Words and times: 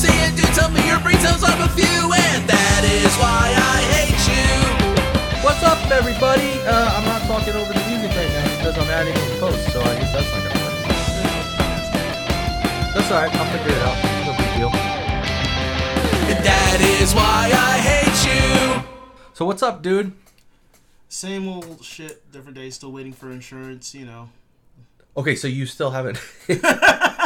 say 0.00 0.16
it, 0.24 0.32
do 0.34 0.42
tell 0.56 0.70
me 0.70 0.80
your 0.88 0.98
brain 1.00 1.20
cells 1.20 1.44
off 1.44 1.60
a 1.60 1.68
few, 1.76 1.84
and 1.84 2.48
that 2.48 2.82
is 2.88 3.12
why 3.20 3.52
I 3.52 3.84
hate 3.92 4.16
you. 4.32 4.48
What's 5.44 5.60
up, 5.62 5.76
everybody? 5.92 6.56
Uh, 6.64 6.96
I'm 6.96 7.04
not 7.04 7.20
talking 7.28 7.52
over 7.52 7.68
the 7.68 7.84
music 7.84 8.08
right 8.16 8.32
now 8.32 8.48
because 8.56 8.80
I'm 8.80 8.88
adding 8.88 9.12
it 9.12 9.20
in 9.28 9.36
post, 9.36 9.60
so 9.68 9.82
I 9.82 10.00
guess 10.00 10.08
that's 10.16 10.24
not 10.32 10.40
gonna 10.40 10.56
work. 10.64 10.80
That's 12.96 13.12
alright. 13.12 13.28
I'll 13.36 13.44
figure 13.52 13.76
it 13.76 13.82
out. 13.84 14.00
No 14.24 14.32
big 14.40 14.48
deal. 14.56 14.72
And 16.32 16.40
that 16.48 16.80
is 16.80 17.12
why 17.12 17.52
I 17.52 17.76
hate 17.84 18.24
you. 18.24 18.80
So 19.34 19.44
what's 19.44 19.62
up, 19.62 19.82
dude? 19.82 20.12
Same 21.10 21.46
old 21.46 21.84
shit, 21.84 22.32
different 22.32 22.56
day. 22.56 22.70
Still 22.70 22.92
waiting 22.92 23.12
for 23.12 23.30
insurance. 23.30 23.94
You 23.94 24.06
know. 24.06 24.30
Okay, 25.14 25.36
so 25.36 25.46
you 25.46 25.66
still 25.66 25.90
haven't. 25.90 26.18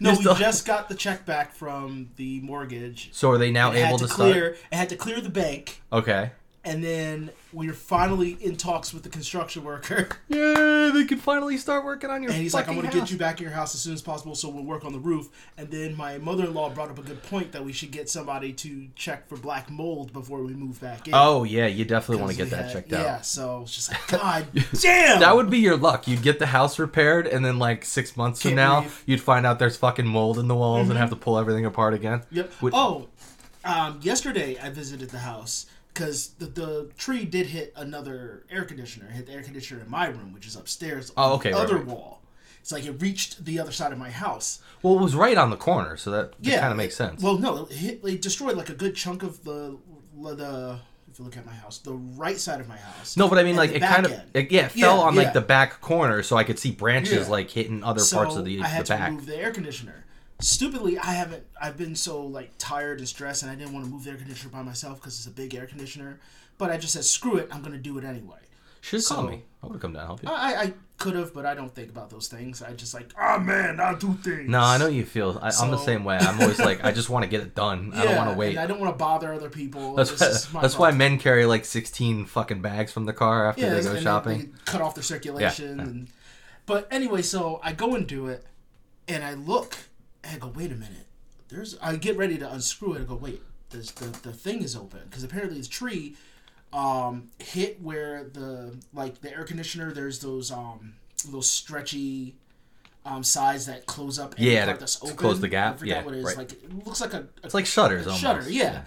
No, 0.00 0.10
we 0.10 0.16
still- 0.16 0.34
just 0.34 0.66
got 0.66 0.88
the 0.88 0.94
check 0.94 1.24
back 1.26 1.54
from 1.54 2.10
the 2.16 2.40
mortgage. 2.40 3.08
so 3.12 3.30
are 3.30 3.38
they 3.38 3.50
now 3.50 3.72
It 3.72 3.78
able 3.86 3.98
to 3.98 4.06
to 4.06 4.12
clear. 4.12 4.56
It 4.70 4.76
had 4.76 4.88
to 4.90 4.96
clear 4.96 5.20
the 5.20 5.30
bank. 5.30 5.82
Okay. 5.92 6.30
And 6.68 6.84
then 6.84 7.30
we 7.52 7.68
are 7.68 7.72
finally 7.74 8.36
in 8.40 8.56
talks 8.56 8.92
with 8.92 9.02
the 9.02 9.08
construction 9.08 9.64
worker. 9.64 10.06
Yay! 10.28 10.90
They 10.92 11.04
can 11.04 11.18
finally 11.18 11.56
start 11.56 11.82
working 11.84 12.10
on 12.10 12.22
your. 12.22 12.30
And 12.30 12.40
he's 12.42 12.52
like, 12.52 12.68
"I'm 12.68 12.74
going 12.76 12.90
to 12.90 12.94
get 12.96 13.10
you 13.10 13.16
back 13.16 13.38
in 13.40 13.44
your 13.44 13.52
house 13.54 13.74
as 13.74 13.80
soon 13.80 13.94
as 13.94 14.02
possible, 14.02 14.34
so 14.34 14.48
we'll 14.50 14.64
work 14.64 14.84
on 14.84 14.92
the 14.92 14.98
roof." 14.98 15.28
And 15.56 15.70
then 15.70 15.96
my 15.96 16.18
mother-in-law 16.18 16.70
brought 16.70 16.90
up 16.90 16.98
a 16.98 17.02
good 17.02 17.22
point 17.22 17.52
that 17.52 17.64
we 17.64 17.72
should 17.72 17.90
get 17.90 18.08
somebody 18.10 18.52
to 18.52 18.88
check 18.94 19.28
for 19.28 19.36
black 19.36 19.70
mold 19.70 20.12
before 20.12 20.42
we 20.42 20.52
move 20.52 20.78
back 20.80 21.08
in. 21.08 21.14
Oh 21.16 21.44
yeah, 21.44 21.66
you 21.66 21.84
definitely 21.86 22.22
want 22.22 22.32
to 22.32 22.38
get 22.38 22.50
that 22.50 22.64
had- 22.66 22.72
checked 22.72 22.92
out. 22.92 23.00
Yeah, 23.02 23.14
out. 23.16 23.26
so 23.26 23.62
it's 23.62 23.74
just 23.74 23.90
like, 23.90 24.06
God 24.20 24.46
damn. 24.80 25.20
That 25.20 25.34
would 25.34 25.48
be 25.48 25.58
your 25.58 25.76
luck. 25.78 26.06
You'd 26.06 26.22
get 26.22 26.38
the 26.38 26.46
house 26.46 26.78
repaired, 26.78 27.26
and 27.26 27.42
then 27.44 27.58
like 27.58 27.84
six 27.84 28.16
months 28.16 28.42
from 28.42 28.50
Can't 28.50 28.56
now, 28.56 28.80
breathe. 28.82 28.92
you'd 29.06 29.20
find 29.22 29.46
out 29.46 29.58
there's 29.58 29.76
fucking 29.78 30.06
mold 30.06 30.38
in 30.38 30.48
the 30.48 30.54
walls 30.54 30.88
and 30.90 30.98
have 30.98 31.10
to 31.10 31.16
pull 31.16 31.38
everything 31.38 31.64
apart 31.64 31.94
again. 31.94 32.22
Yep. 32.30 32.52
Would- 32.60 32.74
oh, 32.74 33.08
um, 33.64 33.98
yesterday 34.02 34.56
I 34.62 34.70
visited 34.70 35.10
the 35.10 35.18
house 35.18 35.66
because 35.92 36.28
the, 36.38 36.46
the 36.46 36.90
tree 36.96 37.24
did 37.24 37.46
hit 37.48 37.72
another 37.76 38.44
air 38.50 38.64
conditioner. 38.64 39.06
It 39.10 39.12
hit 39.12 39.26
the 39.26 39.32
air 39.32 39.42
conditioner 39.42 39.80
in 39.82 39.90
my 39.90 40.06
room, 40.06 40.32
which 40.32 40.46
is 40.46 40.56
upstairs. 40.56 41.12
Oh, 41.16 41.22
on 41.24 41.32
okay, 41.38 41.50
The 41.50 41.56
right, 41.56 41.64
other 41.64 41.76
right. 41.76 41.86
wall. 41.86 42.22
It's 42.60 42.72
like 42.72 42.84
it 42.84 43.00
reached 43.00 43.44
the 43.44 43.58
other 43.58 43.72
side 43.72 43.92
of 43.92 43.98
my 43.98 44.10
house. 44.10 44.60
Well, 44.82 44.94
it 44.98 45.00
was 45.00 45.14
right 45.14 45.38
on 45.38 45.50
the 45.50 45.56
corner, 45.56 45.96
so 45.96 46.10
that, 46.10 46.34
Yeah, 46.40 46.60
kind 46.60 46.70
of 46.70 46.76
makes 46.76 46.96
sense. 46.96 47.22
Well, 47.22 47.38
no, 47.38 47.64
it, 47.66 47.72
hit, 47.72 48.00
it 48.04 48.22
destroyed 48.22 48.56
like 48.56 48.68
a 48.68 48.74
good 48.74 48.94
chunk 48.94 49.22
of 49.22 49.42
the 49.44 49.78
the. 50.14 50.78
If 51.10 51.18
you 51.18 51.24
look 51.24 51.38
at 51.38 51.46
my 51.46 51.54
house, 51.54 51.78
the 51.78 51.94
right 51.94 52.38
side 52.38 52.60
of 52.60 52.68
my 52.68 52.76
house. 52.76 53.16
no, 53.16 53.28
but 53.28 53.38
I 53.38 53.42
mean, 53.42 53.56
like 53.56 53.70
it 53.72 53.80
kind 53.80 54.04
of, 54.04 54.12
it, 54.34 54.52
yeah, 54.52 54.66
it 54.66 54.72
fell 54.72 54.98
Yeah, 54.98 55.02
on 55.02 55.14
yeah. 55.14 55.22
like 55.22 55.32
the 55.32 55.40
back 55.40 55.80
corner, 55.80 56.22
so 56.22 56.36
I 56.36 56.44
could 56.44 56.58
see 56.58 56.70
branches 56.70 57.26
Yeah. 57.26 57.32
like 57.32 57.50
hitting 57.50 57.82
other 57.82 58.00
so 58.00 58.18
parts 58.18 58.36
of 58.36 58.44
the, 58.44 58.60
I 58.60 58.66
had 58.68 58.82
the 58.82 58.84
to 58.88 58.92
back. 58.98 59.12
move 59.12 59.24
the 59.26 59.36
air 59.36 59.50
conditioner. 59.50 60.04
Stupidly, 60.40 60.98
I 60.98 61.12
haven't. 61.12 61.44
I've 61.60 61.76
been 61.76 61.96
so 61.96 62.22
like 62.22 62.52
tired 62.58 62.98
and 62.98 63.08
stressed, 63.08 63.42
and 63.42 63.50
I 63.50 63.56
didn't 63.56 63.72
want 63.72 63.86
to 63.86 63.90
move 63.90 64.04
the 64.04 64.10
air 64.10 64.16
conditioner 64.16 64.50
by 64.52 64.62
myself 64.62 65.00
because 65.00 65.18
it's 65.18 65.26
a 65.26 65.30
big 65.30 65.54
air 65.54 65.66
conditioner. 65.66 66.20
But 66.58 66.70
I 66.70 66.76
just 66.76 66.92
said, 66.92 67.04
screw 67.04 67.36
it, 67.36 67.48
I'm 67.50 67.62
gonna 67.62 67.78
do 67.78 67.98
it 67.98 68.04
anyway. 68.04 68.38
Should 68.80 69.04
call 69.04 69.24
so- 69.24 69.30
me. 69.30 69.42
I 69.60 69.66
would 69.66 69.74
have 69.74 69.82
come 69.82 69.92
down 69.92 70.02
and 70.02 70.08
help 70.08 70.22
you. 70.22 70.28
I, 70.28 70.62
I 70.62 70.72
could 70.98 71.16
have, 71.16 71.34
but 71.34 71.44
I 71.44 71.54
don't 71.54 71.74
think 71.74 71.90
about 71.90 72.10
those 72.10 72.28
things. 72.28 72.62
I 72.62 72.74
just 72.74 72.94
like, 72.94 73.12
ah 73.18 73.38
man, 73.38 73.80
I'll 73.80 73.96
do 73.96 74.14
things. 74.14 74.48
no, 74.48 74.60
I 74.60 74.78
know 74.78 74.86
you 74.86 75.04
feel. 75.04 75.36
I, 75.42 75.50
I'm 75.60 75.72
the 75.72 75.78
same 75.78 76.04
way. 76.04 76.16
I'm 76.16 76.40
always 76.40 76.60
like, 76.60 76.84
I 76.84 76.92
just 76.92 77.10
want 77.10 77.24
to 77.24 77.28
get 77.28 77.40
it 77.40 77.56
done. 77.56 77.90
I 77.92 78.04
don't 78.04 78.16
want 78.16 78.30
to 78.30 78.36
wait. 78.36 78.56
I 78.56 78.68
don't 78.68 78.78
want 78.78 78.94
to 78.94 78.96
bother 78.96 79.32
other 79.32 79.50
people. 79.50 79.94
That's 79.96 80.52
why, 80.52 80.62
that's 80.62 80.78
why 80.78 80.92
men 80.92 81.18
carry 81.18 81.44
like 81.44 81.64
16 81.64 82.26
fucking 82.26 82.62
bags 82.62 82.92
from 82.92 83.04
the 83.04 83.12
car 83.12 83.48
after 83.48 83.62
yeah, 83.62 83.74
they 83.74 83.82
go 83.82 83.98
shopping. 83.98 84.38
they 84.38 84.48
cut 84.64 84.80
off 84.80 84.94
their 84.94 85.02
circulation. 85.02 85.78
yeah. 85.78 85.82
And, 85.82 86.08
but 86.66 86.86
anyway, 86.92 87.22
so 87.22 87.58
I 87.64 87.72
go 87.72 87.96
and 87.96 88.06
do 88.06 88.28
it, 88.28 88.46
and 89.08 89.24
I 89.24 89.34
look, 89.34 89.76
and 90.24 90.36
I 90.36 90.38
go, 90.38 90.48
wait 90.48 90.70
a 90.72 90.76
minute. 90.76 91.06
There's. 91.48 91.78
I 91.80 91.96
get 91.96 92.16
ready 92.16 92.36
to 92.38 92.52
unscrew 92.52 92.94
it. 92.94 93.00
I 93.02 93.04
go, 93.04 93.14
wait, 93.14 93.40
there's 93.70 93.90
the 93.92 94.06
the 94.06 94.32
thing 94.32 94.62
is 94.62 94.76
open 94.76 95.00
because 95.08 95.24
apparently 95.24 95.60
the 95.60 95.66
tree, 95.68 96.16
um, 96.72 97.30
hit 97.38 97.80
where 97.80 98.24
the 98.24 98.76
like 98.92 99.20
the 99.20 99.32
air 99.32 99.44
conditioner. 99.44 99.92
There's 99.92 100.18
those 100.20 100.50
um 100.50 100.94
those 101.30 101.48
stretchy. 101.50 102.36
Um, 103.06 103.22
sides 103.24 103.64
that 103.66 103.86
close 103.86 104.18
up. 104.18 104.34
any 104.36 104.50
Yeah, 104.52 104.66
to- 104.66 104.78
that's 104.78 104.96
to 104.96 105.04
open. 105.06 105.16
close 105.16 105.40
the 105.40 105.48
gap. 105.48 105.74
I 105.74 105.76
forget 105.78 105.96
Yeah, 105.98 106.04
what 106.04 106.14
it 106.14 106.18
is. 106.18 106.24
right. 106.26 106.36
Like 106.36 106.52
it 106.52 106.84
looks 106.86 107.00
like 107.00 107.14
a, 107.14 107.20
a 107.20 107.26
It's 107.44 107.54
like 107.54 107.64
shutters 107.64 108.02
a 108.06 108.10
almost. 108.10 108.20
shutter. 108.22 108.50
Yeah, 108.50 108.82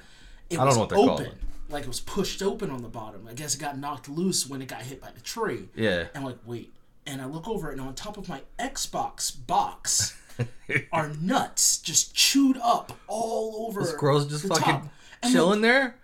It 0.48 0.60
I 0.60 0.64
don't 0.66 0.76
know 0.76 0.80
what 0.82 0.90
they're 0.90 0.98
called. 1.00 1.28
Like 1.70 1.84
it 1.84 1.88
was 1.88 2.02
pushed 2.02 2.44
open 2.44 2.70
on 2.70 2.84
the 2.84 2.88
bottom. 2.90 3.28
I 3.28 3.34
guess 3.34 3.56
it 3.56 3.60
got 3.62 3.80
knocked 3.80 4.10
loose 4.10 4.46
when 4.48 4.62
it 4.62 4.68
got 4.68 4.84
hit 4.84 5.02
by 5.02 5.10
the 5.10 5.22
tree. 5.22 5.70
Yeah. 5.74 6.02
And 6.02 6.10
I'm 6.14 6.24
like, 6.24 6.38
wait. 6.46 6.72
And 7.08 7.20
I 7.20 7.26
look 7.26 7.48
over 7.48 7.70
it, 7.72 7.80
and 7.80 7.82
on 7.82 7.96
top 7.96 8.16
of 8.18 8.30
my 8.30 8.42
Xbox 8.60 9.32
box 9.48 10.16
are 10.92 11.10
nuts 11.22 11.78
just 11.78 12.14
chewed 12.16 12.58
up 12.64 12.94
all 13.08 13.68
over. 13.68 13.84
Squirrels 13.86 14.28
just 14.28 14.44
the 14.44 14.50
fucking 14.50 14.64
top. 14.64 14.88
And 15.24 15.32
chilling 15.34 15.62
there. 15.62 15.96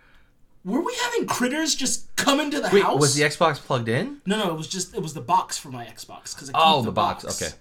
were 0.63 0.81
we 0.81 0.93
having 1.03 1.25
critters 1.27 1.73
just 1.75 2.13
come 2.15 2.39
into 2.39 2.59
the 2.59 2.69
Wait, 2.71 2.83
house? 2.83 2.99
was 2.99 3.15
the 3.15 3.23
Xbox 3.23 3.55
plugged 3.57 3.87
in? 3.89 4.21
no, 4.25 4.37
no, 4.37 4.49
it 4.51 4.57
was 4.57 4.67
just 4.67 4.93
it 4.95 5.01
was 5.01 5.13
the 5.13 5.21
box 5.21 5.57
for 5.57 5.69
my 5.69 5.85
Xbox 5.85 6.33
because 6.35 6.51
Oh, 6.53 6.81
the 6.81 6.91
box. 6.91 7.23
Okay. 7.25 7.53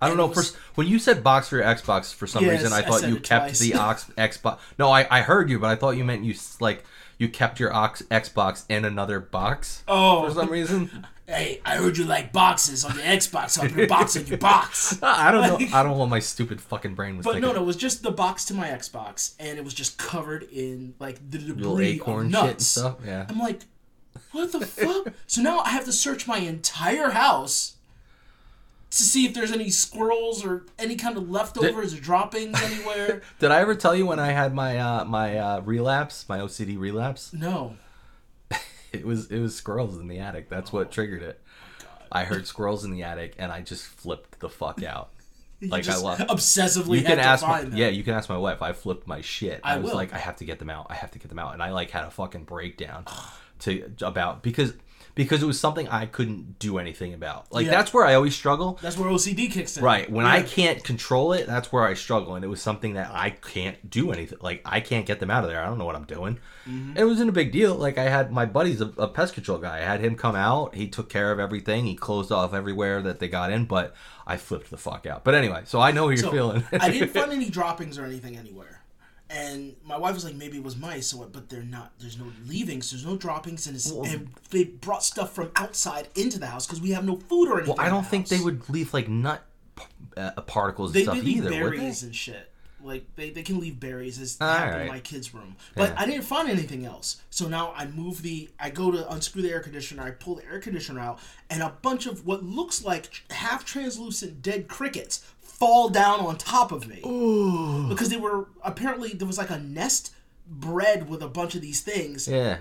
I 0.00 0.06
don't 0.08 0.12
And 0.12 0.18
know. 0.18 0.26
was- 0.26 0.36
First, 0.50 0.56
when 0.74 0.88
you 0.88 0.98
said 0.98 1.22
box 1.22 1.48
for 1.48 1.56
your 1.58 1.64
Xbox, 1.64 2.12
for 2.12 2.26
some 2.26 2.44
Yes, 2.44 2.62
reason, 2.62 2.72
I 2.72 2.78
I 2.78 2.82
thought 2.82 3.00
said 3.00 3.10
you 3.10 3.16
kept 3.20 3.46
twice. 3.46 3.58
the 3.60 3.74
ox 3.88 4.10
Xbox. 4.18 4.58
No, 4.78 4.90
I, 4.90 5.06
I 5.10 5.20
heard 5.22 5.48
you, 5.48 5.58
but 5.60 5.70
I 5.70 5.76
thought 5.76 5.92
you 5.96 6.02
meant 6.04 6.24
you 6.24 6.34
like 6.60 6.84
you 7.18 7.28
kept 7.28 7.60
your 7.60 7.72
ox 7.72 8.02
Xbox 8.10 8.64
in 8.68 8.84
another 8.84 9.20
box 9.20 9.84
Oh, 9.86 10.26
for 10.28 10.34
some 10.34 10.50
reason. 10.50 11.06
hey, 11.32 11.60
I 11.64 11.76
heard 11.76 11.96
you 11.96 12.04
like 12.04 12.32
boxes 12.32 12.84
on 12.84 12.94
your 12.94 13.04
Xbox. 13.04 13.50
So 13.50 13.62
I 13.62 13.68
put 13.68 13.84
a 13.84 13.86
box 13.86 14.16
in 14.16 14.26
your 14.26 14.38
box. 14.38 14.98
I 15.02 15.30
don't 15.32 15.42
know. 15.60 15.66
I 15.76 15.82
don't 15.82 15.92
know 15.92 15.98
what 15.98 16.08
my 16.08 16.18
stupid 16.18 16.60
fucking 16.60 16.94
brain 16.94 17.16
was 17.16 17.24
But 17.24 17.32
thinking. 17.34 17.48
no, 17.48 17.54
no, 17.56 17.62
it 17.62 17.66
was 17.66 17.76
just 17.76 18.02
the 18.02 18.10
box 18.12 18.44
to 18.46 18.54
my 18.54 18.68
Xbox, 18.68 19.34
and 19.40 19.58
it 19.58 19.64
was 19.64 19.74
just 19.74 19.98
covered 19.98 20.44
in 20.52 20.94
like 20.98 21.18
the 21.30 21.38
debris 21.38 21.86
acorn 21.96 22.26
of 22.26 22.32
shit 22.32 22.40
and 22.40 22.48
nuts. 22.50 22.66
stuff. 22.66 22.96
Yeah. 23.04 23.26
I'm 23.28 23.38
like, 23.38 23.62
what 24.32 24.52
the 24.52 24.60
fuck? 24.66 25.14
So 25.26 25.42
now 25.42 25.60
I 25.60 25.70
have 25.70 25.84
to 25.86 25.92
search 25.92 26.26
my 26.26 26.38
entire 26.38 27.10
house 27.10 27.76
to 28.90 29.02
see 29.02 29.24
if 29.24 29.32
there's 29.32 29.52
any 29.52 29.70
squirrels 29.70 30.44
or 30.44 30.66
any 30.78 30.96
kind 30.96 31.16
of 31.16 31.30
leftovers 31.30 31.94
or 31.94 32.00
droppings 32.00 32.60
anywhere. 32.62 33.22
Did 33.38 33.50
I 33.50 33.60
ever 33.60 33.74
tell 33.74 33.94
you 33.96 34.04
when 34.06 34.18
I 34.18 34.32
had 34.32 34.54
my 34.54 34.76
uh, 34.78 35.04
my 35.06 35.38
uh, 35.38 35.60
relapse, 35.62 36.28
my 36.28 36.38
OCD 36.38 36.78
relapse? 36.78 37.32
No. 37.32 37.76
It 38.92 39.06
was 39.06 39.30
it 39.30 39.40
was 39.40 39.54
squirrels 39.54 39.98
in 39.98 40.08
the 40.08 40.18
attic. 40.18 40.48
That's 40.48 40.72
what 40.72 40.90
triggered 40.92 41.22
it. 41.22 41.40
I 42.10 42.24
heard 42.24 42.46
squirrels 42.52 42.84
in 42.84 42.90
the 42.90 43.02
attic, 43.02 43.34
and 43.38 43.50
I 43.50 43.62
just 43.62 43.84
flipped 43.84 44.40
the 44.40 44.48
fuck 44.48 44.82
out. 44.82 45.10
Like 45.60 45.88
I 45.88 45.96
love. 45.96 46.18
obsessively 46.18 46.98
You 46.98 47.04
can 47.04 47.20
ask 47.20 47.46
my 47.46 47.62
yeah. 47.62 47.88
You 47.88 48.02
can 48.02 48.14
ask 48.14 48.28
my 48.28 48.36
wife. 48.36 48.62
I 48.62 48.72
flipped 48.72 49.06
my 49.06 49.20
shit. 49.20 49.60
I, 49.62 49.74
I 49.74 49.78
was 49.78 49.90
will. 49.90 49.96
like, 49.96 50.12
I 50.12 50.18
have 50.18 50.36
to 50.36 50.44
get 50.44 50.58
them 50.58 50.70
out. 50.70 50.88
I 50.90 50.94
have 50.94 51.12
to 51.12 51.18
get 51.18 51.28
them 51.28 51.38
out, 51.38 51.54
and 51.54 51.62
I 51.62 51.70
like 51.70 51.90
had 51.90 52.04
a 52.04 52.10
fucking 52.10 52.44
breakdown 52.44 53.04
to 53.60 53.92
about 54.00 54.42
because 54.42 54.74
because 55.14 55.42
it 55.42 55.46
was 55.46 55.60
something 55.60 55.88
I 55.88 56.06
couldn't 56.06 56.58
do 56.58 56.78
anything 56.78 57.12
about. 57.14 57.52
Like 57.52 57.66
Yeah. 57.66 57.72
that's 57.72 57.92
where 57.92 58.04
I 58.06 58.14
always 58.14 58.34
struggle. 58.34 58.78
That's 58.80 58.96
where 58.96 59.10
OCD 59.10 59.50
kicks 59.50 59.76
in. 59.76 59.84
Right. 59.84 60.10
When 60.10 60.24
I 60.26 60.42
can't 60.42 60.82
control 60.82 61.32
it, 61.34 61.46
that's 61.46 61.70
where 61.72 61.84
I 61.84 61.94
struggle. 61.94 62.34
And 62.34 62.44
it 62.44 62.48
was 62.48 62.62
something 62.62 62.94
that 62.94 63.10
I 63.12 63.30
can't 63.30 63.90
do 63.90 64.10
anything. 64.12 64.38
Like, 64.40 64.62
I 64.64 64.80
can't 64.80 65.04
get 65.06 65.20
them 65.20 65.30
out 65.30 65.44
of 65.44 65.50
there. 65.50 65.60
I 65.62 65.66
don't 65.66 65.78
know 65.78 65.84
what 65.84 65.96
I'm 65.96 66.04
doing. 66.04 66.38
Mm-hmm. 66.68 66.96
It 66.96 67.04
wasn't 67.04 67.28
a 67.28 67.32
big 67.32 67.52
deal. 67.52 67.74
Like, 67.74 67.98
I 67.98 68.04
had 68.04 68.32
my 68.32 68.46
buddy's 68.46 68.80
a, 68.80 68.86
a 68.96 69.08
pest 69.08 69.34
control 69.34 69.58
guy. 69.58 69.78
I 69.78 69.80
had 69.82 70.00
him 70.00 70.14
come 70.14 70.34
out. 70.36 70.74
He 70.74 70.88
took 70.88 71.08
care 71.10 71.30
of 71.32 71.38
everything. 71.38 71.84
He 71.84 71.94
closed 71.94 72.32
off 72.32 72.54
everywhere 72.54 73.02
that 73.02 73.18
they 73.18 73.28
got 73.28 73.52
in, 73.52 73.64
but 73.66 73.94
I 74.26 74.36
flipped 74.36 74.70
the 74.70 74.76
fuck 74.78 75.04
out. 75.06 75.24
But 75.24 75.34
anyway, 75.34 75.62
so 75.64 75.80
I 75.80 75.90
know 75.90 76.04
what 76.04 76.10
you're 76.10 76.18
So, 76.18 76.30
feeling. 76.30 76.64
I 76.72 76.90
didn't 76.90 77.08
find 77.14 77.32
any 77.32 77.50
droppings 77.50 77.98
or 77.98 78.04
anything 78.04 78.36
anywhere. 78.38 78.71
And 79.32 79.74
my 79.84 79.96
wife 79.96 80.14
was 80.14 80.24
like, 80.24 80.34
maybe 80.34 80.58
it 80.58 80.62
was 80.62 80.76
mice, 80.76 81.06
so 81.06 81.16
what? 81.18 81.32
But 81.32 81.48
they're 81.48 81.62
not. 81.62 81.92
There's 81.98 82.18
no 82.18 82.26
leavings. 82.46 82.90
There's 82.90 83.06
no 83.06 83.16
droppings, 83.16 83.66
and, 83.66 83.74
it's, 83.76 83.90
and 83.90 84.28
they 84.50 84.64
brought 84.64 85.02
stuff 85.02 85.32
from 85.34 85.50
outside 85.56 86.08
into 86.14 86.38
the 86.38 86.46
house 86.46 86.66
because 86.66 86.82
we 86.82 86.90
have 86.90 87.04
no 87.04 87.16
food 87.16 87.48
or 87.48 87.58
anything. 87.58 87.76
well, 87.76 87.86
I 87.86 87.88
don't 87.88 88.02
the 88.04 88.10
think 88.10 88.28
they 88.28 88.40
would 88.40 88.68
leave, 88.68 88.92
like, 88.92 89.08
nut 89.08 89.42
uh, 90.16 90.32
particles 90.42 90.90
and 90.90 90.94
They, 91.00 91.04
stuff 91.04 91.16
they 91.16 91.22
leave 91.22 91.36
either, 91.38 91.50
berries 91.50 92.02
and 92.02 92.14
shit. 92.14 92.50
Like 92.84 93.04
they, 93.14 93.30
they 93.30 93.44
can 93.44 93.60
leave 93.60 93.78
berries 93.78 94.18
as 94.18 94.36
All 94.40 94.48
happened 94.48 94.82
in 94.82 94.88
my 94.88 94.98
kids' 94.98 95.32
room. 95.32 95.54
But 95.76 95.90
Yeah. 95.90 95.94
I 95.98 96.04
didn't 96.04 96.24
find 96.24 96.50
anything 96.50 96.84
else. 96.84 97.22
So 97.30 97.46
now 97.46 97.72
I 97.76 97.86
move 97.86 98.22
the 98.22 98.50
I 98.58 98.70
go 98.70 98.90
to 98.90 99.08
unscrew 99.08 99.40
the 99.40 99.52
air 99.52 99.60
conditioner, 99.60 100.02
I 100.02 100.10
pull 100.10 100.34
the 100.34 100.44
air 100.46 100.58
conditioner 100.58 100.98
out, 100.98 101.20
and 101.48 101.62
a 101.62 101.68
bunch 101.80 102.06
of 102.06 102.26
what 102.26 102.42
looks 102.42 102.84
like 102.84 103.22
half 103.30 103.64
translucent 103.64 104.42
dead 104.42 104.66
crickets 104.66 105.24
fall 105.62 105.88
down 105.90 106.18
on 106.18 106.36
top 106.36 106.72
of 106.72 106.88
me. 106.88 106.96
Because 107.88 108.08
they 108.08 108.16
were 108.16 108.48
apparently 108.64 109.10
there 109.10 109.28
was 109.28 109.38
like 109.38 109.50
a 109.50 109.58
nest 109.60 110.12
bred 110.48 111.08
with 111.08 111.22
a 111.22 111.28
bunch 111.28 111.54
of 111.54 111.60
these 111.60 111.80
things 111.82 112.26
Yeah. 112.26 112.58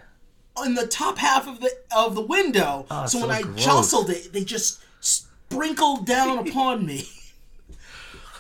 on 0.55 0.75
the 0.75 0.85
top 0.85 1.17
half 1.17 1.47
of 1.47 1.61
the 1.61 1.71
of 1.95 2.13
the 2.13 2.21
window. 2.21 2.85
Oh, 2.91 3.07
so 3.07 3.17
so 3.19 3.27
when 3.27 3.35
I 3.35 3.41
jostled 3.57 4.11
it, 4.11 4.31
they 4.33 4.43
just 4.43 4.79
sprinkled 4.99 6.05
down 6.05 6.37
upon 6.47 6.85
me. 6.85 7.07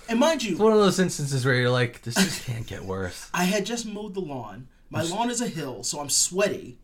And 0.07 0.19
mind 0.19 0.43
you, 0.43 0.51
It's 0.51 0.59
one 0.59 0.73
of 0.73 0.79
those 0.79 0.99
instances 0.99 1.43
where 1.43 1.55
you're 1.55 1.69
like, 1.71 2.01
this 2.03 2.13
just 2.15 2.45
can't 2.45 2.67
get 2.67 2.83
worse. 2.83 3.29
I 3.33 3.45
had 3.45 3.65
just 3.65 3.85
mowed 3.87 4.13
the 4.13 4.19
lawn. 4.21 4.67
My 4.91 5.01
lawn 5.01 5.29
is 5.31 5.41
a 5.41 5.47
hill, 5.47 5.83
so 5.83 5.99
I'm 6.01 6.09
sweaty. 6.09 6.77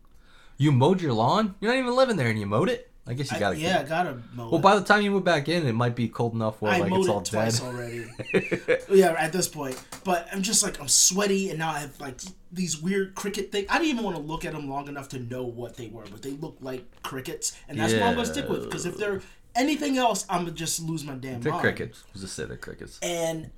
You 0.56 0.72
mowed 0.72 1.00
your 1.00 1.12
lawn? 1.12 1.54
You're 1.60 1.72
not 1.72 1.78
even 1.78 1.94
living 1.94 2.16
there 2.16 2.28
and 2.28 2.40
you 2.40 2.46
mowed 2.46 2.70
it? 2.70 2.87
I 3.08 3.14
guess 3.14 3.32
you 3.32 3.38
got 3.38 3.50
to. 3.50 3.58
yeah, 3.58 3.80
I 3.80 3.82
gotta 3.84 4.18
mow. 4.34 4.50
Well, 4.50 4.60
it. 4.60 4.62
by 4.62 4.74
the 4.78 4.84
time 4.84 5.02
you 5.02 5.10
move 5.10 5.24
back 5.24 5.48
in, 5.48 5.66
it 5.66 5.72
might 5.72 5.96
be 5.96 6.08
cold 6.08 6.34
enough 6.34 6.60
where 6.60 6.72
I 6.72 6.78
like 6.78 6.90
mowed 6.90 7.00
it's 7.00 7.08
it 7.08 7.12
all 7.12 7.22
twice 7.22 7.60
dead. 7.60 7.66
already. 7.66 8.06
yeah, 8.90 9.14
at 9.18 9.32
this 9.32 9.48
point. 9.48 9.82
But 10.04 10.28
I'm 10.30 10.42
just 10.42 10.62
like 10.62 10.78
I'm 10.78 10.88
sweaty, 10.88 11.48
and 11.48 11.58
now 11.58 11.70
I 11.70 11.78
have 11.80 11.98
like 12.00 12.20
these 12.52 12.80
weird 12.80 13.14
cricket 13.14 13.50
things. 13.50 13.66
I 13.70 13.78
didn't 13.78 13.92
even 13.92 14.04
want 14.04 14.16
to 14.16 14.22
look 14.22 14.44
at 14.44 14.52
them 14.52 14.68
long 14.68 14.88
enough 14.88 15.08
to 15.10 15.18
know 15.18 15.44
what 15.44 15.76
they 15.76 15.86
were, 15.86 16.04
but 16.10 16.22
they 16.22 16.32
look 16.32 16.58
like 16.60 16.84
crickets, 17.02 17.58
and 17.68 17.78
that's 17.80 17.94
what 17.94 18.02
I'm 18.02 18.14
gonna 18.14 18.26
stick 18.26 18.48
with. 18.48 18.64
Because 18.64 18.84
if 18.84 18.98
they're 18.98 19.22
anything 19.56 19.96
else, 19.96 20.26
I'm 20.28 20.40
gonna 20.42 20.52
just 20.52 20.80
lose 20.80 21.02
my 21.04 21.14
damn 21.14 21.40
They're 21.40 21.52
mind. 21.52 21.62
crickets. 21.62 22.04
We'll 22.14 22.20
just 22.20 22.34
say 22.36 22.44
they're 22.44 22.58
crickets. 22.58 22.98
And 23.00 23.50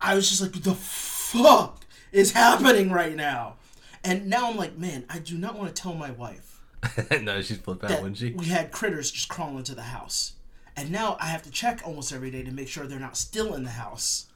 I 0.00 0.14
was 0.14 0.30
just 0.30 0.40
like, 0.40 0.52
the 0.62 0.74
fuck 0.74 1.84
is 2.10 2.32
happening 2.32 2.90
right 2.90 3.14
now?" 3.14 3.56
And 4.02 4.26
now 4.26 4.50
I'm 4.50 4.56
like, 4.56 4.76
man, 4.76 5.04
I 5.08 5.18
do 5.18 5.38
not 5.38 5.56
want 5.58 5.74
to 5.74 5.82
tell 5.82 5.94
my 5.94 6.10
wife 6.10 6.53
no, 7.22 7.42
she's 7.42 7.58
flipping 7.58 7.84
out, 7.84 7.88
that 7.90 8.02
wouldn't 8.02 8.18
she? 8.18 8.32
we 8.32 8.46
had 8.46 8.70
critters 8.72 9.10
just 9.10 9.28
crawling 9.28 9.58
into 9.58 9.74
the 9.74 9.82
house. 9.82 10.32
And 10.76 10.90
now 10.90 11.16
I 11.20 11.26
have 11.26 11.42
to 11.42 11.50
check 11.50 11.82
almost 11.84 12.12
every 12.12 12.30
day 12.30 12.42
to 12.42 12.50
make 12.50 12.68
sure 12.68 12.86
they're 12.86 12.98
not 12.98 13.16
still 13.16 13.54
in 13.54 13.62
the 13.62 13.70
house. 13.70 14.26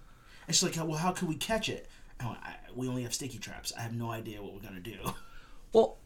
And 0.46 0.54
she's 0.54 0.62
like, 0.62 0.88
well, 0.88 0.98
how 0.98 1.10
can 1.10 1.26
we 1.26 1.34
catch 1.34 1.68
it? 1.68 1.88
And 2.20 2.30
I 2.30 2.54
we 2.74 2.88
only 2.88 3.02
have 3.02 3.12
sticky 3.12 3.38
traps. 3.38 3.72
I 3.76 3.82
have 3.82 3.94
no 3.94 4.10
idea 4.10 4.42
what 4.42 4.54
we're 4.54 4.60
going 4.60 4.74
to 4.74 4.80
do. 4.80 4.98
Well, 5.72 5.98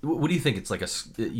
what 0.00 0.28
do 0.28 0.34
you 0.34 0.40
think? 0.40 0.56
It's 0.56 0.70
like 0.70 0.80
a. 0.80 0.88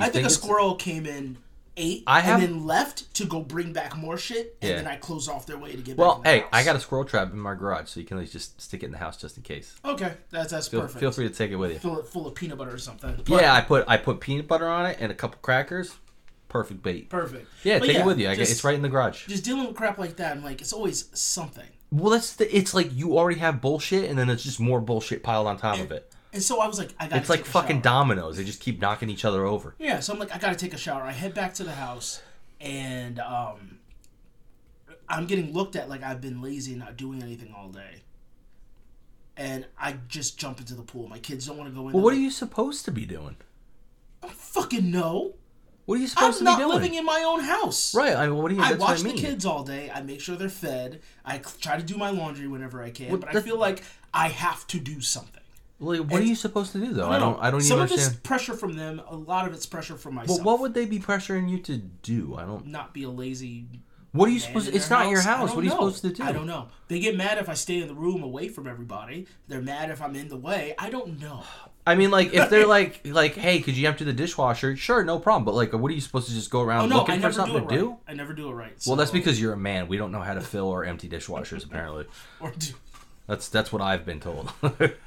I 0.00 0.10
think, 0.10 0.26
a 0.26 0.30
squirrel 0.30 0.74
came 0.74 1.06
in, 1.06 1.38
ate, 1.80 2.04
I 2.06 2.20
have- 2.20 2.42
and 2.42 2.56
then 2.56 2.66
left 2.66 3.12
to 3.14 3.24
go 3.24 3.40
bring 3.40 3.72
back 3.72 3.96
more 3.96 4.16
shit. 4.18 4.56
And 4.60 4.70
Yeah. 4.70 4.76
then 4.76 4.86
I 4.86 4.96
close 4.96 5.28
off 5.28 5.46
their 5.46 5.58
way 5.58 5.72
to 5.72 5.78
get 5.82 5.96
Well, 5.96 6.16
back 6.16 6.18
in 6.18 6.22
the 6.24 6.30
hey, 6.30 6.38
house. 6.40 6.48
I 6.52 6.64
got 6.64 6.76
a 6.76 6.80
squirrel 6.80 7.04
trap 7.04 7.32
in 7.32 7.38
my 7.38 7.54
garage, 7.54 7.88
so 7.88 8.00
you 8.00 8.06
can 8.06 8.16
at 8.18 8.20
least 8.20 8.32
just 8.32 8.60
stick 8.60 8.82
it 8.82 8.86
in 8.86 8.92
the 8.92 8.98
house 8.98 9.16
just 9.16 9.36
in 9.36 9.42
case. 9.42 9.74
Okay, 9.84 10.12
that's, 10.30 10.50
that's 10.52 10.68
Feel, 10.68 10.82
perfect. 10.82 11.00
feel 11.00 11.10
free 11.12 11.28
to 11.28 11.34
take 11.34 11.50
it 11.50 11.56
with 11.56 11.72
you. 11.72 11.78
Fill 11.78 11.98
it 11.98 12.06
full 12.06 12.26
of 12.26 12.34
peanut 12.34 12.58
butter 12.58 12.74
or 12.74 12.78
something. 12.78 13.16
But- 13.26 13.28
Yeah, 13.42 13.54
I 13.54 13.60
put 13.62 13.84
I 13.88 13.96
put 13.96 14.20
peanut 14.20 14.46
butter 14.46 14.68
on 14.68 14.86
it 14.86 14.98
and 15.00 15.10
a 15.10 15.14
couple 15.14 15.38
crackers. 15.42 15.96
Perfect 16.48 16.82
bait. 16.82 17.08
Perfect. 17.08 17.46
Yeah, 17.62 17.78
But 17.78 17.86
take 17.86 17.96
it 17.98 18.04
with 18.04 18.18
you. 18.18 18.28
I 18.28 18.34
just- 18.34 18.50
it's 18.50 18.64
right 18.64 18.74
in 18.74 18.82
the 18.82 18.88
garage. 18.88 19.26
Just 19.28 19.44
dealing 19.44 19.66
with 19.66 19.76
crap 19.76 19.98
like 19.98 20.16
that, 20.16 20.36
I'm 20.36 20.42
like, 20.44 20.60
it's 20.60 20.72
always 20.72 21.04
something. 21.18 21.66
Well, 21.92 22.10
that's 22.10 22.34
the, 22.34 22.56
it's 22.56 22.74
like 22.74 22.90
you 22.92 23.16
already 23.18 23.38
have 23.40 23.60
bullshit, 23.60 24.08
and 24.10 24.18
then 24.18 24.28
it's 24.30 24.42
just 24.42 24.58
more 24.60 24.80
bullshit 24.80 25.22
piled 25.22 25.46
on 25.46 25.58
top 25.58 25.78
of 25.80 25.90
it. 25.92 26.12
And 26.32 26.42
so 26.42 26.60
I 26.60 26.66
was 26.68 26.78
like, 26.78 26.94
I 26.98 27.08
got 27.08 27.18
It's 27.18 27.28
like 27.28 27.44
fucking 27.44 27.80
dominoes. 27.80 28.36
They 28.36 28.44
just 28.44 28.60
keep 28.60 28.80
knocking 28.80 29.10
each 29.10 29.24
other 29.24 29.44
over. 29.44 29.74
Yeah, 29.78 30.00
so 30.00 30.12
I'm 30.12 30.18
like, 30.18 30.34
I 30.34 30.38
gotta 30.38 30.54
take 30.56 30.72
a 30.74 30.78
shower. 30.78 31.02
I 31.02 31.12
head 31.12 31.34
back 31.34 31.54
to 31.54 31.64
the 31.64 31.72
house, 31.72 32.22
and 32.60 33.18
um, 33.18 33.78
I'm 35.08 35.26
getting 35.26 35.52
looked 35.52 35.74
at 35.76 35.88
like 35.88 36.02
I've 36.02 36.20
been 36.20 36.40
lazy 36.40 36.72
and 36.72 36.80
not 36.80 36.96
doing 36.96 37.22
anything 37.22 37.52
all 37.56 37.68
day. 37.68 38.02
And 39.36 39.66
I 39.78 39.96
just 40.06 40.38
jump 40.38 40.60
into 40.60 40.74
the 40.74 40.82
pool. 40.82 41.08
My 41.08 41.18
kids 41.18 41.46
don't 41.46 41.56
want 41.56 41.70
to 41.70 41.74
go 41.74 41.88
in. 41.88 41.94
Well, 41.94 42.02
what 42.02 42.12
are 42.12 42.18
you 42.18 42.30
supposed 42.30 42.84
to 42.84 42.92
be 42.92 43.06
doing? 43.06 43.36
I 44.22 44.28
fucking 44.28 44.90
know. 44.90 45.34
What 45.86 45.98
are 45.98 46.02
you 46.02 46.08
supposed 46.08 46.40
I'm 46.40 46.44
to 46.46 46.50
be 46.52 46.56
doing? 46.56 46.62
I'm 46.62 46.68
not 46.68 46.74
living 46.74 46.94
in 46.94 47.04
my 47.04 47.24
own 47.26 47.40
house. 47.40 47.94
right. 47.94 48.14
I 48.14 48.26
mean, 48.26 48.36
what 48.36 48.50
do 48.50 48.54
you? 48.56 48.62
I 48.62 48.74
watch 48.74 49.00
I 49.00 49.02
mean. 49.02 49.16
the 49.16 49.22
kids 49.22 49.44
all 49.44 49.64
day. 49.64 49.90
I 49.92 50.02
make 50.02 50.20
sure 50.20 50.36
they're 50.36 50.48
fed. 50.48 51.00
I 51.24 51.38
try 51.38 51.76
to 51.76 51.82
do 51.82 51.96
my 51.96 52.10
laundry 52.10 52.46
whenever 52.46 52.82
I 52.82 52.90
can, 52.90 53.08
Well, 53.08 53.18
but 53.18 53.34
I 53.34 53.40
feel 53.40 53.58
like 53.58 53.82
I 54.14 54.28
have 54.28 54.66
to 54.68 54.78
do 54.78 55.00
something. 55.00 55.42
Like, 55.80 56.00
what 56.00 56.20
are 56.20 56.24
you 56.24 56.34
supposed 56.34 56.72
to 56.72 56.78
do 56.78 56.92
though? 56.92 57.08
I 57.08 57.18
don't. 57.18 57.40
I 57.40 57.50
don't 57.50 57.60
even 57.60 57.68
know. 57.70 57.74
Some 57.76 57.80
understand. 57.80 58.06
of 58.08 58.12
it's 58.12 58.20
pressure 58.20 58.54
from 58.54 58.74
them. 58.76 59.00
A 59.08 59.16
lot 59.16 59.48
of 59.48 59.54
it's 59.54 59.64
pressure 59.64 59.96
from 59.96 60.14
myself. 60.14 60.38
Well, 60.38 60.44
what 60.44 60.60
would 60.60 60.74
they 60.74 60.84
be 60.84 60.98
pressuring 60.98 61.48
you 61.48 61.58
to 61.60 61.78
do? 61.78 62.36
I 62.36 62.44
don't. 62.44 62.66
not 62.66 62.92
be 62.92 63.04
a 63.04 63.10
lazy 63.10 63.66
What 64.12 64.28
are 64.28 64.32
you 64.32 64.40
supposed? 64.40 64.68
in 64.68 64.74
It's 64.74 64.90
not 64.90 65.08
your 65.08 65.22
house. 65.22 65.54
What 65.54 65.62
are 65.62 65.64
you 65.64 65.70
supposed 65.70 66.02
to 66.02 66.10
do? 66.10 66.22
I 66.22 66.32
don't 66.32 66.46
know. 66.46 66.68
They 66.88 67.00
get 67.00 67.16
mad 67.16 67.38
if 67.38 67.48
I 67.48 67.54
stay 67.54 67.80
in 67.80 67.88
the 67.88 67.94
room 67.94 68.22
away 68.22 68.48
from 68.48 68.66
everybody. 68.66 69.26
They're 69.48 69.62
mad 69.62 69.90
if 69.90 70.02
I'm 70.02 70.14
in 70.14 70.28
the 70.28 70.36
way. 70.36 70.74
I 70.78 70.90
don't 70.90 71.18
know. 71.18 71.44
I 71.86 71.94
mean, 71.94 72.10
like, 72.10 72.34
if 72.34 72.50
they're 72.50 72.66
like, 72.66 73.00
like, 73.04 73.34
hey, 73.34 73.60
could 73.60 73.74
you 73.74 73.88
empty 73.88 74.04
the 74.04 74.12
dishwasher? 74.12 74.76
Sure, 74.76 75.02
no 75.02 75.18
problem. 75.18 75.44
But 75.46 75.54
like, 75.54 75.72
what 75.72 75.90
are 75.90 75.94
you 75.94 76.00
supposed 76.02 76.28
to 76.28 76.34
just 76.34 76.50
go 76.50 76.60
Oh 76.60 76.64
around 76.64 76.90
no, 76.90 76.98
looking 76.98 77.14
I 77.14 77.16
for 77.16 77.22
never 77.22 77.32
do 77.32 77.36
something 77.36 77.54
to 77.54 77.60
right. 77.60 77.70
do? 77.70 77.96
I 78.06 78.12
never 78.12 78.34
do 78.34 78.50
it 78.50 78.52
right. 78.52 78.72
Well, 78.86 78.96
that's 78.96 79.10
because 79.10 79.40
you're 79.40 79.54
a 79.54 79.58
man. 79.58 79.88
We 79.88 79.96
don't 79.96 80.12
know 80.12 80.20
how 80.20 80.34
to 80.34 80.42
fill 80.42 80.66
or 80.68 80.84
empty 80.84 81.08
dishwashers. 81.08 81.64
Apparently, 81.64 82.04
or 82.40 82.50
do, 82.50 82.74
that's 83.30 83.48
that's 83.48 83.72
what 83.72 83.80
I've 83.80 84.04
been 84.04 84.18
told. 84.18 84.52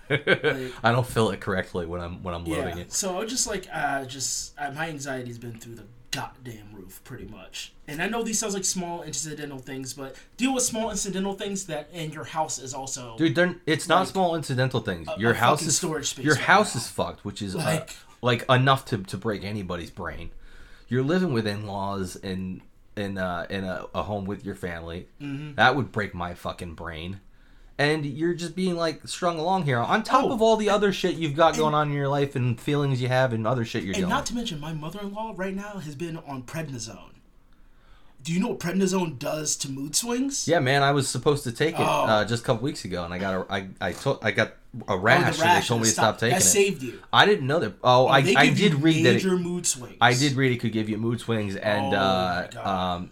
I 0.10 0.92
don't 0.92 1.06
fill 1.06 1.32
it 1.32 1.42
correctly 1.42 1.86
when 1.86 2.00
I'm 2.00 2.24
when 2.24 2.34
I'm 2.34 2.46
loading 2.46 2.78
yeah. 2.78 2.84
it. 2.84 2.94
So 2.94 3.20
I 3.20 3.26
just 3.26 3.48
like 3.48 3.68
uh, 3.72 4.06
just 4.06 4.54
uh, 4.58 4.72
my 4.72 4.88
anxiety's 4.88 5.38
been 5.38 5.60
through 5.60 5.76
the 5.76 5.84
goddamn 6.12 6.70
roof 6.72 7.02
pretty 7.04 7.26
much. 7.26 7.74
And 7.86 8.02
I 8.02 8.08
know 8.08 8.24
these 8.24 8.40
sounds 8.40 8.54
like 8.54 8.64
small 8.64 9.04
incidental 9.04 9.58
things, 9.58 9.94
but 9.94 10.16
deal 10.38 10.54
with 10.54 10.64
small 10.64 10.90
incidental 10.90 11.34
things 11.34 11.66
that 11.66 11.90
and 11.94 12.14
your 12.14 12.24
house 12.24 12.60
is 12.60 12.74
also 12.74 13.18
Dude, 13.18 13.60
it's 13.66 13.90
not 13.90 14.00
Like, 14.02 14.08
small 14.08 14.36
incidental 14.36 14.80
things. 14.80 15.10
Your 15.18 15.32
a 15.32 15.36
house 15.36 15.62
is 15.64 15.76
storage 15.76 16.08
space 16.12 16.24
Your 16.24 16.36
right 16.36 16.44
house 16.44 16.76
now. 16.76 16.80
is 16.80 16.88
fucked, 16.88 17.26
which 17.26 17.42
is 17.42 17.56
uh, 17.56 17.60
Like- 17.60 17.96
like 18.22 18.50
enough 18.50 18.86
to, 18.86 19.00
to 19.00 19.18
break 19.18 19.44
anybody's 19.44 19.92
brain. 19.92 20.32
You're 20.88 21.04
living 21.04 21.34
with 21.34 21.46
in 21.46 22.62
in 22.96 23.18
uh, 23.18 23.46
in 23.50 23.66
a, 23.66 23.86
a 23.94 24.04
home 24.04 24.24
with 24.24 24.46
your 24.46 24.56
family. 24.56 25.08
Mm-hmm. 25.22 25.56
That 25.56 25.76
would 25.76 25.92
break 25.92 26.14
my 26.14 26.34
fucking 26.34 26.76
brain. 26.76 27.20
And 27.78 28.06
you're 28.06 28.36
just 28.36 28.56
being 28.56 28.76
like 28.76 29.08
strung 29.08 29.40
along 29.40 29.64
here 29.64 29.80
on 29.80 30.04
top 30.04 30.26
Oh, 30.26 30.32
of 30.32 30.42
all 30.42 30.58
the 30.58 30.70
other 30.70 30.94
shit 30.94 31.16
you've 31.16 31.36
got 31.36 31.58
going 31.58 31.74
on 31.74 31.88
in 31.90 31.94
your 31.94 32.08
life 32.08 32.36
and 32.36 32.60
feelings 32.60 33.02
you 33.02 33.08
have 33.08 33.34
and 33.34 33.48
other 33.48 33.66
shit 33.66 33.82
you're 33.84 33.94
And 33.94 34.02
doing. 34.04 34.10
not 34.10 34.26
to 34.28 34.36
mention, 34.36 34.60
my 34.60 34.74
mother-in-law 34.74 35.34
right 35.36 35.56
now 35.56 35.80
has 35.80 35.96
been 35.96 36.18
on 36.18 36.44
prednisone. 36.44 37.10
Do 38.24 38.32
you 38.32 38.40
know 38.40 38.50
what 38.50 38.60
prednisone 38.60 39.20
does 39.20 39.56
to 39.58 39.70
mood 39.72 39.96
swings? 39.96 40.48
yeah, 40.48 40.60
man, 40.60 40.82
I 40.82 40.92
was 40.92 41.10
supposed 41.10 41.44
to 41.46 41.52
take 41.52 41.76
it 41.76 41.82
Oh. 41.82 42.06
uh, 42.06 42.26
just 42.26 42.44
a 42.44 42.46
couple 42.46 42.64
weeks 42.64 42.86
ago, 42.86 43.04
and 43.04 43.14
I 43.14 43.18
got 43.18 43.34
a 43.50 43.52
I 43.54 43.68
I 43.82 43.92
took 43.92 44.24
I 44.24 44.32
got 44.32 44.50
a 44.88 44.94
Oh, 44.94 44.96
rash, 44.98 45.40
and 45.42 45.62
they 45.62 45.66
told 45.68 45.82
me 45.82 45.88
to 45.88 45.92
stop- 45.92 46.04
stop 46.18 46.20
taking 46.20 46.36
that 46.36 46.42
it. 46.42 46.48
saved 46.48 46.84
you. 46.84 47.00
I 47.12 47.26
didn't 47.26 47.46
know 47.48 47.60
that. 47.60 47.74
Oh, 47.84 48.08
I, 48.08 48.20
I 48.38 48.50
did 48.50 48.76
read 48.76 49.06
that. 49.06 49.16
It, 49.26 49.26
mood 49.40 49.66
swings. 49.68 49.98
I 50.00 50.14
did 50.14 50.34
read 50.34 50.52
it 50.54 50.60
could 50.62 50.72
give 50.72 50.90
you 50.90 50.98
mood 50.98 51.20
swings 51.20 51.56
and 51.58 51.94
Oh, 51.94 51.98
uh, 51.98 52.98
um, 52.98 53.12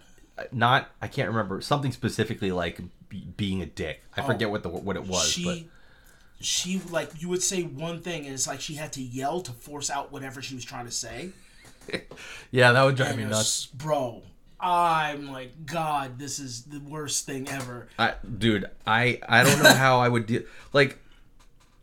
not 0.50 0.88
I 1.02 1.08
can't 1.08 1.28
remember 1.28 1.60
something 1.60 1.92
specifically 1.92 2.50
like 2.50 2.80
be, 3.12 3.26
being 3.36 3.60
a 3.62 3.66
dick. 3.66 4.02
I 4.16 4.22
forget 4.22 4.50
what 4.50 4.62
the 4.62 4.68
what 4.70 4.96
it 4.96 5.04
was, 5.06 5.22
Oh. 5.24 5.28
She, 5.28 5.44
but 5.44 5.58
she 6.44 6.80
like 6.90 7.10
you 7.20 7.28
would 7.28 7.42
say 7.42 7.62
one 7.62 8.00
thing, 8.00 8.24
and 8.24 8.32
it's 8.34 8.46
like 8.46 8.60
she 8.60 8.74
had 8.74 8.92
to 8.94 9.02
yell 9.02 9.40
to 9.42 9.52
force 9.52 9.90
out 9.90 10.10
whatever 10.10 10.40
she 10.42 10.54
was 10.54 10.64
trying 10.64 10.86
to 10.86 10.90
say. 10.90 11.30
yeah, 12.50 12.72
that 12.72 12.82
would 12.82 12.96
drive 12.96 13.10
And 13.10 13.18
me 13.18 13.24
nuts. 13.24 13.66
bro. 13.66 14.22
I'm 14.64 15.30
like, 15.32 15.66
God, 15.66 16.18
this 16.20 16.38
is 16.38 16.62
the 16.62 16.78
worst 16.78 17.26
thing 17.26 17.48
ever. 17.48 17.88
I, 17.98 18.14
dude, 18.38 18.70
I 18.86 19.18
I 19.28 19.42
don't 19.44 19.62
know 19.62 19.72
how 19.74 19.98
I 19.98 20.08
would 20.08 20.26
deal. 20.26 20.42
Like 20.72 20.98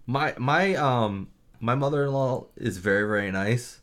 my 0.08 0.34
my 0.38 0.76
um 0.76 1.28
my 1.60 1.76
mother 1.76 2.06
in 2.06 2.12
law 2.14 2.46
is 2.56 2.78
very 2.78 3.06
very 3.08 3.32
nice, 3.32 3.80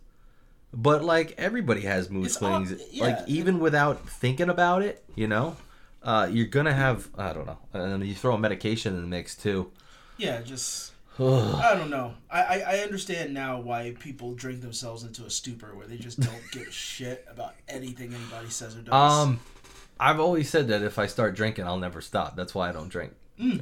but 0.73 1.05
like 1.05 1.35
everybody 1.37 1.83
has 1.83 2.09
mood 2.11 2.27
It's 2.27 2.41
all- 2.43 2.65
swings. 2.65 2.83
yeah. 2.91 3.05
Like 3.05 3.19
even 3.29 3.61
without 3.61 4.09
thinking 4.09 4.49
about 4.49 4.83
it, 4.83 5.05
you 5.15 5.27
know, 5.29 5.57
uh, 6.07 6.29
you're 6.31 6.47
gonna 6.47 6.73
have 6.73 7.09
I 7.19 7.35
don't 7.35 7.47
know, 7.47 7.59
and 7.75 8.07
you 8.07 8.15
throw 8.15 8.35
a 8.35 8.39
medication 8.39 8.95
in 8.95 9.03
the 9.03 9.07
mix 9.07 9.35
too. 9.37 9.71
Yeah, 10.17 10.41
just 10.41 10.93
I 11.19 11.75
don't 11.77 11.91
know. 11.91 12.15
I, 12.31 12.43
I 12.43 12.59
I 12.61 12.79
understand 12.79 13.35
now 13.35 13.61
why 13.61 13.95
people 13.99 14.35
drink 14.35 14.63
themselves 14.63 15.03
into 15.03 15.25
a 15.27 15.31
stupor 15.31 15.75
where 15.75 15.87
they 15.87 15.97
just 15.99 16.19
don't 16.21 16.43
give 16.53 16.69
a 16.69 16.71
shit 16.89 17.27
about 17.31 17.55
anything 17.69 18.15
anybody 18.15 18.49
says 18.49 18.77
or 18.77 18.81
does. 18.81 18.95
Um, 18.95 19.41
I've 20.01 20.21
always 20.21 20.49
said 20.49 20.69
that 20.69 20.83
if 20.83 20.99
I 20.99 21.07
start 21.07 21.35
drinking, 21.35 21.67
I'll 21.67 21.79
never 21.79 22.01
stop. 22.01 22.37
That's 22.37 22.55
why 22.55 22.69
I 22.69 22.73
don't 22.73 22.89
drink. 22.89 23.13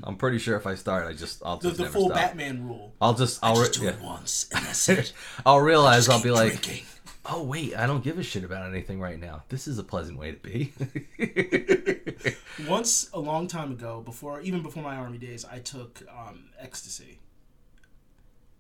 I'm 0.05 0.15
pretty 0.17 0.39
sure 0.39 0.57
if 0.57 0.69
I 0.69 0.77
start, 0.77 1.09
I 1.09 1.15
just 1.15 1.43
I'll 1.45 1.59
Mm. 1.59 1.63
the, 1.63 1.69
just 1.71 1.79
the 1.79 1.83
never 1.85 1.93
full 1.93 2.05
stop. 2.07 2.17
Batman 2.17 2.69
rule. 2.69 2.93
I'll 3.01 3.15
just 3.15 3.41
I'll 3.43 3.57
Just 3.57 3.77
re- 3.79 3.81
do 3.81 3.85
yeah. 3.87 3.99
it 3.99 4.01
once, 4.05 4.47
and 4.55 4.65
that's 4.65 4.89
it. 4.89 5.13
I'll 5.47 5.61
realize 5.61 6.09
I'll 6.09 6.23
be 6.23 6.31
like, 6.31 6.61
drinking. 6.63 6.85
Oh 7.27 7.43
wait, 7.43 7.77
I 7.77 7.87
don't 7.87 8.05
give 8.05 8.19
a 8.19 8.23
shit 8.23 8.45
about 8.45 8.69
anything 8.69 9.01
right 9.01 9.21
now. 9.21 9.43
This 9.49 9.67
is 9.67 9.79
a 9.79 9.85
pleasant 9.85 10.19
way 10.19 10.33
to 10.33 10.39
be. 10.39 10.73
Once 12.69 13.09
a 13.13 13.21
long 13.21 13.47
time 13.47 13.73
ago, 13.73 14.03
before 14.05 14.41
even 14.41 14.63
before 14.63 14.83
my 14.83 14.97
army 14.97 15.19
days, 15.19 15.45
I 15.45 15.59
took 15.59 16.03
um, 16.09 16.45
ecstasy, 16.59 17.19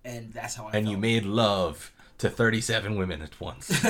and 0.04 0.32
that's 0.32 0.54
how 0.54 0.66
I. 0.66 0.76
and 0.76 0.88
you 0.88 0.96
made 0.96 1.24
love 1.24 1.92
to 2.18 2.30
37 2.30 2.96
women 2.96 3.22
at 3.22 3.40
once. 3.40 3.70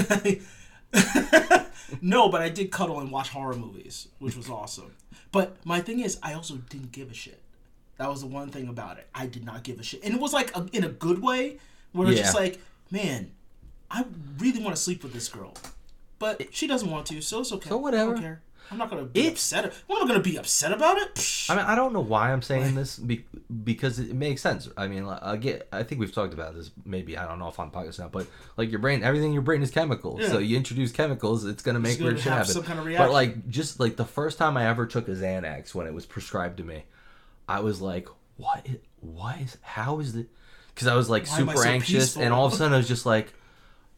no, 2.03 2.29
but 2.29 2.43
I 2.43 2.49
did 2.49 2.71
cuddle 2.71 3.01
and 3.01 3.11
watch 3.11 3.31
horror 3.31 3.55
movies, 3.55 4.09
which 4.19 4.37
was 4.37 4.49
awesome. 4.49 4.95
But 5.33 5.57
my 5.65 5.81
thing 5.81 6.01
is, 6.01 6.19
I 6.23 6.35
also 6.35 6.57
didn't 6.57 6.93
give 6.93 7.11
a 7.11 7.15
shit. 7.15 7.41
That 7.97 8.09
was 8.09 8.23
the 8.23 8.27
one 8.27 8.51
thing 8.51 8.69
about 8.69 8.99
it. 8.99 9.09
I 9.15 9.27
did 9.27 9.45
not 9.45 9.63
give 9.63 9.79
a 9.79 9.83
shit, 9.83 10.03
and 10.05 10.15
it 10.15 10.21
was 10.21 10.33
like 10.33 10.57
a, 10.57 10.67
in 10.73 10.85
a 10.85 10.89
good 10.89 11.23
way, 11.23 11.59
where 11.93 12.09
it's 12.09 12.21
just 12.21 12.35
like, 12.35 12.61
man, 12.91 13.33
I 13.91 14.05
really 14.39 14.63
want 14.63 14.75
to 14.77 14.83
sleep 14.83 15.03
with 15.03 15.13
this 15.13 15.29
girl, 15.29 15.55
but 16.19 16.55
she 16.55 16.67
doesn't 16.67 16.91
want 16.91 17.07
to, 17.07 17.21
so 17.21 17.41
it's 17.41 17.53
okay. 17.53 17.69
So 17.69 17.77
whatever. 17.79 18.11
I 18.13 18.15
don't 18.15 18.23
care. 18.23 18.43
I'm 18.71 18.79
not 18.79 18.89
gonna 18.89 19.05
be 19.05 19.21
It's- 19.21 19.33
upset. 19.35 19.67
I'm 19.91 19.99
not 19.99 20.09
gonna 20.09 20.21
be 20.21 20.37
upset 20.37 20.73
about 20.73 20.97
it. 20.97 21.15
Psh. 21.17 21.51
I 21.51 21.55
mean, 21.57 21.67
I 21.67 21.75
don't 21.75 21.93
know 21.93 22.01
why 22.01 22.33
I'm 22.33 22.41
saying 22.41 22.75
this 22.75 22.99
be- 22.99 23.27
because 23.63 23.99
it 23.99 24.15
makes 24.15 24.41
sense. 24.41 24.71
I 24.77 24.89
mean, 24.89 25.05
like, 25.07 25.23
I 25.23 25.37
get. 25.37 25.69
I 25.71 25.83
think 25.83 26.01
we've 26.01 26.13
talked 26.13 26.33
about 26.33 26.55
this. 26.55 26.71
Maybe 26.87 27.19
I 27.19 27.29
don't 27.29 27.39
know 27.39 27.49
if 27.49 27.59
on 27.61 27.71
podcast 27.71 27.99
now, 27.99 28.09
but 28.09 28.27
like 28.57 28.71
your 28.71 28.81
brain, 28.81 29.05
everything 29.05 29.29
in 29.29 29.33
your 29.35 29.43
brain 29.43 29.63
is 29.63 29.71
chemicals. 29.71 30.21
Yeah. 30.23 30.29
So 30.29 30.39
you 30.39 30.57
introduce 30.57 30.93
chemicals, 30.93 31.45
it's 31.45 31.63
gonna 31.63 31.79
make 31.79 31.99
gonna 31.99 32.13
weird 32.13 32.21
shit 32.21 32.33
happen. 32.33 32.63
kind 32.63 32.79
of 32.81 32.87
But 32.97 33.13
like, 33.13 33.49
just 33.51 33.81
like 33.81 33.97
the 33.97 34.07
first 34.07 34.39
time 34.39 34.57
I 34.57 34.67
ever 34.67 34.87
took 34.87 35.09
a 35.09 35.13
Xanax 35.13 35.75
when 35.75 35.87
it 35.87 35.93
was 35.93 36.07
prescribed 36.07 36.57
to 36.57 36.65
me, 36.65 36.85
I 37.47 37.61
was 37.61 37.83
like, 37.83 38.09
"What? 38.39 38.67
Is, 38.67 38.79
what 39.01 39.39
is? 39.41 39.59
How 39.61 40.01
is 40.01 40.17
it?" 40.17 40.29
Because 40.75 40.89
I 40.89 40.95
was 40.97 41.11
like 41.11 41.27
Why 41.29 41.37
super 41.37 41.57
so 41.59 41.69
anxious, 41.69 42.05
peaceful? 42.05 42.23
and 42.23 42.33
all 42.33 42.47
of 42.47 42.55
a 42.55 42.57
sudden 42.57 42.73
I 42.73 42.79
was 42.79 42.89
just 42.89 43.05
like, 43.05 43.35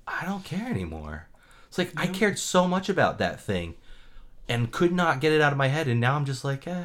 "I 0.07 0.25
don't 0.25 0.45
care 0.45 0.69
anymore." 0.69 1.29
It's 1.69 1.79
like 1.79 1.93
I 1.97 2.07
cared 2.07 2.39
so 2.39 2.67
much 2.67 2.89
about 2.89 3.19
that 3.19 3.41
thing, 3.41 3.75
and 4.49 4.71
could 4.73 4.93
not 4.93 5.21
get 5.21 5.33
it 5.33 5.41
out 5.41 5.53
of 5.53 5.59
my 5.59 5.69
head, 5.69 5.89
and 5.89 6.01
now 6.01 6.17
I'm 6.17 6.25
just 6.25 6.45
like, 6.45 6.67
eh, 6.67 6.85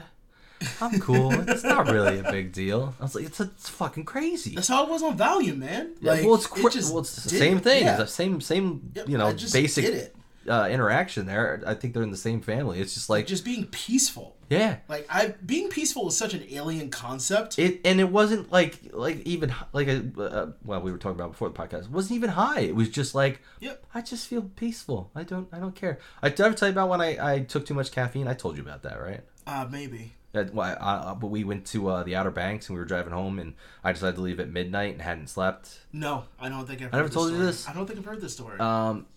I'm 0.79 0.99
cool. 0.99 1.31
it's 1.49 1.63
not 1.63 1.87
really 1.87 2.19
a 2.19 2.23
big 2.31 2.51
deal. 2.51 2.93
I 2.99 3.03
was 3.03 3.15
like, 3.15 3.25
it's 3.25 3.39
it's 3.39 3.69
fucking 3.69 4.05
crazy. 4.05 4.55
That's 4.55 4.67
how 4.67 4.83
it 4.83 4.89
was 4.89 5.03
on 5.03 5.17
Valium, 5.17 5.57
man. 5.57 5.93
Yeah, 6.01 6.11
Like, 6.13 6.25
well, 6.25 6.35
it's 6.35 6.45
it 6.45 6.71
just 6.71 6.91
well, 6.91 7.01
it's 7.01 7.15
the 7.23 7.29
same 7.29 7.57
it. 7.57 7.63
thing. 7.63 7.83
Yeah. 7.83 7.91
It's 7.91 8.11
the 8.11 8.15
same 8.15 8.41
same 8.41 8.91
Yep, 8.95 9.09
you 9.09 9.17
know 9.17 9.31
basic 9.53 9.85
it. 9.85 10.15
Uh, 10.47 10.67
interaction 10.71 11.27
there. 11.27 11.61
I 11.67 11.75
think 11.75 11.93
they're 11.93 12.03
in 12.03 12.09
the 12.11 12.17
same 12.17 12.41
family. 12.41 12.79
It's 12.79 12.95
just 12.95 13.09
like 13.09 13.27
Just 13.27 13.45
being 13.45 13.65
peaceful. 13.67 14.35
Yeah. 14.51 14.77
Like 14.88 15.05
I, 15.10 15.34
being 15.46 15.70
peaceful 15.70 16.08
is 16.10 16.17
such 16.17 16.34
an 16.34 16.43
alien 16.51 16.89
concept. 16.89 17.58
It 17.58 17.79
and 17.86 18.00
it 18.00 18.10
wasn't 18.10 18.51
like 18.51 18.79
like 18.91 19.22
even 19.25 19.53
like 19.72 19.88
a 19.88 20.03
uh, 20.20 20.51
well 20.65 20.81
we 20.81 20.91
were 20.91 20.98
talking 20.98 21.20
about 21.20 21.31
before 21.31 21.50
the 21.50 21.55
podcast. 21.55 21.86
It 21.86 21.91
wasn't 21.91 22.17
even 22.17 22.31
high. 22.31 22.60
It 22.62 22.75
was 22.75 22.89
just 22.89 23.15
like 23.15 23.41
Yep. 23.62 23.86
I 23.93 24.01
just 24.01 24.27
feel 24.27 24.43
peaceful. 24.55 25.10
I 25.15 25.24
don't 25.24 25.48
I 25.53 25.60
don't 25.60 25.75
care. 25.75 26.00
I 26.22 26.29
did 26.29 26.41
I 26.41 26.48
ever 26.48 26.55
tell 26.55 26.67
you 26.67 26.74
about 26.74 26.89
when 26.89 27.01
I 27.01 27.34
I 27.34 27.39
took 27.39 27.65
too 27.65 27.74
much 27.74 27.91
caffeine? 27.91 28.27
I 28.27 28.34
told 28.34 28.58
you 28.58 28.62
about 28.62 28.84
that, 28.84 29.01
right? 29.01 29.22
Uh, 29.48 29.67
maybe. 29.70 30.13
That, 30.34 30.53
why, 30.53 30.72
uh, 30.72 31.13
but 31.15 31.27
we 31.27 31.43
went 31.43 31.65
to 31.67 31.89
uh, 31.89 32.03
the 32.03 32.15
Outer 32.15 32.31
Banks 32.31 32.70
and 32.70 32.75
we 32.75 32.79
were 32.79 32.86
driving 32.86 33.12
home 33.12 33.38
and 33.38 33.53
I 33.84 33.91
decided 33.91 34.15
to 34.15 34.22
leave 34.22 34.39
at 34.39 34.50
midnight 34.50 34.93
and 34.93 35.01
hadn't 35.01 35.27
slept. 35.27 35.81
No, 35.91 36.24
I 36.39 36.48
don't 36.48 36.65
think 36.65 36.81
I've. 36.81 36.93
I 36.93 36.98
never 36.98 37.10
told 37.10 37.31
you 37.31 37.38
this? 37.38 37.67
I 37.67 37.74
don't 37.74 37.86
think 37.86 38.00
I've 38.00 38.05
heard 38.05 38.22
this 38.22 38.31
story. 38.31 38.58
Um, 38.58 39.08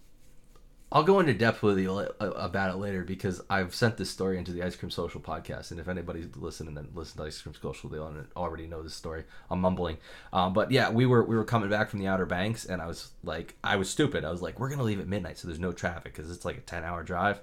I'll 0.95 1.03
go 1.03 1.19
into 1.19 1.35
depth 1.35 1.61
with 1.61 1.77
you 1.81 2.09
about 2.21 2.71
it 2.71 2.77
later 2.77 3.03
because 3.03 3.43
I've 3.51 3.75
sent 3.75 3.97
this 3.97 4.09
story 4.09 4.39
into 4.39 4.53
the 4.53 4.63
Ice 4.63 4.77
Cream 4.77 4.91
Social 4.91 5.21
podcast, 5.21 5.73
and 5.73 5.81
if 5.81 5.89
anybody's 5.89 6.29
listening 6.37 6.79
and 6.79 6.95
listen 6.95 7.17
to 7.17 7.25
Ice 7.25 7.43
Cream 7.43 7.57
Social, 7.61 7.91
they 7.91 7.99
already 8.37 8.69
know 8.69 8.81
this 8.81 8.95
story. 8.95 9.25
I'm 9.51 9.61
mumbling, 9.61 9.99
um, 10.33 10.53
but 10.53 10.71
yeah, 10.71 10.91
we 10.91 11.05
were 11.05 11.25
we 11.25 11.35
were 11.35 11.45
coming 11.45 11.69
back 11.69 11.91
from 11.91 11.99
the 11.99 12.07
Outer 12.07 12.27
Banks, 12.27 12.65
and 12.65 12.81
I 12.81 12.87
was 12.87 13.11
like, 13.25 13.57
I 13.65 13.75
was 13.75 13.91
stupid. 13.91 14.25
I 14.25 14.31
was 14.31 14.41
like, 14.41 14.61
we're 14.61 14.71
gonna 14.71 14.85
leave 14.85 15.01
at 15.01 15.09
midnight, 15.09 15.37
so 15.37 15.49
there's 15.49 15.59
no 15.59 15.73
traffic 15.73 16.15
because 16.15 16.31
it's 16.31 16.45
like 16.45 16.59
a 16.59 16.61
10 16.61 16.85
hour 16.85 17.03
drive. 17.03 17.41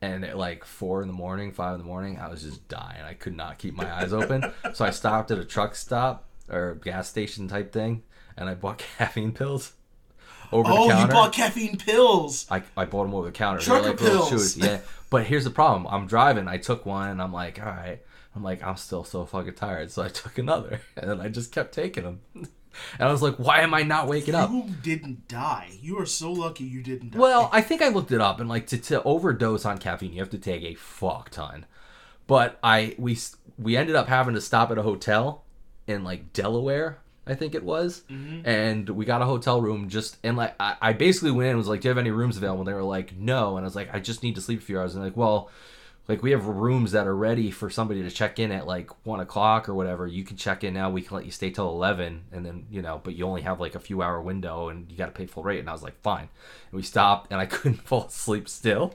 And 0.00 0.24
at 0.24 0.38
like 0.38 0.64
four 0.64 1.02
in 1.02 1.08
the 1.08 1.14
morning, 1.14 1.50
five 1.50 1.74
in 1.74 1.80
the 1.80 1.86
morning, 1.86 2.20
I 2.20 2.28
was 2.28 2.42
just 2.44 2.68
dying. 2.68 3.02
I 3.02 3.14
could 3.14 3.36
not 3.36 3.58
keep 3.58 3.74
my 3.74 3.92
eyes 3.92 4.12
open. 4.12 4.52
so 4.72 4.84
I 4.84 4.90
stopped 4.90 5.32
at 5.32 5.38
a 5.38 5.44
truck 5.44 5.74
stop 5.74 6.28
or 6.48 6.76
gas 6.76 7.08
station 7.08 7.48
type 7.48 7.72
thing, 7.72 8.04
and 8.36 8.48
I 8.48 8.54
bought 8.54 8.78
caffeine 8.98 9.32
pills 9.32 9.72
over 10.54 10.70
oh, 10.70 10.88
the 10.88 11.00
you 11.00 11.06
bought 11.08 11.32
caffeine 11.32 11.76
pills. 11.76 12.46
I, 12.48 12.62
I 12.76 12.84
bought 12.84 13.04
them 13.04 13.14
over 13.14 13.26
the 13.26 13.32
counter. 13.32 13.60
Trucker 13.60 13.88
like 13.88 13.98
pills. 13.98 14.30
chews. 14.30 14.56
Yeah. 14.56 14.80
But 15.10 15.26
here's 15.26 15.44
the 15.44 15.50
problem. 15.50 15.86
I'm 15.88 16.08
driving. 16.08 16.48
I 16.48 16.56
took 16.56 16.84
one 16.84 17.08
and 17.08 17.22
I'm 17.22 17.32
like, 17.32 17.60
all 17.60 17.66
right. 17.66 18.00
I'm 18.34 18.42
like, 18.42 18.64
I'm 18.64 18.76
still 18.76 19.04
so 19.04 19.24
fucking 19.24 19.54
tired. 19.54 19.92
So 19.92 20.02
I 20.02 20.08
took 20.08 20.38
another. 20.38 20.80
And 20.96 21.08
then 21.08 21.20
I 21.20 21.28
just 21.28 21.52
kept 21.52 21.72
taking 21.72 22.02
them. 22.02 22.20
And 22.98 23.08
I 23.08 23.12
was 23.12 23.22
like, 23.22 23.36
why 23.36 23.60
am 23.60 23.72
I 23.72 23.84
not 23.84 24.08
waking 24.08 24.34
up? 24.34 24.50
You 24.50 24.64
didn't 24.82 25.28
die. 25.28 25.68
You 25.80 26.00
are 26.00 26.06
so 26.06 26.32
lucky 26.32 26.64
you 26.64 26.82
didn't 26.82 27.12
die. 27.12 27.18
Well, 27.20 27.48
I 27.52 27.60
think 27.60 27.82
I 27.82 27.88
looked 27.88 28.10
it 28.10 28.20
up 28.20 28.40
and 28.40 28.48
like 28.48 28.66
to, 28.68 28.78
to 28.78 29.00
overdose 29.04 29.64
on 29.64 29.78
caffeine, 29.78 30.12
you 30.12 30.18
have 30.18 30.30
to 30.30 30.38
take 30.38 30.64
a 30.64 30.74
fuck 30.74 31.30
ton. 31.30 31.66
But 32.26 32.58
I 32.64 32.96
we 32.98 33.16
we 33.56 33.76
ended 33.76 33.94
up 33.94 34.08
having 34.08 34.34
to 34.34 34.40
stop 34.40 34.72
at 34.72 34.78
a 34.78 34.82
hotel 34.82 35.44
in 35.86 36.02
like 36.02 36.32
Delaware, 36.32 36.98
I 37.26 37.34
think 37.34 37.54
it 37.54 37.64
was, 37.64 38.02
mm-hmm. 38.10 38.46
and 38.46 38.88
we 38.88 39.04
got 39.04 39.22
a 39.22 39.24
hotel 39.24 39.60
room 39.60 39.88
just 39.88 40.18
and 40.22 40.36
like 40.36 40.54
I, 40.60 40.76
I 40.80 40.92
basically 40.92 41.30
went 41.30 41.46
in 41.46 41.50
and 41.50 41.58
was 41.58 41.68
like, 41.68 41.80
"Do 41.80 41.88
you 41.88 41.90
have 41.90 41.98
any 41.98 42.10
rooms 42.10 42.36
available?" 42.36 42.60
And 42.60 42.68
they 42.68 42.74
were 42.74 42.82
like, 42.82 43.16
"No," 43.16 43.56
and 43.56 43.64
I 43.64 43.66
was 43.66 43.76
like, 43.76 43.94
"I 43.94 44.00
just 44.00 44.22
need 44.22 44.34
to 44.34 44.40
sleep 44.40 44.60
a 44.60 44.62
few 44.62 44.78
hours." 44.78 44.94
And 44.94 45.04
like, 45.04 45.16
"Well." 45.16 45.50
Like 46.06 46.22
we 46.22 46.32
have 46.32 46.44
rooms 46.44 46.92
that 46.92 47.06
are 47.06 47.16
ready 47.16 47.50
for 47.50 47.70
somebody 47.70 48.02
to 48.02 48.10
check 48.10 48.38
in 48.38 48.52
at 48.52 48.66
like 48.66 48.90
one 49.06 49.20
o'clock 49.20 49.70
or 49.70 49.74
whatever. 49.74 50.06
You 50.06 50.22
can 50.22 50.36
check 50.36 50.62
in 50.62 50.74
now. 50.74 50.90
We 50.90 51.00
can 51.00 51.16
let 51.16 51.24
you 51.24 51.30
stay 51.30 51.48
till 51.48 51.70
eleven, 51.70 52.24
and 52.30 52.44
then 52.44 52.66
you 52.70 52.82
know, 52.82 53.00
but 53.02 53.14
you 53.14 53.24
only 53.24 53.40
have 53.40 53.58
like 53.58 53.74
a 53.74 53.80
few 53.80 54.02
hour 54.02 54.20
window, 54.20 54.68
and 54.68 54.90
you 54.90 54.98
got 54.98 55.06
to 55.06 55.12
pay 55.12 55.24
full 55.24 55.42
rate. 55.42 55.60
And 55.60 55.68
I 55.70 55.72
was 55.72 55.82
like, 55.82 55.98
fine. 56.02 56.28
And 56.70 56.72
we 56.72 56.82
stopped, 56.82 57.32
and 57.32 57.40
I 57.40 57.46
couldn't 57.54 57.80
fall 57.80 58.04
asleep 58.04 58.50
still. 58.50 58.94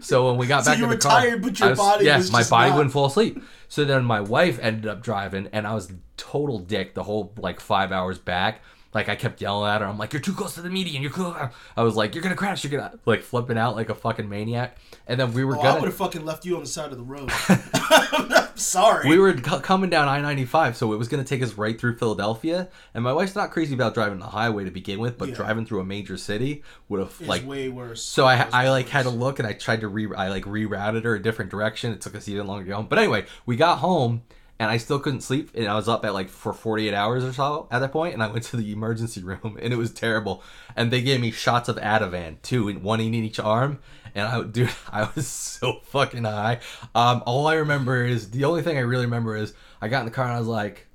So 0.00 0.28
when 0.28 0.38
we 0.38 0.46
got 0.46 0.64
So 0.64 0.70
back 0.70 0.78
you 0.78 0.84
in 0.84 0.90
the 0.90 0.96
were 0.96 1.00
car, 1.00 1.20
tired, 1.20 1.42
but 1.42 1.58
your 1.58 1.70
was, 1.70 1.78
body 1.78 2.04
yeah, 2.06 2.16
was 2.16 2.32
my 2.32 2.44
body 2.44 2.70
not. 2.70 2.76
wouldn't 2.76 2.92
fall 2.92 3.06
asleep. 3.06 3.42
So 3.68 3.84
then 3.84 4.04
my 4.04 4.20
wife 4.20 4.58
ended 4.60 4.86
up 4.86 5.02
driving, 5.02 5.48
and 5.52 5.66
I 5.66 5.74
was 5.74 5.92
total 6.16 6.58
dick 6.58 6.94
the 6.94 7.02
whole 7.02 7.32
like 7.36 7.60
five 7.60 7.92
hours 7.92 8.18
back. 8.18 8.62
Like 8.94 9.08
I 9.10 9.16
kept 9.16 9.40
yelling 9.40 9.70
at 9.70 9.80
her. 9.82 9.86
I'm 9.86 9.98
like, 9.98 10.12
"You're 10.14 10.22
too 10.22 10.32
close 10.32 10.54
to 10.54 10.62
the 10.62 10.70
median. 10.70 11.02
You're 11.02 11.10
close." 11.10 11.36
I 11.76 11.82
was 11.82 11.94
like, 11.94 12.14
"You're 12.14 12.22
gonna 12.22 12.34
crash. 12.34 12.64
You're 12.64 12.70
gonna 12.70 12.98
like 13.04 13.22
flipping 13.22 13.58
out 13.58 13.76
like 13.76 13.90
a 13.90 13.94
fucking 13.94 14.28
maniac." 14.28 14.78
And 15.06 15.20
then 15.20 15.32
we 15.34 15.44
were 15.44 15.56
oh, 15.56 15.60
I 15.60 15.62
gonna 15.62 15.76
I 15.76 15.80
would 15.80 15.88
have 15.88 15.96
fucking 15.96 16.24
left 16.24 16.44
you 16.46 16.54
on 16.56 16.62
the 16.62 16.68
side 16.68 16.90
of 16.90 16.96
the 16.96 17.04
road. 17.04 17.30
I'm 17.48 18.48
sorry. 18.56 19.08
we 19.08 19.18
were 19.18 19.36
c- 19.36 19.42
coming 19.60 19.90
down 19.90 20.08
I-95, 20.08 20.74
so 20.74 20.92
it 20.92 20.96
was 20.96 21.06
going 21.08 21.22
to 21.22 21.28
take 21.28 21.42
us 21.42 21.54
right 21.54 21.78
through 21.78 21.96
Philadelphia. 21.98 22.68
And 22.94 23.04
my 23.04 23.12
wife's 23.12 23.36
not 23.36 23.50
crazy 23.50 23.74
about 23.74 23.94
driving 23.94 24.18
the 24.18 24.26
highway 24.26 24.64
to 24.64 24.70
begin 24.70 24.98
with, 25.00 25.16
but 25.18 25.28
Yeah. 25.28 25.34
driving 25.36 25.64
through 25.66 25.80
a 25.80 25.84
major 25.84 26.16
city 26.16 26.62
would 26.88 27.00
have 27.00 27.20
like. 27.20 27.46
way 27.46 27.68
worse. 27.68 28.02
So 28.02 28.26
I, 28.26 28.48
I 28.52 28.64
way 28.64 28.70
like 28.70 28.88
had 28.88 29.04
to 29.04 29.10
look 29.10 29.38
and 29.38 29.46
I 29.46 29.52
tried 29.52 29.80
to 29.82 29.88
re 29.88 30.08
I 30.16 30.28
like 30.28 30.44
rerouted 30.44 31.04
her 31.04 31.14
a 31.14 31.22
different 31.22 31.50
direction. 31.50 31.92
It 31.92 32.00
took 32.00 32.14
us 32.16 32.26
even 32.28 32.46
longer 32.46 32.64
to 32.64 32.68
get 32.68 32.74
home. 32.76 32.86
But 32.88 32.98
anyway, 32.98 33.26
we 33.46 33.56
got 33.56 33.78
home 33.78 34.22
and 34.58 34.70
I 34.70 34.76
still 34.76 34.98
couldn't 34.98 35.20
sleep 35.20 35.50
and 35.54 35.68
I 35.68 35.74
was 35.74 35.88
up 35.88 36.04
at 36.04 36.14
like 36.14 36.28
for 36.28 36.52
48 36.52 36.92
hours 36.92 37.24
or 37.24 37.32
so 37.32 37.68
at 37.70 37.78
that 37.78 37.92
point 37.92 38.14
and 38.14 38.22
I 38.22 38.28
went 38.28 38.44
to 38.46 38.56
the 38.56 38.72
emergency 38.72 39.22
room 39.24 39.58
and 39.60 39.72
it 39.72 39.76
was 39.76 39.92
terrible. 39.92 40.42
And 40.76 40.90
they 40.90 41.02
gave 41.02 41.20
me 41.20 41.30
shots 41.30 41.68
of 41.68 41.76
Ativan 41.76 42.42
too, 42.42 42.68
in 42.68 42.82
one 42.82 43.00
in 43.00 43.14
each 43.14 43.38
arm. 43.38 43.78
And 44.14 44.26
I 44.26 44.42
dude, 44.50 44.70
I 44.90 45.08
was 45.14 45.26
so 45.26 45.80
fucking 45.84 46.24
high. 46.24 46.60
Um, 46.94 47.22
all 47.26 47.46
I 47.46 47.54
remember 47.54 48.04
is 48.04 48.30
the 48.30 48.44
only 48.44 48.62
thing 48.62 48.76
I 48.76 48.82
really 48.82 49.06
remember 49.06 49.36
is 49.36 49.54
I 49.80 49.88
got 49.88 50.00
in 50.00 50.06
the 50.06 50.12
car 50.12 50.26
and 50.26 50.34
I 50.34 50.38
was 50.38 50.48
like, 50.48 50.86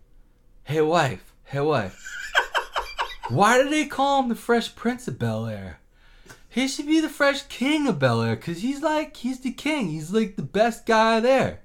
"Hey 0.64 0.82
wife, 0.82 1.34
hey 1.46 1.62
wife, 1.62 1.98
why 3.30 3.62
do 3.62 3.70
they 3.70 3.86
call 3.86 4.22
him 4.22 4.30
the 4.30 4.36
Fresh 4.36 4.76
Prince 4.76 5.08
of 5.08 5.20
Bel 5.20 5.46
Air?" 5.46 5.80
He 6.50 6.68
should 6.68 6.86
be 6.86 7.00
the 7.00 7.10
fresh 7.10 7.42
king 7.44 7.88
of 7.88 7.98
Bel 7.98 8.22
Air 8.22 8.36
because 8.36 8.62
he's 8.62 8.84
like, 8.84 9.18
he's 9.18 9.40
the 9.40 9.52
king. 9.52 9.90
He's 9.90 10.12
like 10.12 10.36
the 10.36 10.44
best 10.44 10.86
guy 10.86 11.20
there. 11.20 11.62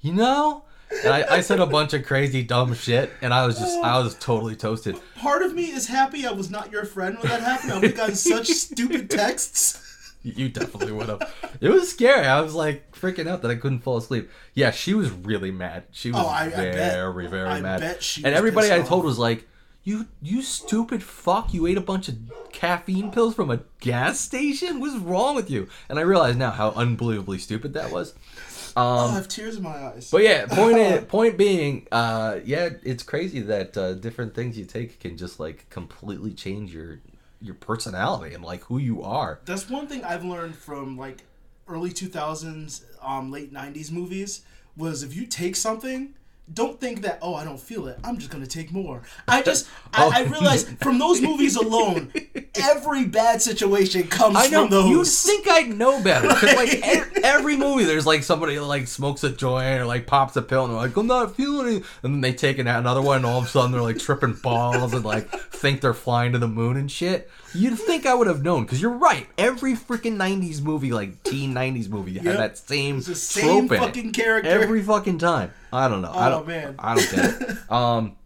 You 0.00 0.14
know? 0.14 0.64
And 1.02 1.12
I, 1.12 1.36
I 1.36 1.40
said 1.40 1.60
a 1.60 1.66
bunch 1.66 1.92
of 1.94 2.04
crazy, 2.06 2.42
dumb 2.42 2.74
shit, 2.74 3.10
and 3.22 3.34
I 3.34 3.46
was 3.46 3.58
just, 3.58 3.78
I 3.82 3.98
was 3.98 4.14
totally 4.16 4.56
toasted. 4.56 4.96
Part 5.16 5.42
of 5.42 5.54
me 5.54 5.64
is 5.70 5.86
happy 5.88 6.26
I 6.26 6.32
was 6.32 6.50
not 6.50 6.70
your 6.70 6.84
friend 6.84 7.16
when 7.18 7.28
that 7.28 7.40
happened. 7.42 7.72
I 7.72 7.74
would 7.74 7.84
have 7.84 7.96
gotten 7.96 8.14
such 8.14 8.46
stupid 8.48 9.10
texts. 9.10 9.80
You 10.22 10.48
definitely 10.48 10.92
would 10.92 11.08
have. 11.10 11.34
It 11.60 11.68
was 11.68 11.90
scary. 11.90 12.26
I 12.26 12.40
was 12.40 12.54
like 12.54 12.92
freaking 12.92 13.26
out 13.28 13.42
that 13.42 13.50
I 13.50 13.56
couldn't 13.56 13.80
fall 13.80 13.98
asleep. 13.98 14.30
Yeah, 14.54 14.70
she 14.70 14.94
was 14.94 15.10
really 15.10 15.50
mad. 15.50 15.84
She 15.90 16.10
was 16.10 16.20
Oh, 16.22 16.26
I- 16.26 16.44
I 16.44 16.48
bet. 16.48 16.74
very, 16.74 17.26
very 17.26 17.48
I 17.48 17.60
mad. 17.60 17.80
bet 17.80 18.02
she 18.02 18.24
and 18.24 18.34
everybody 18.34 18.72
I 18.72 18.78
told 18.80 19.00
off. 19.00 19.04
was 19.06 19.18
like, 19.18 19.46
"You, 19.82 20.06
you 20.22 20.40
stupid 20.40 21.02
fuck! 21.02 21.52
You 21.52 21.66
ate 21.66 21.76
a 21.76 21.82
bunch 21.82 22.08
of 22.08 22.16
caffeine 22.52 23.10
pills 23.10 23.34
from 23.34 23.50
a 23.50 23.60
gas 23.80 24.18
station. 24.18 24.80
What's 24.80 24.96
wrong 24.96 25.34
with 25.36 25.50
you?" 25.50 25.68
And 25.90 25.98
I 25.98 26.02
realize 26.02 26.36
now 26.36 26.52
how 26.52 26.70
unbelievably 26.70 27.38
stupid 27.40 27.74
that 27.74 27.90
was. 27.90 28.14
Oh, 28.76 29.04
Um, 29.06 29.10
I 29.10 29.14
have 29.14 29.28
tears 29.28 29.56
in 29.56 29.62
my 29.62 29.70
eyes. 29.86 30.10
But 30.10 30.22
yeah, 30.22 30.46
point 30.46 30.76
i- 30.76 30.98
point 31.08 31.36
being, 31.38 31.86
uh, 31.92 32.38
yeah, 32.44 32.70
it's 32.82 33.02
crazy 33.02 33.40
that 33.42 33.76
uh, 33.76 33.94
different 33.94 34.34
things 34.34 34.56
you 34.58 34.64
take 34.64 35.00
can 35.00 35.16
just 35.16 35.38
like 35.40 35.68
completely 35.70 36.32
change 36.32 36.72
your 36.74 37.00
your 37.40 37.54
personality 37.54 38.34
and 38.34 38.42
like 38.42 38.62
who 38.64 38.78
you 38.78 39.02
are. 39.02 39.38
That's 39.44 39.68
one 39.68 39.86
thing 39.86 40.02
I've 40.04 40.24
learned 40.24 40.56
from 40.56 40.96
like 40.96 41.24
early 41.68 41.90
2000s, 41.90 42.84
um, 43.02 43.30
late 43.30 43.52
90s 43.52 43.90
movies 43.90 44.42
was 44.76 45.02
if 45.02 45.14
you 45.14 45.26
take 45.26 45.54
something, 45.56 46.14
don't 46.52 46.78
think 46.78 47.02
that 47.02 47.18
oh 47.22 47.34
I 47.34 47.44
don't 47.44 47.58
feel 47.60 47.86
it. 47.88 47.98
I'm 48.04 48.18
just 48.18 48.30
gonna 48.30 48.46
take 48.46 48.70
more. 48.70 49.02
I 49.26 49.42
just 49.42 49.66
Oh. 49.96 50.10
I, 50.14 50.20
I 50.20 50.22
realized 50.24 50.78
from 50.80 50.98
those 50.98 51.20
movies 51.22 51.56
alone, 51.56 52.12
every 52.54 53.06
bad 53.06 53.40
situation 53.40 54.08
comes 54.08 54.36
I 54.36 54.48
know 54.48 54.62
from 54.62 54.70
those. 54.70 54.90
you 54.90 55.04
think 55.04 55.48
I'd 55.48 55.68
know 55.76 56.02
better 56.02 56.28
because 56.28 56.54
like 56.54 56.74
e- 56.74 57.20
every 57.22 57.56
movie, 57.56 57.84
there's 57.84 58.06
like 58.06 58.22
somebody 58.24 58.58
like 58.58 58.86
smokes 58.88 59.24
a 59.24 59.30
joint 59.30 59.80
or 59.80 59.86
like 59.86 60.06
pops 60.06 60.36
a 60.36 60.42
pill 60.42 60.64
and 60.64 60.72
they're 60.74 60.80
like 60.80 60.96
I'm 60.96 61.06
not 61.06 61.34
feeling 61.36 61.76
it, 61.78 61.84
and 62.02 62.14
then 62.14 62.20
they 62.20 62.32
take 62.34 62.58
another 62.58 63.00
one 63.00 63.18
and 63.18 63.26
all 63.26 63.38
of 63.38 63.44
a 63.44 63.48
sudden 63.48 63.72
they're 63.72 63.80
like 63.82 63.98
tripping 63.98 64.34
balls 64.34 64.92
and 64.92 65.04
like 65.04 65.30
think 65.30 65.80
they're 65.80 65.94
flying 65.94 66.32
to 66.32 66.38
the 66.38 66.48
moon 66.48 66.76
and 66.76 66.90
shit. 66.90 67.30
You'd 67.54 67.78
think 67.78 68.04
I 68.04 68.14
would 68.14 68.26
have 68.26 68.42
known 68.42 68.64
because 68.64 68.82
you're 68.82 68.90
right. 68.90 69.26
Every 69.38 69.74
freaking 69.74 70.16
'90s 70.16 70.60
movie, 70.60 70.92
like 70.92 71.22
teen 71.22 71.54
'90s 71.54 71.88
movie, 71.88 72.12
Yep. 72.12 72.24
had 72.24 72.36
that 72.38 72.58
same 72.58 73.00
the 73.00 73.14
same 73.14 73.68
trope 73.68 73.70
in 73.70 73.76
it. 73.76 73.86
fucking 73.86 74.12
character. 74.12 74.48
every 74.50 74.82
fucking 74.82 75.18
time. 75.18 75.52
I 75.72 75.88
don't 75.88 76.02
know. 76.02 76.10
I 76.10 76.26
Oh, 76.26 76.30
don't, 76.30 76.48
man. 76.48 76.74
I 76.78 76.94
don't 76.96 77.10
get 77.10 77.42
it. 77.42 77.58
Um, 77.70 78.16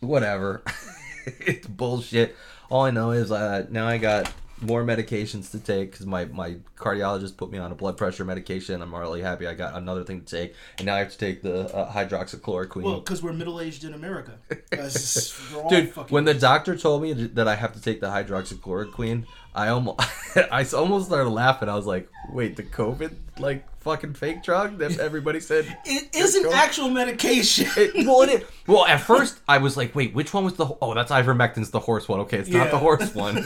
whatever. 0.00 0.62
it's 1.26 1.66
bullshit. 1.66 2.34
All 2.68 2.82
I 2.82 2.90
know 2.90 3.12
is 3.12 3.30
uh, 3.30 3.66
now 3.70 3.86
I 3.86 3.98
got 3.98 4.30
more 4.64 4.84
medications 4.84 5.50
to 5.52 5.58
take 5.58 5.92
because 5.92 6.06
my, 6.06 6.24
my 6.26 6.56
cardiologist 6.76 7.36
put 7.36 7.50
me 7.50 7.58
on 7.58 7.70
a 7.72 7.74
blood 7.74 7.96
pressure 7.96 8.24
medication. 8.24 8.82
I'm 8.82 8.94
really 8.94 9.22
happy 9.22 9.46
I 9.46 9.54
got 9.54 9.74
another 9.74 10.04
thing 10.04 10.20
to 10.22 10.26
take, 10.26 10.54
and 10.78 10.86
now 10.86 10.96
I 10.96 10.98
have 10.98 11.12
to 11.12 11.18
take 11.18 11.42
the 11.42 11.74
uh, 11.74 11.92
hydroxychloroquine. 11.92 12.82
well, 12.82 13.00
because 13.00 13.22
we're 13.22 13.32
middle 13.32 13.60
aged 13.60 13.84
in 13.84 13.94
America. 13.94 14.32
Just- 14.72 15.40
Dude, 15.68 15.90
fucking- 15.92 16.12
when 16.12 16.24
the 16.24 16.34
doctor 16.34 16.76
told 16.76 17.02
me 17.02 17.12
that 17.12 17.48
I 17.48 17.54
have 17.54 17.72
to 17.74 17.80
take 17.80 18.00
the 18.00 18.08
hydroxychloroquine, 18.08 19.24
I 19.54 19.68
almost 19.68 20.00
I 20.50 20.64
almost 20.74 21.06
started 21.06 21.30
laughing. 21.30 21.68
I 21.68 21.76
was 21.76 21.86
like, 21.86 22.08
"Wait, 22.32 22.56
the 22.56 22.64
COVID 22.64 23.14
like 23.38 23.64
fucking 23.80 24.14
fake 24.14 24.42
drug 24.42 24.78
that 24.78 24.98
everybody 25.08 25.38
said 25.38 25.64
it 25.84 26.08
isn't 26.14 26.42
go. 26.42 26.52
actual 26.52 26.88
medication. 26.88 27.68
It, 27.76 28.04
well, 28.06 28.22
it 28.22 28.30
is. 28.30 28.42
Well, 28.66 28.84
at 28.86 29.00
first 29.00 29.38
I 29.46 29.58
was 29.58 29.76
like, 29.76 29.94
wait, 29.94 30.12
which 30.12 30.34
one 30.34 30.42
was 30.44 30.54
the? 30.54 30.66
Oh, 30.82 30.92
that's 30.94 31.12
ivermectin's 31.12 31.70
the 31.70 31.78
horse 31.80 32.08
one. 32.08 32.20
Okay, 32.20 32.38
it's 32.38 32.48
not 32.48 32.72
the 32.72 32.78
horse 32.78 33.14
one. 33.14 33.36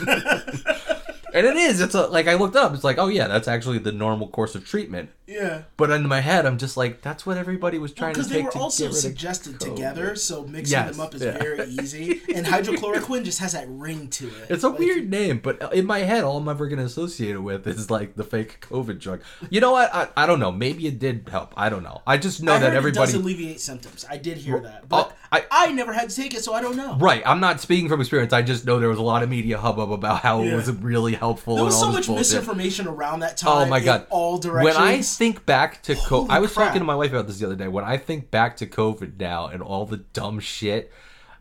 And 1.35 1.47
it 1.47 1.57
is. 1.57 1.81
It's 1.81 1.95
a, 1.95 2.07
like 2.07 2.27
I 2.27 2.35
looked 2.35 2.57
up. 2.57 2.75
It's 2.75 2.85
like, 2.85 2.99
oh 2.99 3.09
yeah, 3.09 3.29
that's 3.29 3.49
actually 3.49 3.79
the 3.79 3.93
normal 3.93 4.29
course 4.29 4.55
of 4.55 4.65
treatment. 4.65 5.11
Yeah. 5.29 5.65
But 5.77 5.91
in 5.91 6.09
my 6.09 6.21
head, 6.21 6.47
I'm 6.47 6.57
just 6.57 6.79
like, 6.79 7.03
that's 7.03 7.27
what 7.27 7.37
everybody 7.37 7.79
was 7.79 7.93
trying 7.93 8.15
to 8.15 8.21
take. 8.23 8.29
Because 8.29 8.33
they 8.35 8.43
were 8.43 8.51
to 8.51 8.59
also 8.59 8.85
get 8.85 8.89
rid 8.89 8.97
of 8.97 9.01
suggested 9.03 9.61
together, 9.61 10.17
so 10.17 10.45
mixing 10.47 10.73
Yes, 10.73 10.93
them 10.93 11.01
up 11.05 11.15
is 11.15 11.23
yeah. 11.23 11.37
very 11.39 11.69
easy. 11.69 12.23
And 12.35 12.47
hydrochloroquine 12.47 13.25
just 13.25 13.39
has 13.41 13.53
that 13.53 13.67
ring 13.69 14.09
to 14.11 14.29
it. 14.29 14.47
It's 14.49 14.65
a 14.65 14.69
Like, 14.71 14.79
weird 14.79 15.11
name, 15.11 15.41
but 15.43 15.73
in 15.75 15.85
my 15.87 15.99
head, 16.01 16.25
all 16.25 16.39
I'm 16.39 16.49
ever 16.49 16.67
going 16.67 16.79
to 16.79 16.85
associate 16.87 17.35
it 17.35 17.41
with 17.41 17.67
is 17.67 17.91
like 17.91 18.15
the 18.17 18.25
fake 18.25 18.61
COVID 18.63 18.99
drug. 19.01 19.21
You 19.51 19.61
know 19.61 19.73
what? 19.73 19.95
I, 19.95 20.09
I 20.17 20.27
don't 20.27 20.41
know. 20.41 20.51
Maybe 20.51 20.87
it 20.87 20.99
did 20.99 21.29
help. 21.31 21.53
I 21.57 21.69
don't 21.69 21.83
know. 21.83 22.01
I 22.07 22.17
just 22.17 22.43
know 22.43 22.55
I 22.55 22.59
that 22.61 22.75
everybody. 22.75 23.11
it 23.11 23.13
does 23.13 23.21
alleviate 23.23 23.61
symptoms. 23.61 24.07
I 24.09 24.17
did 24.17 24.39
hear 24.39 24.61
that, 24.61 24.89
but 24.89 25.13
Oh, 25.13 25.17
I- 25.31 25.45
I, 25.51 25.73
never 25.73 25.93
had 25.93 26.09
to 26.09 26.17
take 26.17 26.33
it, 26.35 26.43
so 26.43 26.55
I 26.55 26.63
don't 26.63 26.77
know. 26.77 26.97
Right, 26.99 27.23
I'm 27.27 27.41
not 27.41 27.61
speaking 27.61 27.89
from 27.89 28.01
experience. 28.01 28.33
I 28.33 28.41
just 28.43 28.65
know 28.65 28.79
there 28.81 28.89
was 28.89 28.99
a 28.99 29.03
lot 29.03 29.23
of 29.23 29.29
media 29.29 29.59
hubbub 29.59 29.93
about 29.93 30.21
how 30.21 30.43
Yeah. 30.43 30.53
it 30.53 30.57
was 30.57 30.71
really 30.73 31.15
helpful. 31.15 31.57
There 31.57 31.65
was 31.65 31.79
so 31.79 31.93
much 31.93 32.07
bullshit. 32.07 32.21
misinformation 32.21 32.87
around 32.87 33.21
that 33.21 33.43
oh, 33.45 33.51
time. 33.59 33.67
Oh 33.67 33.71
my 33.71 33.79
in 33.79 33.85
god! 33.85 34.07
all 34.11 34.39
directions. 34.39 34.77
When 34.77 34.83
I 34.83 35.01
think 35.19 35.45
back 35.45 35.83
to 35.83 35.95
COVID, 35.95 36.31
I 36.31 36.39
was 36.39 36.53
crap. 36.53 36.69
talking 36.69 36.81
to 36.81 36.87
my 36.87 36.95
wife 36.95 37.11
about 37.11 37.27
this 37.27 37.39
the 37.39 37.47
other 37.47 37.57
day. 37.57 37.69
When 37.69 37.85
I 37.85 37.97
think 37.97 38.31
back 38.31 38.57
to 38.59 38.67
COVID 38.67 39.19
now 39.19 39.49
and 39.49 39.63
all 39.63 39.85
the 39.85 39.99
dumb 39.99 40.39
shit, 40.41 40.93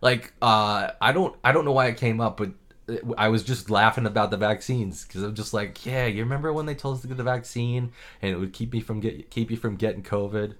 like 0.02 0.34
uh, 0.42 0.92
I 1.00 1.12
don't, 1.12 1.36
I 1.44 1.52
don't 1.52 1.64
know 1.66 1.72
why 1.72 1.88
it 1.88 1.98
came 1.98 2.20
up, 2.20 2.38
but 2.38 2.50
it- 2.88 3.04
I 3.18 3.28
was 3.28 3.44
just 3.44 3.70
laughing 3.70 4.06
about 4.06 4.32
the 4.32 4.38
vaccines 4.38 5.06
because 5.06 5.22
I'm 5.24 5.36
just 5.36 5.54
like, 5.54 5.86
yeah, 5.86 6.06
you 6.06 6.24
remember 6.24 6.52
when 6.54 6.66
they 6.66 6.76
told 6.76 6.96
us 6.96 7.02
to 7.02 7.08
get 7.08 7.18
the 7.18 7.24
vaccine 7.24 7.92
and 8.22 8.32
it 8.32 8.38
would 8.40 8.54
keep 8.54 8.72
me 8.74 8.80
from 8.82 9.00
get 9.00 9.30
keep 9.30 9.52
you 9.52 9.58
from 9.58 9.76
getting 9.76 10.04
COVID, 10.04 10.56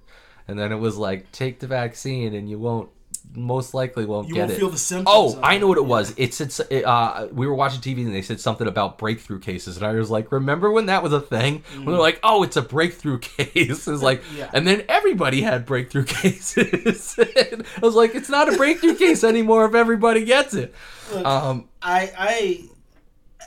and 0.46 0.58
then 0.58 0.70
it 0.72 0.76
was 0.76 0.96
like, 0.96 1.32
take 1.32 1.58
the 1.60 1.66
vaccine 1.66 2.34
and 2.34 2.48
you 2.48 2.58
won't. 2.58 2.90
Most 3.34 3.74
likely 3.74 4.04
won't 4.06 4.28
You 4.28 4.34
get 4.34 4.40
won't 4.40 4.52
it. 4.52 4.58
feel 4.58 4.70
the 4.70 4.78
symptoms 4.78 5.08
Oh, 5.10 5.38
I 5.42 5.54
it. 5.54 5.58
know 5.60 5.68
what 5.68 5.78
it 5.78 5.82
Yeah. 5.82 5.86
was. 5.88 6.14
It's 6.16 6.40
it's 6.40 6.60
it, 6.60 6.84
uh 6.84 7.28
we 7.32 7.46
were 7.46 7.54
watching 7.54 7.80
TV 7.80 8.04
and 8.04 8.14
they 8.14 8.22
said 8.22 8.40
something 8.40 8.66
about 8.66 8.98
breakthrough 8.98 9.38
cases 9.38 9.76
and 9.76 9.86
I 9.86 9.92
was 9.92 10.10
like, 10.10 10.32
remember 10.32 10.70
when 10.72 10.86
that 10.86 11.02
was 11.02 11.12
a 11.12 11.20
thing? 11.20 11.62
When 11.74 11.86
they're 11.86 11.96
like, 11.96 12.20
oh, 12.22 12.42
it's 12.42 12.56
a 12.56 12.62
breakthrough 12.62 13.18
case. 13.20 13.86
It's 13.86 14.02
like, 14.02 14.22
Mm. 14.24 14.36
Yeah. 14.38 14.50
and 14.54 14.66
then 14.66 14.84
everybody 14.88 15.42
had 15.42 15.66
breakthrough 15.66 16.04
cases. 16.22 17.18
And 17.18 17.64
I 17.76 17.80
was 17.80 17.94
like, 17.94 18.14
it's 18.14 18.28
not 18.30 18.52
a 18.52 18.56
breakthrough 18.56 18.94
case 19.04 19.22
anymore 19.24 19.66
if 19.66 19.74
everybody 19.74 20.24
gets 20.24 20.54
it. 20.54 20.74
Look, 21.12 21.26
Um, 21.26 21.68
I 21.82 22.12
I 22.18 22.64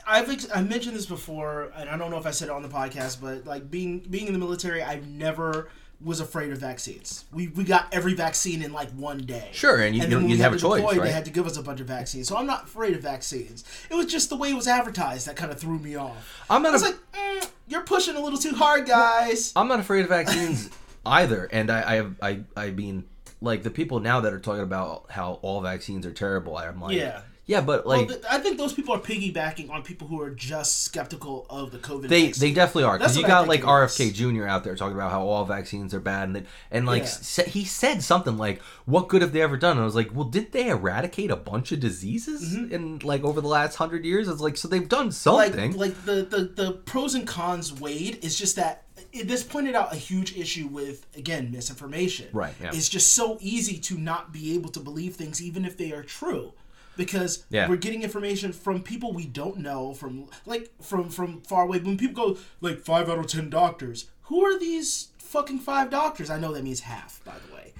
I've 0.06 0.30
ex- 0.30 0.48
I 0.52 0.62
mentioned 0.62 0.96
this 0.96 1.06
before, 1.06 1.72
and 1.76 1.88
I 1.88 1.96
don't 1.96 2.10
know 2.10 2.18
if 2.18 2.26
I 2.26 2.30
said 2.32 2.48
it 2.48 2.50
on 2.52 2.62
the 2.62 2.68
podcast, 2.68 3.20
but 3.20 3.46
like 3.46 3.70
being 3.70 3.98
being 4.00 4.26
in 4.26 4.32
the 4.32 4.38
military, 4.38 4.82
I've 4.82 5.06
never 5.06 5.68
was 6.04 6.20
afraid 6.20 6.52
of 6.52 6.58
vaccines. 6.58 7.24
We 7.32 7.48
we 7.48 7.64
got 7.64 7.86
every 7.92 8.14
vaccine 8.14 8.62
in 8.62 8.72
like 8.72 8.90
one 8.92 9.18
day. 9.18 9.48
Sure, 9.52 9.80
and 9.80 9.94
you- 9.94 10.02
then 10.02 10.10
you- 10.10 10.16
when 10.18 10.28
you 10.28 10.36
we 10.36 10.42
have 10.42 10.52
a 10.54 10.58
choice, 10.58 10.80
deploy, 10.80 10.96
right? 10.98 11.02
They 11.04 11.12
had 11.12 11.24
to 11.26 11.30
give 11.30 11.46
us 11.46 11.56
a 11.56 11.62
bunch 11.62 11.80
of 11.80 11.86
vaccines, 11.86 12.28
so 12.28 12.36
I'm 12.36 12.46
not 12.46 12.64
afraid 12.64 12.94
of 12.94 13.02
vaccines. 13.02 13.64
It 13.90 13.94
was 13.94 14.06
just 14.06 14.28
the 14.30 14.36
way 14.36 14.50
it 14.50 14.54
was 14.56 14.66
advertised 14.68 15.26
that 15.26 15.36
kind 15.36 15.50
of 15.52 15.58
threw 15.60 15.78
me 15.78 15.96
off. 15.96 16.44
I'm 16.50 16.62
not 16.62 16.70
I 16.70 16.72
was 16.72 16.82
a- 16.82 16.86
like, 16.86 16.96
mm, 17.12 17.50
you're 17.68 17.82
pushing 17.84 18.16
a 18.16 18.20
little 18.20 18.38
too 18.38 18.54
hard, 18.54 18.86
guys. 18.86 19.52
I'm 19.56 19.68
not 19.68 19.80
afraid 19.80 20.02
of 20.02 20.08
vaccines 20.08 20.70
either, 21.06 21.44
and 21.52 21.70
I, 21.70 22.06
I 22.22 22.28
I 22.30 22.40
I 22.56 22.70
mean, 22.70 23.04
like 23.40 23.62
the 23.62 23.70
people 23.70 24.00
now 24.00 24.20
that 24.20 24.32
are 24.32 24.40
talking 24.40 24.62
about 24.62 25.06
how 25.10 25.38
all 25.42 25.60
vaccines 25.60 26.06
are 26.06 26.12
terrible. 26.12 26.56
I'm 26.56 26.80
like, 26.80 26.96
Yeah. 26.96 27.22
Yeah, 27.46 27.60
but 27.60 27.84
Well, 27.84 27.98
like. 27.98 28.08
th- 28.08 28.20
I 28.30 28.38
think 28.38 28.56
those 28.58 28.72
people 28.72 28.94
are 28.94 29.00
piggybacking 29.00 29.68
on 29.70 29.82
people 29.82 30.06
who 30.08 30.20
are 30.20 30.30
just 30.30 30.84
skeptical 30.84 31.46
of 31.50 31.72
the 31.72 31.78
COVID. 31.78 32.08
They 32.08 32.26
vaccine. 32.26 32.48
they 32.50 32.54
definitely 32.54 32.84
are 32.84 32.98
because 32.98 33.16
you 33.16 33.26
got 33.26 33.48
like 33.48 33.62
RFK. 33.62 34.12
Jr. 34.14 34.46
out 34.46 34.62
there 34.64 34.76
talking 34.76 34.94
about 34.96 35.10
how 35.10 35.26
all 35.26 35.44
vaccines 35.44 35.92
are 35.92 36.00
bad 36.00 36.24
and 36.28 36.36
then, 36.36 36.46
and 36.70 36.86
like 36.86 37.02
Yeah. 37.02 37.08
sa- 37.08 37.42
he 37.44 37.64
said 37.64 38.02
something 38.02 38.36
like, 38.38 38.62
"What 38.84 39.08
good 39.08 39.22
have 39.22 39.32
they 39.32 39.42
ever 39.42 39.56
done?" 39.56 39.72
And 39.72 39.80
I 39.80 39.84
was 39.84 39.94
like, 39.96 40.14
"Well, 40.14 40.26
did 40.28 40.52
they 40.52 40.68
eradicate 40.68 41.30
a 41.30 41.36
bunch 41.36 41.72
of 41.72 41.80
diseases 41.80 42.54
in 42.54 43.00
like 43.02 43.24
over 43.24 43.40
the 43.40 43.48
last 43.48 43.76
hundred 43.76 44.04
years?" 44.04 44.28
It's 44.28 44.40
like 44.40 44.56
so 44.56 44.68
they've 44.68 44.88
done 44.88 45.08
Mm-hmm. 45.08 45.30
like 45.30 45.52
something. 45.52 45.76
like 45.76 46.04
the, 46.04 46.22
the 46.22 46.62
the 46.62 46.72
pros 46.72 47.14
and 47.14 47.26
cons 47.26 47.72
weighed 47.72 48.24
is 48.24 48.38
just 48.38 48.54
that 48.56 48.84
it, 49.12 49.26
this 49.26 49.42
pointed 49.42 49.74
out 49.74 49.92
a 49.92 49.96
huge 49.96 50.36
issue 50.36 50.68
with 50.68 51.06
again 51.16 51.50
misinformation 51.50 52.28
Right, 52.32 52.54
yeah. 52.60 52.70
it's 52.72 52.88
just 52.88 53.12
so 53.14 53.36
easy 53.40 53.78
to 53.78 53.98
not 53.98 54.32
be 54.32 54.54
able 54.54 54.70
to 54.70 54.80
believe 54.80 55.16
things 55.16 55.42
even 55.42 55.64
if 55.64 55.76
they 55.76 55.92
are 55.92 56.02
true 56.02 56.52
because 56.96 57.44
Yeah. 57.50 57.68
we're 57.68 57.76
getting 57.76 58.02
information 58.02 58.52
from 58.52 58.82
people 58.82 59.12
we 59.12 59.26
don't 59.26 59.58
know 59.58 59.94
from 59.94 60.26
like 60.46 60.70
from 60.82 61.08
from 61.10 61.40
far 61.42 61.62
away 61.64 61.78
when 61.78 61.96
people 61.96 62.34
go 62.34 62.40
like 62.60 62.78
five 62.80 63.08
out 63.08 63.18
of 63.18 63.26
ten 63.26 63.48
doctors 63.50 64.06
who 64.22 64.44
are 64.44 64.58
these 64.58 65.08
fucking 65.18 65.58
five 65.58 65.90
doctors 65.90 66.28
i 66.30 66.38
know 66.38 66.52
that 66.52 66.62
means 66.64 66.80
half 66.80 67.22
by 67.24 67.32
the 67.48 67.54
way 67.54 67.72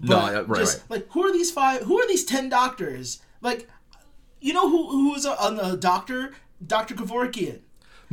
No, 0.00 0.16
But 0.16 0.32
yeah, 0.32 0.44
right, 0.46 0.58
just, 0.60 0.78
right. 0.80 0.90
like 0.90 1.06
who 1.10 1.22
are 1.26 1.32
these 1.32 1.50
five 1.50 1.82
who 1.82 1.98
are 2.00 2.08
these 2.08 2.24
ten 2.24 2.48
doctors 2.48 3.20
like 3.42 3.68
you 4.40 4.52
know 4.52 4.68
who 4.70 4.88
who 4.90 5.14
is 5.14 5.24
a, 5.24 5.32
a 5.32 5.76
doctor? 5.76 6.32
Dr. 6.66 6.94
Kevorkian. 6.94 7.60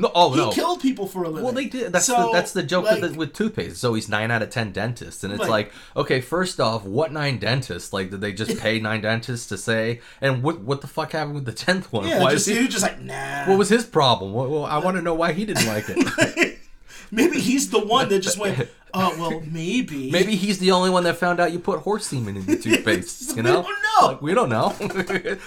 No, 0.01 0.11
oh 0.13 0.31
He 0.31 0.37
no. 0.37 0.51
killed 0.51 0.81
people 0.81 1.07
for 1.07 1.23
a 1.23 1.29
living. 1.29 1.43
Well, 1.43 1.53
they 1.53 1.65
did. 1.65 1.91
That's 1.93 2.07
the, 2.07 2.29
that's 2.33 2.51
the 2.53 2.63
joke 2.63 2.85
like, 2.85 3.01
with, 3.01 3.13
the, 3.13 3.17
with 3.17 3.33
toothpaste. 3.33 3.71
It's 3.71 3.83
always 3.83 4.09
nine 4.09 4.31
out 4.31 4.41
of 4.41 4.49
ten 4.49 4.71
dentists, 4.71 5.23
and 5.23 5.31
it's 5.31 5.39
Like- 5.39 5.49
like, 5.49 5.71
okay, 5.95 6.21
first 6.21 6.59
off, 6.59 6.83
what 6.83 7.11
nine 7.11 7.37
dentists? 7.37 7.93
Like, 7.93 8.09
did 8.09 8.21
they 8.21 8.33
just 8.33 8.59
pay 8.59 8.79
nine 8.81 9.01
dentists 9.01 9.47
to 9.49 9.57
say? 9.57 10.01
And 10.19 10.43
what 10.43 10.61
what 10.61 10.81
the 10.81 10.87
fuck 10.87 11.11
happened 11.13 11.35
with 11.35 11.45
the 11.45 11.53
tenth 11.53 11.91
one? 11.93 12.07
Yeah, 12.07 12.19
why 12.21 12.31
just, 12.31 12.47
is 12.47 12.53
he 12.53 12.59
he? 12.59 12.65
was 12.65 12.73
just 12.73 12.83
like, 12.83 12.99
nah. 12.99 13.45
What 13.45 13.57
was 13.57 13.69
his 13.69 13.85
problem? 13.85 14.33
Well, 14.33 14.49
well, 14.49 14.65
I 14.65 14.77
uh, 14.77 14.81
want 14.81 14.97
to 14.97 15.01
know 15.01 15.13
why 15.13 15.33
he 15.33 15.45
didn't 15.45 15.67
like 15.67 15.85
it. 15.87 16.59
maybe 17.11 17.39
he's 17.39 17.69
the 17.69 17.79
one 17.85 18.09
that 18.09 18.19
just 18.19 18.37
went, 18.39 18.69
oh, 18.93 19.15
well, 19.19 19.41
maybe. 19.45 20.09
Maybe 20.11 20.35
he's 20.35 20.59
the 20.59 20.71
only 20.71 20.89
one 20.89 21.03
that 21.03 21.17
found 21.17 21.39
out 21.39 21.51
you 21.51 21.59
put 21.59 21.79
horse 21.81 22.07
semen 22.07 22.37
in 22.37 22.45
your 22.45 22.57
toothpaste. 22.57 23.29
You 23.31 23.35
We 23.37 23.41
know? 23.43 23.63
don't 23.63 23.65
know. 24.01 24.07
Like, 24.07 24.21
we 24.21 24.33
don't 24.33 24.49
know. 24.49 24.73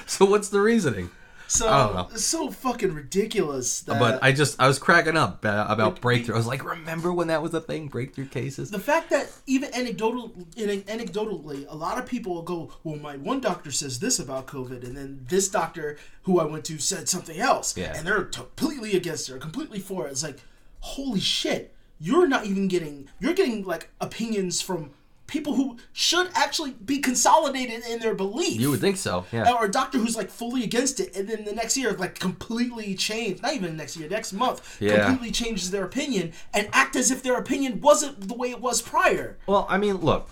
so 0.07 0.25
what's 0.27 0.49
the 0.49 0.61
reasoning? 0.61 1.11
So, 1.47 1.69
I 1.69 1.85
don't 1.87 1.95
know. 1.95 2.09
it's 2.13 2.25
so 2.25 2.51
fucking 2.51 2.93
ridiculous 2.95 3.81
that. 3.83 3.99
But 3.99 4.23
I 4.23 4.33
just 4.33 4.61
I 4.61 4.67
was 4.67 4.79
cracking 4.79 5.17
up 5.17 5.45
uh, 5.45 5.67
about 5.69 6.01
breakthrough. 6.01 6.35
I 6.35 6.39
was 6.39 6.47
like, 6.47 6.65
remember 6.65 7.13
when 7.13 7.29
that 7.29 7.43
was 7.43 7.53
a 7.55 7.61
thing? 7.61 7.89
Breakthrough 7.89 8.27
cases. 8.27 8.71
the 8.71 8.79
fact 8.79 9.11
that 9.11 9.31
even 9.47 9.73
anecdotal, 9.75 10.31
anecdotally, 10.57 11.67
a 11.69 11.75
lot 11.75 11.99
of 11.99 12.07
people 12.07 12.35
will 12.35 12.43
go, 12.43 12.73
well, 12.83 12.97
my 12.97 13.17
one 13.17 13.41
doctor 13.41 13.71
says 13.71 13.99
this 13.99 14.19
about 14.19 14.47
COVID, 14.47 14.85
and 14.85 14.97
then 14.97 15.25
this 15.29 15.49
doctor 15.49 15.99
who 16.23 16.41
I 16.41 16.45
went 16.45 16.65
to 16.67 16.79
said 16.79 17.09
something 17.09 17.39
else, 17.39 17.77
Yeah. 17.77 17.93
and 17.97 18.07
they're 18.07 18.25
completely 18.25 18.97
against 18.97 19.29
it 19.29 19.35
or 19.35 19.39
completely 19.39 19.79
for 19.81 20.07
it. 20.07 20.13
It's 20.13 20.23
like, 20.23 20.41
holy 20.81 21.21
shit, 21.21 21.75
you're 22.01 22.27
not 22.27 22.47
even 22.47 22.69
getting, 22.69 23.09
you're 23.21 23.35
getting 23.35 23.65
like 23.65 23.91
opinions 24.01 24.61
from 24.61 24.91
people 25.27 25.55
who 25.55 25.77
should 25.93 26.29
actually 26.35 26.73
be 26.85 26.99
consolidated 26.99 27.83
in 27.91 27.99
their 27.99 28.15
belief. 28.15 28.61
You 28.61 28.71
would 28.71 28.81
think 28.81 28.97
so, 28.99 29.25
yeah. 29.33 29.51
or 29.53 29.65
a 29.65 29.71
doctor 29.71 29.99
who's 29.99 30.17
like 30.17 30.31
fully 30.31 30.63
against 30.65 31.01
it, 31.01 31.17
and 31.17 31.27
then 31.29 31.45
the 31.45 31.53
next 31.53 31.77
year 31.77 31.93
like 31.95 32.19
completely 32.19 32.95
change. 32.95 33.41
Not 33.43 33.55
even 33.55 33.77
next 33.77 33.97
year, 33.97 34.09
next 34.09 34.33
month, 34.35 34.77
Yeah. 34.81 35.07
completely 35.07 35.33
changes 35.33 35.71
their 35.71 35.85
opinion 35.85 36.33
and 36.53 36.69
act 36.73 36.95
as 36.95 37.11
if 37.11 37.23
their 37.23 37.37
opinion 37.37 37.81
wasn't 37.81 38.29
the 38.29 38.35
way 38.35 38.51
it 38.51 38.61
was 38.61 38.83
prior. 38.83 39.39
Well, 39.47 39.67
I 39.69 39.79
mean, 39.79 39.97
look, 39.97 40.29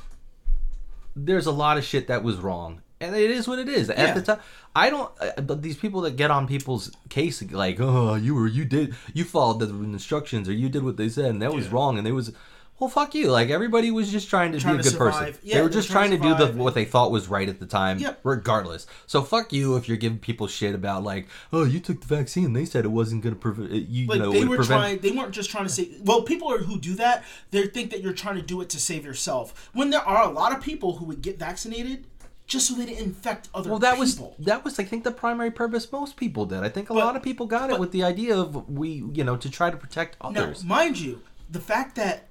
there's 1.16 1.46
a 1.46 1.52
lot 1.52 1.78
of 1.78 1.85
shit 1.85 2.07
that 2.09 2.22
was 2.22 2.37
wrong, 2.37 2.83
and 3.00 3.14
it 3.14 3.31
is 3.31 3.46
what 3.48 3.59
it 3.59 3.68
is. 3.68 3.88
Yeah. 3.88 3.94
At 3.94 4.14
the 4.14 4.22
time, 4.22 4.40
I 4.74 4.90
don't. 4.90 5.11
Uh, 5.20 5.40
but 5.42 5.62
these 5.62 5.76
people 5.76 6.00
that 6.02 6.16
get 6.16 6.31
on 6.31 6.46
people's 6.46 6.90
case, 7.11 7.42
like, 7.50 7.78
oh, 7.81 8.14
you 8.14 8.35
were, 8.35 8.46
you 8.46 8.64
did, 8.64 8.94
you 9.12 9.24
followed 9.24 9.59
the 9.61 9.68
instructions, 9.68 10.48
or 10.48 10.52
you 10.52 10.68
did 10.68 10.83
what 10.83 10.96
they 10.96 11.09
said, 11.09 11.26
and 11.26 11.42
that 11.42 11.52
was 11.52 11.66
Yeah. 11.66 11.72
wrong, 11.74 11.98
and 11.98 12.07
they 12.07 12.12
was. 12.12 12.33
Well, 12.82 12.88
fuck 12.90 13.14
you. 13.14 13.30
Like 13.30 13.48
everybody 13.48 13.92
was 13.92 14.10
just 14.10 14.28
trying 14.28 14.50
to 14.50 14.58
Trying 14.58 14.74
be 14.78 14.80
a 14.80 14.82
to 14.82 14.90
good 14.90 14.98
person. 14.98 15.34
Yeah, 15.44 15.54
they 15.54 15.62
were 15.62 15.68
just 15.68 15.88
trying 15.88 16.10
trying 16.18 16.20
to 16.36 16.44
do 16.46 16.52
the 16.52 16.60
what 16.60 16.74
they 16.74 16.84
thought 16.84 17.12
was 17.12 17.28
right 17.28 17.48
at 17.48 17.60
the 17.60 17.66
time, 17.66 18.00
Yep. 18.00 18.18
regardless. 18.24 18.88
So 19.06 19.22
fuck 19.22 19.52
you 19.52 19.76
if 19.76 19.86
you're 19.86 19.96
giving 19.96 20.18
people 20.18 20.48
shit 20.48 20.74
about 20.74 21.04
like, 21.04 21.28
oh, 21.52 21.62
you 21.62 21.78
took 21.78 22.00
the 22.00 22.08
vaccine. 22.08 22.54
They 22.54 22.64
said 22.64 22.84
it 22.84 22.88
wasn't 22.88 23.22
going 23.22 23.36
to 23.36 23.40
prevent 23.40 23.70
you. 23.70 24.08
Like 24.08 24.18
know, 24.18 24.32
they 24.32 24.44
were 24.44 24.56
prevent. 24.56 24.80
trying, 24.80 24.98
they 24.98 25.12
weren't 25.12 25.30
just 25.30 25.48
trying 25.48 25.62
to 25.62 25.70
say. 25.70 25.90
Well, 26.02 26.22
people 26.22 26.52
are, 26.52 26.58
who 26.58 26.76
do 26.76 26.96
that, 26.96 27.22
they 27.52 27.68
think 27.68 27.92
that 27.92 28.00
you're 28.02 28.12
trying 28.12 28.34
to 28.34 28.42
do 28.42 28.60
it 28.62 28.68
to 28.70 28.80
save 28.80 29.04
yourself. 29.04 29.70
When 29.72 29.90
there 29.90 30.00
are 30.02 30.24
a 30.24 30.30
lot 30.32 30.52
of 30.52 30.60
people 30.60 30.96
who 30.96 31.04
would 31.04 31.22
get 31.22 31.38
vaccinated 31.38 32.06
just 32.48 32.66
so 32.66 32.74
they 32.74 32.86
didn't 32.86 33.04
infect 33.04 33.48
other 33.54 33.70
Well, 33.70 33.78
that 33.78 33.92
people. 34.00 34.34
was 34.38 34.44
that 34.46 34.64
was 34.64 34.76
I 34.80 34.82
think 34.82 35.04
the 35.04 35.12
primary 35.12 35.52
purpose 35.52 35.86
most 35.92 36.16
people 36.16 36.46
did. 36.46 36.64
I 36.64 36.68
think 36.68 36.90
a 36.90 36.94
But- 36.94 37.04
lot 37.04 37.14
of 37.14 37.22
people 37.22 37.46
got 37.46 37.70
it 37.70 37.78
with 37.78 37.92
the 37.92 38.02
idea 38.02 38.36
of 38.36 38.68
we, 38.68 39.04
you 39.14 39.22
know, 39.22 39.36
to 39.36 39.48
try 39.48 39.70
to 39.70 39.76
protect 39.76 40.16
Now, 40.20 40.30
others. 40.30 40.64
mind 40.64 40.98
you, 40.98 41.20
the 41.48 41.60
fact 41.60 41.94
that 41.94 42.24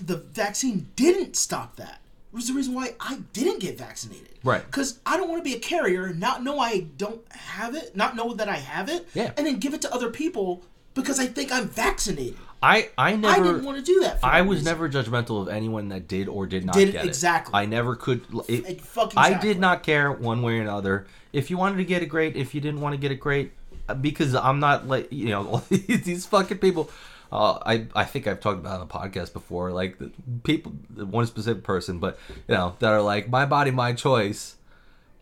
the 0.00 0.16
vaccine 0.16 0.88
didn't 0.96 1.36
stop 1.36 1.76
that 1.76 2.00
was 2.32 2.48
the 2.48 2.52
reason 2.54 2.74
why 2.74 2.94
I 2.98 3.20
didn't 3.32 3.60
get 3.60 3.78
vaccinated. 3.78 4.28
Right. 4.42 4.64
Because 4.66 4.98
I 5.06 5.16
don't 5.16 5.28
want 5.28 5.38
to 5.44 5.48
be 5.48 5.54
a 5.56 5.60
carrier, 5.60 6.12
not 6.12 6.42
know 6.42 6.58
I 6.58 6.80
don't 6.98 7.20
have 7.32 7.76
it, 7.76 7.94
not 7.94 8.16
know 8.16 8.34
that 8.34 8.48
I 8.48 8.56
have 8.56 8.88
it, 8.88 9.08
Yeah. 9.14 9.30
and 9.36 9.46
then 9.46 9.58
give 9.58 9.72
it 9.72 9.82
to 9.82 9.94
other 9.94 10.10
people 10.10 10.62
because 10.94 11.20
I 11.20 11.26
think 11.26 11.52
I'm 11.52 11.68
vaccinated. 11.68 12.36
I 12.62 12.88
I 12.98 13.14
never. 13.14 13.40
I 13.40 13.46
didn't 13.46 13.64
want 13.64 13.78
to 13.78 13.84
do 13.84 14.00
that. 14.00 14.20
For 14.20 14.26
I 14.26 14.40
that 14.40 14.48
was 14.48 14.60
reason. 14.60 14.72
never 14.72 14.88
judgmental 14.88 15.40
of 15.42 15.48
anyone 15.48 15.88
that 15.90 16.08
did 16.08 16.28
or 16.28 16.46
did 16.46 16.64
not 16.64 16.74
Did 16.74 16.92
get 16.92 17.04
it. 17.04 17.08
exactly. 17.08 17.52
I 17.54 17.66
never 17.66 17.94
could. 17.94 18.22
It, 18.48 18.64
Like, 18.64 18.80
fucking 18.80 19.18
I 19.18 19.26
exactly. 19.28 19.48
did 19.50 19.60
not 19.60 19.82
care 19.82 20.10
one 20.10 20.40
way 20.42 20.58
or 20.58 20.62
another. 20.62 21.06
If 21.32 21.50
you 21.50 21.58
wanted 21.58 21.76
to 21.76 21.84
get 21.84 22.02
it, 22.02 22.06
great. 22.06 22.36
If 22.36 22.54
you 22.54 22.60
didn't 22.60 22.80
want 22.80 22.94
to 22.94 22.96
get 22.96 23.12
it, 23.12 23.20
great. 23.20 23.52
Uh, 23.88 23.94
Because 23.94 24.34
I'm 24.34 24.60
not 24.60 24.88
like 24.88 25.12
you 25.12 25.28
know 25.28 25.62
these 25.68 26.26
fucking 26.26 26.58
people. 26.58 26.90
Uh, 27.34 27.58
I 27.66 27.86
I 27.96 28.04
think 28.04 28.28
I've 28.28 28.38
talked 28.38 28.60
about 28.60 28.78
it 28.78 28.82
on 28.82 28.86
the 28.88 28.94
podcast 28.94 29.32
before. 29.32 29.72
Like 29.72 29.98
the 29.98 30.12
people, 30.44 30.72
one 30.96 31.26
specific 31.26 31.64
person, 31.64 31.98
but 31.98 32.18
you 32.48 32.54
know 32.54 32.76
that 32.78 32.92
are 32.92 33.02
like 33.02 33.28
my 33.28 33.44
body, 33.44 33.70
my 33.72 33.92
choice. 33.92 34.56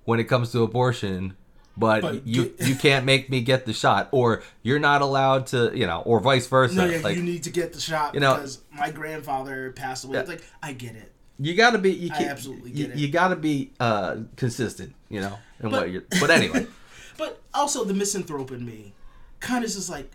When 0.04 0.18
it 0.18 0.24
comes 0.24 0.50
to 0.50 0.64
abortion, 0.64 1.36
but, 1.76 2.02
But 2.02 2.26
you 2.26 2.52
you 2.58 2.74
can't 2.74 3.06
make 3.06 3.30
me 3.30 3.40
get 3.40 3.64
the 3.64 3.72
shot, 3.72 4.08
or 4.10 4.42
you're 4.62 4.78
not 4.80 5.00
allowed 5.00 5.46
to, 5.48 5.70
you 5.74 5.86
know, 5.86 6.02
or 6.04 6.20
vice 6.20 6.46
versa. 6.46 6.74
No, 6.74 6.84
yeah, 6.84 6.98
like 6.98 7.16
you 7.16 7.22
need 7.22 7.44
to 7.44 7.50
get 7.50 7.72
the 7.72 7.80
shot 7.80 8.14
you 8.14 8.20
know- 8.20 8.34
because 8.34 8.60
my 8.72 8.90
grandfather 8.90 9.72
passed 9.72 10.04
away. 10.04 10.18
It's 10.18 10.28
like 10.28 10.44
I 10.62 10.72
get 10.72 10.96
it. 10.96 11.12
you 11.38 11.54
got 11.54 11.70
to 11.70 11.78
be. 11.78 11.92
You 11.92 12.10
I 12.12 12.18
can't, 12.18 12.30
absolutely 12.30 12.72
you, 12.72 12.86
get 12.86 12.96
it. 12.96 12.98
You 12.98 13.08
got 13.08 13.28
to 13.28 13.36
be 13.36 13.70
uh, 13.80 14.16
consistent, 14.36 14.94
you 15.08 15.20
know, 15.20 15.38
But- 15.60 15.72
what 15.72 15.90
you're. 15.90 16.02
But 16.20 16.30
anyway, 16.30 16.66
But 17.16 17.40
also 17.54 17.84
the 17.84 17.94
misanthrope 17.94 18.50
in 18.50 18.66
me 18.66 18.92
kind 19.40 19.64
of 19.64 19.70
just 19.70 19.88
like, 19.90 20.10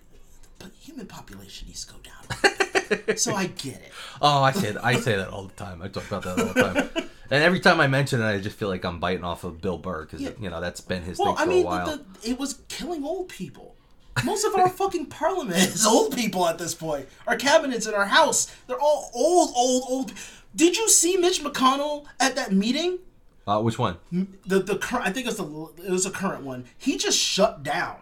but 0.60 0.72
human 0.80 1.06
population 1.08 1.68
needs 1.68 1.86
to 1.86 1.94
go 1.94 2.00
down. 2.00 3.18
so 3.18 3.34
I 3.36 3.48
get 3.48 3.76
it. 3.76 3.92
oh, 4.22 4.42
I 4.44 4.52
say 4.52 4.76
I 4.82 4.96
say 5.00 5.16
that 5.18 5.30
all 5.30 5.44
the 5.46 5.54
time. 5.54 5.82
I 5.82 5.88
talk 5.88 6.08
about 6.08 6.24
that 6.24 6.40
all 6.40 6.54
the 6.54 6.62
time. 6.94 7.08
And 7.30 7.44
every 7.44 7.60
time 7.60 7.82
I 7.82 7.88
mention 7.88 8.22
it, 8.22 8.26
I 8.26 8.40
just 8.40 8.56
feel 8.56 8.70
like 8.70 8.86
I'm 8.86 9.02
biting 9.02 9.26
off 9.26 9.44
of 9.44 9.60
Bill 9.60 9.78
Burr 9.78 10.04
because 10.06 10.22
Yeah. 10.22 10.30
you 10.40 10.50
know 10.50 10.62
that's 10.62 10.80
been 10.80 11.04
his 11.04 11.20
Well, 11.20 11.36
thing 11.36 11.36
for 11.36 11.42
I 11.42 11.46
mean, 11.46 11.64
a 11.64 11.68
while. 11.68 11.86
the, 11.86 11.98
the, 12.22 12.30
it 12.30 12.40
was 12.40 12.62
killing 12.70 13.04
old 13.04 13.28
people. 13.28 13.76
Most 14.24 14.46
of 14.46 14.56
our 14.56 14.70
fucking 14.70 15.08
parliament 15.08 15.58
is 15.58 15.86
old 15.86 16.16
people 16.16 16.48
at 16.48 16.58
this 16.58 16.74
point. 16.74 17.10
Our 17.28 17.36
cabinets 17.36 17.86
in 17.86 17.94
our 17.94 18.06
house, 18.06 18.56
they're 18.68 18.80
all 18.80 19.12
old, 19.14 19.52
old, 19.58 19.84
old. 19.90 20.14
Did 20.56 20.78
you 20.78 20.88
see 20.88 21.18
Mitch 21.18 21.44
McConnell 21.44 22.06
at 22.18 22.38
that 22.38 22.54
meeting? 22.54 23.00
uh, 23.46 23.60
which 23.62 23.78
one? 23.78 23.98
The 24.14 24.60
the 24.60 24.80
I 25.04 25.12
think 25.12 25.28
it's 25.28 25.36
the 25.36 25.68
it 25.86 25.92
was 25.92 26.06
a 26.06 26.12
current 26.12 26.44
one. 26.46 26.64
He 26.78 26.98
just 26.98 27.20
shut 27.20 27.62
down. 27.62 27.98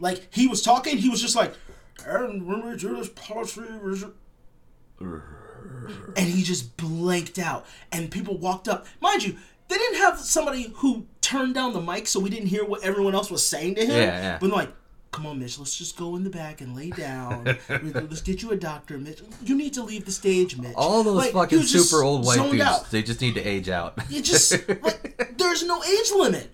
Like 0.00 0.26
he 0.34 0.46
was 0.48 0.62
talking, 0.62 0.96
he 0.96 1.10
was 1.10 1.20
just 1.20 1.36
like, 1.36 1.52
and 2.06 2.46
when 2.46 2.64
we 2.68 2.76
do 2.76 2.96
this 2.96 3.08
policy, 3.10 3.62
we 3.82 3.94
and 6.16 6.28
he 6.28 6.42
just 6.42 6.76
blanked 6.76 7.38
out. 7.38 7.66
And 7.92 8.10
people 8.10 8.36
walked 8.38 8.68
up. 8.68 8.86
Mind 9.00 9.24
you, 9.24 9.36
they 9.68 9.76
didn't 9.76 9.98
have 9.98 10.18
somebody 10.18 10.72
who 10.76 11.06
turned 11.20 11.54
down 11.54 11.72
the 11.72 11.80
mic 11.80 12.06
so 12.06 12.20
we 12.20 12.30
didn't 12.30 12.48
hear 12.48 12.64
what 12.64 12.82
everyone 12.84 13.14
else 13.14 13.30
was 13.30 13.46
saying 13.46 13.76
to 13.76 13.82
him. 13.82 13.90
Yeah, 13.90 14.20
yeah. 14.20 14.38
But 14.40 14.50
like, 14.50 14.70
come 15.10 15.26
on, 15.26 15.38
Mitch, 15.38 15.58
let's 15.58 15.76
just 15.76 15.96
go 15.96 16.16
in 16.16 16.24
the 16.24 16.30
back 16.30 16.60
and 16.60 16.76
lay 16.76 16.90
down. 16.90 17.44
let's 17.68 18.20
get 18.20 18.42
you 18.42 18.50
a 18.52 18.56
doctor, 18.56 18.98
Mitch. 18.98 19.22
You 19.44 19.56
need 19.56 19.72
to 19.74 19.82
leave 19.82 20.04
the 20.04 20.12
stage, 20.12 20.56
Mitch. 20.58 20.74
All 20.76 21.02
those 21.02 21.16
Like, 21.16 21.32
fucking 21.32 21.62
super 21.62 22.02
old 22.02 22.24
white 22.24 22.36
zoned 22.36 22.52
dudes. 22.52 22.64
out. 22.64 22.90
They 22.90 23.02
just 23.02 23.20
need 23.20 23.34
to 23.34 23.42
age 23.42 23.68
out. 23.68 23.98
You 24.10 24.22
just 24.22 24.52
like, 24.82 25.34
there's 25.38 25.64
no 25.64 25.82
age 25.82 26.12
limit. 26.16 26.50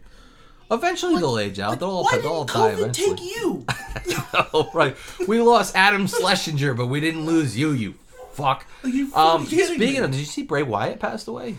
Eventually 0.70 1.16
they'll 1.16 1.38
age 1.38 1.58
out. 1.58 1.78
they'll 1.80 1.88
all, 1.88 2.10
they'll 2.10 2.26
all 2.26 2.44
die 2.44 2.70
eventually. 2.70 3.16
take 3.16 3.24
you? 3.24 3.64
oh, 4.54 4.70
right. 4.74 4.96
We 5.26 5.40
lost 5.40 5.76
Adam 5.76 6.06
Schlesinger, 6.06 6.74
but 6.74 6.86
we 6.86 7.00
didn't 7.00 7.26
lose 7.26 7.56
you, 7.56 7.72
you 7.72 7.94
fuck. 8.32 8.66
You 8.84 9.14
um, 9.14 9.46
speaking 9.46 9.78
me? 9.78 9.96
of, 9.98 10.10
did 10.10 10.18
you 10.18 10.26
see 10.26 10.42
Bray 10.42 10.62
Wyatt 10.62 11.00
passed 11.00 11.28
away? 11.28 11.56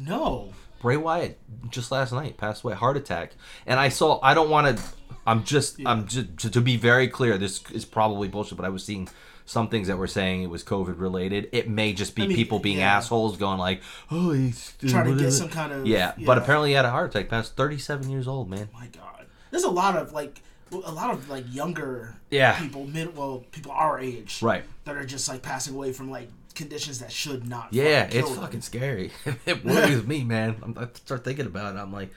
No. 0.00 0.52
Bray 0.80 0.96
Wyatt 0.96 1.38
just 1.70 1.90
last 1.90 2.12
night 2.12 2.36
passed 2.36 2.64
away, 2.64 2.74
heart 2.74 2.96
attack. 2.96 3.32
And 3.66 3.80
I 3.80 3.88
saw. 3.88 4.20
I 4.22 4.34
don't 4.34 4.50
want 4.50 4.76
to. 4.76 4.82
I'm 5.26 5.44
just. 5.44 5.80
I'm 5.84 6.06
just 6.06 6.36
to, 6.38 6.50
to 6.50 6.60
be 6.60 6.76
very 6.76 7.08
clear. 7.08 7.38
This 7.38 7.62
is 7.70 7.84
probably 7.84 8.28
bullshit, 8.28 8.56
but 8.56 8.66
I 8.66 8.68
was 8.68 8.84
seeing 8.84 9.08
some 9.46 9.68
things 9.68 9.88
that 9.88 9.96
were 9.96 10.06
saying 10.08 10.42
it 10.42 10.50
was 10.50 10.62
COVID 10.64 10.98
related. 11.00 11.48
It 11.52 11.68
may 11.70 11.92
just 11.92 12.14
be 12.14 12.24
I 12.24 12.26
mean, 12.26 12.36
people 12.36 12.58
being 12.58 12.78
yeah. 12.78 12.96
assholes, 12.96 13.36
going 13.36 13.58
like, 13.58 13.80
"Oh, 14.10 14.32
he's 14.32 14.74
uh, 14.84 14.88
Trying 14.88 15.16
to 15.16 15.22
get 15.22 15.30
some 15.32 15.48
kind 15.48 15.72
of- 15.72 15.86
yeah, 15.86 16.12
yeah. 16.18 16.26
But 16.26 16.36
apparently, 16.38 16.70
he 16.70 16.74
had 16.74 16.84
a 16.84 16.90
heart 16.90 17.10
attack. 17.14 17.28
Passed 17.30 17.56
37 17.56 18.10
years 18.10 18.26
old, 18.28 18.50
man. 18.50 18.68
My 18.74 18.88
God. 18.88 19.24
There's 19.50 19.64
a 19.64 19.70
lot 19.70 19.96
of 19.96 20.12
like 20.12 20.42
a 20.72 20.90
lot 20.92 21.10
of 21.14 21.28
like 21.30 21.44
younger 21.54 22.16
Yeah. 22.28 22.58
people 22.58 22.84
mid 22.86 23.16
well 23.16 23.44
people 23.52 23.70
our 23.70 24.00
age 24.00 24.42
Right. 24.42 24.64
that 24.84 24.96
are 24.96 25.04
just 25.06 25.28
like 25.28 25.40
passing 25.40 25.74
away 25.74 25.92
from 25.92 26.10
like 26.10 26.28
conditions 26.56 26.98
that 26.98 27.12
should 27.12 27.48
not 27.48 27.68
Yeah, 27.72 28.02
fucking 28.04 28.18
it's 28.18 28.30
them. 28.30 28.40
fucking 28.40 28.60
scary. 28.62 29.12
it 29.46 29.64
worries 29.64 30.04
me, 30.04 30.24
man. 30.24 30.56
I'm, 30.62 30.76
I 30.76 30.88
start 30.94 31.22
thinking 31.24 31.46
about 31.46 31.76
it. 31.76 31.78
I'm 31.78 31.92
like, 31.92 32.10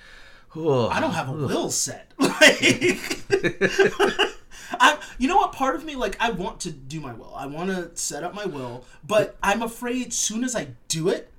oh, 0.55 0.89
I 0.89 0.99
don't 0.99 1.11
have 1.11 1.29
a 1.29 1.33
will 1.33 1.69
set. 1.69 2.11
Like, 2.19 2.79
I, 4.71 4.97
you 5.17 5.27
know 5.27 5.37
what? 5.37 5.51
Part 5.53 5.75
of 5.75 5.83
me, 5.83 5.95
like, 5.95 6.17
I 6.19 6.31
want 6.31 6.59
to 6.61 6.71
do 6.71 6.99
my 6.99 7.13
will. 7.13 7.33
I 7.35 7.45
want 7.45 7.69
to 7.69 7.95
set 7.95 8.23
up 8.23 8.33
my 8.33 8.45
will, 8.45 8.85
but 9.05 9.37
I'm 9.41 9.61
afraid 9.61 10.13
soon 10.13 10.43
as 10.43 10.55
I 10.55 10.69
do 10.87 11.09
it, 11.09 11.31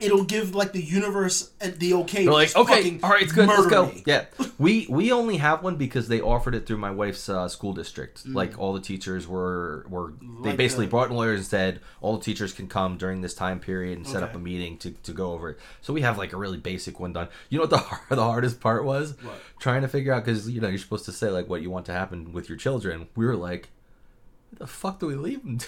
it'll 0.00 0.24
give 0.24 0.54
like 0.54 0.72
the 0.72 0.82
universe 0.82 1.50
the 1.60 1.94
okay. 1.94 2.24
They're 2.24 2.32
like, 2.32 2.54
okay, 2.56 2.74
fucking 2.76 3.00
all 3.02 3.10
right, 3.10 3.22
it's 3.22 3.32
good, 3.32 3.48
let's 3.48 3.62
murder 3.62 3.70
go. 3.70 3.86
me. 3.86 4.02
Yeah, 4.06 4.26
we 4.58 4.86
we 4.88 5.10
only 5.12 5.38
have 5.38 5.62
one 5.62 5.76
because 5.76 6.08
they 6.08 6.20
offered 6.20 6.54
it 6.54 6.66
through 6.66 6.76
my 6.78 6.90
wife's 6.90 7.28
uh, 7.28 7.48
school 7.48 7.72
district. 7.72 8.26
Like 8.26 8.58
all 8.58 8.72
the 8.72 8.80
teachers 8.80 9.26
were 9.26 9.86
were 9.88 10.12
they 10.20 10.26
Mm. 10.26 10.44
Like 10.46 10.56
basically 10.56 10.86
the- 10.86 10.90
brought 10.90 11.10
in 11.10 11.16
lawyers 11.16 11.40
and 11.40 11.46
said 11.46 11.80
all 12.00 12.16
the 12.16 12.24
teachers 12.24 12.52
can 12.52 12.68
come 12.68 12.96
during 12.96 13.20
this 13.22 13.34
time 13.34 13.58
period 13.60 13.98
and 13.98 14.06
set 14.06 14.22
up 14.22 14.34
a 14.34 14.38
meeting 14.38 14.78
to, 14.78 14.90
to 14.92 15.12
go 15.12 15.32
over 15.32 15.50
it. 15.50 15.58
So 15.80 15.92
we 15.92 16.00
have 16.02 16.16
like 16.16 16.32
a 16.32 16.36
really 16.36 16.58
basic 16.58 17.00
one 17.00 17.12
done. 17.12 17.28
You 17.48 17.58
know 17.58 17.62
what 17.62 17.70
the 17.70 17.78
hard, 17.88 18.02
the 18.08 18.22
hardest 18.22 18.60
part 18.60 18.84
was? 18.84 19.14
What? 19.22 19.34
Trying 19.58 19.82
to 19.82 19.88
figure 19.88 20.12
out 20.12 20.24
because 20.24 20.48
you 20.48 20.60
know 20.60 20.68
you're 20.68 20.78
supposed 20.78 21.04
to 21.06 21.12
say 21.12 21.28
like 21.30 21.48
what 21.48 21.60
you 21.62 21.70
want 21.70 21.86
to 21.86 21.92
happen 21.92 22.32
with 22.32 22.48
your 22.48 22.56
children. 22.58 23.08
We 23.16 23.26
were 23.26 23.36
like, 23.36 23.68
what 24.50 24.60
the 24.60 24.66
fuck 24.66 25.00
do 25.00 25.06
we 25.06 25.14
leave 25.16 25.42
them? 25.42 25.58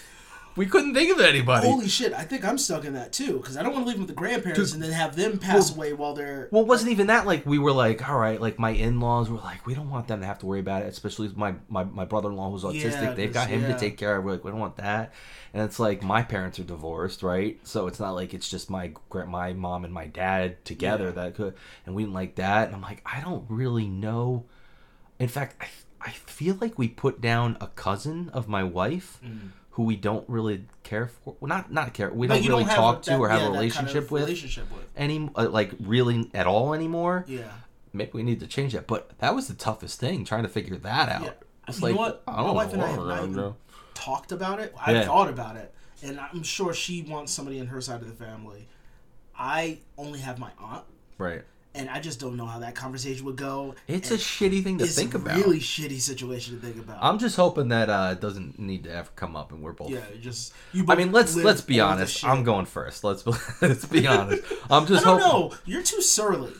We 0.57 0.67
couldn't 0.67 0.95
think 0.95 1.13
of 1.13 1.21
anybody. 1.21 1.69
Holy 1.69 1.89
shit! 1.89 2.13
I 2.13 2.25
think 2.25 2.45
I'm 2.45 2.59
stuck 2.59 2.85
in 2.85 2.95
that 2.95 3.13
too 3.13 3.39
because 3.39 3.57
I 3.57 3.63
don't 3.63 3.73
want 3.73 3.85
to 3.85 3.89
leave 3.89 3.97
them 3.97 4.03
with 4.07 4.09
the 4.15 4.15
grandparents 4.21 4.73
and 4.73 4.83
then 4.83 4.91
have 4.91 5.15
them 5.17 5.39
pass 5.39 5.75
away 5.75 5.93
while 5.93 6.13
they're. 6.15 6.49
Well, 6.51 6.63
it 6.63 6.69
wasn't 6.69 6.91
even 6.91 7.07
that. 7.07 7.25
Like 7.27 7.47
we 7.47 7.59
were 7.59 7.73
like, 7.73 8.07
all 8.09 8.19
right, 8.19 8.41
like 8.41 8.59
my 8.59 8.71
in-laws 8.71 9.31
were 9.31 9.39
like, 9.39 9.65
we 9.67 9.75
don't 9.75 9.91
want 9.91 10.09
them 10.09 10.21
to 10.21 10.27
have 10.27 10.39
to 10.41 10.47
worry 10.47 10.61
about 10.61 10.83
it, 10.83 10.89
especially 10.89 11.31
my 11.37 11.55
my, 11.69 11.85
my 11.85 12.05
brother-in-law 12.05 12.51
who's 12.51 12.65
autistic. 12.65 13.03
Yeah, 13.03 13.13
They've 13.15 13.33
got 13.33 13.49
him 13.49 13.63
yeah. 13.63 13.73
to 13.75 13.79
take 13.79 13.97
care 13.97 14.17
of. 14.17 14.25
We're 14.25 14.33
like, 14.33 14.45
we 14.45 14.51
don't 14.51 14.61
want 14.61 14.77
that. 14.79 15.13
And 15.55 15.63
it's 15.63 15.79
like 15.79 16.03
my 16.03 16.23
parents 16.23 16.59
are 16.59 16.65
divorced, 16.65 17.23
right? 17.23 17.59
So 17.65 17.87
it's 17.87 18.01
not 18.01 18.13
like 18.13 18.35
it's 18.35 18.49
just 18.49 18.71
my 18.71 18.93
my 19.27 19.53
mom 19.53 19.85
and 19.85 19.95
my 19.95 20.07
dad 20.09 20.65
together 20.65 21.07
Yeah. 21.07 21.11
that 21.13 21.35
could, 21.37 21.55
and 21.87 21.95
we 21.95 22.03
didn't 22.03 22.15
like 22.15 22.35
that. 22.37 22.67
And 22.67 22.75
I'm 22.75 22.83
like, 22.83 23.03
I 23.07 23.21
don't 23.21 23.45
really 23.49 23.89
know. 23.89 24.45
In 25.19 25.29
fact, 25.29 25.57
I 25.61 25.69
I 26.03 26.11
feel 26.11 26.57
like 26.61 26.79
we 26.79 26.89
put 26.89 27.21
down 27.21 27.57
a 27.61 27.67
cousin 27.69 28.31
of 28.33 28.49
my 28.49 28.65
wife. 28.65 29.21
Mm. 29.25 29.51
Who 29.75 29.85
we 29.85 29.97
don't 29.97 30.29
really 30.29 30.65
care 30.83 31.07
for, 31.07 31.37
well, 31.41 31.49
not 31.49 31.73
not 31.73 31.95
care. 31.95 32.11
We 32.11 32.27
don't 32.27 32.45
really 32.45 32.65
have 32.65 32.75
talk 32.75 33.03
to 33.03 33.17
or 33.17 33.29
have 33.29 33.41
yeah, 33.41 33.47
a 33.47 33.51
that 33.51 33.53
kind 33.53 33.61
relationship 33.61 34.05
of 34.05 34.11
with 34.11 34.23
Relationship 34.25 34.73
with. 34.73 34.85
any 34.97 35.31
uh, 35.37 35.49
like 35.49 35.71
really 35.81 36.29
at 36.35 36.47
all 36.47 36.75
anymore 36.75 37.25
Yeah. 37.29 37.45
maybe 37.93 38.11
we 38.15 38.23
need 38.25 38.41
to 38.41 38.47
change 38.47 38.73
that 38.73 38.87
but 38.87 39.17
that 39.21 39.35
was 39.35 39.47
the 39.49 39.55
toughest 39.55 40.01
thing 40.01 40.25
trying 40.25 40.43
to 40.43 40.49
figure 40.49 40.77
that 40.77 41.09
out 41.09 41.23
Yeah. 41.23 41.31
it's 41.69 41.79
You 41.79 41.87
like 41.87 41.95
know 41.95 42.01
what? 42.01 42.23
i 42.27 42.37
My 42.37 42.43
don't 42.43 42.55
wife 42.57 42.73
and 42.73 42.83
I 42.83 42.87
have 42.89 42.97
know, 42.99 43.11
I 43.11 43.17
don't 43.19 43.31
even 43.31 43.55
talked 43.95 44.33
about 44.33 44.59
it. 44.61 44.75
I 44.81 44.93
Yeah. 44.93 45.05
thought 45.05 45.29
about 45.29 45.57
it, 45.57 45.73
and 46.03 46.19
I'm 46.19 46.43
sure 46.43 46.73
she 46.75 47.03
wants 47.03 47.33
somebody 47.33 47.59
in 47.59 47.67
her 47.69 47.81
side 47.81 48.01
of 48.03 48.09
the 48.09 48.25
family. 48.25 48.67
I 49.39 49.79
only 49.97 50.19
have 50.21 50.39
my 50.39 50.51
aunt, 50.59 50.85
right 51.19 51.43
and 51.75 51.89
I 51.89 52.01
just 52.01 52.19
don't 52.19 52.37
know 52.37 52.47
how 52.47 52.59
that 52.61 52.75
conversation 52.75 53.25
would 53.27 53.37
go. 53.37 53.75
it's 53.87 54.11
a 54.11 54.17
shitty 54.17 54.63
thing 54.65 54.79
to 54.79 54.85
it's 54.85 54.97
think 54.97 55.15
a 55.15 55.19
about 55.19 55.37
really 55.37 55.61
shitty 55.61 56.01
situation 56.01 56.59
to 56.59 56.67
think 56.67 56.79
about. 56.79 56.99
i'm 57.03 57.19
just 57.19 57.37
hoping 57.37 57.69
that 57.69 57.89
uh 57.89 58.11
it 58.13 58.21
doesn't 58.21 58.59
need 58.59 58.85
to 58.85 58.93
ever 58.93 59.09
come 59.17 59.37
up 59.37 59.53
and 59.53 59.63
we're 59.63 59.73
both 59.73 59.91
yeah, 59.91 60.01
just 60.21 60.53
you. 60.73 60.85
i 60.89 60.95
mean 60.95 61.13
let's 61.13 61.37
let's 61.49 61.61
be 61.61 61.81
honest 61.81 62.25
i'm 62.25 62.43
going 62.43 62.67
first 62.67 63.05
let's 63.05 63.25
let's 63.63 63.85
be 63.85 64.07
honest 64.07 64.43
i'm 64.71 64.85
I 64.85 64.87
just 64.87 65.05
don't 65.05 65.21
hoping 65.21 65.51
know. 65.51 65.57
You're 65.65 65.83
too 65.83 66.03
surly. 66.03 66.53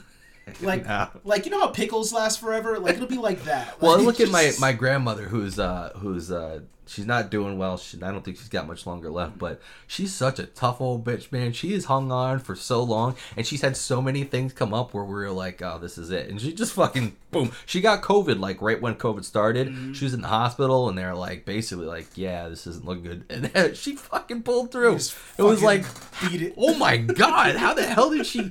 Like, 0.63 0.87
like 1.25 1.45
you 1.45 1.51
know 1.51 1.61
how 1.61 1.69
pickles 1.69 2.13
last 2.13 2.41
forever. 2.41 2.79
Like 2.79 2.97
it'll 2.97 3.07
be 3.09 3.19
like 3.19 3.45
that. 3.45 3.81
well 3.83 3.97
Like, 3.97 4.07
look 4.07 4.21
at 4.21 4.31
my 4.31 4.53
my 4.61 4.73
grandmother 4.73 5.25
who's 5.25 5.59
uh 5.59 5.93
who's 5.97 6.31
uh 6.31 6.61
she's 6.87 7.07
not 7.07 7.31
doing 7.31 7.57
well 7.57 7.79
she, 7.79 7.97
i 8.03 8.11
don't 8.11 8.25
think 8.25 8.37
she's 8.37 8.49
got 8.49 8.67
much 8.67 8.85
longer 8.85 9.09
left 9.13 9.39
but 9.39 9.61
she's 9.87 10.13
such 10.13 10.41
a 10.41 10.47
tough 10.47 10.81
old 10.81 11.05
bitch 11.05 11.31
man 11.31 11.53
she 11.53 11.73
has 11.73 11.85
hung 11.85 12.11
on 12.11 12.41
for 12.41 12.57
so 12.57 12.83
long 12.83 13.15
and 13.37 13.47
she's 13.47 13.61
had 13.61 13.77
so 13.77 14.03
many 14.03 14.25
things 14.25 14.53
come 14.53 14.75
up 14.75 14.93
where 14.93 15.05
we 15.05 15.15
were 15.15 15.31
like 15.31 15.63
oh 15.63 15.79
this 15.79 15.97
is 15.97 16.11
it 16.11 16.29
and 16.29 16.41
she 16.41 16.53
just 16.53 16.73
fucking 16.73 17.17
boom 17.31 17.53
she 17.65 17.81
got 17.81 18.03
covid 18.03 18.41
like 18.41 18.61
right 18.61 18.83
when 18.83 18.97
covid 18.97 19.23
started 19.25 19.69
Mm-hmm. 19.69 19.93
she 19.93 20.05
was 20.05 20.15
in 20.15 20.21
the 20.21 20.27
hospital 20.27 20.89
and 20.89 20.99
they're 20.99 21.15
like 21.15 21.45
basically 21.45 21.87
like 21.87 22.09
yeah 22.17 22.49
this 22.49 22.67
isn't 22.67 22.85
looking 22.85 23.05
good 23.05 23.25
and 23.55 23.77
she 23.77 23.95
fucking 23.95 24.43
pulled 24.43 24.73
through 24.73 24.97
it 25.39 25.43
was 25.45 25.63
like 25.63 25.85
beat 26.29 26.43
it. 26.43 26.55
oh 26.57 26.75
my 26.75 26.97
god 26.97 27.55
how 27.55 27.73
the 27.73 27.87
hell 27.87 28.11
did 28.11 28.27
she 28.27 28.51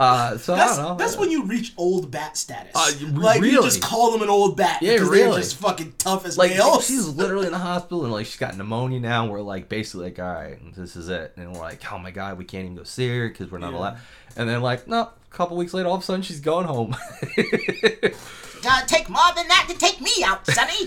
uh 0.00 0.36
so 0.38 0.56
That's, 0.56 0.72
i 0.72 0.76
don't 0.76 0.84
know 0.92 0.96
that's 0.96 1.16
when 1.18 1.30
you 1.30 1.44
reach 1.44 1.72
old 1.76 2.10
bat 2.10 2.36
status. 2.36 2.72
Uh, 2.74 2.90
like 3.12 3.42
you 3.42 3.62
just 3.62 3.82
call 3.82 4.10
them 4.12 4.22
an 4.22 4.30
old 4.30 4.56
bat 4.56 4.80
Yeah, 4.80 4.94
because 4.94 5.10
they're 5.10 5.32
just 5.34 5.56
fucking 5.56 5.92
tough 5.98 6.24
as 6.26 6.38
like 6.38 6.52
nails. 6.52 6.86
she's 6.86 7.06
literally 7.22 7.46
in 7.46 7.52
the 7.52 7.58
hospital 7.58 8.04
and 8.04 8.12
like 8.12 8.24
she's 8.26 8.36
got 8.38 8.56
pneumonia 8.56 8.98
now. 8.98 9.24
And 9.24 9.30
we're 9.30 9.42
like 9.42 9.68
basically 9.68 10.06
like, 10.06 10.18
all 10.18 10.24
right, 10.32 10.58
this 10.74 10.96
is 10.96 11.08
it. 11.10 11.34
And 11.36 11.52
we're 11.52 11.60
like, 11.60 11.80
oh 11.92 11.98
my 11.98 12.10
god, 12.10 12.38
we 12.38 12.44
can't 12.44 12.64
even 12.64 12.76
go 12.76 12.84
see 12.84 13.08
her 13.08 13.28
because 13.28 13.50
we're 13.50 13.58
not 13.58 13.72
Yeah. 13.72 13.78
allowed. 13.78 13.98
And 14.36 14.48
then 14.48 14.62
like, 14.62 14.88
no, 14.88 15.00
a 15.02 15.10
couple 15.30 15.56
weeks 15.58 15.74
later, 15.74 15.88
all 15.88 15.96
of 15.96 16.00
a 16.00 16.04
sudden 16.04 16.22
she's 16.22 16.40
going 16.40 16.66
home. 16.66 16.96
Gotta 18.62 18.86
take 18.86 19.08
more 19.08 19.20
than 19.36 19.48
that 19.48 19.66
to 19.70 19.76
take 19.76 20.00
me 20.00 20.10
out, 20.24 20.46
Sonny. 20.46 20.86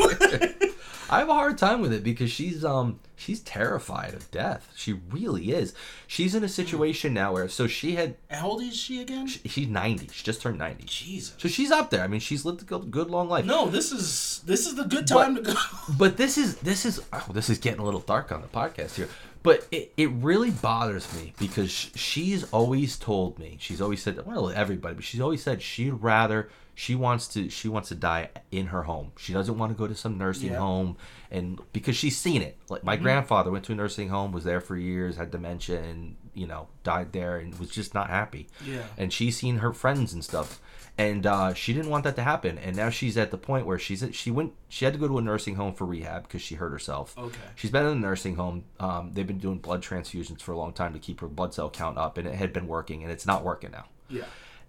I 1.14 1.20
have 1.20 1.28
a 1.28 1.34
hard 1.34 1.58
time 1.58 1.80
with 1.80 1.92
it 1.92 2.02
because 2.02 2.32
she's 2.32 2.64
um 2.64 2.98
she's 3.14 3.38
terrified 3.38 4.14
of 4.14 4.28
death. 4.32 4.68
She 4.74 4.94
really 4.94 5.52
is. 5.52 5.72
She's 6.08 6.34
in 6.34 6.42
a 6.42 6.48
situation 6.48 7.14
now 7.14 7.34
where 7.34 7.48
so 7.48 7.68
she 7.68 7.94
had 7.94 8.16
How 8.28 8.48
old 8.48 8.62
is 8.62 8.76
she 8.76 9.00
again? 9.00 9.28
she's 9.28 9.68
ninety. 9.68 10.08
She 10.12 10.24
just 10.24 10.42
turned 10.42 10.58
ninety. 10.58 10.82
Jesus. 10.86 11.36
So 11.38 11.46
she's 11.46 11.70
up 11.70 11.90
there. 11.90 12.02
I 12.02 12.08
mean, 12.08 12.18
she's 12.18 12.44
lived 12.44 12.62
a 12.62 12.64
good, 12.64 12.90
good 12.90 13.10
long 13.10 13.28
life. 13.28 13.44
No, 13.44 13.68
this 13.68 13.92
is 13.92 14.42
this 14.44 14.66
is 14.66 14.74
the 14.74 14.86
good 14.86 15.06
time 15.06 15.36
to 15.36 15.42
go. 15.42 15.54
But 15.96 16.16
this 16.16 16.36
is 16.36 16.56
this 16.56 16.84
is 16.84 17.00
oh, 17.12 17.26
this 17.32 17.48
is 17.48 17.58
getting 17.58 17.78
a 17.78 17.84
little 17.84 18.00
dark 18.00 18.32
on 18.32 18.42
the 18.42 18.48
podcast 18.48 18.96
here. 18.96 19.08
But 19.44 19.68
it, 19.70 19.92
it 19.96 20.10
really 20.10 20.50
bothers 20.50 21.14
me 21.14 21.32
because 21.38 21.70
she's 21.70 22.42
always 22.50 22.98
told 22.98 23.38
me 23.38 23.56
she's 23.60 23.80
always 23.80 24.02
said 24.02 24.26
well 24.26 24.50
everybody 24.50 24.96
but 24.96 25.04
she's 25.04 25.20
always 25.20 25.44
said 25.44 25.62
she'd 25.62 25.92
rather 25.92 26.48
She 26.76 26.94
wants 26.94 27.28
to 27.28 27.48
she 27.50 27.68
wants 27.68 27.88
to 27.90 27.94
die 27.94 28.30
in 28.50 28.66
her 28.66 28.82
home. 28.82 29.12
She 29.16 29.32
doesn't 29.32 29.56
want 29.56 29.70
to 29.72 29.78
go 29.78 29.86
to 29.86 29.94
some 29.94 30.18
nursing 30.18 30.50
Yeah. 30.50 30.58
home 30.58 30.96
and 31.30 31.60
because 31.72 31.96
she's 31.96 32.16
seen 32.16 32.42
it. 32.42 32.58
Like 32.68 32.82
my 32.84 32.96
grandfather 32.96 33.50
went 33.50 33.64
to 33.66 33.72
a 33.72 33.74
nursing 33.76 34.08
home, 34.08 34.32
was 34.32 34.44
there 34.44 34.60
for 34.60 34.76
years, 34.76 35.16
had 35.16 35.30
dementia 35.30 35.80
and, 35.82 36.16
you 36.34 36.46
know, 36.46 36.66
died 36.82 37.12
there 37.12 37.36
and 37.38 37.56
was 37.60 37.70
just 37.70 37.94
not 37.94 38.10
happy. 38.10 38.48
Yeah. 38.66 38.82
And 38.98 39.12
she's 39.12 39.36
seen 39.36 39.58
her 39.58 39.72
friends 39.72 40.12
and 40.12 40.24
stuff. 40.24 40.60
And 40.98 41.26
uh, 41.26 41.54
she 41.54 41.72
didn't 41.74 41.90
want 41.90 42.04
that 42.04 42.14
to 42.16 42.22
happen. 42.22 42.56
And 42.58 42.76
now 42.76 42.88
she's 42.90 43.16
at 43.16 43.30
the 43.32 43.38
point 43.38 43.66
where 43.66 43.78
she's 43.78 44.04
she 44.12 44.30
went 44.32 44.52
she 44.68 44.84
had 44.84 44.94
to 44.94 45.00
go 45.00 45.06
to 45.08 45.18
a 45.18 45.22
nursing 45.22 45.54
home 45.56 45.74
for 45.74 45.84
rehab 45.86 46.24
because 46.24 46.42
she 46.42 46.56
hurt 46.56 46.70
herself. 46.70 47.16
Okay. 47.18 47.38
She's 47.54 47.70
been 47.70 47.86
in 47.86 47.92
a 47.92 48.00
nursing 48.00 48.34
home. 48.36 48.64
Um, 48.80 49.10
they've 49.12 49.26
been 49.26 49.38
doing 49.38 49.58
blood 49.58 49.82
transfusions 49.82 50.40
for 50.40 50.52
a 50.52 50.56
long 50.58 50.72
time 50.72 50.92
to 50.92 50.98
keep 50.98 51.20
her 51.20 51.28
blood 51.28 51.54
cell 51.54 51.70
count 51.70 51.98
up, 51.98 52.18
and 52.18 52.26
it 52.28 52.34
had 52.34 52.52
been 52.52 52.66
working, 52.66 53.02
and 53.04 53.12
it's 53.12 53.26
not 53.26 53.44
working 53.44 53.70
now. 53.72 53.84
Yeah. 54.08 54.24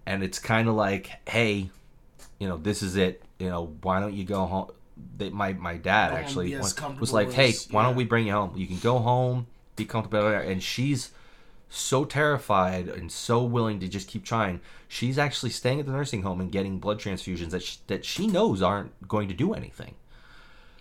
And 0.07 0.23
it's 0.23 0.37
kind 0.39 0.67
of 0.67 0.75
like, 0.75 1.09
hey, 1.27 1.69
you 2.39 2.47
know, 2.47 2.57
this 2.57 2.81
is 2.83 2.95
it. 2.95 3.21
You 3.39 3.49
know, 3.49 3.73
why 3.81 3.99
don't 3.99 4.13
you 4.13 4.23
go 4.23 4.45
home? 4.45 4.71
They, 5.17 5.29
my 5.29 5.53
my 5.53 5.77
dad 5.77 6.11
home, 6.11 6.19
actually 6.19 6.53
as 6.53 6.75
was, 6.99 7.11
like, 7.11 7.31
hey, 7.33 7.53
why 7.71 7.83
don't 7.83 7.95
we 7.95 8.05
bring 8.05 8.27
you 8.27 8.33
home? 8.33 8.53
You 8.55 8.65
can 8.67 8.79
go 8.79 8.99
home, 8.99 9.47
be 9.75 9.85
comfortable. 9.85 10.27
And 10.27 10.63
she's 10.63 11.11
so 11.69 12.05
terrified 12.05 12.87
and 12.87 13.11
so 13.11 13.43
willing 13.43 13.79
to 13.81 13.87
just 13.87 14.07
keep 14.07 14.23
trying. 14.23 14.61
She's 14.87 15.17
actually 15.17 15.49
staying 15.49 15.79
at 15.79 15.85
the 15.85 15.91
nursing 15.91 16.21
home 16.21 16.39
and 16.39 16.51
getting 16.51 16.79
blood 16.79 16.99
transfusions 16.99 17.49
that 17.49 17.63
she, 17.63 17.79
that 17.87 18.05
she 18.05 18.27
knows 18.27 18.61
aren't 18.61 19.07
going 19.07 19.27
to 19.27 19.33
do 19.33 19.53
anything. 19.53 19.95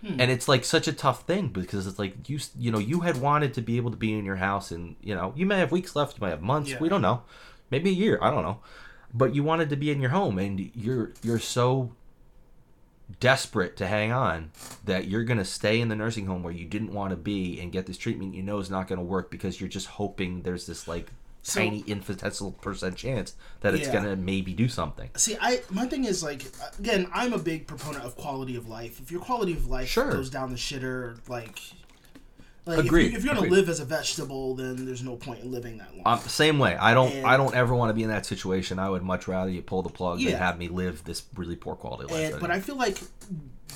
Hmm. 0.01 0.21
And 0.21 0.31
it's 0.31 0.47
like 0.47 0.65
such 0.65 0.87
a 0.87 0.93
tough 0.93 1.27
thing 1.27 1.49
because 1.49 1.87
it's 1.87 1.99
like 1.99 2.29
you 2.29 2.39
you 2.59 2.71
know 2.71 2.79
you 2.79 3.01
had 3.01 3.21
wanted 3.21 3.55
to 3.55 3.63
be 3.63 3.77
able 3.79 3.91
to 3.91 3.97
be 3.97 4.17
in 4.17 4.25
your 4.25 4.37
house 4.37 4.71
and 4.71 4.97
you 5.03 5.15
know 5.15 5.33
you 5.35 5.47
may 5.47 5.59
have 5.59 5.73
weeks 5.73 5.97
left, 5.97 6.17
you 6.17 6.21
might 6.21 6.31
have 6.31 6.43
months, 6.43 6.71
Yeah. 6.71 6.79
we 6.79 6.89
don't 6.89 7.03
know, 7.03 7.23
maybe 7.71 7.91
a 7.91 7.95
year, 7.95 8.19
I 8.21 8.31
don't 8.31 8.43
know, 8.43 8.61
but 9.15 9.35
you 9.35 9.43
wanted 9.45 9.71
to 9.71 9.77
be 9.77 9.91
in 9.91 10.01
your 10.01 10.11
home 10.11 10.39
and 10.39 10.71
you're 10.75 11.13
you're 11.23 11.39
so 11.39 11.93
desperate 13.21 13.77
to 13.77 13.87
hang 13.87 14.11
on 14.13 14.51
that 14.85 15.07
you're 15.09 15.25
going 15.25 15.39
to 15.39 15.45
stay 15.45 15.81
in 15.81 15.89
the 15.89 15.95
nursing 15.95 16.27
home 16.27 16.43
where 16.43 16.53
you 16.53 16.65
didn't 16.65 16.93
want 16.93 17.11
to 17.11 17.17
be 17.17 17.61
and 17.61 17.71
get 17.71 17.87
this 17.87 17.99
treatment 17.99 18.35
you 18.35 18.43
know 18.43 18.59
is 18.59 18.71
not 18.71 18.89
going 18.89 18.99
to 18.99 19.05
work 19.05 19.31
because 19.31 19.61
you're 19.61 19.69
just 19.69 19.87
hoping 19.87 20.43
there's 20.43 20.67
this 20.67 20.89
like 20.89 21.11
So- 21.43 21.61
tiny 21.61 21.81
infinitesimal 21.87 22.53
percent 22.53 22.97
chance 22.97 23.35
that 23.61 23.75
it's 23.75 23.87
Yeah. 23.89 23.93
going 23.93 24.05
to 24.05 24.17
maybe 24.17 24.55
do 24.55 24.69
something. 24.69 25.11
See, 25.17 25.37
I 25.39 25.61
my 25.71 25.87
thing 25.87 26.05
is 26.05 26.23
like 26.23 26.45
again, 26.79 27.07
I'm 27.13 27.35
a 27.35 27.39
big 27.39 27.67
proponent 27.67 28.05
of 28.05 28.17
quality 28.17 28.57
of 28.57 28.69
life. 28.69 28.99
If 29.01 29.11
your 29.13 29.21
quality 29.21 29.53
of 29.53 29.69
life 29.69 29.89
Sure. 29.89 30.11
goes 30.11 30.31
down 30.31 30.49
the 30.51 30.57
shitter, 30.57 31.19
like, 31.29 31.59
like 32.67 32.79
if, 32.79 32.85
Agreed, 32.87 33.13
you, 33.13 33.19
if 33.19 33.25
you're 33.25 33.35
gonna 33.35 33.47
agreed. 33.47 33.59
live 33.59 33.69
as 33.69 33.81
a 33.81 33.85
vegetable, 33.85 34.55
then 34.55 34.87
there's 34.87 35.03
no 35.03 35.17
point 35.17 35.41
in 35.43 35.51
living 35.53 35.79
that 35.79 35.95
long. 35.95 36.03
Um, 36.07 36.19
same 36.21 36.59
way. 36.59 36.77
I 36.77 36.95
don't. 36.95 37.13
And- 37.13 37.27
I 37.27 37.37
don't 37.37 37.55
ever 37.55 37.75
want 37.75 37.91
to 37.91 37.95
be 37.95 38.03
in 38.03 38.09
that 38.09 38.25
situation. 38.27 38.79
I 38.79 38.89
would 38.89 39.03
much 39.03 39.29
rather 39.29 39.51
you 39.51 39.61
pull 39.63 39.83
the 39.83 39.91
plug 39.91 40.19
than 40.23 40.33
have 40.35 40.59
me 40.59 40.69
live 40.69 41.05
this 41.05 41.25
really 41.35 41.57
poor 41.57 41.75
quality 41.77 42.13
life. 42.13 42.33
and, 42.33 42.41
but 42.41 42.51
I 42.51 42.61
feel 42.61 42.77
like 42.77 42.99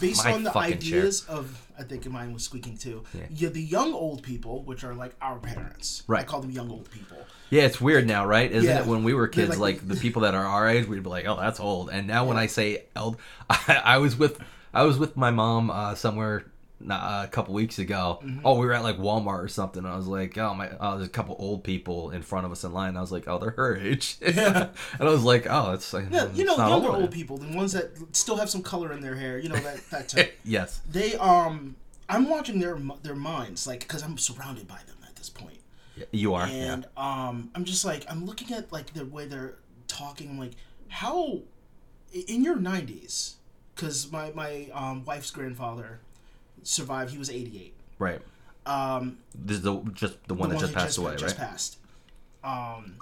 based 0.00 0.24
My 0.24 0.32
on 0.32 0.42
the 0.44 0.56
ideas 0.56 1.24
of 1.28 1.64
I 1.78 1.82
think 1.82 2.06
mine 2.10 2.32
was 2.32 2.42
squeaking 2.44 2.76
too. 2.76 3.04
Yeah. 3.14 3.22
Yeah. 3.30 3.48
the 3.50 3.62
young 3.62 3.92
old 3.92 4.22
people, 4.22 4.62
which 4.62 4.84
are 4.84 4.94
like 4.94 5.14
our 5.20 5.38
parents. 5.38 6.02
I 6.08 6.12
Right. 6.12 6.26
call 6.26 6.40
them 6.40 6.50
young 6.50 6.70
old 6.70 6.90
people. 6.90 7.18
yeah, 7.50 7.62
it's 7.62 7.80
weird 7.80 8.06
now, 8.06 8.24
right? 8.26 8.50
Isn't 8.50 8.68
Yeah. 8.68 8.80
it? 8.80 8.86
When 8.86 9.04
we 9.04 9.12
were 9.14 9.28
kids, 9.28 9.50
like- 9.50 9.58
like, 9.82 9.88
the 9.88 9.96
people 9.96 10.22
that 10.22 10.34
are 10.34 10.44
our 10.44 10.68
age, 10.68 10.86
we'd 10.88 11.02
be 11.02 11.08
like, 11.10 11.26
"Oh, 11.26 11.36
that's 11.38 11.60
old." 11.60 11.90
And 11.90 12.06
now 12.06 12.24
when 12.26 12.36
I 12.36 12.46
say 12.46 12.84
old, 12.96 13.16
I, 13.50 13.80
I 13.84 13.98
was 13.98 14.16
with 14.16 14.38
I 14.74 14.82
was 14.84 14.98
with 14.98 15.16
my 15.16 15.30
mom 15.30 15.70
uh, 15.70 15.94
somewhere 15.94 16.44
not, 16.80 17.24
a 17.24 17.28
couple 17.28 17.54
weeks 17.54 17.78
ago. 17.78 18.20
Mm-hmm. 18.22 18.40
Oh, 18.44 18.58
we 18.58 18.66
were 18.66 18.72
at 18.72 18.82
like 18.82 18.98
Walmart 18.98 19.42
or 19.42 19.48
something. 19.48 19.84
And 19.84 19.92
I 19.92 19.96
was 19.96 20.06
like, 20.06 20.36
"Oh 20.38 20.54
my!" 20.54 20.70
Oh, 20.80 20.96
there's 20.96 21.08
a 21.08 21.10
couple 21.10 21.36
old 21.38 21.64
people 21.64 22.10
in 22.10 22.22
front 22.22 22.46
of 22.46 22.52
us 22.52 22.62
in 22.64 22.72
line. 22.72 22.96
I 22.96 23.00
was 23.00 23.10
like, 23.12 23.26
"Oh, 23.26 23.38
they're 23.38 23.50
her 23.50 23.76
age." 23.76 24.16
Yeah. 24.22 24.68
and 24.98 25.08
I 25.08 25.10
was 25.12 25.24
like, 25.24 25.46
"Oh, 25.48 25.72
it's 25.72 25.92
Yeah, 25.92 26.28
you 26.32 26.44
know, 26.44 26.56
younger 26.56 26.88
old. 26.88 27.02
old 27.02 27.10
people, 27.10 27.36
the 27.38 27.56
ones 27.56 27.72
that 27.72 27.90
still 28.16 28.36
have 28.36 28.48
some 28.48 28.62
color 28.62 28.92
in 28.92 29.00
their 29.00 29.16
hair. 29.16 29.38
You 29.38 29.48
know 29.48 29.56
that 29.56 29.80
that 29.90 30.08
type. 30.08 30.38
yes. 30.44 30.80
they 30.90 31.14
um, 31.16 31.76
I'm 32.08 32.28
watching 32.28 32.58
their 32.60 32.78
their 33.02 33.16
minds 33.16 33.66
like 33.66 33.80
because 33.80 34.02
I'm 34.02 34.16
surrounded 34.18 34.68
by 34.68 34.78
them 34.86 34.96
at 35.06 35.16
this 35.16 35.28
point. 35.30 35.58
You 36.12 36.34
are. 36.34 36.46
and 36.46 36.86
um, 36.96 37.50
I'm 37.56 37.64
just 37.64 37.84
like 37.84 38.04
I'm 38.08 38.24
looking 38.24 38.52
at 38.54 38.70
like 38.72 38.92
the 38.94 39.04
way 39.04 39.26
they're 39.26 39.56
talking. 39.88 40.30
I'm 40.30 40.38
like, 40.38 40.52
how 40.88 41.40
in 42.12 42.44
your 42.44 42.56
90s? 42.56 43.34
Because 43.74 44.10
my 44.12 44.30
my 44.32 44.68
um, 44.72 45.04
wife's 45.04 45.30
grandfather 45.30 46.00
survived. 46.68 47.10
He 47.12 47.18
was 47.18 47.30
88. 47.30 47.74
Right. 47.98 48.20
Um, 48.66 49.18
This 49.34 49.58
is 49.58 49.62
the 49.62 49.80
just 49.94 50.22
the 50.28 50.34
one 50.34 50.50
the 50.50 50.56
that 50.56 50.60
just 50.60 50.74
passed 50.74 50.98
away, 50.98 51.16
just 51.16 51.38
right? 51.38 51.48
passed. 51.48 51.78
Um, 52.44 52.96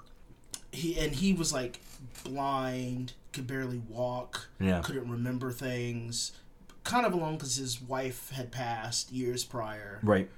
he 0.73 0.99
and 0.99 1.13
he 1.13 1.33
was 1.33 1.53
like 1.53 1.81
blind, 2.25 3.13
could 3.33 3.47
barely 3.47 3.79
walk, 3.89 4.49
Yeah. 4.61 4.81
couldn't 4.83 5.11
remember 5.11 5.51
things. 5.51 6.33
Kind 6.85 7.05
of 7.05 7.13
alone 7.13 7.35
because 7.35 7.57
his 7.57 7.83
wife 7.83 8.31
had 8.31 8.53
passed 8.53 9.11
years 9.11 9.43
prior. 9.45 9.99
Right. 10.05 10.31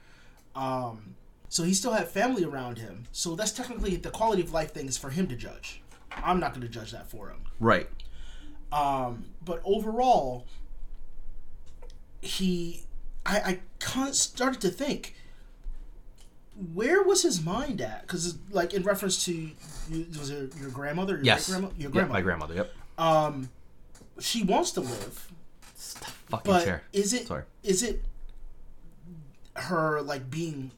Um, 0.56 1.14
so 1.50 1.62
he 1.62 1.74
still 1.74 1.92
had 1.92 2.08
family 2.08 2.42
around 2.44 2.78
him. 2.78 3.04
So 3.12 3.34
that's 3.36 3.52
technically 3.52 3.96
the 3.96 4.10
quality 4.10 4.42
of 4.42 4.52
life 4.52 4.72
thing 4.72 4.86
is 4.88 4.96
for 4.96 5.10
him 5.10 5.26
to 5.28 5.36
judge. 5.36 5.82
I'm 6.10 6.40
not 6.40 6.52
going 6.54 6.62
to 6.62 6.68
judge 6.72 6.90
that 6.92 7.08
for 7.10 7.28
him. 7.28 7.40
Right. 7.60 7.88
Um, 8.72 9.26
but 9.44 9.60
overall, 9.64 10.46
he, 12.20 12.82
I, 13.28 13.36
I 13.44 13.58
of 13.78 14.14
started 14.16 14.60
to 14.62 14.70
think, 14.70 15.14
where 16.74 17.02
was 17.02 17.22
his 17.22 17.44
mind 17.44 17.80
at? 17.80 18.02
Because 18.02 18.38
like 18.50 18.72
in 18.74 18.82
reference 18.82 19.24
to, 19.26 19.32
you- 19.90 20.06
was 20.18 20.30
it 20.30 20.54
your 20.60 20.70
grandmother? 20.70 21.16
Your 21.16 21.24
Yes. 21.24 21.46
great-grandma- 21.48 21.74
Your 21.78 21.90
grandmother. 21.90 22.12
my 22.14 22.22
grandmother. 22.22 22.54
Yep. 22.54 22.72
Um, 22.98 23.50
she 24.18 24.42
wants 24.42 24.72
to 24.72 24.80
live, 24.80 25.28
Fucking 25.76 26.52
but 26.52 26.64
chair. 26.64 26.82
is 26.92 27.12
it 27.12 27.28
Sorry. 27.28 27.44
is 27.62 27.82
it 27.84 28.02
her 29.54 30.02
like 30.02 30.28
being 30.30 30.70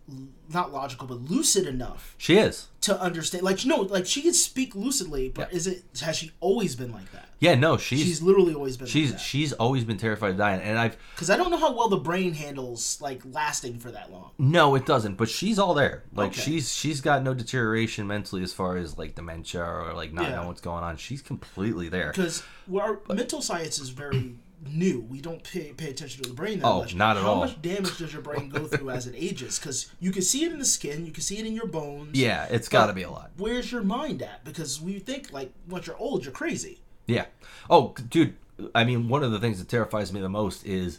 not 0.53 0.73
logical 0.73 1.07
but 1.07 1.19
lucid 1.23 1.67
enough 1.67 2.15
She 2.19 2.37
is. 2.37 2.69
to 2.83 2.99
understand 3.01 3.43
like 3.45 3.65
no 3.65 3.77
like 3.81 4.05
she 4.07 4.21
can 4.23 4.33
speak 4.35 4.75
lucidly 4.75 5.29
but 5.31 5.51
Yeah. 5.51 5.57
is 5.57 5.67
it 5.67 5.85
has 6.03 6.17
she 6.17 6.33
always 6.41 6.77
been 6.77 6.93
like 6.93 7.11
that 7.13 7.30
Yeah. 7.41 7.55
No. 7.57 7.77
She's 7.77 8.01
she's 8.03 8.23
literally 8.23 8.55
always 8.55 8.77
been 8.77 8.87
she's, 8.87 9.11
like 9.11 9.19
she's 9.21 9.53
always 9.55 9.83
been 9.85 9.97
terrified 9.97 10.31
of 10.33 10.37
dying, 10.37 10.61
and 10.61 10.79
I've 10.79 10.97
because 11.15 11.31
i 11.31 11.37
don't 11.37 11.51
know 11.51 11.57
how 11.57 11.73
well 11.75 11.89
the 11.89 11.97
brain 11.97 12.35
handles 12.35 13.01
like 13.01 13.23
lasting 13.33 13.79
for 13.79 13.91
that 13.91 14.13
long 14.13 14.31
no, 14.39 14.75
it 14.75 14.87
doesn't. 14.87 15.17
But 15.17 15.29
she's 15.29 15.59
all 15.59 15.75
there. 15.75 16.05
Like 16.15 16.31
Okay. 16.33 16.41
she's 16.43 16.73
she's 16.75 17.01
got 17.01 17.23
no 17.23 17.35
deterioration 17.35 18.07
mentally 18.07 18.43
as 18.43 18.53
far 18.53 18.77
as 18.77 18.97
like 18.97 19.15
dementia 19.15 19.63
or 19.65 19.93
like 19.95 20.13
not 20.13 20.29
Yeah. 20.29 20.37
knowing 20.37 20.49
what's 20.49 20.61
going 20.61 20.85
on. 20.85 20.97
She's 20.97 21.23
completely 21.23 21.89
there. 21.89 22.13
because 22.15 22.43
our 22.79 23.01
mental 23.09 23.43
science 23.43 23.79
is 23.81 23.89
very 23.89 24.37
new 24.71 25.01
we 25.09 25.23
don't 25.23 25.43
pay, 25.43 25.73
pay 25.73 25.89
attention 25.89 26.23
to 26.23 26.29
the 26.29 26.35
brain 26.35 26.59
that 26.61 26.67
Oh, 26.67 26.81
much 26.81 26.95
not 26.95 27.17
at 27.17 27.23
how 27.23 27.31
all. 27.31 27.37
much 27.41 27.63
damage 27.63 27.97
does 27.97 28.13
your 28.13 28.21
brain 28.21 28.51
go 28.51 28.67
through 28.67 28.91
as 28.91 29.07
it 29.07 29.15
ages 29.17 29.59
because 29.59 29.91
you 30.01 30.13
can 30.13 30.21
see 30.21 30.45
it 30.45 30.53
in 30.53 30.59
the 30.59 30.67
skin 30.67 31.07
you 31.07 31.13
can 31.13 31.23
see 31.23 31.39
it 31.39 31.47
in 31.47 31.55
your 31.55 31.67
bones 31.67 32.11
Yeah, 32.19 32.45
it's 32.51 32.69
got 32.69 32.89
to 32.89 32.93
be 32.93 33.03
a 33.05 33.11
lot. 33.11 33.31
where's 33.39 33.73
your 33.73 33.83
mind 33.83 34.21
at 34.21 34.45
because 34.45 34.79
we 34.79 34.99
think 34.99 35.33
like 35.33 35.51
once 35.67 35.87
you're 35.87 35.97
old 35.97 36.25
you're 36.25 36.33
crazy 36.35 36.83
Yeah. 37.11 37.27
Oh, 37.69 37.95
dude. 38.09 38.37
I 38.75 38.85
mean, 38.85 39.09
one 39.09 39.23
of 39.23 39.33
the 39.33 39.39
things 39.41 39.59
that 39.59 39.69
terrifies 39.69 40.13
me 40.13 40.21
the 40.21 40.29
most 40.29 40.67
is 40.67 40.99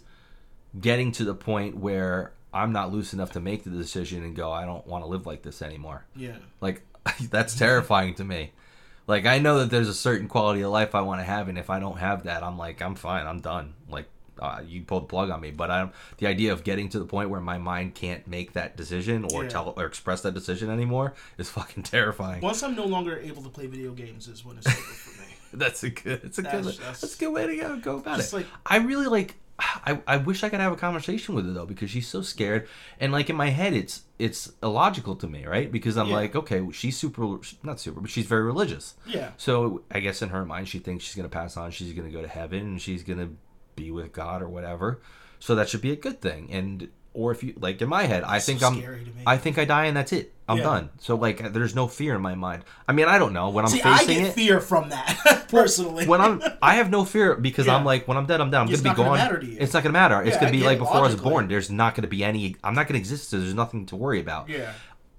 getting 0.79 1.11
to 1.13 1.23
the 1.23 1.33
point 1.35 1.77
where 1.77 2.31
I'm 2.53 2.71
not 2.71 2.91
loose 2.91 3.13
enough 3.13 3.31
to 3.33 3.39
make 3.39 3.63
the 3.63 3.69
decision 3.69 4.23
and 4.23 4.35
go, 4.35 4.51
I 4.51 4.65
don't 4.65 4.85
want 4.87 5.03
to 5.03 5.07
live 5.07 5.25
like 5.25 5.41
this 5.43 5.61
anymore. 5.61 6.05
yeah 6.15 6.37
Like 6.59 6.81
that's 7.29 7.55
terrifying 7.57 8.15
to 8.15 8.23
me. 8.23 8.51
Like 9.07 9.25
I 9.25 9.39
know 9.39 9.59
that 9.59 9.69
there's 9.69 9.89
a 9.89 9.93
certain 9.93 10.27
quality 10.27 10.61
of 10.61 10.71
life 10.71 10.95
I 10.95 11.01
want 11.01 11.19
to 11.21 11.25
have, 11.25 11.49
and 11.49 11.57
if 11.57 11.69
I 11.69 11.79
don't 11.79 11.97
have 11.97 12.23
that, 12.23 12.43
I'm 12.43 12.57
like 12.57 12.81
I'm 12.81 12.95
fine, 12.95 13.25
I'm 13.27 13.41
done. 13.41 13.73
Like 13.89 14.05
uh, 14.39 14.61
you 14.65 14.81
pull 14.81 15.01
the 15.01 15.05
plug 15.07 15.29
on 15.29 15.41
me. 15.41 15.51
But 15.51 15.69
I 15.71 15.79
don't. 15.79 15.91
The 16.17 16.27
idea 16.27 16.53
of 16.53 16.63
getting 16.63 16.87
to 16.89 16.99
the 16.99 17.05
point 17.05 17.29
where 17.29 17.41
my 17.41 17.57
mind 17.57 17.93
can't 17.95 18.25
make 18.27 18.53
that 18.53 18.77
decision 18.77 19.25
or 19.33 19.43
Yeah. 19.43 19.49
tell 19.49 19.73
or 19.75 19.85
express 19.85 20.21
that 20.21 20.33
decision 20.33 20.69
anymore 20.69 21.13
is 21.37 21.49
fucking 21.57 21.83
terrifying. 21.83 22.41
Once 22.41 22.63
I'm 22.63 22.75
no 22.75 22.85
longer 22.85 23.17
able 23.19 23.43
to 23.43 23.49
play 23.49 23.67
video 23.67 23.91
games 23.91 24.27
is 24.27 24.45
when 24.45 24.57
it's 24.57 24.67
over 24.67 24.75
for 24.77 25.21
me. 25.21 25.27
That's 25.57 25.83
a 25.83 25.89
good. 25.89 26.21
It's 26.23 26.37
a 26.37 26.41
good. 26.43 26.51
That's- 26.51 26.65
That's, 26.77 27.01
that's- 27.01 27.15
a 27.15 27.17
good 27.19 27.33
way 27.33 27.47
to 27.47 27.55
go, 27.57 27.77
go 27.77 27.97
about 27.97 28.19
it. 28.19 28.31
like- 28.33 28.47
I 28.65 28.77
really 28.77 29.07
like. 29.07 29.35
I, 29.59 30.01
I 30.07 30.17
wish 30.17 30.43
I 30.43 30.49
could 30.49 30.59
have 30.59 30.73
a 30.73 30.75
conversation 30.75 31.35
with 31.35 31.45
her 31.45 31.51
though 31.51 31.67
because 31.67 31.91
she's 31.91 32.07
so 32.07 32.23
scared 32.23 32.67
and 32.99 33.11
like 33.11 33.29
in 33.29 33.35
my 33.35 33.49
head 33.49 33.73
it's 33.73 34.01
it's 34.17 34.51
illogical 34.63 35.15
to 35.17 35.27
me 35.27 35.45
right 35.45 35.71
because 35.71 35.97
I'm 35.97 36.07
Yeah. 36.07 36.15
like 36.15 36.35
okay 36.35 36.63
she's 36.71 36.97
super 36.97 37.37
not 37.61 37.79
super 37.79 38.01
but 38.01 38.09
she's 38.09 38.25
very 38.25 38.41
religious 38.41 38.95
Yeah. 39.05 39.33
so 39.37 39.83
I 39.91 39.99
guess 39.99 40.23
in 40.23 40.29
her 40.29 40.45
mind 40.45 40.67
she 40.67 40.79
thinks 40.79 41.03
she's 41.03 41.15
gonna 41.15 41.29
pass 41.29 41.57
on 41.57 41.69
she's 41.69 41.93
gonna 41.93 42.09
go 42.09 42.23
to 42.23 42.27
heaven 42.27 42.59
and 42.61 42.81
she's 42.81 43.03
gonna 43.03 43.29
be 43.75 43.91
with 43.91 44.11
God 44.13 44.41
or 44.41 44.49
whatever 44.49 44.99
so 45.37 45.53
that 45.53 45.69
should 45.69 45.81
be 45.81 45.91
a 45.91 45.95
good 45.95 46.21
thing 46.21 46.49
and 46.51 46.89
or 47.13 47.31
if 47.31 47.43
you 47.43 47.53
like 47.59 47.81
in 47.81 47.89
my 47.89 48.03
head 48.03 48.23
I 48.23 48.39
think 48.39 48.59
so 48.61 48.67
I'm 48.67 48.77
scary 48.77 48.99
to 49.03 49.11
me. 49.11 49.23
I 49.25 49.37
think 49.37 49.57
I 49.57 49.65
die 49.65 49.85
and 49.85 49.97
that's 49.97 50.13
it 50.13 50.33
I'm 50.47 50.57
Yeah. 50.57 50.63
done 50.63 50.89
so 50.99 51.15
like 51.15 51.51
there's 51.53 51.75
no 51.75 51.87
fear 51.87 52.15
in 52.15 52.21
my 52.21 52.35
mind 52.35 52.63
I 52.87 52.93
mean 52.93 53.07
I 53.07 53.17
don't 53.17 53.33
know 53.33 53.49
when 53.49 53.65
I'm 53.65 53.71
See, 53.71 53.81
I 53.83 53.97
facing 53.99 54.19
get 54.19 54.27
it 54.27 54.33
fear 54.33 54.59
from 54.61 54.89
that 54.89 55.45
personally. 55.49 56.07
when 56.07 56.21
I'm, 56.21 56.41
I 56.61 56.75
have 56.75 56.89
no 56.89 57.03
fear 57.05 57.35
because 57.35 57.67
Yeah. 57.67 57.75
I'm 57.75 57.83
like, 57.85 58.07
when 58.07 58.17
I'm 58.17 58.25
dead, 58.25 58.39
I'm 58.41 58.49
dead. 58.49 58.61
I'm 58.61 58.69
It's 58.69 58.81
gonna 58.81 58.89
not 58.89 58.95
be 58.95 59.03
gonna 59.03 59.09
gone. 59.09 59.17
matter 59.17 59.39
to 59.39 59.45
you. 59.45 59.57
It's 59.59 59.73
not 59.73 59.83
gonna 59.83 59.93
matter. 59.93 60.21
It's 60.23 60.37
gonna 60.37 60.51
be 60.51 60.63
like 60.63 60.77
before 60.79 60.95
I 60.97 61.01
was 61.01 61.15
born. 61.15 61.47
There's 61.49 61.69
not 61.69 61.95
gonna 61.95 62.07
be 62.07 62.23
any. 62.23 62.55
I'm 62.63 62.73
not 62.75 62.87
gonna 62.87 62.99
exist. 62.99 63.29
So 63.29 63.39
there's 63.39 63.53
nothing 63.53 63.85
to 63.87 63.95
worry 63.95 64.19
about. 64.21 64.47
yeah. 64.49 64.71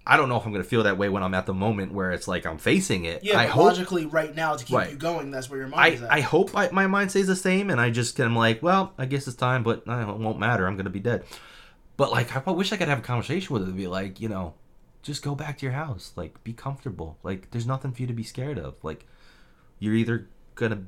I 0.05 0.16
don't 0.16 0.28
know 0.28 0.37
if 0.37 0.44
I'm 0.44 0.50
gonna 0.50 0.64
feel 0.64 0.83
that 0.83 0.98
way 0.98 1.09
when 1.09 1.22
I'm 1.22 1.33
at 1.33 1.46
the 1.46 1.55
moment 1.55 1.92
where 1.92 2.11
it's 2.11 2.26
like 2.26 2.44
I'm 2.44 2.59
facing 2.59 3.05
it. 3.05 3.22
Yeah, 3.22 3.38
I 3.38 3.46
hope 3.46 3.66
logically, 3.66 4.05
right 4.07 4.35
now 4.35 4.57
to 4.57 4.64
keep 4.64 4.76
Right. 4.76 4.90
you 4.90 4.96
going, 4.96 5.31
that's 5.31 5.48
where 5.48 5.61
your 5.61 5.68
mind 5.68 5.81
I, 5.81 5.88
is 5.90 6.02
at. 6.02 6.11
I 6.12 6.20
hope 6.22 6.57
I, 6.57 6.68
my 6.72 6.88
mind 6.88 7.11
stays 7.11 7.28
the 7.28 7.37
same, 7.37 7.70
and 7.70 7.81
I 7.81 7.90
just 7.90 8.18
am 8.18 8.35
like, 8.35 8.64
well, 8.64 8.94
I 8.98 9.07
guess 9.07 9.28
it's 9.28 9.37
time, 9.37 9.62
but 9.62 9.85
it 9.87 9.87
won't 9.87 10.40
matter. 10.40 10.66
I'm 10.66 10.76
gonna 10.76 10.90
be 10.90 10.98
dead. 10.98 11.22
But 12.03 12.11
like, 12.11 12.49
I 12.49 12.51
wish 12.51 12.73
I 12.73 12.77
could 12.77 12.88
have 12.88 12.99
a 12.99 13.03
conversation 13.03 13.53
with 13.55 13.62
it 13.62 13.69
and 13.69 13.77
be 13.77 13.87
like, 13.87 14.21
you 14.21 14.29
know, 14.29 14.55
just 15.03 15.23
go 15.23 15.37
back 15.37 15.59
to 15.59 15.65
your 15.67 15.73
house, 15.73 16.11
like, 16.17 16.43
be 16.43 16.53
comfortable. 16.53 17.17
Like, 17.23 17.53
there's 17.53 17.65
nothing 17.65 17.93
for 17.93 18.01
you 18.03 18.09
to 18.09 18.12
be 18.12 18.25
scared 18.25 18.59
of. 18.59 18.75
Like, 18.83 19.07
you're 19.79 19.95
either 19.95 20.27
gonna, 20.57 20.83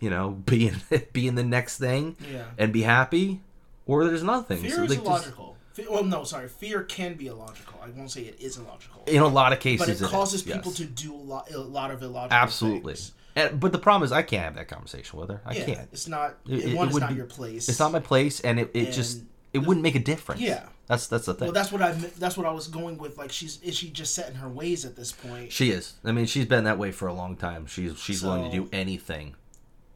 you 0.00 0.10
know, 0.10 0.30
be 0.44 0.66
in 0.66 0.80
be 1.12 1.28
in 1.28 1.36
the 1.36 1.44
next 1.44 1.78
thing 1.78 2.16
Yeah. 2.32 2.46
and 2.58 2.72
be 2.72 2.82
happy, 2.82 3.42
or 3.86 4.06
there's 4.06 4.24
nothing. 4.24 4.58
Fear 4.58 4.70
So, 4.72 4.82
is 4.82 4.90
like, 4.90 4.98
just- 4.98 5.06
illogical. 5.06 5.56
Fe- 5.72 5.86
well, 5.88 6.02
no, 6.02 6.24
sorry. 6.24 6.48
Fear 6.48 6.82
can 6.82 7.14
be 7.14 7.28
illogical. 7.28 7.78
I 7.80 7.90
won't 7.90 8.10
say 8.10 8.22
it 8.22 8.40
is 8.40 8.56
illogical. 8.56 9.04
in 9.06 9.22
a 9.22 9.28
lot 9.28 9.52
of 9.52 9.60
cases, 9.60 10.00
but 10.00 10.08
it 10.08 10.10
causes 10.10 10.42
people 10.42 10.72
yes. 10.72 10.76
to 10.78 10.84
do 10.86 11.14
a 11.14 11.16
lot, 11.16 11.48
a 11.52 11.58
lot 11.60 11.92
of 11.92 12.02
illogical 12.02 12.36
absolutely. 12.36 12.94
things. 12.94 13.12
And, 13.36 13.60
but 13.60 13.70
the 13.70 13.78
problem 13.78 14.02
is, 14.04 14.10
I 14.10 14.22
can't 14.22 14.42
have 14.42 14.54
that 14.56 14.66
conversation 14.66 15.16
with 15.20 15.28
her. 15.30 15.42
I 15.46 15.54
Yeah, 15.54 15.64
can't. 15.66 15.88
it's 15.92 16.08
not. 16.08 16.38
It- 16.48 16.64
it- 16.64 16.74
one, 16.76 16.88
it 16.88 16.90
it's 16.90 16.98
not 16.98 17.10
be- 17.10 17.14
your 17.14 17.26
place. 17.26 17.68
It's 17.68 17.78
not 17.78 17.92
my 17.92 18.00
place, 18.00 18.40
and 18.40 18.58
it, 18.58 18.72
it 18.74 18.90
just 18.90 19.18
And 19.18 19.28
it 19.56 19.66
wouldn't 19.66 19.82
make 19.82 19.94
a 19.94 20.00
difference. 20.00 20.40
Yeah. 20.40 20.64
that's 20.86 21.06
that's 21.08 21.26
the 21.26 21.34
thing. 21.34 21.46
Well, 21.46 21.52
that's 21.52 21.72
what 21.72 21.82
I. 21.82 21.92
That's 21.92 22.36
what 22.36 22.46
I 22.46 22.52
was 22.52 22.68
going 22.68 22.98
with. 22.98 23.18
Like, 23.18 23.32
she's 23.32 23.60
is 23.62 23.76
she 23.76 23.90
just 23.90 24.14
set 24.14 24.28
in 24.28 24.36
her 24.36 24.48
ways 24.48 24.84
at 24.84 24.96
this 24.96 25.12
point? 25.12 25.50
She 25.52 25.70
is. 25.70 25.94
I 26.04 26.12
mean, 26.12 26.26
she's 26.26 26.46
been 26.46 26.64
that 26.64 26.78
way 26.78 26.92
for 26.92 27.08
a 27.08 27.12
long 27.14 27.36
time. 27.36 27.66
She's 27.66 27.98
she's 27.98 28.22
willing 28.22 28.44
to 28.44 28.50
do 28.50 28.68
anything 28.72 29.34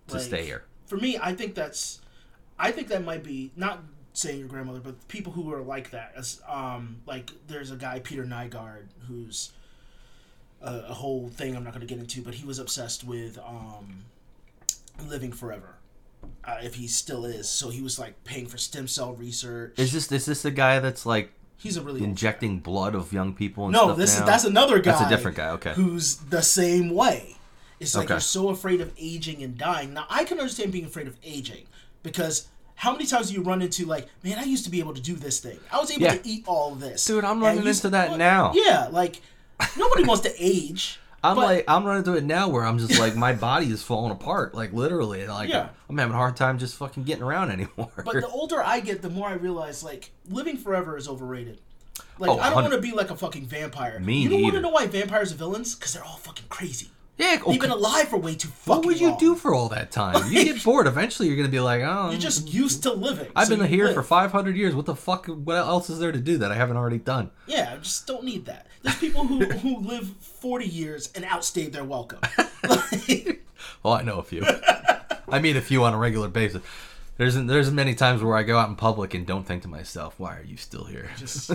to 0.08 0.14
Like, 0.14 0.22
stay 0.22 0.44
here. 0.44 0.64
For 0.86 0.96
me, 0.96 1.18
I 1.20 1.34
think 1.34 1.54
that's. 1.54 2.00
I 2.58 2.72
think 2.72 2.88
that 2.88 3.04
might 3.04 3.22
be 3.22 3.52
not 3.56 3.82
saying 4.12 4.38
your 4.38 4.48
grandmother, 4.48 4.80
but 4.80 5.06
people 5.08 5.32
who 5.32 5.52
are 5.52 5.62
like 5.62 5.90
that. 5.90 6.12
As 6.16 6.40
um, 6.48 6.96
like 7.06 7.30
there's 7.46 7.70
a 7.70 7.76
guy 7.76 8.00
Peter 8.00 8.24
Nygard 8.24 8.86
who's 9.06 9.52
a, 10.60 10.74
a 10.88 10.94
whole 10.94 11.28
thing 11.28 11.56
I'm 11.56 11.64
not 11.64 11.72
going 11.72 11.86
to 11.86 11.92
get 11.92 11.98
into, 11.98 12.22
but 12.22 12.34
he 12.34 12.44
was 12.44 12.58
obsessed 12.58 13.04
with 13.04 13.38
um, 13.38 14.04
living 15.06 15.32
forever. 15.32 15.76
Uh, 16.44 16.56
if 16.62 16.74
he 16.74 16.86
still 16.88 17.24
is, 17.26 17.48
so 17.48 17.68
he 17.68 17.82
was 17.82 17.98
like 17.98 18.24
paying 18.24 18.46
for 18.46 18.56
stem 18.58 18.88
cell 18.88 19.12
research. 19.14 19.74
Is 19.78 19.92
this 19.92 20.10
is 20.10 20.26
this 20.26 20.42
the 20.42 20.50
guy 20.50 20.78
that's 20.80 21.04
like 21.06 21.32
He's 21.58 21.76
a 21.76 21.82
really 21.82 22.02
injecting 22.02 22.60
blood 22.60 22.94
of 22.94 23.12
young 23.12 23.34
people 23.34 23.64
and 23.66 23.72
No, 23.74 23.84
stuff 23.84 23.98
this 23.98 24.14
now? 24.16 24.20
is 24.24 24.26
that's 24.30 24.44
another 24.44 24.78
guy. 24.78 24.92
That's 24.92 25.04
a 25.04 25.08
different 25.14 25.36
guy, 25.36 25.50
okay. 25.50 25.72
Who's 25.74 26.16
the 26.16 26.40
same 26.42 26.94
way? 26.94 27.36
It's 27.78 27.94
like 27.94 28.06
Okay. 28.06 28.14
you're 28.14 28.20
so 28.20 28.48
afraid 28.48 28.80
of 28.80 28.92
aging 28.98 29.42
and 29.42 29.56
dying. 29.58 29.92
Now 29.94 30.06
I 30.08 30.24
can 30.24 30.38
understand 30.38 30.72
being 30.72 30.86
afraid 30.86 31.06
of 31.06 31.16
aging 31.22 31.66
because 32.02 32.48
how 32.76 32.92
many 32.92 33.04
times 33.06 33.28
do 33.28 33.34
you 33.34 33.42
run 33.42 33.60
into 33.60 33.84
like, 33.84 34.08
man, 34.24 34.38
I 34.38 34.44
used 34.44 34.64
to 34.64 34.70
be 34.70 34.80
able 34.80 34.94
to 34.94 35.02
do 35.02 35.14
this 35.14 35.38
thing. 35.40 35.58
I 35.70 35.78
was 35.78 35.90
able 35.90 36.04
Yeah. 36.04 36.14
to 36.16 36.26
eat 36.28 36.44
all 36.46 36.74
this. 36.74 37.04
Dude, 37.04 37.24
I'm 37.24 37.40
running 37.42 37.66
into 37.66 37.90
that 37.90 38.08
well, 38.08 38.18
now. 38.18 38.52
Yeah, 38.54 38.88
like 38.90 39.20
nobody 39.76 40.04
wants 40.04 40.22
to 40.22 40.32
age. 40.38 40.98
I'm 41.22 41.36
but- 41.36 41.44
like 41.44 41.64
I'm 41.68 41.84
running 41.84 42.02
through 42.04 42.16
it 42.16 42.24
now 42.24 42.48
where 42.48 42.64
I'm 42.64 42.78
just 42.78 42.98
like 42.98 43.14
my 43.16 43.32
body 43.32 43.66
is 43.66 43.82
falling 43.82 44.12
apart, 44.12 44.54
like 44.54 44.72
literally. 44.72 45.26
Like 45.26 45.48
Yeah. 45.48 45.68
I'm 45.88 45.98
having 45.98 46.14
a 46.14 46.16
hard 46.16 46.36
time 46.36 46.58
just 46.58 46.76
fucking 46.76 47.04
getting 47.04 47.22
around 47.22 47.50
anymore. 47.50 47.90
But 47.96 48.12
the 48.14 48.28
older 48.32 48.62
I 48.62 48.80
get, 48.80 49.02
the 49.02 49.10
more 49.10 49.28
I 49.28 49.34
realize 49.34 49.82
like 49.82 50.10
living 50.28 50.56
forever 50.56 50.96
is 50.96 51.08
overrated. 51.08 51.60
Like 52.18 52.30
Oh, 52.30 52.38
I 52.38 52.50
don't 52.50 52.62
want 52.62 52.72
to 52.74 52.80
be 52.80 52.92
like 52.92 53.10
a 53.10 53.16
fucking 53.16 53.46
vampire. 53.46 53.98
Me 53.98 54.22
you 54.22 54.28
don't 54.28 54.42
want 54.42 54.54
to 54.54 54.60
know 54.60 54.70
why 54.70 54.86
vampires 54.86 55.32
are 55.32 55.36
villains? 55.36 55.74
Because 55.74 55.92
they're 55.94 56.04
all 56.04 56.16
fucking 56.16 56.46
crazy. 56.48 56.90
Yeah, 57.20 57.36
They've 57.46 57.60
been 57.60 57.70
alive 57.70 58.08
for 58.08 58.16
way 58.16 58.34
too 58.34 58.48
fucking 58.48 58.76
what 58.78 58.86
would 58.86 59.00
you 59.00 59.10
long. 59.10 59.18
do 59.18 59.34
for 59.36 59.54
all 59.54 59.68
that 59.68 59.90
time? 59.90 60.30
You 60.32 60.44
get 60.44 60.64
bored. 60.64 60.86
Eventually, 60.86 61.28
you're 61.28 61.36
gonna 61.36 61.48
be 61.48 61.60
like, 61.60 61.82
oh, 61.82 62.10
You're 62.10 62.20
just 62.20 62.52
used 62.52 62.82
to 62.84 62.92
living. 62.92 63.28
I've 63.36 63.48
so 63.48 63.56
been 63.56 63.60
you 63.64 63.68
here 63.76 63.86
live. 63.86 63.94
for 63.94 64.02
500 64.02 64.56
years. 64.56 64.74
What 64.74 64.86
the 64.86 64.96
fuck? 64.96 65.26
What 65.26 65.56
else 65.56 65.90
is 65.90 65.98
there 65.98 66.12
to 66.12 66.18
do 66.20 66.38
that 66.38 66.50
I 66.50 66.54
haven't 66.56 66.76
already 66.76 66.98
done? 66.98 67.30
Yeah, 67.46 67.72
I 67.74 67.76
just 67.78 68.06
don't 68.06 68.24
need 68.24 68.46
that. 68.46 68.66
There's 68.82 68.96
people 68.96 69.24
who, 69.26 69.44
who 69.44 69.78
live 69.80 70.08
40 70.20 70.64
years 70.66 71.10
and 71.14 71.24
outstayed 71.24 71.72
their 71.72 71.84
welcome. 71.84 72.20
Like, 72.68 73.42
Well, 73.82 73.94
I 73.94 74.02
know 74.02 74.18
a 74.18 74.22
few. 74.22 74.42
I 75.28 75.38
meet 75.38 75.56
a 75.56 75.60
few 75.60 75.84
on 75.84 75.94
a 75.94 75.98
regular 75.98 76.28
basis. 76.28 76.62
There's 77.18 77.34
there's 77.34 77.70
many 77.70 77.94
times 77.94 78.22
where 78.22 78.34
I 78.36 78.42
go 78.42 78.56
out 78.58 78.70
in 78.70 78.76
public 78.76 79.12
and 79.12 79.26
don't 79.26 79.44
think 79.46 79.60
to 79.62 79.68
myself, 79.68 80.14
"Why 80.18 80.38
are 80.38 80.42
you 80.42 80.56
still 80.56 80.84
here?" 80.84 81.10
just, 81.18 81.50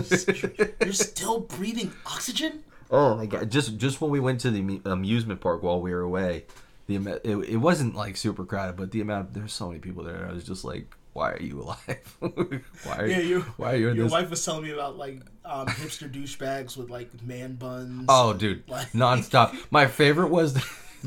you're 0.80 0.92
still 0.92 1.40
breathing 1.40 1.92
oxygen? 2.06 2.62
Oh 2.90 3.16
my 3.16 3.26
god! 3.26 3.50
Just 3.50 3.76
just 3.78 4.00
when 4.00 4.10
we 4.10 4.20
went 4.20 4.40
to 4.40 4.50
the 4.50 4.80
amusement 4.84 5.40
park 5.40 5.62
while 5.62 5.80
we 5.80 5.92
were 5.92 6.00
away, 6.00 6.44
the 6.86 6.96
ama- 6.96 7.20
it, 7.24 7.36
it 7.36 7.56
wasn't 7.56 7.94
like 7.94 8.16
super 8.16 8.44
crowded, 8.44 8.76
but 8.76 8.90
the 8.90 9.00
amount 9.00 9.34
there's 9.34 9.52
so 9.52 9.68
many 9.68 9.80
people 9.80 10.04
there. 10.04 10.26
I 10.28 10.32
was 10.32 10.44
just 10.44 10.64
like, 10.64 10.94
"Why 11.12 11.32
are 11.32 11.40
you 11.42 11.60
alive? 11.62 12.16
why 12.84 12.96
are 12.98 13.06
Yeah, 13.06 13.18
you? 13.18 13.28
you. 13.28 13.40
why 13.56 13.72
are 13.72 13.76
you 13.76 13.88
in 13.90 13.96
Your 13.96 14.04
this?" 14.04 14.12
wife 14.12 14.30
was 14.30 14.44
telling 14.44 14.62
me 14.64 14.70
about 14.70 14.96
like 14.96 15.20
um, 15.44 15.66
hipster 15.66 16.10
douchebags 16.12 16.76
with 16.76 16.90
like 16.90 17.10
man 17.22 17.54
buns. 17.54 18.06
Oh, 18.08 18.32
dude, 18.32 18.68
Like- 18.68 18.92
nonstop. 18.92 19.56
My 19.70 19.86
favorite 19.86 20.28
was 20.28 20.56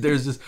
there's 0.01 0.25
this 0.25 0.39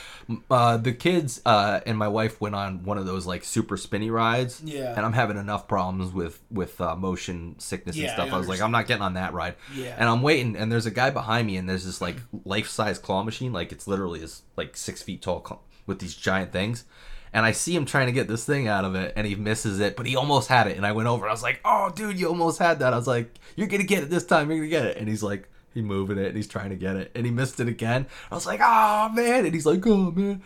uh, 0.50 0.78
the 0.78 0.94
kids 0.94 1.42
uh, 1.46 1.82
and 1.86 1.98
my 1.98 2.08
wife 2.08 2.40
went 2.40 2.56
on 2.56 2.84
one 2.84 2.98
of 2.98 3.06
those 3.06 3.26
like 3.26 3.44
super 3.44 3.78
spinny 3.78 4.10
rides. 4.10 4.62
Yeah. 4.64 4.94
And 4.96 5.06
I'm 5.06 5.14
having 5.14 5.38
enough 5.38 5.68
problems 5.68 6.14
with 6.14 6.42
with 6.52 6.80
uh, 6.80 6.96
motion 6.96 7.56
sickness 7.60 7.98
and 7.98 8.10
stuff. 8.10 8.32
I 8.32 8.36
I, 8.36 8.38
was 8.38 8.48
like, 8.48 8.62
I'm 8.62 8.72
not 8.72 8.88
getting 8.88 9.04
on 9.04 9.16
that 9.16 9.34
ride. 9.34 9.56
Yeah. 9.76 9.96
And 9.98 10.08
I'm 10.08 10.22
waiting, 10.22 10.56
and 10.56 10.72
there's 10.72 10.86
a 10.86 10.92
guy 10.92 11.10
behind 11.10 11.48
me, 11.48 11.58
and 11.58 11.70
there's 11.70 11.86
this 11.86 12.02
like 12.02 12.18
life 12.46 12.68
size 12.68 13.00
claw 13.00 13.24
machine, 13.24 13.54
like 13.54 13.72
it's 13.72 13.88
literally 13.88 14.22
is 14.22 14.44
like 14.56 14.76
six 14.78 15.02
feet 15.02 15.22
tall 15.22 15.42
claw- 15.42 15.60
with 15.86 16.00
these 16.00 16.16
giant 16.16 16.52
things. 16.52 16.86
And 17.34 17.46
I 17.46 17.54
see 17.54 17.74
him 17.74 17.86
trying 17.86 18.08
to 18.08 18.12
get 18.12 18.28
this 18.28 18.44
thing 18.44 18.68
out 18.68 18.84
of 18.84 18.94
it, 18.96 19.14
and 19.16 19.26
he 19.26 19.36
misses 19.36 19.80
it, 19.80 19.96
but 19.96 20.06
he 20.06 20.18
almost 20.18 20.50
had 20.50 20.68
it. 20.68 20.76
And 20.76 20.86
I 20.86 20.92
went 20.92 21.08
over, 21.08 21.28
I 21.28 21.32
was 21.32 21.44
like, 21.44 21.62
"Oh, 21.64 21.90
dude, 21.96 22.20
you 22.20 22.28
almost 22.28 22.60
had 22.60 22.80
that." 22.80 22.94
I 22.94 22.98
was 22.98 23.08
like, 23.08 23.40
"You're 23.56 23.68
gonna 23.68 23.84
get 23.84 24.04
it 24.04 24.10
this 24.10 24.26
time. 24.26 24.50
You're 24.50 24.60
gonna 24.60 24.70
get 24.70 24.86
it." 24.86 24.98
And 24.98 25.08
he's 25.08 25.24
like, 25.24 25.48
he 25.74 25.82
moving 25.82 26.18
it, 26.18 26.28
and 26.28 26.36
he's 26.36 26.48
trying 26.48 26.70
to 26.70 26.76
get 26.76 26.96
it, 26.96 27.12
and 27.16 27.26
he 27.26 27.32
missed 27.32 27.60
it 27.60 27.68
again. 27.68 28.06
I 28.32 28.36
was 28.36 28.46
like, 28.46 28.60
"Oh 28.64 29.10
man!" 29.10 29.46
And 29.46 29.54
he's 29.54 29.66
like, 29.66 29.86
"Oh 29.88 30.12
man." 30.12 30.42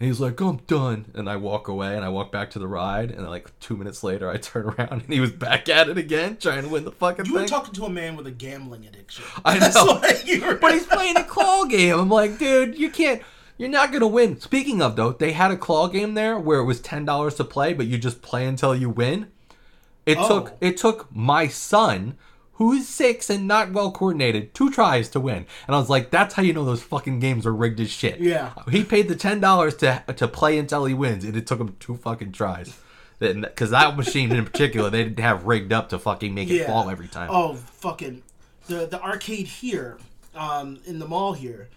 And 0.00 0.06
he's 0.06 0.20
like, 0.20 0.40
I'm 0.40 0.58
done. 0.68 1.06
And 1.16 1.28
I 1.28 1.34
walk 1.34 1.66
away 1.66 1.96
and 1.96 2.04
I 2.04 2.08
walk 2.08 2.30
back 2.30 2.50
to 2.50 2.60
the 2.60 2.68
ride. 2.68 3.10
And 3.10 3.28
like 3.28 3.50
two 3.58 3.76
minutes 3.76 4.04
later, 4.04 4.30
I 4.30 4.36
turn 4.36 4.66
around 4.66 4.92
and 4.92 5.12
he 5.12 5.18
was 5.18 5.32
back 5.32 5.68
at 5.68 5.88
it 5.88 5.98
again, 5.98 6.36
trying 6.36 6.62
to 6.62 6.68
win 6.68 6.84
the 6.84 6.92
fucking 6.92 7.24
You 7.26 7.32
thing. 7.32 7.42
were 7.42 7.48
talking 7.48 7.74
to 7.74 7.84
a 7.84 7.90
man 7.90 8.14
with 8.16 8.28
a 8.28 8.30
gambling 8.30 8.86
addiction. 8.86 9.24
I 9.44 9.58
know. 9.58 10.00
you 10.24 10.46
were- 10.46 10.54
but 10.54 10.70
he's 10.72 10.86
playing 10.86 11.16
a 11.16 11.24
claw 11.24 11.64
game. 11.64 11.98
I'm 11.98 12.08
like, 12.08 12.38
dude, 12.38 12.78
you 12.78 12.90
can't. 12.90 13.22
You're 13.56 13.70
not 13.70 13.90
gonna 13.92 14.06
win. 14.06 14.38
Speaking 14.38 14.80
of 14.80 14.94
though, 14.94 15.10
they 15.10 15.32
had 15.32 15.50
a 15.50 15.56
claw 15.56 15.88
game 15.88 16.14
there 16.14 16.38
where 16.38 16.60
it 16.60 16.64
was 16.64 16.80
ten 16.80 17.04
dollars 17.04 17.34
to 17.34 17.42
play, 17.44 17.72
but 17.74 17.86
you 17.88 17.98
just 17.98 18.22
play 18.22 18.46
until 18.46 18.76
you 18.76 18.88
win. 18.90 19.26
It 20.06 20.16
Oh. 20.20 20.28
took 20.28 20.56
it 20.60 20.76
took 20.76 21.08
my 21.12 21.48
son, 21.48 22.16
who's 22.58 22.86
six 22.86 23.30
and 23.30 23.48
not 23.48 23.72
well 23.72 23.90
coordinated, 23.90 24.52
two 24.52 24.70
tries 24.70 25.08
to 25.10 25.20
win. 25.20 25.46
And 25.66 25.74
I 25.74 25.78
was 25.78 25.88
like, 25.88 26.10
that's 26.10 26.34
how 26.34 26.42
you 26.42 26.52
know 26.52 26.64
those 26.64 26.82
fucking 26.82 27.20
games 27.20 27.46
are 27.46 27.54
rigged 27.54 27.80
as 27.80 27.90
shit. 27.90 28.20
Yeah. 28.20 28.52
He 28.70 28.84
paid 28.84 29.08
the 29.08 29.16
ten 29.16 29.40
dollars 29.40 29.74
to 29.76 30.04
to 30.14 30.28
play 30.28 30.58
until 30.58 30.84
he 30.84 30.94
wins, 30.94 31.24
and 31.24 31.36
it 31.36 31.46
took 31.46 31.60
him 31.60 31.76
two 31.80 31.96
fucking 31.96 32.32
tries. 32.32 32.76
Because 33.18 33.70
that 33.70 33.96
machine 33.96 34.30
in 34.30 34.44
particular, 34.44 34.90
they 34.90 35.02
didn't 35.02 35.18
have 35.18 35.44
rigged 35.44 35.72
up 35.72 35.88
to 35.88 35.98
fucking 35.98 36.34
make 36.34 36.50
it 36.50 36.66
fall 36.66 36.88
every 36.88 37.08
time. 37.08 37.28
Oh, 37.32 37.54
fucking 37.54 38.22
the 38.66 38.86
the 38.86 39.02
arcade 39.02 39.46
here, 39.48 39.98
um, 40.34 40.78
in 40.86 40.98
the 40.98 41.06
mall 41.06 41.32
here. 41.32 41.68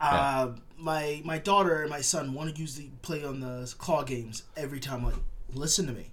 Uh, 0.00 0.50
my 0.78 1.22
my 1.24 1.38
daughter 1.38 1.80
and 1.80 1.90
my 1.90 2.00
son 2.02 2.34
want 2.34 2.54
to 2.54 2.60
use 2.60 2.76
the 2.76 2.88
play 3.02 3.24
on 3.24 3.40
the 3.40 3.72
claw 3.78 4.02
games 4.04 4.42
every 4.56 4.78
time. 4.78 5.04
Like, 5.04 5.14
listen 5.54 5.86
to 5.86 5.92
me. 5.92 6.10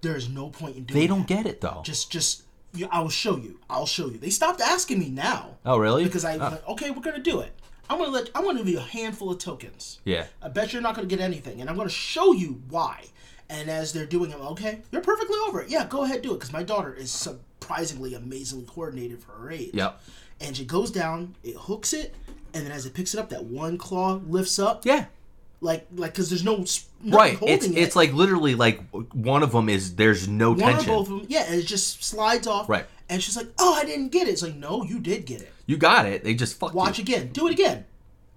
There's 0.00 0.28
no 0.28 0.48
point 0.48 0.76
in 0.76 0.84
doing. 0.84 1.00
they 1.00 1.06
don't 1.06 1.26
that. 1.28 1.34
get 1.42 1.46
it 1.46 1.60
though. 1.60 1.82
Just 1.84 2.10
just. 2.10 2.43
I'll 2.90 3.08
show 3.08 3.36
you. 3.36 3.58
I'll 3.70 3.86
show 3.86 4.06
you. 4.08 4.18
They 4.18 4.30
stopped 4.30 4.60
asking 4.60 4.98
me 4.98 5.10
now. 5.10 5.56
oh 5.64 5.76
really? 5.78 6.04
Because 6.04 6.24
I 6.24 6.34
Oh, 6.34 6.38
like, 6.38 6.68
okay, 6.68 6.90
we're 6.90 7.02
gonna 7.02 7.18
do 7.18 7.40
it. 7.40 7.52
I'm 7.90 7.98
gonna 7.98 8.10
let. 8.10 8.30
I'm 8.34 8.44
gonna 8.44 8.58
give 8.58 8.68
you 8.68 8.78
a 8.78 8.82
handful 8.82 9.30
of 9.30 9.38
tokens. 9.38 10.00
yeah. 10.04 10.26
I 10.42 10.48
bet 10.48 10.72
you're 10.72 10.82
not 10.82 10.94
going 10.94 11.06
to 11.08 11.14
get 11.16 11.22
anything, 11.22 11.60
and 11.60 11.68
I'm 11.68 11.76
going 11.76 11.88
to 11.88 11.94
show 11.94 12.32
you 12.32 12.62
why. 12.70 13.04
And 13.50 13.68
as 13.68 13.92
they're 13.92 14.06
doing 14.06 14.30
it, 14.30 14.36
okay, 14.38 14.80
you're 14.90 15.02
perfectly 15.02 15.36
over 15.46 15.60
it. 15.60 15.68
Yeah, 15.68 15.84
go 15.86 16.04
ahead, 16.04 16.22
do 16.22 16.30
it. 16.32 16.36
Because 16.40 16.52
my 16.52 16.62
daughter 16.62 16.94
is 16.94 17.10
surprisingly, 17.10 18.14
amazingly 18.14 18.64
coordinated 18.66 19.20
for 19.22 19.32
her 19.32 19.50
age. 19.50 19.70
Yep. 19.74 20.00
And 20.40 20.56
she 20.56 20.64
goes 20.64 20.90
down, 20.90 21.34
it 21.44 21.56
hooks 21.56 21.92
it, 21.92 22.14
and 22.54 22.64
then 22.64 22.72
as 22.72 22.86
it 22.86 22.94
picks 22.94 23.12
it 23.14 23.20
up, 23.20 23.28
that 23.28 23.44
one 23.44 23.76
claw 23.76 24.20
lifts 24.26 24.58
up, 24.58 24.86
Yeah. 24.86 25.04
Like 25.64 25.86
like 25.96 26.12
because 26.12 26.28
there's 26.28 26.44
no 26.44 26.64
Right. 27.06 27.38
It's 27.42 27.66
it. 27.66 27.76
it's 27.76 27.96
like 27.96 28.12
literally 28.12 28.54
like 28.54 28.80
one 29.12 29.42
of 29.42 29.52
them 29.52 29.68
is 29.68 29.96
there's 29.96 30.28
no 30.28 30.50
one 30.50 30.58
tension. 30.60 30.90
or 30.90 30.98
both 30.98 31.10
of 31.10 31.18
them. 31.20 31.26
Yeah, 31.28 31.44
and 31.46 31.56
it 31.60 31.66
just 31.66 32.02
slides 32.04 32.46
off. 32.46 32.68
Right. 32.68 32.86
And 33.08 33.22
she's 33.22 33.36
like, 33.36 33.48
"Oh, 33.58 33.74
I 33.74 33.84
didn't 33.84 34.08
get 34.08 34.28
it." 34.28 34.32
It's 34.32 34.42
like, 34.42 34.54
"No, 34.54 34.82
you 34.84 34.98
did 35.00 35.26
get 35.26 35.42
it. 35.42 35.52
You 35.66 35.76
got 35.76 36.06
it. 36.06 36.24
They 36.24 36.34
just 36.34 36.58
fucked 36.58 36.74
Watch 36.74 36.98
you. 36.98 37.02
again. 37.02 37.30
Do 37.32 37.46
it 37.48 37.52
again." 37.52 37.84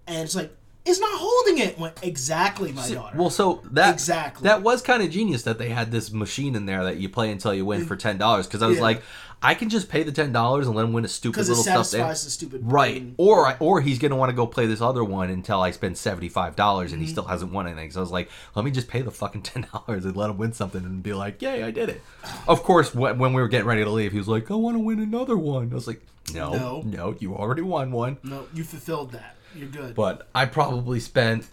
And 0.06 0.24
it's 0.24 0.36
like, 0.36 0.54
"It's 0.86 1.00
not 1.00 1.18
holding 1.18 1.60
it." 1.60 1.80
Went 1.80 1.98
exactly, 2.02 2.74
my 2.74 2.90
daughter. 2.90 3.18
Well, 3.18 3.30
so 3.30 3.62
that 3.72 3.94
Exactly. 3.94 4.44
that 4.44 4.64
was 4.64 4.82
kind 4.82 5.02
of 5.02 5.10
genius 5.10 5.44
that 5.44 5.58
they 5.58 5.70
had 5.70 5.92
this 5.92 6.12
machine 6.12 6.56
in 6.56 6.66
there 6.66 6.84
that 6.84 6.98
you 6.98 7.08
play 7.08 7.32
until 7.32 7.54
you 7.54 7.66
win 7.66 7.86
for 7.86 7.96
mm. 7.96 8.00
ten 8.00 8.18
dollars. 8.18 8.48
Because 8.48 8.62
I 8.62 8.68
was 8.68 8.78
Yeah. 8.78 8.84
like, 8.84 9.04
I 9.42 9.54
can 9.54 9.70
just 9.70 9.88
pay 9.90 10.02
the 10.04 10.12
ten 10.12 10.32
dollars 10.32 10.66
and 10.68 10.76
let 10.76 10.84
him 10.86 10.94
win 10.94 11.06
a 11.06 11.08
stupid 11.08 11.48
little 11.48 11.64
the 11.64 12.16
stupid 12.16 12.62
Right. 12.64 12.96
brain 13.02 13.16
Or 13.18 13.40
or 13.42 13.48
I, 13.48 13.58
or 13.60 13.82
he's 13.82 14.00
gonna 14.00 14.16
want 14.16 14.30
to 14.32 14.36
go 14.36 14.48
play 14.48 14.66
this 14.66 14.82
other 14.82 15.04
one 15.04 15.30
until 15.30 15.62
I 15.62 15.72
spend 15.72 15.98
seventy 15.98 16.30
five 16.30 16.56
dollars 16.56 16.88
Mm-hmm. 16.90 16.94
and 16.96 17.04
he 17.04 17.10
still 17.12 17.26
hasn't 17.26 17.52
won 17.52 17.68
anything. 17.68 17.92
So 17.92 18.00
I 18.00 18.02
was 18.02 18.12
like, 18.12 18.30
let 18.56 18.66
me 18.66 18.72
just 18.72 18.88
pay 18.88 19.02
the 19.02 19.12
fucking 19.12 19.42
ten 19.44 19.68
dollars 19.72 20.06
and 20.06 20.16
let 20.18 20.30
him 20.30 20.38
win 20.38 20.54
something 20.54 20.84
and 20.84 21.04
be 21.04 21.14
like, 21.14 21.42
yay, 21.42 21.64
I 21.64 21.72
did 21.72 21.90
it. 21.90 22.02
Of 22.48 22.64
course, 22.64 22.96
when, 22.96 23.20
when 23.20 23.34
we 23.34 23.42
were 23.42 23.48
getting 23.48 23.68
ready 23.68 23.84
to 23.84 23.90
leave, 23.90 24.12
he 24.12 24.18
was 24.18 24.28
like, 24.28 24.50
I 24.50 24.56
want 24.56 24.76
to 24.76 24.80
win 24.80 25.00
another 25.00 25.38
one. 25.38 25.70
I 25.72 25.76
was 25.76 25.88
like, 25.88 26.02
no, 26.34 26.54
No. 26.54 26.82
no, 26.86 27.16
you 27.20 27.36
already 27.36 27.62
won 27.62 27.92
one. 27.92 28.18
no, 28.24 28.48
you 28.54 28.64
fulfilled 28.64 29.12
that. 29.12 29.36
You're 29.56 29.70
good. 29.70 29.96
But 29.96 30.28
I 30.36 30.46
probably 30.46 31.00
spent. 31.00 31.48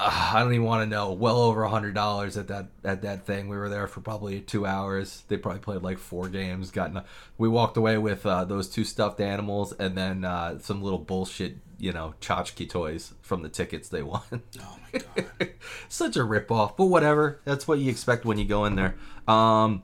Uh, 0.00 0.30
I 0.34 0.40
don't 0.40 0.52
even 0.54 0.64
want 0.64 0.82
to 0.82 0.86
know. 0.86 1.12
Well 1.12 1.38
over 1.42 1.62
a 1.62 1.68
hundred 1.68 1.94
dollars 1.94 2.36
at 2.38 2.48
that 2.48 2.68
at 2.84 3.02
that 3.02 3.26
thing. 3.26 3.48
We 3.48 3.56
were 3.56 3.68
there 3.68 3.86
for 3.86 4.00
probably 4.00 4.40
two 4.40 4.64
hours. 4.64 5.24
They 5.28 5.36
probably 5.36 5.60
played 5.60 5.82
like 5.82 5.98
four 5.98 6.28
games. 6.28 6.70
Got 6.70 6.92
no- 6.94 7.04
we 7.36 7.48
walked 7.48 7.76
away 7.76 7.98
with 7.98 8.24
uh, 8.24 8.44
those 8.44 8.68
two 8.68 8.84
stuffed 8.84 9.20
animals 9.20 9.72
and 9.72 9.96
then 9.96 10.24
uh, 10.24 10.58
some 10.58 10.82
little 10.82 10.98
bullshit, 10.98 11.56
you 11.78 11.92
know, 11.92 12.14
tchotchke 12.20 12.68
toys 12.68 13.12
from 13.20 13.42
the 13.42 13.48
tickets 13.50 13.88
they 13.88 14.02
won. 14.02 14.22
oh 14.32 14.78
my 14.92 15.00
god. 15.00 15.50
Such 15.88 16.16
a 16.16 16.20
ripoff, 16.20 16.76
but 16.76 16.86
whatever. 16.86 17.40
That's 17.44 17.68
what 17.68 17.78
you 17.78 17.90
expect 17.90 18.24
when 18.24 18.38
you 18.38 18.46
go 18.46 18.64
in 18.64 18.76
there. 18.76 18.94
Um, 19.28 19.82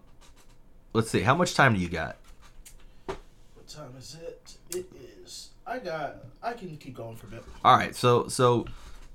let's 0.94 1.10
see. 1.10 1.20
How 1.20 1.34
much 1.34 1.54
time 1.54 1.74
do 1.74 1.80
you 1.80 1.88
got? 1.88 2.16
what 3.06 3.68
time 3.68 3.94
is 3.98 4.16
it? 4.22 4.56
It 4.70 4.86
is. 5.22 5.50
I 5.66 5.78
got. 5.78 6.16
I 6.42 6.52
can 6.54 6.76
keep 6.78 6.94
going 6.94 7.16
for 7.16 7.26
a 7.26 7.30
bit. 7.30 7.44
All 7.64 7.76
right, 7.76 7.94
so 7.94 8.28
so 8.28 8.66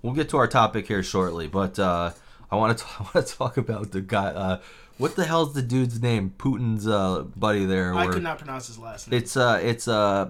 we'll 0.02 0.14
get 0.14 0.30
to 0.30 0.38
our 0.38 0.48
topic 0.48 0.88
here 0.88 1.04
shortly, 1.04 1.48
but 1.48 1.78
uh, 1.80 2.12
I 2.52 2.56
want 2.56 2.78
to 2.78 2.86
I 3.00 3.04
want 3.14 3.28
to 3.28 3.36
talk 3.36 3.58
about 3.58 3.92
the 3.92 4.02
guy. 4.02 4.28
Uh, 4.28 4.60
what 4.98 5.16
the 5.16 5.26
hell's 5.26 5.54
the 5.54 5.62
dude's 5.62 6.02
name? 6.02 6.34
Putin's 6.38 6.88
uh, 6.88 7.24
buddy 7.36 7.66
there. 7.66 7.94
I 7.94 8.06
or- 8.08 8.14
cannot 8.14 8.38
pronounce 8.38 8.68
his 8.68 8.78
last 8.78 9.10
name. 9.10 9.18
It's 9.20 9.36
uh 9.38 9.60
it's 9.64 9.88
uh 9.88 10.30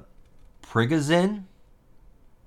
Prigozhin, 0.64 1.44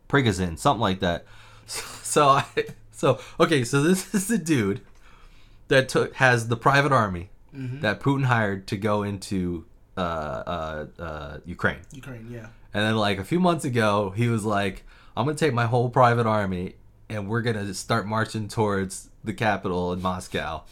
Prigozhin, 0.09 0.59
something 0.59 0.81
like 0.81 1.01
that. 1.01 1.25
So 2.15 2.29
I 2.29 2.45
so 2.93 3.19
okay, 3.41 3.65
so 3.65 3.83
this 3.83 4.15
is 4.15 4.29
the 4.29 4.39
dude 4.39 4.83
that 5.69 5.89
took 5.89 6.15
has 6.17 6.49
the 6.49 6.57
private 6.57 6.93
army 6.93 7.31
Mm-hmm. 7.57 7.81
that 7.83 8.01
Putin 8.01 8.25
hired 8.25 8.67
to 8.69 8.77
go 8.77 9.05
into 9.05 9.65
uh 9.97 10.01
uh 10.01 10.87
uh 10.99 11.39
Ukraine. 11.45 11.79
Ukraine. 11.93 12.29
Yeah. 12.31 12.47
And 12.75 12.83
then 12.85 12.97
like 12.97 13.19
a 13.19 13.25
few 13.25 13.39
months 13.41 13.65
ago, 13.65 14.11
he 14.17 14.29
was 14.29 14.45
like, 14.45 14.85
"I'm 15.17 15.25
gonna 15.25 15.37
take 15.39 15.55
my 15.55 15.67
whole 15.67 15.89
private 15.89 16.27
army 16.27 16.75
and 17.09 17.29
we're 17.29 17.43
gonna 17.43 17.73
start 17.75 18.07
marching 18.07 18.49
towards 18.49 19.09
the 19.23 19.33
capital 19.33 19.93
in 19.93 20.01
Moscow, 20.03 20.63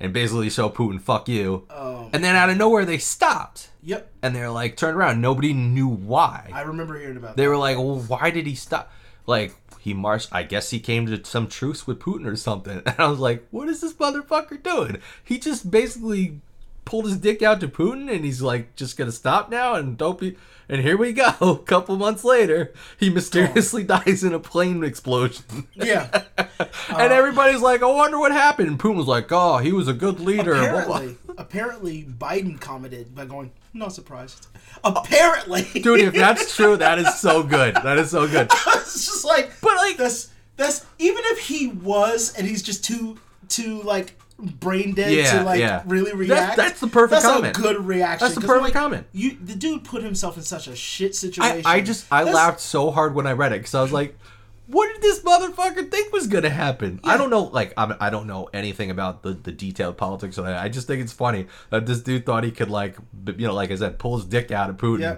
and 0.00 0.12
basically 0.12 0.50
show 0.50 0.68
Putin, 0.68 1.00
fuck 1.00 1.28
you." 1.28 1.66
Um, 1.70 2.10
And 2.12 2.22
then 2.24 2.34
out 2.36 2.50
of 2.50 2.56
nowhere, 2.56 2.84
they 2.84 2.98
stopped, 2.98 3.70
yep. 3.82 4.10
and 4.22 4.34
they're 4.34 4.50
like 4.50 4.76
turned 4.76 4.96
around. 4.96 5.20
Nobody 5.20 5.52
knew 5.52 5.88
why. 5.88 6.50
I 6.52 6.62
remember 6.62 6.98
hearing 6.98 7.16
about 7.16 7.36
They 7.36 7.44
that. 7.44 7.48
were 7.48 7.56
like, 7.56 7.76
"Well, 7.76 8.00
why 8.00 8.30
did 8.30 8.46
he 8.46 8.54
stop?" 8.54 8.90
Like 9.26 9.54
he 9.80 9.94
marched. 9.94 10.28
I 10.32 10.42
guess 10.42 10.70
he 10.70 10.80
came 10.80 11.06
to 11.06 11.22
some 11.24 11.46
truce 11.46 11.86
with 11.86 11.98
Putin 11.98 12.26
or 12.26 12.36
something. 12.36 12.82
And 12.86 12.94
I 12.98 13.06
was 13.08 13.18
like, 13.18 13.46
"What 13.50 13.68
is 13.68 13.80
this 13.80 13.92
motherfucker 13.94 14.62
doing?" 14.62 14.98
He 15.22 15.38
just 15.38 15.70
basically 15.70 16.40
pulled 16.84 17.06
his 17.06 17.16
dick 17.16 17.42
out 17.42 17.60
to 17.60 17.68
Putin, 17.68 18.12
and 18.12 18.24
he's 18.24 18.42
like, 18.42 18.76
"Just 18.76 18.96
gonna 18.96 19.12
stop 19.12 19.50
now." 19.50 19.74
And 19.74 19.96
don't 19.96 20.18
be. 20.18 20.36
And 20.68 20.80
here 20.80 20.96
we 20.96 21.12
go. 21.12 21.28
A 21.40 21.58
couple 21.58 21.96
months 21.96 22.24
later, 22.24 22.72
he 22.98 23.10
mysteriously 23.10 23.84
dies 23.84 24.24
in 24.24 24.32
a 24.32 24.40
plane 24.40 24.82
explosion. 24.82 25.66
Yeah. 25.74 26.22
and 26.38 27.12
everybody's 27.12 27.60
like, 27.60 27.82
"I 27.82 27.86
wonder 27.86 28.18
what 28.18 28.32
happened." 28.32 28.68
And 28.68 28.78
Putin 28.78 28.96
was 28.96 29.06
like, 29.06 29.30
"Oh, 29.30 29.58
he 29.58 29.72
was 29.72 29.88
a 29.88 29.92
good 29.92 30.20
leader." 30.20 30.54
apparently, 30.54 31.16
apparently, 31.36 32.04
Biden 32.04 32.60
commented 32.60 33.14
by 33.14 33.26
going, 33.26 33.52
"Not 33.72 33.92
surprised." 33.92 34.46
Apparently, 34.82 35.62
Dude, 35.80 36.00
if 36.00 36.14
that's 36.14 36.54
true, 36.54 36.76
that 36.76 36.98
is 36.98 37.14
so 37.18 37.42
good. 37.42 37.74
That 37.76 37.98
is 37.98 38.10
so 38.10 38.26
good. 38.26 38.48
it's 38.50 39.06
just 39.06 39.24
like, 39.24 39.52
But 39.60 39.76
like, 39.76 39.96
that's 39.96 40.30
that's 40.56 40.84
even 40.98 41.22
if 41.26 41.38
he 41.38 41.68
was 41.68 42.34
and 42.36 42.46
he's 42.46 42.62
just 42.62 42.84
too 42.84 43.18
too 43.48 43.82
like 43.82 44.18
brain 44.38 44.94
dead 44.94 45.12
Yeah, 45.12 45.38
to 45.38 45.44
like 45.44 45.60
yeah. 45.60 45.82
really 45.86 46.12
react. 46.12 46.56
that's 46.56 46.80
the 46.80 46.86
perfect 46.88 47.22
that's 47.22 47.24
comment. 47.34 47.56
a 47.56 47.60
good 47.60 47.84
reaction. 47.84 48.24
That's 48.26 48.34
the 48.34 48.40
perfect 48.46 48.64
like, 48.64 48.72
comment. 48.72 49.06
You 49.12 49.36
the 49.40 49.54
dude 49.54 49.84
put 49.84 50.02
himself 50.02 50.36
in 50.36 50.42
such 50.42 50.66
a 50.68 50.74
shit 50.76 51.14
situation. 51.14 51.62
I 51.64 51.80
just 51.80 52.06
I 52.10 52.20
That's- 52.24 52.34
laughed 52.34 52.60
so 52.60 52.90
hard 52.90 53.14
when 53.14 53.26
I 53.26 53.32
read 53.32 53.52
it 53.52 53.60
because 53.60 53.74
I 53.74 53.82
was 53.82 53.92
like, 53.92 54.18
"What 54.66 54.92
did 54.92 55.02
this 55.02 55.20
motherfucker 55.20 55.88
think 55.90 56.12
was 56.12 56.26
gonna 56.26 56.50
happen?" 56.50 56.98
I 57.04 57.16
don't 57.16 57.30
know, 57.30 57.44
like 57.44 57.72
I'm, 57.76 57.94
I 58.00 58.10
don't 58.10 58.26
know 58.26 58.48
anything 58.52 58.90
about 58.90 59.22
the, 59.22 59.34
the 59.34 59.52
detailed 59.52 59.96
politics 59.96 60.36
of 60.36 60.46
that. 60.46 60.58
I 60.58 60.68
just 60.68 60.86
think 60.88 61.00
it's 61.00 61.12
funny 61.12 61.46
that 61.70 61.86
this 61.86 62.00
dude 62.00 62.26
thought 62.26 62.42
he 62.44 62.50
could 62.50 62.70
like, 62.70 62.96
b- 63.24 63.34
you 63.38 63.46
know, 63.46 63.54
like 63.54 63.70
I 63.70 63.76
said, 63.76 63.98
pull 63.98 64.16
his 64.16 64.26
dick 64.26 64.50
out 64.50 64.68
of 64.68 64.76
Putin, 64.78 65.00
Yeah. 65.00 65.16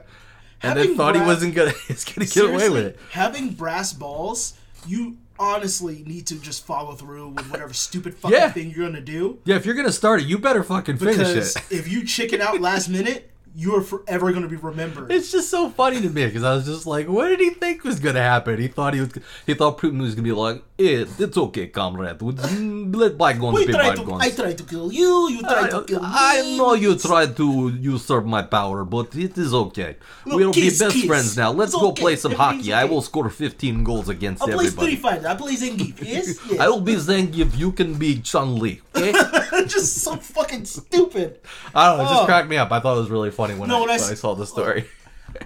and 0.63 0.77
Having 0.79 0.87
then 0.89 0.97
thought 0.97 1.15
he 1.17 1.23
wasn't 1.23 1.55
gonna, 1.55 1.73
he's 1.89 2.05
gonna 2.05 2.27
get 2.27 2.45
away 2.45 2.69
with 2.69 2.85
it. 2.85 2.99
Having 3.13 3.55
brass 3.55 3.93
balls, 3.95 4.55
you 4.87 5.17
honestly 5.39 6.03
need 6.07 6.27
to 6.29 6.37
just 6.37 6.65
follow 6.67 6.93
through 6.95 7.29
with 7.29 7.51
whatever 7.51 7.73
stupid 7.73 8.15
fucking 8.15 8.37
Yeah. 8.37 8.51
thing 8.51 8.71
you're 8.75 8.87
gonna 8.87 9.01
do. 9.01 9.39
Yeah, 9.45 9.57
if 9.57 9.67
you're 9.67 9.75
gonna 9.75 9.93
start 9.93 10.21
it, 10.21 10.27
you 10.27 10.39
better 10.39 10.63
fucking 10.63 10.99
finish 10.99 11.57
it. 11.57 11.57
if 11.71 11.89
you 11.89 12.05
chicken 12.05 12.41
out 12.41 12.61
last 12.61 12.89
minute, 12.89 13.31
you 13.59 13.75
are 13.75 13.81
forever 13.81 14.31
gonna 14.33 14.47
be 14.49 14.57
remembered. 14.57 15.11
It's 15.11 15.33
just 15.33 15.49
so 15.51 15.71
funny 15.71 16.01
to 16.03 16.11
me 16.11 16.27
because 16.27 16.45
I 16.45 16.55
was 16.55 16.67
just 16.67 16.87
like, 16.87 17.09
what 17.09 17.29
did 17.29 17.41
he 17.41 17.51
think 17.51 17.85
was 17.85 17.99
gonna 18.01 18.21
happen? 18.21 18.61
He 18.61 18.69
thought 18.69 18.93
he 18.93 19.01
was, 19.01 19.11
he 19.47 19.55
thought 19.55 19.79
Putin 19.79 20.01
was 20.03 20.15
gonna 20.15 20.25
be 20.25 20.33
like, 20.33 20.57
eh, 20.79 21.07
it's 21.19 21.39
okay, 21.39 21.69
comrade, 21.69 22.21
let 22.21 23.17
bygones 23.17 23.55
we 23.57 23.67
be 23.67 23.73
tried 23.73 23.97
to. 23.97 24.13
I 24.15 24.31
tried 24.31 24.59
to 24.59 24.65
kill 24.65 24.93
you. 24.93 25.31
You 25.31 25.41
tried 25.41 25.71
to 25.71 25.85
kill 25.85 26.01
me. 26.01 26.07
I 26.09 26.55
know 26.59 26.75
you 26.75 26.97
tried 26.99 27.37
to 27.39 27.69
usurp 27.81 28.27
my 28.27 28.43
power, 28.43 28.85
but 28.85 29.15
it 29.17 29.39
is 29.39 29.55
okay. 29.55 29.97
Look, 30.27 30.37
we'll 30.37 30.53
kiss, 30.53 30.79
be 30.79 30.85
best 30.85 30.97
kiss. 30.97 31.07
friends 31.07 31.37
now. 31.37 31.51
Let's 31.53 31.73
It's 31.73 31.81
go 31.81 31.89
okay. 31.91 32.03
play 32.03 32.17
some 32.17 32.33
Everything's 32.33 32.67
hockey. 32.69 32.73
I 32.75 32.85
will 32.85 33.01
score 33.03 33.31
15 33.31 33.85
goals 33.85 34.09
against 34.11 34.43
I 34.43 34.47
play 34.53 34.67
everybody. 34.67 34.97
Street 34.97 35.01
Fighter. 35.03 35.29
I 35.29 35.35
play 35.35 35.55
Zangief. 35.57 35.97
Yes, 36.07 36.39
yes. 36.51 36.61
I 36.61 36.69
will 36.69 36.81
be 36.83 36.95
Zangief. 36.97 37.57
You 37.57 37.73
can 37.73 37.95
be 37.95 38.21
Chun 38.21 38.59
Li. 38.59 38.83
Okay? 38.95 39.13
just 39.67 39.99
so 39.99 40.17
fucking 40.17 40.65
stupid. 40.67 41.41
I 41.75 41.89
don't 41.89 41.99
know. 41.99 42.05
It 42.05 42.09
just 42.09 42.23
Oh. 42.23 42.27
cracked 42.27 42.49
me 42.49 42.57
up. 42.57 42.71
I 42.73 42.81
thought 42.81 42.97
it 42.97 43.01
was 43.01 43.11
really 43.11 43.31
funny 43.31 43.46
when, 43.55 43.69
No, 43.69 43.77
I, 43.79 43.81
when 43.81 43.91
I 43.91 43.95
I 43.95 43.97
saw 43.99 44.35
the 44.35 44.47
story. 44.47 44.87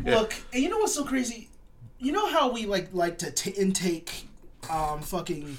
Look, 0.05 0.35
and 0.53 0.63
you 0.63 0.69
know 0.69 0.79
what's 0.79 0.95
so 0.95 1.05
crazy? 1.05 1.49
You 1.99 2.13
know 2.13 2.27
how 2.29 2.51
we 2.51 2.67
like 2.67 2.89
like 2.93 3.19
to 3.19 3.31
t- 3.31 3.51
intake 3.51 4.27
um 4.71 5.01
fucking 5.03 5.59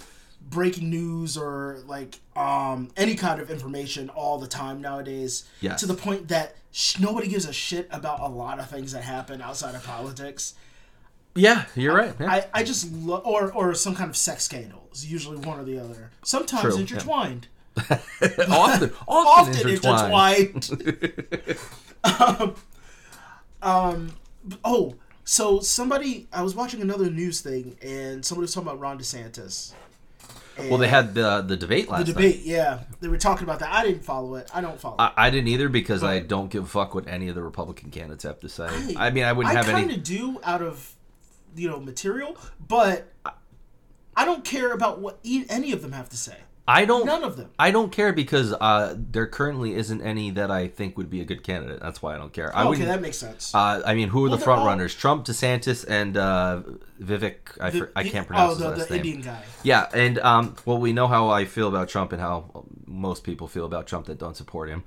breaking 0.50 0.90
news 0.90 1.38
or 1.38 1.80
like 1.88 2.20
um 2.36 2.90
any 2.98 3.16
kind 3.16 3.40
of 3.42 3.50
information 3.52 4.10
all 4.10 4.38
the 4.40 4.48
time 4.48 4.82
nowadays 4.82 5.44
Yes. 5.62 5.80
to 5.82 5.86
the 5.86 5.94
point 5.94 6.28
that 6.30 6.56
sh- 6.72 7.00
nobody 7.00 7.28
gives 7.28 7.46
a 7.46 7.54
shit 7.54 7.88
about 7.92 8.20
a 8.22 8.28
lot 8.28 8.60
of 8.60 8.70
things 8.70 8.92
that 8.94 9.04
happen 9.04 9.42
outside 9.42 9.76
of 9.76 9.84
politics. 9.84 10.54
Yeah, 11.36 11.66
you're 11.76 11.96
right. 11.96 12.14
Yeah. 12.20 12.30
I, 12.32 12.46
I 12.54 12.64
just 12.64 12.92
love 12.92 13.26
or 13.26 13.52
or 13.54 13.74
some 13.76 13.96
kind 13.96 14.10
of 14.10 14.18
sex 14.18 14.44
scandal 14.44 14.90
is 14.92 15.10
usually 15.12 15.38
one 15.38 15.60
or 15.60 15.64
the 15.64 15.80
other. 15.80 16.12
Sometimes 16.24 16.62
True, 16.64 16.74
yeah. 16.76 16.80
intertwined. 16.82 17.48
often, 17.78 18.00
often, 18.50 18.92
often 19.08 19.70
intertwined. 19.70 20.70
intertwined. 20.70 21.58
Um, 22.04 22.56
um, 23.62 24.12
oh, 24.64 24.96
so 25.24 25.60
somebody, 25.60 26.28
I 26.34 26.42
was 26.42 26.56
watching 26.56 26.82
another 26.82 27.10
news 27.10 27.42
thing, 27.42 27.78
and 27.82 28.26
somebody 28.26 28.44
was 28.44 28.54
talking 28.54 28.68
about 28.68 28.80
Ron 28.80 29.00
DeSantis. 29.00 29.74
Well, 30.70 30.78
they 30.78 30.90
had 30.90 31.16
the 31.16 31.42
the 31.42 31.56
debate 31.56 31.90
last 31.90 32.06
the 32.06 32.14
night. 32.14 32.22
debate. 32.22 32.42
Yeah, 32.44 32.82
they 33.00 33.08
were 33.08 33.18
talking 33.18 33.46
about 33.46 33.60
that. 33.60 33.72
I 33.72 33.84
didn't 33.84 34.04
follow 34.04 34.36
it. 34.36 34.50
I 34.54 34.62
don't 34.62 34.80
follow. 34.80 34.96
it. 34.96 35.02
I, 35.02 35.14
I 35.16 35.30
didn't 35.30 35.48
either 35.48 35.70
because 35.70 36.04
I 36.04 36.20
don't 36.20 36.52
give 36.52 36.66
a 36.66 36.68
fuck 36.68 36.94
what 36.94 37.08
any 37.08 37.30
of 37.30 37.36
the 37.36 37.42
Republican 37.42 37.90
candidates 37.90 38.24
have 38.26 38.40
to 38.42 38.50
say. 38.50 38.68
I, 38.98 39.10
mean, 39.10 39.24
I 39.24 39.32
wouldn't 39.32 39.56
I 39.56 39.58
have 39.58 39.66
kind 39.72 39.86
any. 39.86 39.96
of 39.96 40.04
do 40.04 40.40
out 40.44 40.62
of 40.62 40.94
you 41.56 41.70
know 41.70 41.80
material, 41.80 42.38
but 42.68 43.12
I 44.16 44.26
don't 44.26 44.44
care 44.44 44.74
about 44.74 45.00
what 45.00 45.20
e- 45.24 45.46
any 45.50 45.72
of 45.72 45.82
them 45.82 45.94
have 45.94 46.10
to 46.10 46.18
say. 46.18 46.38
I 46.68 46.86
don't. 46.86 47.06
None 47.06 47.24
of 47.24 47.38
them. 47.38 47.50
I 47.58 47.72
don't 47.72 47.92
care 47.92 48.14
because 48.14 48.54
uh, 48.54 48.96
there 48.98 49.26
currently 49.28 49.74
isn't 49.76 50.02
any 50.02 50.30
that 50.32 50.52
I 50.52 50.68
think 50.68 50.96
would 50.98 51.10
be 51.10 51.20
a 51.20 51.26
good 51.26 51.44
candidate. 51.44 51.80
That's 51.82 52.02
why 52.02 52.16
I 52.16 52.18
don't 52.18 52.32
care. 52.32 52.56
I 52.56 52.66
okay, 52.68 52.86
that 52.86 53.02
makes 53.02 53.18
sense. 53.18 53.54
uh, 53.54 53.82
I 53.86 53.94
mean, 53.96 54.10
who 54.10 54.26
are 54.26 54.30
Well, 54.30 54.38
the 54.38 54.44
front 54.44 54.62
all- 54.62 54.68
runners? 54.68 54.94
Trump, 54.96 55.26
DeSantis, 55.26 55.86
and 55.88 56.16
uh, 56.18 56.62
Vivek. 57.02 57.36
I, 57.60 57.72
The- 57.72 57.78
for, 57.80 57.92
I 57.96 58.04
can't 58.04 58.26
oh, 58.26 58.28
pronounce 58.28 58.58
the, 58.60 58.70
his 58.70 58.78
last 58.80 58.88
the 58.90 58.96
name. 58.98 59.06
Indian 59.06 59.22
guy. 59.22 59.44
Yeah, 59.64 59.88
and 59.94 60.20
um, 60.20 60.56
well, 60.66 60.78
we 60.78 60.94
know 60.94 61.08
how 61.08 61.30
I 61.30 61.46
feel 61.46 61.68
about 61.68 61.90
Trump 61.90 62.14
and 62.14 62.22
how 62.22 62.66
most 62.86 63.24
people 63.24 63.48
feel 63.48 63.66
about 63.66 63.88
Trump 63.88 64.06
that 64.06 64.20
don't 64.20 64.38
support 64.38 64.70
him. 64.70 64.84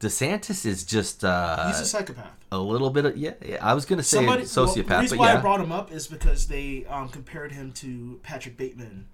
DeSantis 0.00 0.66
is 0.66 0.82
just 0.82 1.24
uh, 1.24 1.68
He's 1.68 1.78
a 1.80 1.84
psychopath. 1.84 2.32
a 2.50 2.58
little 2.58 2.90
bit 2.90 3.04
of 3.06 3.16
yeah. 3.16 3.34
yeah 3.46 3.58
I 3.64 3.72
was 3.74 3.84
gonna 3.84 4.02
say 4.02 4.16
Somebody, 4.16 4.42
well, 4.42 4.48
sociopath, 4.66 4.88
the 4.88 4.98
reason 4.98 5.18
but 5.18 5.22
why 5.22 5.32
yeah. 5.32 5.38
I 5.38 5.40
brought 5.40 5.60
him 5.60 5.70
up 5.70 5.92
is 5.92 6.08
because 6.08 6.48
they 6.48 6.84
um, 6.86 7.08
compared 7.08 7.52
him 7.52 7.70
to 7.74 8.18
Patrick 8.24 8.56
Bateman 8.56 9.06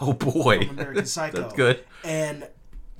oh 0.00 0.12
boy, 0.12 0.58
American 0.70 1.06
Psycho. 1.16 1.42
that's 1.42 1.54
good. 1.54 1.84
And 2.04 2.48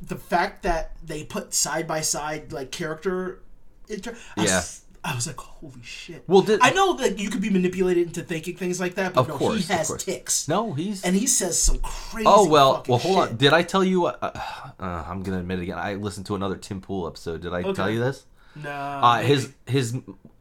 the 0.00 0.16
fact 0.16 0.62
that 0.64 0.96
they 1.04 1.24
put 1.24 1.54
side 1.54 1.86
by 1.86 2.00
side 2.00 2.52
like 2.52 2.70
character, 2.72 3.40
inter- 3.88 4.16
I 4.36 4.44
Yeah. 4.44 4.56
was, 4.56 4.78
I 5.04 5.14
was 5.16 5.26
like, 5.26 5.36
holy 5.36 5.82
shit. 5.82 6.22
Well, 6.28 6.42
did- 6.42 6.60
I 6.62 6.70
know 6.70 6.94
that 6.98 7.18
you 7.18 7.28
could 7.30 7.40
be 7.40 7.50
manipulated 7.50 8.06
into 8.06 8.22
thinking 8.22 8.56
things 8.56 8.78
like 8.80 8.94
that, 8.96 9.14
but 9.14 9.22
Of 9.22 9.28
no, 9.28 9.36
course, 9.36 9.66
he 9.66 9.72
has 9.72 9.92
ticks. 9.96 10.46
No, 10.48 10.72
he's 10.74 11.02
And 11.04 11.16
he 11.16 11.26
says 11.26 11.60
some 11.60 11.78
crazy. 11.78 12.24
Oh 12.28 12.48
well, 12.48 12.84
well 12.88 12.98
hold 12.98 13.18
on. 13.18 13.36
Did 13.36 13.52
I 13.52 13.62
tell 13.62 13.82
you? 13.84 14.06
Uh, 14.06 14.16
uh, 14.22 15.04
I'm 15.08 15.22
gonna 15.22 15.38
admit 15.40 15.58
it 15.58 15.62
again. 15.62 15.78
I 15.78 15.94
listened 15.94 16.26
to 16.26 16.34
another 16.36 16.56
Tim 16.56 16.80
Pool 16.80 17.06
episode. 17.08 17.42
Did 17.42 17.52
I 17.52 17.72
tell 17.72 17.90
you 17.90 17.98
this? 18.00 18.26
No. 18.54 18.70
Uh, 18.70 19.22
his 19.22 19.52
his 19.66 19.96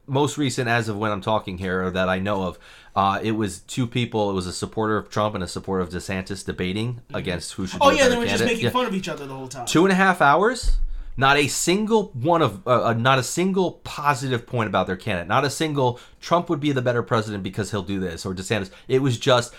most 0.08 0.38
recent, 0.38 0.68
as 0.68 0.90
of 0.90 0.98
when 0.98 1.12
I'm 1.12 1.22
talking 1.22 1.58
here, 1.58 1.84
or 1.86 1.92
that 1.92 2.10
I 2.10 2.20
know 2.20 2.44
of, 2.44 2.60
uh, 2.96 3.20
it 3.24 3.32
was 3.32 3.60
two 3.60 3.88
people. 3.88 4.30
It 4.30 4.34
was 4.34 4.48
a 4.48 4.54
supporter 4.54 4.98
of 4.98 5.10
Trump 5.10 5.36
and 5.36 5.44
a 5.44 5.48
supporter 5.48 5.82
of 5.82 5.90
DeSantis 5.90 6.46
debating 6.46 7.02
against 7.14 7.54
who 7.54 7.68
should. 7.68 7.80
oh 7.82 7.92
yeah, 7.92 8.08
they 8.10 8.18
were 8.18 8.26
just 8.26 8.44
making 8.44 8.66
Yeah. 8.66 8.70
fun 8.72 8.86
of 8.86 8.94
each 8.94 9.08
other 9.08 9.26
the 9.26 9.34
whole 9.34 9.48
time. 9.48 9.66
Two 9.66 9.86
and 9.86 9.92
a 9.92 9.96
half 9.96 10.22
hours. 10.22 10.78
Not 11.18 11.36
a 11.38 11.48
single 11.48 12.06
one 12.14 12.42
of, 12.42 12.66
uh, 12.66 12.86
uh, 12.86 12.94
not 12.94 13.20
a 13.20 13.24
single 13.24 13.74
positive 13.84 14.48
point 14.48 14.68
about 14.68 14.88
their 14.88 14.96
candidate. 14.96 15.28
Not 15.28 15.44
a 15.44 15.50
single 15.50 16.00
Trump 16.22 16.50
would 16.50 16.62
be 16.62 16.72
the 16.72 16.82
better 16.82 17.04
president 17.04 17.44
because 17.44 17.70
he'll 17.70 17.84
do 17.84 18.00
this 18.00 18.26
or 18.26 18.34
DeSantis. 18.34 18.72
It 18.88 19.02
was 19.02 19.20
just 19.20 19.54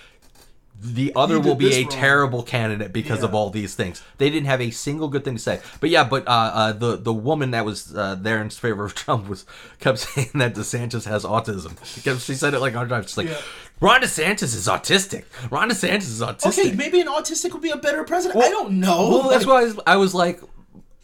the 0.85 1.13
other 1.15 1.39
will 1.39 1.55
be 1.55 1.73
a 1.75 1.83
wrong. 1.83 1.91
terrible 1.91 2.43
candidate 2.43 2.93
because 2.93 3.23
of 3.23 3.35
all 3.35 3.51
these 3.51 3.75
things. 3.75 4.03
They 4.19 4.29
didn't 4.31 4.47
have 4.47 4.61
a 4.61 4.71
single 4.71 5.09
good 5.09 5.25
thing 5.25 5.37
to 5.37 5.41
say. 5.41 5.61
But 5.81 5.91
yeah, 5.91 6.03
but 6.05 6.27
uh, 6.27 6.31
uh, 6.31 6.73
the 6.73 6.97
the 6.97 7.13
woman 7.13 7.53
that 7.53 7.65
was 7.65 7.95
uh, 7.95 8.17
there 8.17 8.41
in 8.43 8.51
favor 8.51 8.85
of 8.85 8.95
Trump 9.03 9.29
was 9.29 9.47
kept 9.81 10.01
saying 10.01 10.31
that 10.35 10.55
DeSantis 10.55 11.05
has 11.07 11.25
autism. 11.25 11.77
Because 11.95 12.25
she 12.25 12.35
said 12.35 12.53
it 12.55 12.61
like 12.61 12.75
on 12.75 12.89
drive. 12.89 13.09
She's 13.09 13.17
like, 13.17 13.29
Yeah. 13.29 13.41
Ron 13.81 14.01
DeSantis 14.01 14.43
is 14.55 14.69
autistic. 14.69 15.25
Ron 15.51 15.69
DeSantis 15.71 16.03
is 16.09 16.21
autistic. 16.21 16.59
okay, 16.67 16.73
maybe 16.73 17.01
an 17.01 17.09
autistic 17.09 17.53
would 17.53 17.63
be 17.63 17.71
a 17.71 17.77
better 17.77 18.05
president. 18.05 18.43
I 18.43 18.49
don't 18.51 18.79
know. 18.81 19.09
Well, 19.09 19.29
that's 19.31 19.47
why 19.47 19.61
I 19.61 19.65
was, 19.65 19.81
I 19.87 19.97
was 19.97 20.15
like, 20.15 20.41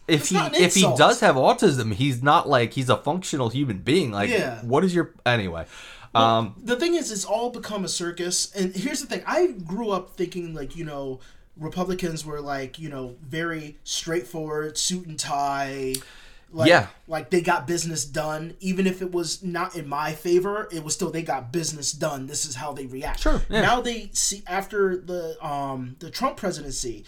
if 0.07 0.21
It's 0.21 0.29
he 0.29 0.37
if 0.63 0.73
he 0.75 0.81
does 0.97 1.19
have 1.19 1.35
autism, 1.35 1.93
he's 1.93 2.23
not 2.23 2.49
like 2.49 2.73
he's 2.73 2.89
a 2.89 2.97
functional 2.97 3.49
human 3.49 3.79
being. 3.79 4.11
Like, 4.11 4.29
Yeah. 4.29 4.59
what 4.63 4.83
is 4.83 4.95
your 4.95 5.13
anyway? 5.25 5.65
Um, 6.15 6.55
the 6.63 6.75
thing 6.75 6.95
is, 6.95 7.11
it's 7.11 7.25
all 7.25 7.49
become 7.51 7.83
a 7.85 7.87
circus. 7.89 8.51
And 8.53 8.75
here's 8.75 9.01
the 9.01 9.07
thing: 9.07 9.23
I 9.27 9.47
grew 9.47 9.91
up 9.91 10.15
thinking 10.15 10.53
like 10.53 10.75
you 10.75 10.83
know, 10.85 11.19
Republicans 11.57 12.25
were 12.25 12.41
like 12.41 12.79
you 12.79 12.89
know 12.89 13.15
very 13.21 13.77
straightforward, 13.83 14.77
suit 14.77 15.05
and 15.07 15.19
tie. 15.19 15.93
Like, 16.51 16.67
Yeah. 16.67 16.87
like 17.07 17.29
they 17.29 17.41
got 17.41 17.67
business 17.67 18.03
done, 18.03 18.55
even 18.59 18.87
if 18.87 19.03
it 19.03 19.11
was 19.11 19.43
not 19.43 19.75
in 19.75 19.87
my 19.87 20.13
favor. 20.13 20.67
It 20.71 20.83
was 20.83 20.95
still 20.95 21.11
they 21.11 21.21
got 21.21 21.51
business 21.51 21.91
done. 21.91 22.25
This 22.25 22.43
is 22.43 22.55
how 22.55 22.73
they 22.73 22.87
react. 22.87 23.19
Sure, 23.19 23.39
yeah. 23.49 23.61
Now 23.61 23.81
they 23.81 24.09
see 24.13 24.41
after 24.47 24.97
the 24.97 25.37
um 25.45 25.95
the 25.99 26.09
Trump 26.09 26.37
presidency. 26.37 27.05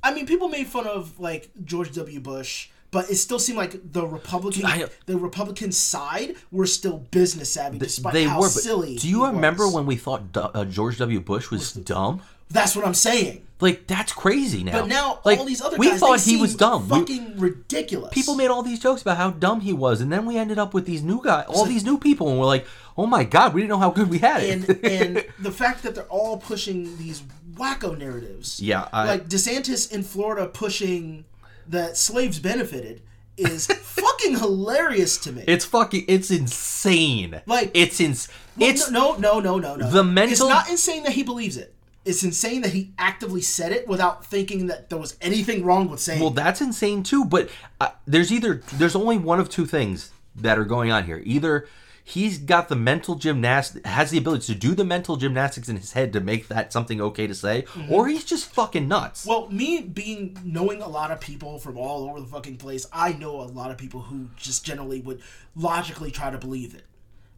I 0.00 0.14
mean, 0.14 0.26
people 0.26 0.48
made 0.48 0.68
fun 0.68 0.86
of 0.86 1.18
like 1.18 1.50
George 1.64 1.92
W. 1.94 2.20
Bush, 2.20 2.68
but 2.92 3.10
it 3.10 3.16
still 3.16 3.40
seemed 3.40 3.58
like 3.58 3.92
the 3.92 4.06
Republican 4.06 4.64
I- 4.64 4.86
the 5.06 5.16
Republican 5.18 5.72
side 5.72 6.36
were 6.52 6.66
still 6.66 6.98
business 7.10 7.52
savvy, 7.52 7.78
despite 7.78 8.12
they 8.14 8.24
how 8.24 8.40
were. 8.40 8.48
Silly. 8.48 8.96
do 8.96 9.08
you 9.08 9.26
remember 9.26 9.64
was. 9.64 9.74
when 9.74 9.86
we 9.86 9.96
thought 9.96 10.22
uh, 10.36 10.64
George 10.66 10.98
W. 10.98 11.18
Bush 11.20 11.50
was 11.50 11.72
dumb? 11.72 12.22
That's 12.50 12.76
what 12.76 12.86
I'm 12.86 12.94
saying. 12.94 13.46
Like 13.60 13.86
that's 13.86 14.12
crazy 14.12 14.62
now. 14.64 14.80
But 14.82 14.88
now 14.88 15.20
like, 15.24 15.38
all 15.38 15.44
these 15.46 15.62
other 15.62 15.78
we 15.78 15.88
guys, 15.88 16.00
thought 16.00 16.20
he 16.20 16.36
was 16.36 16.54
dumb. 16.54 16.88
We- 16.88 16.98
Fucking 16.98 17.38
ridiculous. 17.38 18.12
people 18.12 18.34
made 18.34 18.48
all 18.48 18.62
these 18.62 18.78
jokes 18.80 19.00
about 19.02 19.16
how 19.16 19.30
dumb 19.30 19.60
he 19.60 19.72
was, 19.72 20.00
and 20.00 20.12
then 20.12 20.26
we 20.26 20.36
ended 20.36 20.58
up 20.58 20.74
with 20.74 20.84
these 20.84 21.02
new 21.02 21.22
guys, 21.22 21.46
all 21.48 21.64
these 21.64 21.84
new 21.84 21.96
people, 21.96 22.28
and 22.28 22.38
we're 22.38 22.46
like, 22.46 22.66
oh 22.98 23.06
my 23.06 23.24
god, 23.24 23.54
we 23.54 23.60
didn't 23.62 23.70
know 23.70 23.78
how 23.78 23.90
good 23.90 24.10
we 24.10 24.18
had 24.18 24.42
it. 24.42 24.68
and 24.68 24.84
and 24.84 25.24
the 25.38 25.52
fact 25.52 25.82
that 25.84 25.94
they're 25.94 26.04
all 26.04 26.36
pushing 26.38 26.98
these 26.98 27.22
wacko 27.54 27.96
narratives. 27.96 28.60
Yeah, 28.60 28.88
I- 28.92 29.06
like 29.06 29.28
DeSantis 29.28 29.90
in 29.92 30.02
Florida 30.02 30.46
pushing 30.46 31.24
that 31.68 31.96
slaves 31.96 32.38
benefited 32.38 33.02
is 33.36 33.66
fucking 33.82 34.38
hilarious 34.38 35.16
to 35.18 35.32
me. 35.32 35.44
it's 35.46 35.64
fucking, 35.64 36.04
it's 36.08 36.30
insane. 36.30 37.40
Like- 37.46 37.70
it's 37.74 38.00
ins, 38.00 38.28
Well, 38.56 38.70
it's 38.70 38.90
no, 38.90 39.16
no, 39.16 39.40
no, 39.40 39.58
no, 39.58 39.76
no. 39.76 39.90
the 39.90 40.04
mental 40.04 40.32
It's 40.32 40.40
not 40.40 40.68
insane 40.68 41.02
that 41.04 41.12
he 41.12 41.22
believes 41.22 41.56
it. 41.56 41.74
It's 42.04 42.24
insane 42.24 42.62
that 42.62 42.72
he 42.72 42.90
actively 42.98 43.40
said 43.42 43.70
it 43.70 43.86
without 43.86 44.26
thinking 44.26 44.66
that 44.66 44.90
there 44.90 44.98
was 44.98 45.16
anything 45.20 45.64
wrong 45.64 45.88
with 45.88 46.00
saying. 46.00 46.20
Well, 46.20 46.30
that's 46.30 46.60
insane 46.60 47.04
too. 47.04 47.24
But 47.24 47.48
uh, 47.80 47.90
there's 48.08 48.32
either 48.32 48.60
there's 48.74 48.96
only 48.96 49.18
one 49.18 49.38
of 49.38 49.48
two 49.48 49.66
things 49.66 50.10
that 50.34 50.58
are 50.58 50.64
going 50.64 50.90
on 50.90 51.04
here. 51.04 51.22
Either 51.24 51.68
he's 52.04 52.38
got 52.38 52.68
the 52.68 52.76
mental 52.76 53.14
gymnastics, 53.14 53.86
has 53.88 54.10
the 54.10 54.18
ability 54.18 54.52
to 54.52 54.58
do 54.58 54.74
the 54.74 54.84
mental 54.84 55.16
gymnastics 55.16 55.68
in 55.68 55.76
his 55.76 55.92
head 55.92 56.12
to 56.12 56.20
make 56.20 56.48
that 56.48 56.72
something 56.72 57.00
okay 57.00 57.26
to 57.26 57.34
say, 57.34 57.64
or 57.88 58.08
he's 58.08 58.24
just 58.24 58.52
fucking 58.52 58.88
nuts. 58.88 59.22
Mm-hmm. 59.22 59.30
Well, 59.30 59.50
me 59.50 59.80
being 59.82 60.38
knowing 60.44 60.82
a 60.82 60.88
lot 60.88 61.10
of 61.10 61.20
people 61.20 61.58
from 61.58 61.76
all 61.76 62.08
over 62.08 62.20
the 62.20 62.26
fucking 62.26 62.56
place, 62.56 62.86
I 62.92 63.12
know 63.12 63.40
a 63.40 63.42
lot 63.42 63.70
of 63.70 63.78
people 63.78 64.02
who 64.02 64.28
just 64.36 64.64
generally 64.64 65.00
would 65.00 65.20
logically 65.54 66.10
try 66.10 66.30
to 66.30 66.38
believe 66.38 66.74
it. 66.74 66.84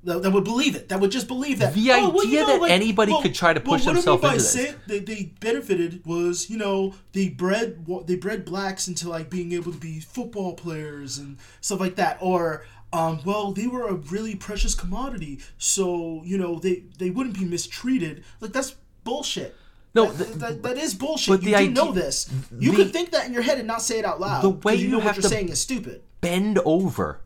That, 0.05 0.33
would 0.33 0.45
believe 0.45 0.77
it. 0.77 0.91
That 0.91 1.01
would 1.01 1.11
just 1.11 1.29
believe 1.29 1.61
that. 1.61 1.73
The 1.73 1.91
"Oh, 1.93 2.11
well, 2.11 2.27
you 2.27 2.39
idea 2.43 2.47
know, 2.47 2.67
that 2.67 2.71
anybody 2.73 3.19
could 3.23 3.35
try 3.35 3.55
to 3.55 3.61
push 3.61 3.87
mean 3.87 3.95
themselves 3.95 4.23
into 4.23 4.37
this." 4.37 4.53
say- 4.53 4.75
They, 4.87 4.99
they 4.99 5.33
benefited 5.41 6.05
was 6.05 6.51
you 6.51 6.59
know 6.59 6.95
they 7.13 7.31
bred 7.31 7.87
they 8.07 8.17
bred 8.17 8.45
blacks 8.45 8.87
into 8.87 9.09
like 9.09 9.31
being 9.31 9.53
able 9.53 9.73
to 9.73 9.79
be 9.79 10.01
football 10.01 10.53
players 10.53 11.17
and 11.17 11.39
stuff 11.63 11.81
like 11.81 11.97
that, 11.97 12.19
or 12.21 12.67
um, 12.95 13.21
well 13.25 13.53
they 13.53 13.67
were 13.67 13.87
a 13.89 13.95
really 13.95 14.35
precious 14.37 14.75
commodity, 14.75 15.41
so 15.59 16.23
you 16.25 16.39
know 16.39 16.59
they 16.59 16.85
they 16.99 17.11
wouldn't 17.11 17.39
be 17.39 17.45
mistreated. 17.45 18.25
Like 18.41 18.53
that's 18.53 18.75
bullshit. 19.05 19.55
No, 19.95 20.11
that, 20.11 20.27
the- 20.29 20.39
that, 20.39 20.63
that 20.65 20.77
is 20.77 20.95
bullshit. 20.95 21.29
but 21.33 21.43
you 21.43 21.51
do 21.51 21.57
idea- 21.57 21.71
know 21.71 21.93
this. 21.93 22.29
You 22.59 22.71
the- 22.73 22.77
could 22.79 22.93
think 22.93 23.11
that 23.13 23.27
in 23.27 23.33
your 23.33 23.43
head 23.43 23.59
and 23.59 23.67
not 23.69 23.81
say 23.83 23.99
it 23.99 24.05
out 24.05 24.21
loud. 24.21 24.43
The 24.43 24.49
way 24.51 24.75
you 24.75 24.87
you 24.87 24.91
know 24.91 24.99
have 25.01 25.07
what 25.11 25.17
you're 25.17 25.23
to- 25.23 25.29
saying 25.29 25.49
is 25.51 25.61
stupid. 25.61 26.03
Bend 26.21 26.59
over 26.65 27.21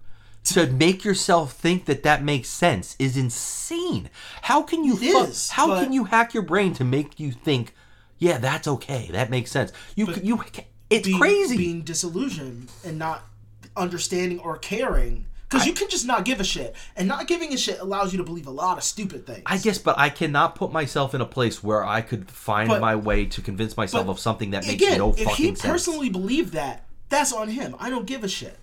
to 0.44 0.66
make 0.66 1.04
yourself 1.04 1.52
think 1.52 1.84
that 1.86 2.02
that 2.02 2.22
makes 2.22 2.48
sense 2.48 2.96
is 2.98 3.16
insane. 3.16 4.08
How 4.42 4.62
can 4.62 4.84
you? 4.84 4.94
It 4.94 5.12
fu- 5.12 5.24
is, 5.30 5.50
how 5.50 5.66
but- 5.68 5.82
can 5.84 5.92
you 5.92 6.04
hack 6.04 6.34
your 6.34 6.42
brain 6.42 6.72
to 6.74 6.84
make 6.84 7.18
you 7.20 7.32
think? 7.32 7.74
Yeah, 8.18 8.38
that's 8.38 8.66
okay. 8.68 9.08
That 9.12 9.30
makes 9.30 9.50
sense. 9.50 9.72
You 9.94 10.12
you. 10.22 10.42
It's 10.90 11.06
being, 11.06 11.18
crazy. 11.20 11.56
being 11.56 11.82
disillusioned 11.82 12.70
and 12.84 12.98
not 12.98 13.24
understanding 13.76 14.38
or 14.40 14.56
caring 14.58 15.26
because 15.48 15.66
you 15.66 15.72
can 15.72 15.88
just 15.88 16.06
not 16.06 16.24
give 16.24 16.40
a 16.40 16.44
shit. 16.44 16.74
And 16.96 17.08
not 17.08 17.26
giving 17.26 17.52
a 17.54 17.56
shit 17.56 17.80
allows 17.80 18.12
you 18.12 18.18
to 18.18 18.24
believe 18.24 18.46
a 18.46 18.50
lot 18.50 18.76
of 18.78 18.84
stupid 18.84 19.26
things. 19.26 19.42
I 19.46 19.56
guess, 19.58 19.78
but 19.78 19.98
I 19.98 20.10
cannot 20.10 20.54
put 20.54 20.72
myself 20.72 21.14
in 21.14 21.20
a 21.20 21.26
place 21.26 21.62
where 21.62 21.84
I 21.84 22.00
could 22.02 22.30
find 22.30 22.68
But- 22.68 22.80
my 22.80 22.96
way 22.96 23.24
to 23.26 23.40
convince 23.40 23.76
myself 23.76 24.08
of 24.08 24.18
something 24.18 24.50
that 24.50 24.66
makes 24.66 24.74
again 24.82 24.98
no 24.98 25.12
if 25.12 25.24
fucking 25.24 25.34
he 25.36 25.46
sense. 25.54 25.60
personally 25.62 26.10
believed 26.10 26.52
that 26.52 26.84
that's 27.08 27.32
on 27.32 27.48
him. 27.48 27.74
I 27.78 27.88
don't 27.88 28.06
give 28.06 28.22
a 28.24 28.28
shit. 28.28 28.58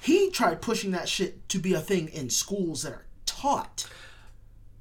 He 0.00 0.30
tried 0.30 0.60
pushing 0.60 0.90
that 0.90 1.08
shit 1.08 1.48
to 1.48 1.58
be 1.58 1.72
a 1.72 1.80
thing 1.80 2.08
in 2.08 2.28
schools 2.28 2.82
that 2.82 2.92
are 2.92 3.06
taught 3.24 3.86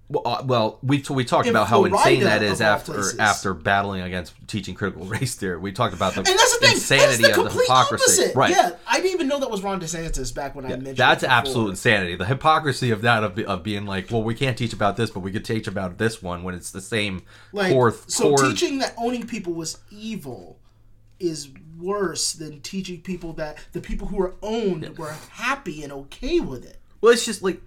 Well, 0.08 0.22
uh, 0.24 0.43
well, 0.45 0.78
we 0.84 1.03
we 1.10 1.26
talked 1.26 1.47
about 1.47 1.68
how 1.68 1.84
insane 1.86 2.22
that 2.26 2.43
is 2.43 2.62
after 2.62 2.93
places. 2.93 3.18
after 3.18 3.56
battling 3.56 4.01
against 4.01 4.36
teaching 4.47 4.76
critical 4.76 5.03
race 5.08 5.34
theory. 5.34 5.58
We 5.58 5.72
talked 5.72 5.95
about 5.95 6.14
the 6.14 6.20
and 6.20 6.28
that's 6.28 6.60
the 6.60 6.66
thing 6.68 6.76
insanity 6.76 7.24
that's 7.24 7.36
the 7.36 7.43
of 7.45 7.53
the 7.53 7.60
hypocrisy. 7.62 8.22
opposite 8.22 8.36
Right. 8.36 8.51
yeah 8.51 8.72
i 8.88 8.97
didn't 8.97 9.14
even 9.14 9.28
know 9.28 9.39
that 9.39 9.49
was 9.49 9.64
ron 9.64 9.82
desantis 9.82 10.34
back 10.34 10.53
when 10.56 10.66
i 10.66 10.70
mentioned 10.70 10.97
That's 10.97 11.24
absolute 11.24 11.72
insanity. 11.72 12.16
The 12.16 12.26
hypocrisy 12.26 12.91
of 12.91 13.01
that 13.01 13.24
of, 13.24 13.39
of 13.39 13.64
being 13.64 13.86
like, 13.88 14.12
well, 14.12 14.22
we 14.22 14.36
can't 14.36 14.56
teach 14.58 14.74
about 14.74 14.95
this, 14.95 15.10
but 15.10 15.22
we 15.22 15.32
could 15.32 15.43
teach 15.43 15.66
about 15.68 15.97
this 15.97 16.22
one 16.22 16.43
when 16.43 16.53
it's 16.53 16.70
the 16.70 16.82
same 16.82 17.24
like 17.51 17.72
core. 17.74 17.91
so 18.08 18.36
core 18.36 18.49
teaching 18.49 18.78
that 18.80 18.93
owning 18.97 19.26
people 19.26 19.53
was 19.53 19.80
evil 19.89 20.60
is 21.20 21.49
worse 21.80 22.34
than 22.34 22.62
teaching 22.62 23.01
people 23.01 23.34
that 23.34 23.58
the 23.74 23.82
people 23.82 24.08
who 24.08 24.18
were 24.18 24.36
owned 24.43 24.97
were 24.99 25.16
happy 25.32 25.84
and 25.84 25.91
okay 25.91 26.39
with 26.39 26.64
it 26.64 26.78
well, 27.01 27.12
it's 27.12 27.26
just 27.26 27.41
like 27.41 27.60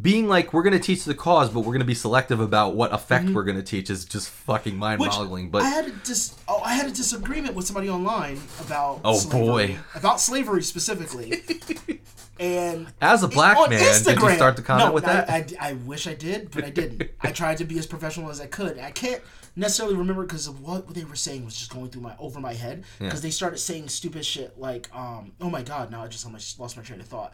being 0.00 0.26
like 0.28 0.52
we're 0.52 0.62
going 0.62 0.72
to 0.72 0.78
teach 0.78 1.04
the 1.04 1.14
cause, 1.14 1.50
but 1.50 1.60
we're 1.60 1.66
going 1.66 1.80
to 1.80 1.84
be 1.84 1.94
selective 1.94 2.40
about 2.40 2.74
what 2.74 2.92
effect 2.92 3.28
we're 3.30 3.44
going 3.44 3.56
to 3.56 3.62
teach 3.62 3.90
is 3.90 4.04
just 4.04 4.28
fucking 4.30 4.74
Mm-hmm. 4.74 5.00
Which 5.00 5.10
mind-boggling. 5.10 5.50
But 5.50 5.62
I 5.62 5.68
had 5.68 5.86
a 5.86 5.90
dis- 5.90 6.34
oh, 6.48 6.60
I 6.64 6.74
had 6.74 6.86
a 6.86 6.90
disagreement 6.90 7.54
with 7.54 7.66
somebody 7.66 7.88
online 7.90 8.40
about 8.60 9.00
Oh, 9.04 9.16
slavery, 9.18 9.66
boy. 9.74 9.78
about 9.94 10.20
slavery 10.20 10.62
specifically. 10.62 11.42
and 12.40 12.86
As 13.00 13.22
a 13.22 13.28
black 13.28 13.56
on 13.56 13.70
man, 13.70 13.78
did 14.02 14.20
you 14.20 14.30
start 14.36 14.56
to 14.56 14.62
comment 14.62 14.88
no, 14.88 14.92
with 14.94 15.04
I- 15.06 15.12
that? 15.24 15.52
I, 15.60 15.70
I 15.70 15.72
wish 15.74 16.06
I 16.06 16.14
did, 16.14 16.50
but 16.50 16.64
I 16.64 16.70
didn't. 16.70 17.10
I 17.20 17.30
tried 17.32 17.58
to 17.58 17.64
be 17.64 17.78
as 17.78 17.86
professional 17.86 18.30
as 18.30 18.40
I 18.40 18.46
could. 18.46 18.78
I 18.78 18.90
can't 18.90 19.22
necessarily 19.56 19.96
remember 19.96 20.22
because 20.22 20.46
of 20.46 20.60
what 20.60 20.88
they 20.94 21.04
were 21.04 21.16
saying 21.16 21.44
was 21.44 21.56
just 21.56 21.72
going 21.72 21.88
through 21.90 22.02
my 22.02 22.14
over 22.18 22.40
my 22.40 22.52
head 22.52 22.84
because 22.98 23.22
they 23.22 23.30
started 23.30 23.58
saying 23.58 23.88
stupid 23.88 24.24
shit 24.24 24.58
like, 24.58 24.88
um, 24.94 25.32
"Oh 25.40 25.48
my 25.50 25.62
god!" 25.62 25.90
Now 25.90 26.02
I 26.02 26.08
just 26.08 26.24
almost 26.26 26.60
lost 26.60 26.76
my 26.76 26.82
train 26.82 27.00
of 27.00 27.06
thought. 27.06 27.32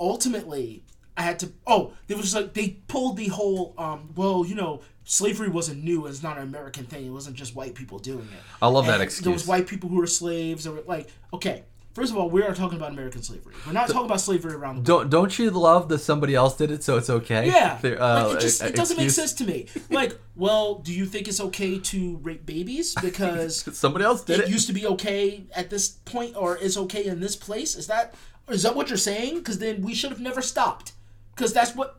Ultimately, 0.00 0.82
I 1.16 1.22
had 1.22 1.38
to. 1.40 1.52
Oh, 1.66 1.92
they 2.06 2.14
was 2.14 2.34
like 2.34 2.54
they 2.54 2.70
pulled 2.88 3.16
the 3.16 3.28
whole. 3.28 3.74
Um, 3.78 4.10
well, 4.16 4.44
you 4.46 4.54
know, 4.54 4.80
slavery 5.04 5.48
wasn't 5.48 5.84
new. 5.84 6.06
It's 6.06 6.22
not 6.22 6.36
an 6.38 6.44
American 6.44 6.84
thing. 6.86 7.06
It 7.06 7.10
wasn't 7.10 7.36
just 7.36 7.54
white 7.54 7.74
people 7.74 7.98
doing 7.98 8.28
it. 8.32 8.40
I 8.62 8.68
love 8.68 8.86
that 8.86 8.92
And 8.92 9.00
There 9.00 9.04
excuse. 9.06 9.32
was 9.32 9.46
white 9.46 9.66
people 9.66 9.88
who 9.90 9.96
were 9.96 10.06
slaves. 10.06 10.66
Or 10.66 10.80
like, 10.86 11.08
okay, 11.34 11.64
first 11.92 12.10
of 12.12 12.16
all, 12.16 12.30
we 12.30 12.42
are 12.42 12.54
talking 12.54 12.78
about 12.78 12.92
American 12.92 13.22
slavery. 13.22 13.52
We're 13.66 13.74
not 13.74 13.88
talking 13.88 14.06
about 14.06 14.22
slavery 14.22 14.54
around 14.54 14.76
the 14.84 14.92
world. 14.94 15.10
don't 15.10 15.10
don't 15.10 15.38
you 15.38 15.50
love 15.50 15.90
that 15.90 15.98
somebody 15.98 16.34
else 16.34 16.56
did 16.56 16.70
it, 16.70 16.82
so 16.82 16.96
it's 16.96 17.10
okay? 17.10 17.46
Yeah, 17.48 17.78
uh, 17.84 18.28
like, 18.28 18.36
it 18.36 18.40
just 18.40 18.62
it 18.62 18.74
doesn't 18.74 18.96
excuse- 18.98 18.98
make 18.98 19.10
sense 19.10 19.32
to 19.34 19.44
me. 19.44 19.66
Like, 19.90 20.18
well, 20.34 20.76
do 20.76 20.94
you 20.94 21.04
think 21.04 21.28
it's 21.28 21.40
okay 21.40 21.78
to 21.78 22.16
rape 22.22 22.46
babies 22.46 22.94
because 23.02 23.68
Somebody 23.76 24.06
else 24.06 24.24
did 24.24 24.40
it 24.40 24.44
it. 24.46 24.50
used 24.50 24.66
to 24.68 24.72
be 24.72 24.86
okay 24.86 25.44
at 25.54 25.68
this 25.68 25.88
point, 25.90 26.36
or 26.36 26.56
is 26.56 26.78
okay 26.78 27.04
in 27.04 27.20
this 27.20 27.36
place? 27.36 27.76
Is 27.76 27.86
that 27.88 28.14
is 28.48 28.62
that 28.64 28.74
what 28.74 28.88
you're 28.88 28.96
saying? 28.98 29.36
Because 29.36 29.58
then 29.58 29.82
we 29.82 29.94
should 29.94 30.10
have 30.10 30.20
never 30.20 30.42
stopped. 30.42 30.92
Because 31.34 31.52
that's 31.52 31.74
what 31.74 31.98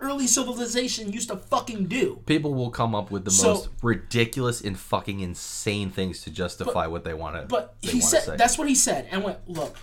early 0.00 0.26
civilization 0.26 1.12
used 1.12 1.28
to 1.28 1.36
fucking 1.36 1.86
do. 1.86 2.22
People 2.26 2.54
will 2.54 2.70
come 2.70 2.94
up 2.94 3.10
with 3.10 3.24
the 3.24 3.30
So- 3.30 3.54
most 3.54 3.68
ridiculous 3.82 4.60
and 4.60 4.78
fucking 4.78 5.20
insane 5.20 5.90
things 5.90 6.20
to 6.22 6.30
justify 6.30 6.86
what 6.86 7.04
they 7.04 7.14
want 7.14 7.36
to. 7.36 7.42
But 7.46 7.74
he 7.80 8.00
said 8.00 8.22
say. 8.22 8.36
that's 8.36 8.56
what 8.56 8.68
he 8.68 8.74
said, 8.74 9.08
and 9.10 9.22
went 9.24 9.48
look. 9.48 9.76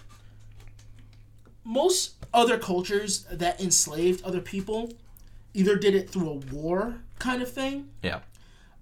most 1.63 2.13
other 2.33 2.57
cultures 2.57 3.25
that 3.31 3.61
enslaved 3.61 4.23
other 4.23 4.41
people 4.41 4.91
either 5.53 5.75
did 5.75 5.93
it 5.93 6.09
through 6.09 6.29
a 6.29 6.33
war 6.53 6.95
kind 7.19 7.41
of 7.41 7.51
thing 7.51 7.89
Yeah. 8.01 8.21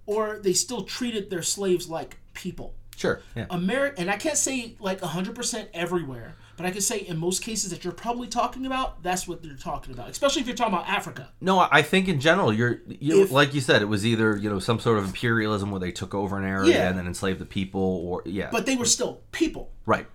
or 0.06 0.38
they 0.42 0.52
still 0.54 0.82
treated 0.84 1.28
their 1.30 1.42
slaves 1.42 1.88
like 1.88 2.16
people. 2.32 2.74
Sure. 2.96 3.20
Yeah. 3.36 3.46
America, 3.50 4.00
and 4.00 4.10
I 4.10 4.16
can't 4.16 4.38
say 4.38 4.76
like 4.80 5.00
100% 5.02 5.68
everywhere, 5.74 6.36
but 6.60 6.66
I 6.68 6.70
can 6.72 6.80
say 6.82 6.98
in 6.98 7.16
most 7.18 7.42
cases 7.42 7.70
that 7.70 7.84
you're 7.84 7.92
probably 7.92 8.28
talking 8.28 8.66
about, 8.66 9.02
that's 9.02 9.26
what 9.26 9.42
they're 9.42 9.54
talking 9.56 9.94
about, 9.94 10.10
especially 10.10 10.42
if 10.42 10.46
you're 10.46 10.56
talking 10.56 10.74
about 10.74 10.88
Africa. 10.88 11.30
No, 11.40 11.58
I 11.70 11.80
think 11.82 12.06
in 12.08 12.20
general, 12.20 12.52
you're, 12.52 12.80
you 12.86 13.22
If- 13.22 13.30
like 13.30 13.54
you 13.54 13.60
said, 13.60 13.80
it 13.82 13.86
was 13.86 14.04
either 14.04 14.36
you 14.36 14.50
know 14.50 14.58
some 14.58 14.78
sort 14.78 14.98
of 14.98 15.04
imperialism 15.06 15.70
where 15.70 15.80
they 15.80 15.90
took 15.92 16.14
over 16.14 16.36
an 16.36 16.44
area 16.44 16.74
Yeah. 16.74 16.88
and 16.88 16.98
then 16.98 17.06
enslaved 17.06 17.38
the 17.38 17.46
people, 17.46 17.80
or 17.80 18.22
yeah, 18.26 18.48
But 18.52 18.66
they 18.66 18.76
were 18.76 18.84
still 18.84 19.20
people. 19.32 19.70
right. 19.86 20.06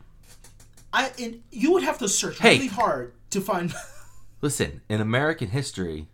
I 0.94 1.12
and 1.20 1.42
you 1.52 1.72
would 1.74 1.84
have 1.84 1.98
to 1.98 2.08
search 2.08 2.40
Hey. 2.40 2.56
really 2.56 2.68
hard 2.68 3.14
to 3.32 3.42
find. 3.42 3.74
Listen, 4.42 4.82
in 4.88 5.02
American 5.02 5.50
history, 5.50 6.08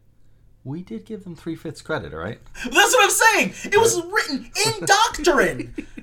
we 0.64 0.82
did 0.82 1.06
give 1.06 1.24
them 1.24 1.36
three 1.36 1.56
fifths 1.56 1.82
credit. 1.82 2.14
All 2.14 2.20
right, 2.20 2.40
That's 2.64 2.74
what 2.94 3.04
I'm 3.04 3.10
saying. 3.12 3.54
It 3.74 3.78
was 3.78 4.02
written 4.06 4.50
in 4.66 4.86
doctrine. 4.86 5.76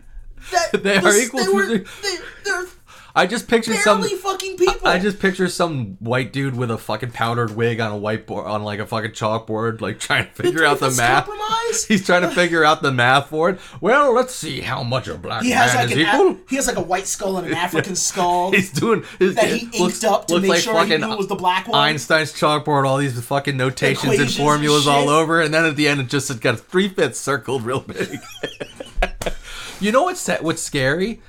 That 0.53 0.83
They 0.85 0.97
are 0.97 1.03
the- 1.03 1.21
equal 1.21 1.41
They 1.41 1.47
to 1.47 1.53
were, 1.53 1.67
the- 1.67 1.87
they, 2.03 2.17
they're 2.45 2.67
I 3.19 3.27
just 3.27 3.49
pictured 3.49 3.77
some. 3.79 4.01
barely 4.01 4.15
fucking 4.17 4.57
people. 4.57 4.87
I 4.87 5.01
just 5.01 5.19
picture 5.19 5.49
some 5.49 5.97
white 5.99 6.33
dude 6.33 6.55
with 6.57 6.71
a 6.71 6.79
fucking 6.79 7.11
powdered 7.11 7.57
wig 7.57 7.81
on 7.81 7.91
a 7.91 8.01
whiteboard 8.01 8.47
on 8.47 8.63
like 8.63 8.79
a 8.79 8.87
fucking 8.87 9.11
chalkboard, 9.11 9.81
like 9.81 9.99
trying 10.09 10.27
to 10.27 10.31
figure 10.31 10.65
out 10.65 10.79
the 10.79 10.91
math. 10.93 11.27
compromise? 11.27 11.85
He's 11.85 12.07
trying 12.07 12.23
to 12.23 12.31
figure 12.31 12.65
out 12.65 12.81
the 12.81 12.93
math 12.93 13.27
for 13.31 13.51
it. 13.51 13.61
Well, 13.81 14.15
let's 14.15 14.33
see 14.35 14.61
how 14.61 14.85
much 14.85 15.09
a 15.09 15.17
black 15.17 15.43
He 15.43 15.51
has 15.51 15.75
man 15.75 15.87
like 15.89 15.97
is 15.97 16.03
an 16.03 16.15
equal. 16.15 16.31
Af- 16.31 16.39
he 16.49 16.57
has 16.57 16.67
like 16.69 16.77
a 16.77 16.83
white 16.83 17.07
skull 17.09 17.39
and 17.39 17.49
an 17.49 17.55
African 17.67 17.97
skull. 17.97 18.53
He's 18.59 18.71
doing 18.73 19.05
his, 19.19 19.35
that 19.35 19.47
he 19.49 19.67
it 19.67 19.81
looks- 19.81 20.03
inked 20.03 20.05
up 20.05 20.29
to 20.29 20.39
make 20.41 20.51
like 20.51 20.61
sure 20.61 20.85
he 20.85 20.97
knew 20.97 21.13
it 21.13 21.19
was 21.19 21.27
the 21.27 21.35
black 21.35 21.67
one. 21.67 21.77
Einstein's 21.79 22.33
chalkboard, 22.33 22.87
all 22.87 22.99
these 22.99 23.21
fucking 23.21 23.57
notations 23.57 24.05
and 24.05 24.13
Equations 24.15 24.37
and 24.39 24.45
formulas 24.47 24.87
all 24.87 25.09
over, 25.09 25.41
and 25.41 25.53
then 25.53 25.65
at 25.65 25.75
the 25.75 25.89
end 25.89 26.01
it 26.01 26.07
just 26.09 26.41
got 26.41 26.61
three 26.61 26.89
fifths 26.89 27.19
circled 27.19 27.63
real 27.65 27.81
big. 27.81 28.21
you 29.81 29.91
know 29.93 30.05
what's 30.05 30.29
what's 30.41 30.63
scary? 30.63 31.21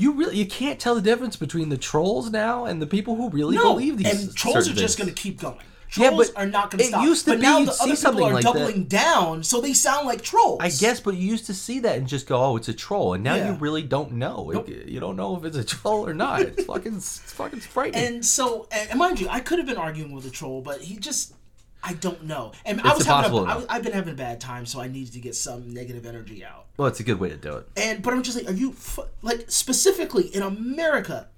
You 0.00 0.12
really 0.12 0.36
you 0.38 0.46
can't 0.46 0.80
tell 0.80 0.94
the 0.94 1.02
difference 1.02 1.36
between 1.36 1.68
the 1.68 1.76
trolls 1.76 2.30
now 2.30 2.64
and 2.64 2.80
the 2.80 2.86
people 2.86 3.16
who 3.16 3.28
really 3.30 3.56
no, 3.56 3.74
believe 3.74 3.98
these. 3.98 4.08
Things. 4.08 4.22
And 4.28 4.36
trolls 4.36 4.68
are 4.68 4.72
just 4.74 4.96
going 4.98 5.08
to 5.08 5.14
keep 5.14 5.40
going. 5.40 5.58
Yeah, 5.96 6.10
Trolls 6.10 6.30
but 6.30 6.40
are 6.40 6.46
not 6.46 6.70
going 6.70 6.78
to 6.78 6.84
stop. 6.84 7.02
used 7.04 7.24
to 7.24 7.32
but 7.32 7.36
be 7.38 7.42
now 7.42 7.64
the 7.64 7.76
other 7.82 7.96
people 7.96 8.24
are 8.24 8.32
like 8.32 8.44
that. 8.44 8.54
doubling 8.54 8.84
down, 8.84 9.42
so 9.42 9.60
they 9.60 9.72
sound 9.72 10.06
like 10.06 10.22
trolls. 10.22 10.58
I 10.60 10.68
guess, 10.70 11.00
but 11.00 11.16
you 11.16 11.28
used 11.28 11.46
to 11.46 11.54
see 11.54 11.80
that 11.80 11.98
and 11.98 12.06
just 12.06 12.28
go, 12.28 12.40
"Oh, 12.40 12.56
it's 12.56 12.68
a 12.68 12.72
troll," 12.72 13.14
and 13.14 13.24
now 13.24 13.34
Yeah. 13.34 13.48
you 13.52 13.58
really 13.58 13.82
don't 13.82 14.12
know. 14.12 14.50
Nope. 14.54 14.68
You 14.68 15.00
don't 15.00 15.16
know 15.16 15.36
if 15.36 15.44
it's 15.44 15.56
a 15.56 15.64
troll 15.64 16.06
or 16.08 16.14
not. 16.14 16.42
It's 16.42 16.64
fucking, 16.64 16.94
it's 16.94 17.18
fucking 17.32 17.58
frightening. 17.60 18.06
And 18.06 18.24
so, 18.24 18.68
and 18.70 18.96
mind 18.98 19.20
you, 19.20 19.28
I 19.28 19.40
could 19.40 19.58
have 19.58 19.66
been 19.66 19.76
arguing 19.76 20.12
with 20.12 20.24
a 20.26 20.30
troll, 20.30 20.62
but 20.62 20.80
he 20.80 20.96
just. 20.96 21.34
I 21.82 21.94
don't 21.94 22.24
know, 22.24 22.52
and 22.66 22.78
I 22.82 22.94
was 22.94 23.06
having. 23.06 23.32
A, 23.38 23.42
I, 23.42 23.64
I've 23.68 23.82
been 23.82 23.92
having 23.94 24.12
a 24.12 24.16
bad 24.16 24.38
time, 24.40 24.66
so 24.66 24.80
I 24.82 24.88
needed 24.88 25.14
to 25.14 25.20
get 25.20 25.34
some 25.34 25.72
negative 25.72 26.04
energy 26.04 26.44
out. 26.44 26.66
well, 26.76 26.88
it's 26.88 27.00
a 27.00 27.02
good 27.02 27.18
way 27.18 27.30
to 27.30 27.36
do 27.38 27.56
it. 27.56 27.66
And 27.76 28.02
but 28.02 28.12
I'm 28.12 28.22
just 28.22 28.36
like, 28.36 28.46
are 28.48 28.52
you 28.56 28.72
fu- 28.72 29.06
like 29.22 29.50
specifically 29.50 30.24
in 30.24 30.42
America? 30.42 31.28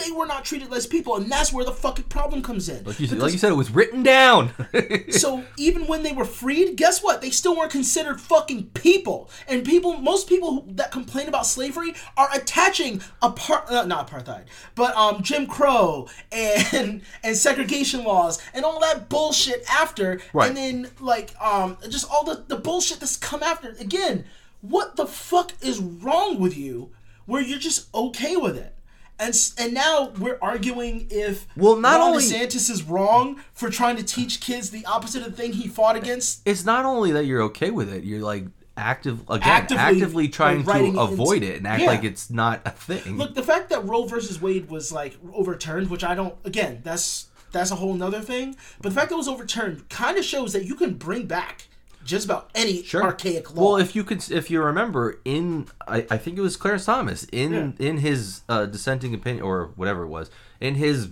They 0.00 0.10
were 0.10 0.26
not 0.26 0.44
treated 0.44 0.72
as 0.72 0.86
people, 0.86 1.16
and 1.16 1.30
that's 1.30 1.52
where 1.52 1.64
the 1.64 1.72
fucking 1.72 2.04
problem 2.06 2.42
comes 2.42 2.68
in. 2.68 2.84
Like 2.84 2.98
you, 2.98 3.06
Because- 3.06 3.22
like 3.22 3.32
you 3.32 3.38
said, 3.38 3.52
it 3.52 3.56
was 3.56 3.70
written 3.70 4.02
down. 4.02 4.52
So 5.10 5.44
even 5.56 5.86
when 5.86 6.02
they 6.02 6.12
were 6.12 6.24
freed, 6.24 6.76
guess 6.76 7.02
what? 7.02 7.20
They 7.20 7.30
still 7.30 7.56
weren't 7.56 7.70
considered 7.72 8.20
fucking 8.20 8.68
people. 8.70 9.28
And 9.48 9.64
people, 9.64 9.98
most 9.98 10.28
people 10.28 10.64
that 10.68 10.90
complain 10.92 11.28
about 11.28 11.46
slavery 11.46 11.94
are 12.16 12.28
attaching 12.32 13.02
apart, 13.20 13.64
uh, 13.70 13.84
not 13.86 14.08
apartheid, 14.08 14.44
but 14.74 14.96
um, 14.96 15.22
Jim 15.22 15.46
Crow 15.46 16.08
and 16.32 17.02
and 17.24 17.36
segregation 17.36 18.04
laws 18.04 18.40
and 18.54 18.64
all 18.64 18.80
that 18.80 19.08
bullshit 19.08 19.64
after. 19.70 20.20
Right. 20.32 20.48
And 20.48 20.56
then 20.56 20.90
like 21.00 21.34
um, 21.40 21.76
just 21.88 22.08
all 22.10 22.24
the 22.24 22.44
the 22.46 22.56
bullshit 22.56 23.00
that's 23.00 23.16
come 23.16 23.42
after. 23.42 23.70
Again, 23.80 24.24
what 24.60 24.96
the 24.96 25.06
fuck 25.06 25.52
is 25.60 25.78
wrong 25.80 26.38
with 26.38 26.56
you? 26.56 26.90
Where 27.26 27.42
you're 27.42 27.58
just 27.58 27.92
okay 27.94 28.36
with 28.36 28.56
it. 28.56 28.74
And, 29.20 29.36
and 29.58 29.74
now 29.74 30.12
we're 30.18 30.38
arguing 30.40 31.06
if 31.10 31.46
Well, 31.56 31.76
not 31.76 31.98
Ron 32.00 32.10
only- 32.12 32.24
DeSantis 32.24 32.70
is 32.70 32.82
wrong 32.82 33.40
for 33.52 33.68
trying 33.70 33.96
to 33.96 34.02
teach 34.02 34.40
kids 34.40 34.70
the 34.70 34.84
opposite 34.86 35.22
of 35.22 35.36
the 35.36 35.42
thing 35.42 35.52
he 35.52 35.68
fought 35.68 35.94
against. 35.96 36.40
it's 36.46 36.64
not 36.64 36.84
only 36.86 37.12
that 37.12 37.26
you're 37.26 37.42
okay 37.42 37.70
with 37.70 37.92
it; 37.92 38.02
you're 38.04 38.22
like 38.22 38.46
active 38.76 39.20
again, 39.28 39.46
Actively, 39.46 39.82
actively, 39.82 40.28
trying 40.28 40.64
to 40.64 40.70
it 40.70 40.76
into- 40.84 41.00
avoid 41.00 41.42
it 41.42 41.58
and 41.58 41.66
act 41.66 41.82
Yeah. 41.82 41.88
like 41.88 42.02
it's 42.04 42.30
not 42.30 42.62
a 42.64 42.70
thing. 42.70 43.18
Look, 43.18 43.34
the 43.34 43.42
fact 43.42 43.68
that 43.68 43.84
Roe 43.86 44.04
versus 44.06 44.40
Wade 44.40 44.70
was 44.70 44.90
like 44.90 45.18
overturned, 45.34 45.90
which 45.90 46.02
I 46.02 46.14
don't. 46.14 46.34
Again, 46.44 46.80
that's 46.82 47.26
that's 47.52 47.70
a 47.70 47.74
whole 47.76 47.92
nother 47.94 48.20
thing. 48.20 48.56
But 48.80 48.90
the 48.90 48.94
fact 48.94 49.10
that 49.10 49.16
it 49.16 49.18
was 49.18 49.28
overturned 49.28 49.88
kind 49.90 50.16
of 50.16 50.24
shows 50.24 50.52
that 50.54 50.64
you 50.64 50.74
can 50.76 50.94
bring 50.94 51.26
back 51.26 51.66
just 52.10 52.24
about 52.26 52.50
any 52.54 52.82
sure. 52.82 53.02
archaic 53.02 53.54
law. 53.54 53.62
Well, 53.74 53.76
if 53.76 53.94
you 53.96 54.04
could, 54.04 54.28
if 54.30 54.50
you 54.50 54.62
remember, 54.62 55.20
in 55.24 55.66
I, 55.88 56.06
I 56.10 56.18
think 56.18 56.36
it 56.36 56.42
was 56.42 56.56
Clarence 56.56 56.84
Thomas 56.84 57.24
in 57.32 57.74
in 57.78 57.98
his 57.98 58.42
uh, 58.48 58.66
dissenting 58.66 59.14
opinion 59.14 59.42
or 59.44 59.70
whatever 59.76 60.02
it 60.02 60.08
was 60.08 60.30
in 60.60 60.74
his 60.74 61.08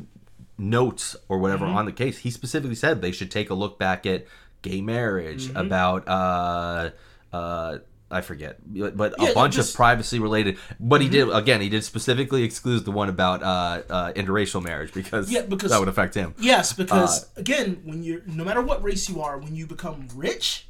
notes 0.58 1.16
or 1.28 1.38
whatever 1.38 1.64
Mm-hmm. 1.66 1.76
on 1.76 1.84
the 1.86 1.92
case, 1.92 2.18
he 2.18 2.30
specifically 2.30 2.74
said 2.74 3.00
they 3.00 3.12
should 3.12 3.30
take 3.30 3.50
a 3.50 3.54
look 3.54 3.78
back 3.78 4.04
at 4.06 4.26
gay 4.62 4.80
marriage, 4.80 5.46
Mm-hmm. 5.48 5.56
about 5.56 6.08
uh 6.08 6.90
uh. 7.32 7.78
I 8.10 8.22
forget, 8.22 8.56
but, 8.64 8.96
but 8.96 9.14
Yeah, 9.18 9.28
a 9.32 9.34
bunch 9.34 9.56
just- 9.56 9.72
of 9.74 9.76
privacy 9.76 10.18
related. 10.18 10.56
But 10.80 11.02
he 11.02 11.08
Mm-hmm. 11.08 11.28
did 11.28 11.36
again. 11.36 11.60
He 11.60 11.68
did 11.68 11.84
specifically 11.84 12.42
exclude 12.42 12.86
the 12.86 12.90
one 12.90 13.10
about 13.10 13.42
uh, 13.42 13.82
uh, 13.90 14.12
interracial 14.14 14.62
marriage 14.64 14.94
because, 14.94 15.30
Yeah, 15.30 15.42
because- 15.42 15.70
that 15.72 15.78
would 15.78 15.88
affect 15.90 16.14
him. 16.14 16.34
yes, 16.38 16.72
because 16.72 17.24
uh, 17.24 17.26
again, 17.36 17.82
when 17.84 18.02
you're 18.02 18.22
no 18.24 18.44
matter 18.44 18.62
what 18.62 18.82
race 18.82 19.10
you 19.10 19.20
are, 19.20 19.36
when 19.36 19.54
you 19.54 19.66
become 19.66 20.08
rich, 20.16 20.67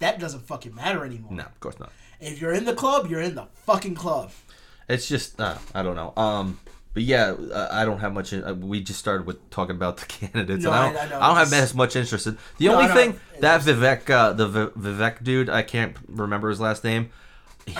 that 0.00 0.18
doesn't 0.18 0.40
fucking 0.46 0.74
matter 0.74 1.04
anymore. 1.04 1.32
No, 1.32 1.44
of 1.44 1.60
course 1.60 1.78
not. 1.78 1.90
If 2.20 2.40
you're 2.40 2.52
in 2.52 2.64
the 2.64 2.74
club, 2.74 3.08
you're 3.10 3.20
in 3.20 3.34
the 3.34 3.46
fucking 3.66 3.94
club. 3.94 4.30
It's 4.88 5.08
just 5.08 5.40
uh, 5.40 5.58
I 5.74 5.82
don't 5.82 5.96
know. 5.96 6.12
Um, 6.16 6.58
but 6.94 7.02
yeah, 7.02 7.32
uh, 7.52 7.68
I 7.70 7.84
don't 7.84 7.98
have 8.00 8.12
much. 8.12 8.32
Uh, 8.32 8.54
we 8.58 8.80
just 8.82 8.98
started 8.98 9.26
with 9.26 9.50
talking 9.50 9.76
about 9.76 9.98
the 9.98 10.06
candidates, 10.08 10.64
No, 10.64 10.72
and 10.72 10.78
I 10.78 10.88
I- 10.88 10.92
don't. 10.92 10.96
I 10.96 11.00
I, 11.00 11.08
know, 11.08 11.18
don't 11.28 11.36
have 11.36 11.52
as 11.52 11.74
much 11.74 11.94
interest 11.96 12.26
in. 12.26 12.38
The 12.58 12.66
No, 12.66 12.76
only 12.76 12.90
I 12.90 12.94
thing 12.94 13.20
that 13.40 13.60
Vivek, 13.60 14.08
uh, 14.10 14.32
the 14.32 14.48
Vi- 14.48 14.66
Vivek 14.80 15.22
dude, 15.22 15.48
I 15.50 15.62
can't 15.62 15.96
remember 16.08 16.48
his 16.48 16.60
last 16.60 16.82
name. 16.84 17.10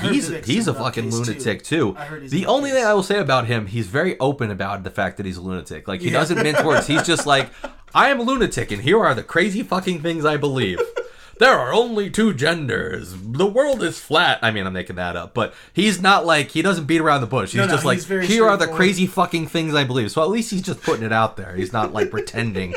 He's 0.03 0.29
he's 0.45 0.69
a 0.69 0.75
fucking 0.75 1.09
too. 1.11 1.17
lunatic 1.17 1.63
too. 1.63 1.97
I 1.99 2.05
heard 2.05 2.21
he's 2.23 2.31
the 2.31 2.45
only 2.45 2.71
thing. 2.71 2.85
I 2.85 2.93
will 2.93 3.03
say 3.03 3.19
about 3.19 3.47
him, 3.47 3.67
he's 3.69 3.87
very 3.87 4.19
open 4.21 4.51
about 4.51 4.85
the 4.85 4.91
fact 4.91 5.17
that 5.17 5.25
he's 5.25 5.39
a 5.39 5.41
lunatic. 5.41 5.89
Like 5.89 6.03
he 6.03 6.09
Yeah. 6.11 6.13
doesn't 6.21 6.43
mince 6.43 6.63
words. 6.63 6.87
He's 6.87 7.03
just 7.05 7.25
like, 7.27 7.49
I 7.95 8.11
am 8.11 8.21
a 8.21 8.23
lunatic, 8.23 8.71
and 8.71 8.83
here 8.83 9.03
are 9.03 9.15
the 9.15 9.23
crazy 9.23 9.63
fucking 9.63 10.03
things 10.03 10.27
I 10.27 10.37
believe. 10.37 10.79
There 11.39 11.59
are 11.59 11.73
only 11.73 12.11
two 12.11 12.35
genders. 12.35 13.15
The 13.17 13.47
world 13.47 13.83
is 13.83 13.99
flat. 13.99 14.39
I 14.43 14.51
mean, 14.51 14.67
I'm 14.67 14.73
making 14.73 14.97
that 14.97 15.17
up, 15.17 15.35
but 15.35 15.55
he's 15.73 16.01
not 16.01 16.27
like 16.27 16.51
he 16.51 16.63
doesn't 16.63 16.87
beat 16.87 17.01
around 17.01 17.21
the 17.21 17.27
bush. 17.27 17.53
He's 17.53 17.59
No, 17.59 17.67
no, 17.67 17.73
just 17.73 17.85
like, 17.85 17.99
he's 17.99 18.05
very 18.07 18.27
here 18.27 18.47
are 18.47 18.57
the 18.57 18.67
crazy 18.67 19.07
fucking 19.07 19.47
things 19.49 19.75
I 19.75 19.85
believe. 19.85 20.11
So 20.11 20.23
at 20.23 20.31
least 20.31 20.51
he's 20.51 20.63
just 20.63 20.83
putting 20.83 21.05
it 21.05 21.13
out 21.13 21.37
there. 21.37 21.55
He's 21.55 21.73
not 21.73 21.93
like 21.93 22.11
pretending, 22.11 22.75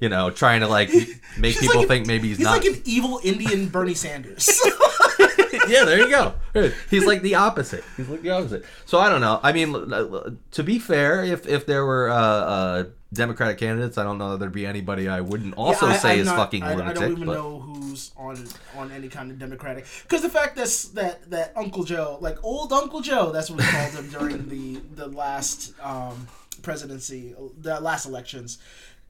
you 0.00 0.08
know, 0.08 0.30
trying 0.30 0.60
to 0.60 0.68
like 0.68 0.90
make 1.38 1.58
people 1.58 1.76
like 1.76 1.82
an- 1.84 1.88
think 1.88 2.06
maybe 2.06 2.28
he's, 2.28 2.38
He's 2.38 2.44
not. 2.46 2.62
He's 2.62 2.72
like 2.72 2.80
an 2.80 2.82
evil 2.86 3.20
Indian 3.22 3.68
Bernie 3.68 3.94
Sanders. 3.94 4.48
yeah, 5.68 5.84
there 5.84 5.98
you 5.98 6.08
go. 6.10 6.34
He's 6.90 7.04
like 7.04 7.22
the 7.22 7.34
opposite. 7.36 7.84
He's 7.96 8.08
like 8.08 8.22
the 8.22 8.30
opposite. 8.30 8.64
So 8.84 8.98
I 8.98 9.08
don't 9.08 9.20
know. 9.20 9.38
I 9.42 9.52
mean, 9.52 9.72
to 10.52 10.62
be 10.62 10.78
fair, 10.78 11.22
if 11.24 11.46
if 11.46 11.66
there 11.66 11.84
were 11.86 12.08
uh, 12.08 12.14
uh, 12.16 12.84
Democratic 13.12 13.58
candidates, 13.58 13.98
I 13.98 14.04
don't 14.04 14.16
know 14.18 14.30
that 14.30 14.38
there'd 14.40 14.52
be 14.52 14.64
anybody 14.66 15.06
I 15.08 15.20
wouldn't 15.20 15.54
also 15.54 15.86
Yeah, 15.86 15.92
I- 15.92 15.96
say 15.98 16.12
I'm 16.14 16.18
is 16.20 16.26
not- 16.26 16.36
fucking 16.36 16.62
I, 16.62 16.74
lunatic. 16.74 16.96
I 16.96 17.00
don't 17.00 17.12
even 17.12 17.26
but 17.26 17.34
know 17.34 17.60
who's 17.60 18.10
on 18.16 18.46
on 18.76 18.90
any 18.90 19.08
kind 19.08 19.30
of 19.30 19.38
Democratic 19.38 19.84
because 20.02 20.22
the 20.22 20.30
fact 20.30 20.56
that's 20.56 20.84
that 20.90 21.30
that 21.30 21.52
Uncle 21.56 21.84
Joe, 21.84 22.18
like 22.20 22.38
old 22.42 22.72
Uncle 22.72 23.00
Joe, 23.02 23.30
that's 23.32 23.50
what 23.50 23.58
we 23.60 23.64
called 23.66 23.92
him 23.92 24.08
during 24.18 24.48
the 24.48 24.80
the 24.94 25.08
last 25.08 25.74
um, 25.82 26.26
presidency, 26.62 27.34
the 27.60 27.80
last 27.80 28.06
elections. 28.06 28.58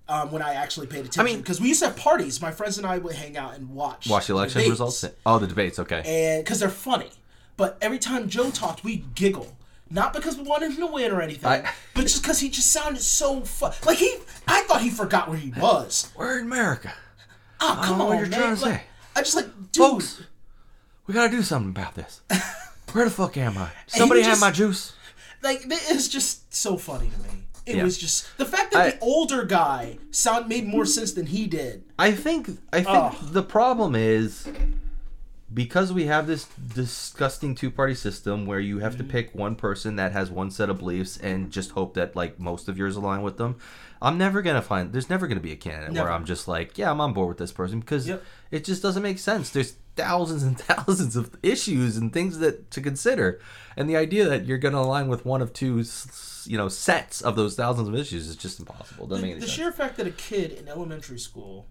Um, 0.08 0.32
when 0.32 0.42
I 0.42 0.54
actually 0.54 0.88
paid 0.88 1.00
attention, 1.06 1.20
I 1.20 1.24
mean- 1.24 1.38
because 1.38 1.60
we 1.60 1.68
used 1.68 1.80
to 1.80 1.86
have 1.86 1.96
parties. 1.96 2.42
My 2.42 2.50
friends 2.50 2.76
and 2.76 2.84
I 2.86 2.98
would 2.98 3.14
hang 3.14 3.36
out 3.36 3.54
and 3.54 3.70
watch 3.70 4.08
watch 4.08 4.26
the 4.26 4.32
election 4.34 4.58
debates. 4.62 4.70
results. 4.80 5.04
Oh, 5.24 5.38
the 5.38 5.46
debates. 5.46 5.78
Okay. 5.78 6.02
and 6.04 6.44
because 6.44 6.58
they're 6.58 6.68
funny. 6.68 7.10
But 7.56 7.78
every 7.80 7.98
time 8.00 8.28
Joe 8.28 8.50
talked, 8.50 8.82
we 8.82 9.04
giggle. 9.14 9.56
Not 9.92 10.12
because 10.14 10.36
we 10.38 10.42
wanted 10.44 10.70
him 10.72 10.78
to 10.78 10.86
win 10.86 11.12
or 11.12 11.20
anything, 11.20 11.46
I- 11.50 11.70
but 11.94 12.02
just 12.02 12.22
because 12.22 12.40
he 12.40 12.48
just 12.48 12.72
sounded 12.72 13.02
so 13.02 13.42
fun. 13.42 13.72
Like 13.84 13.98
he, 13.98 14.16
I 14.48 14.62
thought 14.62 14.80
he 14.80 14.90
forgot 14.90 15.28
where 15.28 15.36
he 15.38 15.50
was. 15.60 16.10
We're 16.16 16.38
in 16.38 16.46
America, 16.46 16.92
Oh, 17.60 17.80
come 17.84 18.00
on, 18.00 18.08
what 18.08 18.18
you're 18.18 18.26
man. 18.28 18.40
trying 18.40 18.56
to 18.56 18.62
Like, 18.64 18.74
say. 18.76 18.82
I 19.14 19.20
just 19.20 19.36
like, 19.36 19.46
dude. 19.72 19.84
folks. 19.84 20.22
We 21.06 21.14
gotta 21.14 21.30
do 21.30 21.42
something 21.42 21.70
about 21.70 21.94
this. 21.94 22.20
Where 22.92 23.04
the 23.04 23.10
fuck 23.10 23.36
am 23.36 23.56
I? 23.58 23.68
Somebody 23.86 24.22
have 24.22 24.32
just- 24.32 24.40
my 24.40 24.50
juice. 24.50 24.92
Like 25.42 25.62
it's 25.66 26.08
just 26.08 26.54
so 26.54 26.76
funny 26.76 27.10
to 27.10 27.18
me. 27.22 27.28
It 27.66 27.76
Yeah. 27.76 27.84
was 27.84 27.98
just 27.98 28.36
the 28.38 28.44
fact 28.46 28.72
that 28.72 28.80
I- 28.80 28.90
the 28.92 28.98
older 29.00 29.44
guy 29.44 29.98
sound 30.10 30.48
made 30.48 30.66
more 30.66 30.86
sense 30.86 31.12
than 31.12 31.26
he 31.26 31.46
did. 31.46 31.84
I 31.98 32.12
think 32.12 32.48
I 32.72 32.82
think 32.82 33.32
the 33.32 33.42
problem 33.42 33.94
is 33.94 34.46
because 35.52 35.92
we 35.92 36.06
have 36.06 36.26
this 36.26 36.46
disgusting 36.74 37.54
two-party 37.54 37.94
system 37.94 38.46
where 38.46 38.60
you 38.60 38.78
have 38.78 38.96
to 38.98 39.04
pick 39.04 39.34
one 39.34 39.54
person 39.56 39.96
that 39.96 40.12
has 40.12 40.30
one 40.30 40.50
set 40.50 40.70
of 40.70 40.78
beliefs 40.78 41.16
and 41.16 41.50
just 41.50 41.72
hope 41.72 41.94
that 41.94 42.14
like 42.16 42.38
most 42.38 42.68
of 42.68 42.78
yours 42.78 42.96
align 42.96 43.22
with 43.22 43.36
them. 43.38 43.56
I'm 44.00 44.18
never 44.18 44.42
gonna 44.42 44.62
find. 44.62 44.92
There's 44.92 45.10
never 45.10 45.26
gonna 45.26 45.40
be 45.40 45.52
a 45.52 45.56
candidate 45.56 45.92
Never. 45.92 46.06
where 46.06 46.12
I'm 46.14 46.24
just 46.24 46.48
like, 46.48 46.76
yeah, 46.78 46.90
I'm 46.90 47.00
on 47.00 47.12
board 47.12 47.28
with 47.28 47.38
this 47.38 47.52
person 47.52 47.80
because 47.80 48.08
Yep. 48.08 48.22
it 48.50 48.64
just 48.64 48.82
doesn't 48.82 49.02
make 49.02 49.18
sense. 49.18 49.50
There's 49.50 49.74
thousands 49.94 50.42
and 50.42 50.58
thousands 50.60 51.14
of 51.16 51.36
issues 51.42 51.96
and 51.96 52.12
things 52.12 52.38
that 52.38 52.70
to 52.72 52.80
consider, 52.80 53.40
and 53.76 53.88
the 53.88 53.96
idea 53.96 54.28
that 54.28 54.44
you're 54.46 54.58
gonna 54.58 54.80
align 54.80 55.08
with 55.08 55.24
one 55.24 55.40
of 55.42 55.52
two, 55.52 55.84
you 56.46 56.56
know, 56.56 56.68
sets 56.68 57.20
of 57.20 57.36
those 57.36 57.54
thousands 57.54 57.88
of 57.88 57.94
issues 57.94 58.26
is 58.26 58.34
just 58.36 58.58
impossible. 58.58 59.06
Doesn't 59.06 59.22
make 59.22 59.30
the, 59.32 59.36
any 59.36 59.40
the 59.40 59.46
sense. 59.46 59.56
sheer 59.56 59.70
fact 59.72 59.96
that 59.98 60.06
a 60.06 60.10
kid 60.12 60.52
in 60.52 60.66
elementary 60.68 61.18
school 61.18 61.66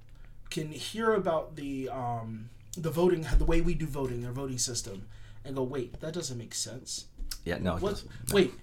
can 0.49 0.71
hear 0.71 1.13
about 1.13 1.55
the 1.57 1.89
um, 1.89 2.49
the 2.78 2.89
voting, 2.91 3.26
the 3.38 3.45
way 3.45 3.61
we 3.61 3.74
do 3.74 3.86
voting, 3.86 4.22
their 4.22 4.32
voting 4.32 4.57
system, 4.57 5.07
and 5.45 5.55
go, 5.55 5.63
wait, 5.63 5.99
that 5.99 6.13
doesn't 6.13 6.38
make 6.38 6.53
sense. 6.53 7.05
yeah, 7.45 7.57
no, 7.57 7.76
it 7.78 7.82
What? 7.82 7.89
doesn't. 7.91 8.09
Wait, 8.34 8.53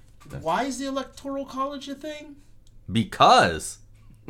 why 0.41 0.65
is 0.65 0.79
the 0.79 0.87
electoral 0.87 1.45
college 1.45 1.89
a 1.89 1.95
thing? 1.95 2.37
because 2.91 3.79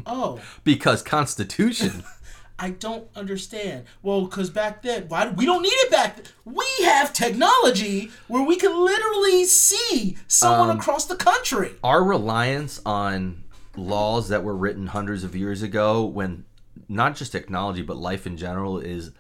Oh, 0.07 0.41
because 0.65 1.03
Constitution. 1.03 2.05
I 2.61 2.71
don't 2.71 3.09
understand. 3.15 3.85
Well, 4.03 4.23
because 4.23 4.51
back 4.51 4.83
then, 4.83 5.05
why 5.09 5.29
we 5.29 5.47
don't 5.47 5.63
need 5.63 5.69
it 5.69 5.91
back. 5.93 6.17
Then. 6.17 6.27
We 6.45 6.65
have 6.85 7.13
technology 7.13 8.11
where 8.27 8.43
we 8.43 8.57
can 8.57 8.77
literally 8.85 9.45
see 9.45 10.17
someone 10.27 10.71
Um, 10.71 10.79
across 10.79 11.05
the 11.07 11.15
country. 11.15 11.75
our 11.85 12.03
reliance 12.03 12.81
on 12.85 13.45
laws 13.77 14.29
that 14.31 14.43
were 14.43 14.57
written 14.57 14.89
hundreds 14.89 15.23
of 15.23 15.37
years 15.37 15.63
ago 15.63 16.05
when 16.05 16.45
not 16.89 17.15
just 17.15 17.31
technology 17.31 17.83
but 17.83 17.97
life 17.97 18.27
in 18.27 18.37
general 18.37 18.79
is 18.81 19.13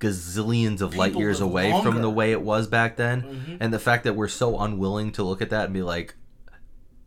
gazillions 0.00 0.80
of 0.80 0.94
light 0.96 1.14
years 1.16 1.40
away 1.40 1.70
from 1.70 1.74
longer. 1.76 1.90
Mm-hmm. 1.90 2.02
the 2.02 2.10
way 2.10 2.32
it 2.32 2.42
was 2.42 2.66
back 2.68 2.96
then 2.96 3.58
and 3.60 3.72
the 3.72 3.78
fact 3.78 4.04
that 4.04 4.14
we're 4.14 4.28
so 4.28 4.58
unwilling 4.60 5.10
to 5.12 5.22
look 5.22 5.42
at 5.42 5.50
that 5.50 5.64
and 5.66 5.74
be 5.74 5.82
like 5.82 6.14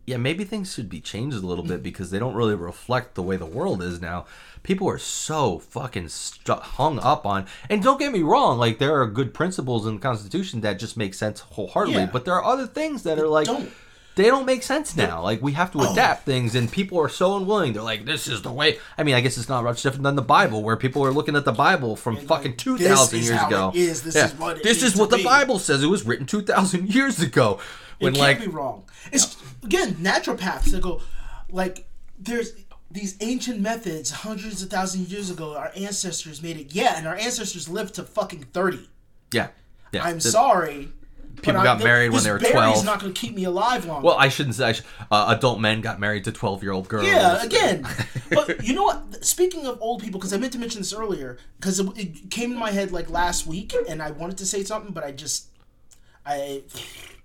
yeah 0.05 0.17
maybe 0.17 0.43
things 0.43 0.73
should 0.73 0.89
be 0.89 0.99
changed 0.99 1.37
a 1.37 1.45
little 1.45 1.63
bit 1.63 1.81
because 1.89 2.11
they 2.11 2.19
don't 2.19 2.33
really 2.35 2.55
reflect 2.55 3.15
the 3.15 3.23
way 3.23 3.37
the 3.37 3.45
world 3.45 3.81
is 3.81 4.01
now 4.01 4.25
people 4.63 4.89
are 4.89 4.97
so 4.97 5.59
fucking 5.59 6.09
stu- 6.09 6.53
hung 6.53 6.99
up 6.99 7.25
on 7.25 7.45
and 7.69 7.81
don't 7.81 7.99
get 7.99 8.11
me 8.11 8.21
wrong 8.21 8.57
like 8.57 8.77
there 8.77 8.99
are 8.99 9.07
good 9.07 9.33
principles 9.33 9.87
in 9.87 9.95
the 9.95 10.01
constitution 10.01 10.59
that 10.61 10.77
just 10.79 10.97
make 10.97 11.13
sense 11.13 11.39
wholeheartedly 11.39 12.01
Yeah. 12.01 12.09
but 12.11 12.25
there 12.25 12.33
are 12.33 12.43
other 12.43 12.67
things 12.67 13.03
that 13.03 13.17
are 13.19 13.27
like 13.27 13.45
don't. 13.47 13.71
They 14.15 14.25
don't 14.25 14.45
make 14.45 14.63
sense 14.63 14.95
now. 14.95 15.21
Like 15.21 15.41
we 15.41 15.53
have 15.53 15.71
to 15.71 15.79
oh. 15.79 15.91
adapt 15.91 16.25
things, 16.25 16.55
and 16.55 16.71
people 16.71 16.99
are 16.99 17.09
so 17.09 17.37
unwilling. 17.37 17.73
They're 17.73 17.81
like, 17.81 18.05
"This 18.05 18.27
is 18.27 18.41
the 18.41 18.51
way." 18.51 18.77
I 18.97 19.03
mean, 19.03 19.15
I 19.15 19.21
guess 19.21 19.37
it's 19.37 19.49
not 19.49 19.63
much 19.63 19.81
different 19.81 20.03
than 20.03 20.15
the 20.15 20.21
Bible, 20.21 20.63
where 20.63 20.75
people 20.75 21.05
are 21.05 21.11
looking 21.11 21.35
at 21.35 21.45
the 21.45 21.51
Bible 21.51 21.95
from 21.95 22.17
fucking 22.17 22.57
two 22.57 22.77
"This 22.77 23.13
years 23.13 23.41
ago. 23.41 23.71
is. 23.73 24.03
This 24.03 24.15
is 24.15 24.33
what 24.33 24.63
this 24.63 24.83
is 24.83 24.95
what 24.95 25.09
the 25.09 25.17
be." 25.17 25.23
Bible 25.23 25.59
says. 25.59 25.83
It 25.83 25.87
was 25.87 26.05
written 26.05 26.25
two 26.25 26.41
thousand 26.41 26.93
years 26.93 27.21
ago. 27.21 27.59
When 27.99 28.15
it 28.15 28.19
like, 28.19 28.39
can't 28.39 28.49
be 28.49 28.55
wrong. 28.55 28.85
It's 29.11 29.37
again 29.63 29.95
naturopaths 29.95 30.71
that 30.71 30.81
go 30.81 31.01
like 31.51 31.87
there's 32.19 32.53
these 32.89 33.15
ancient 33.21 33.61
methods 33.61 34.11
hundreds 34.11 34.61
of 34.61 34.69
thousands 34.69 35.05
of 35.05 35.11
years 35.11 35.29
ago. 35.29 35.55
Our 35.55 35.71
ancestors 35.75 36.41
made 36.41 36.57
it. 36.57 36.73
Yeah, 36.75 36.95
and 36.97 37.07
our 37.07 37.15
ancestors 37.15 37.69
lived 37.69 37.95
to 37.95 38.03
fucking 38.03 38.47
thirty. 38.53 38.89
yeah, 39.31 39.49
yeah. 39.91 40.03
I'm 40.03 40.15
the- 40.15 40.21
sorry. 40.21 40.91
People 41.37 41.63
got 41.63 41.81
I, 41.81 41.83
married 41.83 42.09
when 42.09 42.23
they 42.23 42.31
were 42.31 42.39
berry's 42.39 42.53
12. 42.53 42.85
not 42.85 42.99
going 42.99 43.13
to 43.13 43.19
keep 43.19 43.35
me 43.35 43.43
alive 43.45 43.85
long. 43.85 44.03
Well, 44.03 44.15
I 44.17 44.29
shouldn't 44.29 44.55
say. 44.55 44.75
I 45.11 45.15
uh, 45.15 45.35
adult 45.35 45.59
men 45.59 45.81
got 45.81 45.99
married 45.99 46.23
to 46.25 46.31
twelve-year-old 46.31 46.87
girls. 46.87 47.07
Yeah, 47.07 47.41
again. 47.43 47.87
but 48.31 48.63
you 48.65 48.73
know 48.73 48.83
what? 48.83 49.23
Speaking 49.25 49.65
of 49.65 49.81
old 49.81 50.01
people, 50.01 50.19
because 50.19 50.33
I 50.33 50.37
meant 50.37 50.53
to 50.53 50.59
mention 50.59 50.81
this 50.81 50.93
earlier, 50.93 51.37
because 51.59 51.79
it, 51.79 51.87
it 51.97 52.31
came 52.31 52.51
in 52.51 52.57
my 52.57 52.71
head 52.71 52.91
like 52.91 53.09
last 53.09 53.47
week, 53.47 53.73
and 53.89 54.01
I 54.01 54.11
wanted 54.11 54.37
to 54.39 54.45
say 54.45 54.63
something, 54.63 54.93
but 54.93 55.03
I 55.03 55.11
just 55.11 55.47
I 56.25 56.63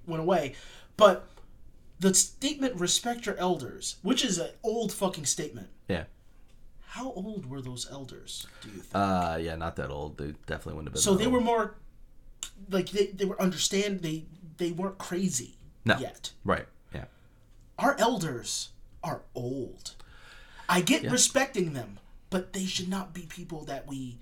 went 0.07 0.23
away. 0.23 0.55
But 0.97 1.29
the 2.01 2.15
statement 2.15 2.75
"respect 2.81 3.27
your 3.27 3.37
elders," 3.37 3.97
which 4.03 4.25
is 4.25 4.39
an 4.39 4.51
old 4.63 4.93
fucking 4.93 5.27
statement. 5.27 5.69
yeah. 5.89 6.05
How 6.89 7.13
old 7.13 7.45
were 7.51 7.61
those 7.61 7.87
elders? 7.91 8.47
Do 8.63 8.69
you 8.69 8.77
think? 8.77 8.95
Uh, 8.95 9.37
yeah, 9.39 9.55
not 9.57 9.77
that 9.77 9.91
old. 9.91 10.17
They 10.17 10.33
definitely 10.47 10.75
wouldn't 10.75 10.89
have 10.89 10.93
been. 10.95 11.03
so 11.03 11.15
they 11.15 11.27
old. 11.27 11.35
were 11.35 11.41
more 11.43 11.75
like 12.71 12.91
they, 12.91 13.07
they 13.07 13.25
were 13.25 13.41
understand 13.41 14.01
they 14.01 14.25
they 14.59 14.73
weren't 14.73 14.99
crazy 14.99 15.57
No. 15.85 15.99
yet. 15.99 16.33
right. 16.45 16.67
Yeah. 16.95 17.05
Our 17.79 17.97
elders 17.99 18.71
are 19.05 19.23
old. 19.35 19.95
I 20.69 20.81
get 20.81 21.11
respecting 21.11 21.75
them, 21.75 21.99
but 22.31 22.53
they 22.53 22.65
should 22.65 22.89
not 22.89 23.13
be 23.15 23.23
people 23.23 23.65
that 23.67 23.87
we 23.87 24.19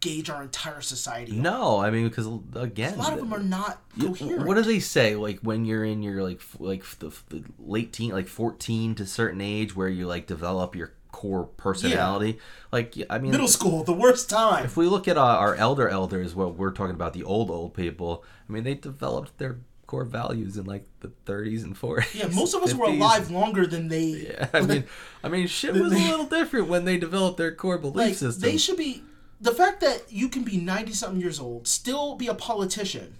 gauge 0.00 0.28
our 0.28 0.42
entire 0.42 0.80
society 0.80 1.32
on. 1.32 1.42
No, 1.42 1.78
I 1.78 1.90
mean 1.90 2.08
because 2.08 2.26
again, 2.54 2.94
A 2.94 2.96
lot 2.98 3.12
of 3.12 3.18
them 3.18 3.32
are 3.32 3.38
not 3.42 3.80
coherent. 4.00 4.46
What 4.46 4.54
do 4.54 4.62
they 4.62 4.78
say? 4.80 5.14
Like 5.16 5.40
when 5.40 5.64
you're 5.64 5.84
in 5.84 6.02
your 6.02 6.22
like 6.22 6.40
like 6.58 6.84
the, 6.98 7.10
the 7.28 7.44
late 7.58 7.92
teen, 7.92 8.10
like 8.10 8.28
fourteen 8.28 8.94
to 8.96 9.06
certain 9.06 9.40
age, 9.40 9.76
where 9.76 9.88
you 9.88 10.06
like 10.06 10.26
develop 10.26 10.74
your 10.74 10.92
core 11.16 11.44
personality. 11.56 12.38
Like 12.70 12.94
I 13.08 13.18
mean, 13.18 13.30
Middle 13.30 13.48
school, 13.48 13.82
the 13.84 13.94
worst 13.94 14.28
time. 14.28 14.66
if 14.66 14.76
we 14.76 14.86
look 14.86 15.08
at 15.08 15.16
uh, 15.16 15.22
our 15.22 15.54
elder 15.54 15.88
elders, 15.88 16.34
well, 16.34 16.52
we're 16.52 16.72
talking 16.72 16.94
about 16.94 17.14
the 17.14 17.24
old 17.24 17.50
old 17.50 17.72
people. 17.72 18.22
I 18.46 18.52
mean, 18.52 18.64
they 18.64 18.74
developed 18.74 19.38
their 19.38 19.56
core 19.86 20.04
values 20.04 20.58
in 20.58 20.66
like 20.66 20.84
the 21.00 21.10
30s 21.24 21.64
and 21.64 21.74
40s. 21.74 22.14
Yeah, 22.14 22.26
most 22.26 22.54
of 22.54 22.62
us 22.62 22.74
were 22.74 22.84
alive 22.84 23.30
longer 23.30 23.66
than 23.66 23.88
they. 23.88 24.06
Yeah, 24.28 24.48
I 24.52 24.60
mean, 24.60 24.84
I 25.24 25.28
mean, 25.28 25.46
shit 25.46 25.72
was 25.72 25.92
a 25.92 25.96
little 25.96 26.26
different 26.26 26.68
when 26.68 26.84
they 26.84 26.98
developed 26.98 27.38
their 27.38 27.54
core 27.54 27.78
belief 27.78 27.96
like 27.96 28.14
system. 28.14 28.42
they 28.42 28.58
should 28.58 28.76
be. 28.76 29.02
The 29.40 29.52
fact 29.52 29.80
that 29.80 30.12
you 30.12 30.28
can 30.28 30.42
be 30.42 30.58
ninety 30.58 30.92
something 30.92 31.20
years 31.20 31.40
old, 31.40 31.66
still 31.66 32.14
be 32.14 32.26
a 32.26 32.34
politician, 32.34 33.16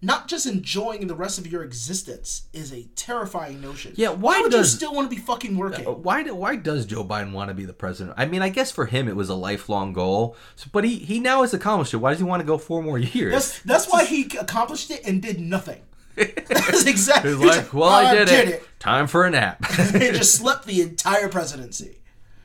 not 0.00 0.28
just 0.28 0.46
enjoying 0.46 1.06
the 1.06 1.14
rest 1.14 1.38
of 1.38 1.46
your 1.46 1.64
existence, 1.64 2.46
is 2.52 2.72
a 2.72 2.84
terrifying 2.94 3.60
notion. 3.60 3.94
Yeah, 3.96 4.10
why 4.10 4.40
would 4.40 4.52
does- 4.52 4.72
you 4.72 4.76
still 4.76 4.94
want 4.94 5.10
to 5.10 5.14
be 5.16 5.20
fucking 5.20 5.56
working? 5.56 5.84
why 5.84 6.22
do, 6.22 6.34
why 6.34 6.56
does 6.56 6.86
Joe 6.86 7.04
Biden 7.04 7.32
want 7.32 7.48
to 7.48 7.54
be 7.54 7.64
the 7.64 7.72
president? 7.72 8.14
I 8.18 8.26
mean, 8.26 8.42
I 8.42 8.48
guess 8.48 8.70
for 8.70 8.86
him 8.86 9.08
it 9.08 9.16
was 9.16 9.28
a 9.28 9.34
lifelong 9.34 9.92
goal, 9.92 10.36
so, 10.56 10.68
but 10.72 10.84
he 10.84 10.96
he 10.96 11.18
now 11.18 11.42
has 11.42 11.52
accomplished 11.52 11.94
it. 11.94 11.98
Why 11.98 12.10
does 12.10 12.18
he 12.20 12.24
want 12.24 12.40
to 12.40 12.46
go 12.46 12.58
four 12.58 12.82
more 12.82 12.98
years? 12.98 13.32
That's 13.32 13.58
that's 13.62 13.92
why 13.92 14.04
he 14.04 14.30
accomplished 14.38 14.90
it 14.90 15.00
and 15.04 15.20
did 15.20 15.40
nothing. 15.40 15.80
That's 16.18 16.84
exactly. 16.84 17.36
He's 17.36 17.44
like, 17.44 17.72
well, 17.72 17.88
I 17.90 18.10
oh, 18.10 18.24
did, 18.24 18.28
it. 18.28 18.48
it. 18.48 18.68
Time 18.80 19.06
for 19.06 19.24
a 19.24 19.30
nap. 19.30 19.64
he 19.66 20.10
just 20.10 20.34
slept 20.34 20.66
the 20.66 20.82
entire 20.82 21.28
presidency. 21.28 22.00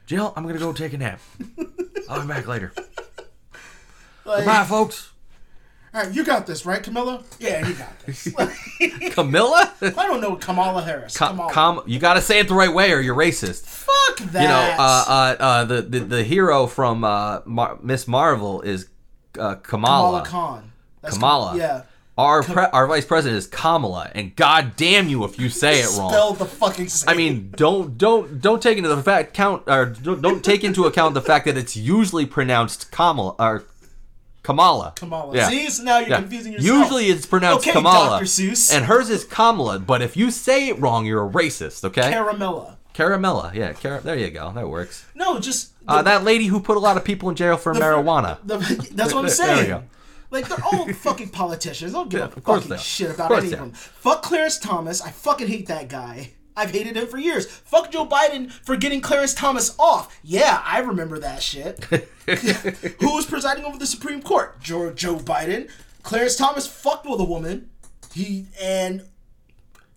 Jill, 0.05 0.31
I'm 0.35 0.45
gonna 0.45 0.59
go 0.59 0.73
take 0.73 0.93
a 0.93 0.97
nap. 0.99 1.19
I'll 2.07 2.21
be 2.21 2.27
back 2.27 2.45
later. 2.47 2.71
Like, 4.25 4.45
Bye, 4.45 4.63
folks. 4.65 5.11
All 5.93 6.01
right, 6.01 6.13
you 6.13 6.23
got 6.23 6.47
this, 6.47 6.65
right, 6.65 6.81
Camilla? 6.81 7.23
Yeah, 7.39 7.67
you 7.67 7.75
got 7.75 7.99
this. 7.99 8.27
Camilla. 9.13 9.71
I 9.81 10.07
don't 10.07 10.21
know 10.21 10.35
Kamala 10.35 10.81
Harris. 10.81 11.15
Com, 11.15 11.37
Kamala. 11.37 11.53
com, 11.53 11.83
you 11.85 11.99
got 11.99 12.15
to 12.15 12.21
say 12.21 12.39
it 12.39 12.47
the 12.47 12.55
right 12.55 12.73
way, 12.73 12.91
or 12.91 12.99
you're 12.99 13.15
racist. 13.15 13.65
Fuck 13.65 14.17
that. 14.31 14.41
You 14.41 14.47
know, 14.47 14.75
uh, 14.83 15.05
uh, 15.07 15.43
uh, 15.43 15.65
the, 15.65 15.81
the 15.83 15.99
the 15.99 16.23
hero 16.23 16.65
from 16.65 17.03
uh, 17.03 17.41
Mar- 17.45 17.77
Miss 17.81 18.07
Marvel 18.07 18.61
is 18.61 18.89
uh, 19.37 19.55
Kamala. 19.55 20.23
Kamala 20.23 20.25
Khan. 20.25 20.71
That's 21.01 21.15
Kamala. 21.15 21.49
Kam- 21.51 21.59
yeah. 21.59 21.81
Our 22.15 22.43
pre- 22.43 22.65
our 22.73 22.85
vice 22.85 23.05
president 23.05 23.37
is 23.39 23.47
Kamala, 23.47 24.11
and 24.13 24.35
god 24.35 24.75
damn 24.75 25.09
you 25.09 25.23
if 25.23 25.39
you 25.39 25.49
say 25.49 25.79
it 25.79 25.89
wrong. 25.97 26.11
Spell 26.11 26.33
the 26.33 26.45
fucking 26.45 26.87
same. 26.87 27.09
I 27.09 27.15
mean, 27.17 27.51
don't 27.55 27.97
don't 27.97 28.39
don't 28.39 28.61
take 28.61 28.77
into 28.77 28.89
the 28.89 29.01
fact 29.01 29.33
count 29.33 29.63
or 29.65 29.85
don't, 29.85 30.21
don't 30.21 30.43
take 30.43 30.63
into 30.63 30.85
account 30.85 31.15
the 31.15 31.21
fact 31.21 31.45
that 31.45 31.57
it's 31.57 31.75
usually 31.75 32.27
pronounced 32.27 32.91
Kamala 32.91 33.35
or 33.39 33.63
Kamala. 34.43 34.93
Kamala. 34.95 35.35
Yeah. 35.35 35.49
See, 35.49 35.69
so 35.69 35.83
now 35.83 35.99
you're 35.99 36.09
Yeah. 36.09 36.19
confusing 36.19 36.53
yourself. 36.53 36.77
Usually 36.79 37.05
it's 37.07 37.25
pronounced 37.25 37.65
Okay, 37.67 37.71
Kamala, 37.75 38.09
Dr. 38.19 38.25
Seuss. 38.25 38.73
and 38.75 38.85
hers 38.85 39.09
is 39.09 39.23
Kamala. 39.23 39.79
But 39.79 40.01
if 40.01 40.15
you 40.17 40.29
say 40.31 40.67
it 40.67 40.79
wrong, 40.79 41.05
you're 41.05 41.25
a 41.25 41.29
racist. 41.29 41.83
Okay, 41.85 42.11
Caramella. 42.11 42.75
Caramella. 42.93 43.53
Yeah, 43.53 43.73
Car- 43.73 44.01
there 44.01 44.17
you 44.17 44.29
go. 44.29 44.51
That 44.53 44.67
works. 44.69 45.05
No, 45.15 45.39
just 45.39 45.69
Uh, 45.87 46.01
that 46.03 46.23
lady 46.23 46.45
who 46.47 46.59
put 46.59 46.77
a 46.77 46.79
lot 46.79 46.95
of 46.97 47.03
people 47.03 47.29
in 47.29 47.35
jail 47.35 47.57
for 47.57 47.73
marijuana. 47.73 48.37
The, 48.45 48.57
that's 48.93 49.13
what 49.13 49.21
I'm 49.21 49.25
There 49.27 49.35
saying. 49.35 49.67
go. 49.69 49.83
Like 50.29 50.47
they're 50.47 50.63
all 50.63 50.87
fucking 50.93 51.29
politicians. 51.29 51.93
I 51.93 51.97
don't 51.97 52.09
give 52.09 52.19
Yeah, 52.19 52.25
a 52.35 52.41
fucking 52.41 52.77
shit 52.77 53.11
about 53.11 53.31
any 53.31 53.53
of 53.53 53.59
them. 53.59 53.71
Fuck 53.71 54.23
Clarence 54.23 54.57
Thomas. 54.59 55.01
I 55.01 55.11
fucking 55.11 55.47
hate 55.47 55.67
that 55.67 55.87
guy. 55.89 56.31
I've 56.55 56.71
hated 56.71 56.95
him 56.95 57.07
for 57.07 57.17
years. 57.17 57.45
Fuck 57.47 57.91
Joe 57.91 58.05
Biden 58.05 58.51
for 58.51 58.75
getting 58.75 59.01
Clarence 59.01 59.33
Thomas 59.33 59.75
off. 59.79 60.17
Yeah, 60.23 60.61
I 60.65 60.79
remember 60.79 61.19
that 61.19 61.41
shit. 61.41 61.83
Who 62.25 63.13
was 63.15 63.25
presiding 63.25 63.65
over 63.65 63.77
the 63.77 63.87
Supreme 63.87 64.21
Court? 64.21 64.59
Joe, 64.61 64.91
Joe 64.91 65.15
Biden. 65.15 65.69
Clarence 66.03 66.35
Thomas 66.35 66.67
fucked 66.67 67.05
with 67.05 67.19
a 67.19 67.25
woman. 67.25 67.69
He 68.13 68.47
and 68.61 69.07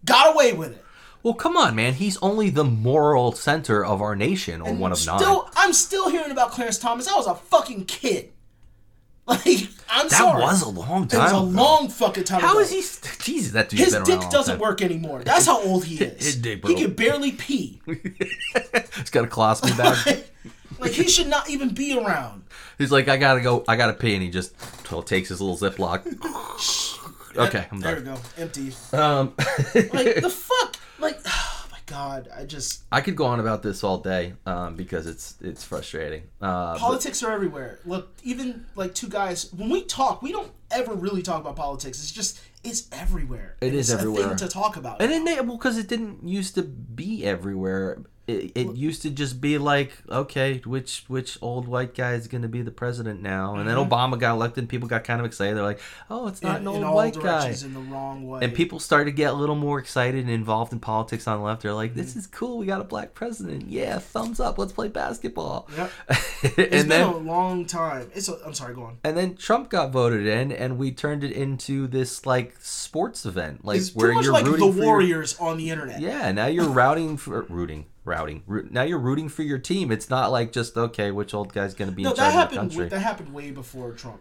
got 0.04 0.34
away 0.34 0.52
with 0.52 0.72
it. 0.72 0.84
Well, 1.22 1.34
come 1.34 1.56
on, 1.56 1.74
man. 1.74 1.94
He's 1.94 2.16
only 2.18 2.50
the 2.50 2.62
moral 2.64 3.32
center 3.32 3.84
of 3.84 4.00
our 4.00 4.14
nation, 4.14 4.60
or 4.62 4.72
one 4.72 4.92
of 4.92 5.04
nine. 5.04 5.20
I'm 5.56 5.72
still 5.72 6.08
hearing 6.08 6.30
about 6.30 6.52
Clarence 6.52 6.78
Thomas. 6.78 7.08
I 7.08 7.16
was 7.16 7.26
a 7.26 7.34
fucking 7.34 7.86
kid. 7.86 8.32
Like, 9.28 9.68
I'm 9.90 10.08
sorry. 10.08 10.08
that 10.08 10.10
sorry. 10.10 10.42
was 10.42 10.62
a 10.62 10.68
long 10.68 11.04
It 11.04 11.10
time. 11.10 11.22
was 11.22 11.32
a 11.32 11.36
ago. 11.36 11.42
long 11.44 11.88
fucking 11.88 12.24
time 12.24 12.40
How 12.40 12.52
ago. 12.52 12.60
is 12.60 12.70
he? 12.70 12.82
St- 12.82 13.18
Jesus, 13.20 13.52
that 13.52 13.68
dude's 13.68 13.84
His 13.84 13.92
dick 13.92 14.00
around 14.02 14.08
a 14.08 14.20
long 14.20 14.30
doesn't 14.30 14.58
work 14.60 14.82
anymore. 14.82 15.22
That's 15.24 15.46
how 15.46 15.60
old 15.62 15.84
he 15.84 15.96
is. 16.04 16.24
His 16.24 16.36
dick 16.36 16.64
he 16.66 16.74
can 16.74 16.92
barely 16.92 17.32
pee. 17.32 17.80
He's 17.86 19.10
got 19.10 19.24
a 19.24 19.28
colostomy 19.28 19.76
bag. 19.76 20.24
like 20.78 20.92
he 20.92 21.08
should 21.08 21.26
not 21.28 21.48
even 21.50 21.70
be 21.74 21.98
around. 21.98 22.44
He's 22.78 22.92
like, 22.92 23.08
I 23.08 23.16
gotta 23.16 23.40
go. 23.40 23.64
I 23.66 23.74
gotta 23.76 23.94
pee, 23.94 24.14
and 24.14 24.22
he 24.22 24.30
just 24.30 24.54
Well, 24.92 25.02
takes 25.02 25.28
his 25.30 25.40
little 25.40 25.56
Ziploc. 25.56 26.04
okay, 27.36 27.66
I'm 27.72 27.80
done. 27.80 27.80
There 27.80 27.96
we 27.96 28.02
go. 28.02 28.16
Empty. 28.36 28.72
Um, 28.92 29.32
Like 29.92 30.20
the 30.22 30.30
fuck. 30.32 30.76
Like 30.98 31.18
god. 31.86 32.28
I 32.36 32.44
just 32.44 32.84
I 32.92 33.00
could 33.00 33.16
go 33.16 33.24
on 33.26 33.40
about 33.40 33.62
this 33.62 33.82
all 33.82 33.98
day 33.98 34.34
um, 34.44 34.76
because 34.76 35.06
it's 35.06 35.36
it's 35.40 35.64
frustrating. 35.64 36.22
Uh, 36.40 36.74
but- 36.74 36.80
politics 36.80 37.22
are 37.22 37.32
everywhere. 37.32 37.78
Look, 37.86 38.10
even 38.22 38.66
like 38.74 38.94
two 38.94 39.08
guys 39.08 39.52
when 39.52 39.70
we 39.70 39.82
talk, 39.84 40.22
we 40.22 40.32
don't 40.32 40.52
ever 40.70 40.94
really 40.94 41.22
talk 41.22 41.40
about 41.40 41.56
politics. 41.56 41.98
It's 41.98 42.12
just 42.12 42.40
it's 42.64 42.88
everywhere. 42.92 43.56
It 43.60 43.66
And 43.68 43.76
is 43.76 43.90
it's 43.90 43.98
everywhere. 44.00 44.26
A 44.26 44.28
thing 44.30 44.36
to 44.38 44.48
talk 44.48 44.76
about. 44.76 45.00
And 45.00 45.10
then 45.10 45.24
they, 45.24 45.34
well, 45.40 45.56
because 45.56 45.78
it 45.78 45.88
didn't 45.88 46.26
used 46.26 46.54
to 46.56 46.62
be 46.62 47.24
everywhere. 47.24 47.98
It, 48.28 48.50
it 48.56 48.74
used 48.74 49.02
to 49.02 49.10
just 49.10 49.40
be 49.40 49.56
like, 49.56 49.92
okay, 50.10 50.60
which 50.66 51.04
which 51.06 51.38
old 51.40 51.68
white 51.68 51.94
guy 51.94 52.14
is 52.14 52.26
going 52.26 52.42
to 52.42 52.48
be 52.48 52.60
the 52.60 52.72
president 52.72 53.22
now? 53.22 53.54
And 53.54 53.68
then 53.68 53.76
Obama 53.76 54.18
got 54.18 54.32
elected, 54.32 54.62
and 54.62 54.68
people 54.68 54.88
got 54.88 55.04
kind 55.04 55.20
of 55.20 55.26
excited. 55.26 55.56
They're 55.56 55.62
like, 55.62 55.78
oh, 56.10 56.26
it's 56.26 56.42
not 56.42 56.56
Mm-hmm. 56.62 56.68
in, 56.70 56.74
an 56.78 56.82
old 56.82 56.94
white 56.96 57.14
guy. 57.22 57.50
in 57.50 57.72
the 57.72 57.78
wrong 57.78 58.26
way. 58.26 58.40
And 58.42 58.52
people 58.52 58.80
started 58.80 59.04
to 59.04 59.10
get 59.12 59.30
a 59.30 59.36
little 59.36 59.54
more 59.54 59.78
excited 59.78 60.22
and 60.24 60.30
involved 60.30 60.72
in 60.72 60.80
politics 60.80 61.28
on 61.28 61.38
the 61.38 61.44
left. 61.44 61.62
They're 61.62 61.72
like, 61.72 61.92
Mm-hmm. 61.92 62.00
this 62.00 62.16
is 62.16 62.26
cool. 62.26 62.58
We 62.58 62.66
got 62.66 62.80
a 62.80 62.84
black 62.84 63.14
president. 63.14 63.68
Yeah, 63.68 64.00
thumbs 64.00 64.40
up. 64.40 64.58
Let's 64.58 64.72
play 64.72 64.88
basketball. 64.88 65.68
Yep. 65.76 65.90
and 66.08 66.18
It's 66.42 66.56
been 66.56 66.88
then 66.88 67.06
a 67.08 67.16
long 67.18 67.64
time. 67.64 68.10
It's. 68.12 68.28
A, 68.28 68.36
I'm 68.44 68.54
sorry. 68.54 68.74
Go 68.74 68.82
on. 68.82 68.98
and 69.04 69.16
then 69.16 69.36
Trump 69.36 69.70
got 69.70 69.92
voted 69.92 70.26
in, 70.26 70.50
and 70.58 70.78
we 70.78 70.90
turned 70.92 71.22
it 71.24 71.32
into 71.32 71.86
this 71.86 72.26
like 72.26 72.54
sports 72.60 73.24
event, 73.26 73.64
like 73.64 73.78
It's 73.78 73.94
where 73.94 74.12
you're 74.12 74.32
like 74.32 74.44
the 74.44 74.52
for 74.52 74.58
your- 74.58 74.72
Warriors 74.84 75.38
on 75.38 75.56
the 75.56 75.70
internet. 75.70 76.00
Yeah, 76.00 76.32
now 76.32 76.46
you're 76.46 76.68
routing 76.68 77.16
for 77.16 77.42
rooting, 77.48 77.86
routing. 78.04 78.42
Root, 78.46 78.70
now 78.72 78.82
you're 78.82 78.98
rooting 78.98 79.28
for 79.28 79.42
your 79.42 79.58
team. 79.58 79.90
It's 79.92 80.10
not 80.10 80.30
like 80.32 80.52
just 80.52 80.76
okay, 80.76 81.10
which 81.10 81.34
old 81.34 81.52
guy's 81.52 81.74
going 81.74 81.90
to 81.90 81.96
be 81.96 82.02
No, 82.02 82.10
in 82.10 82.16
that 82.16 82.32
charge 82.32 82.44
of 82.44 82.50
the 82.50 82.56
country, 82.56 82.88
That 82.88 83.00
happened 83.00 83.32
way 83.32 83.50
before 83.50 83.92
Trump. 83.92 84.20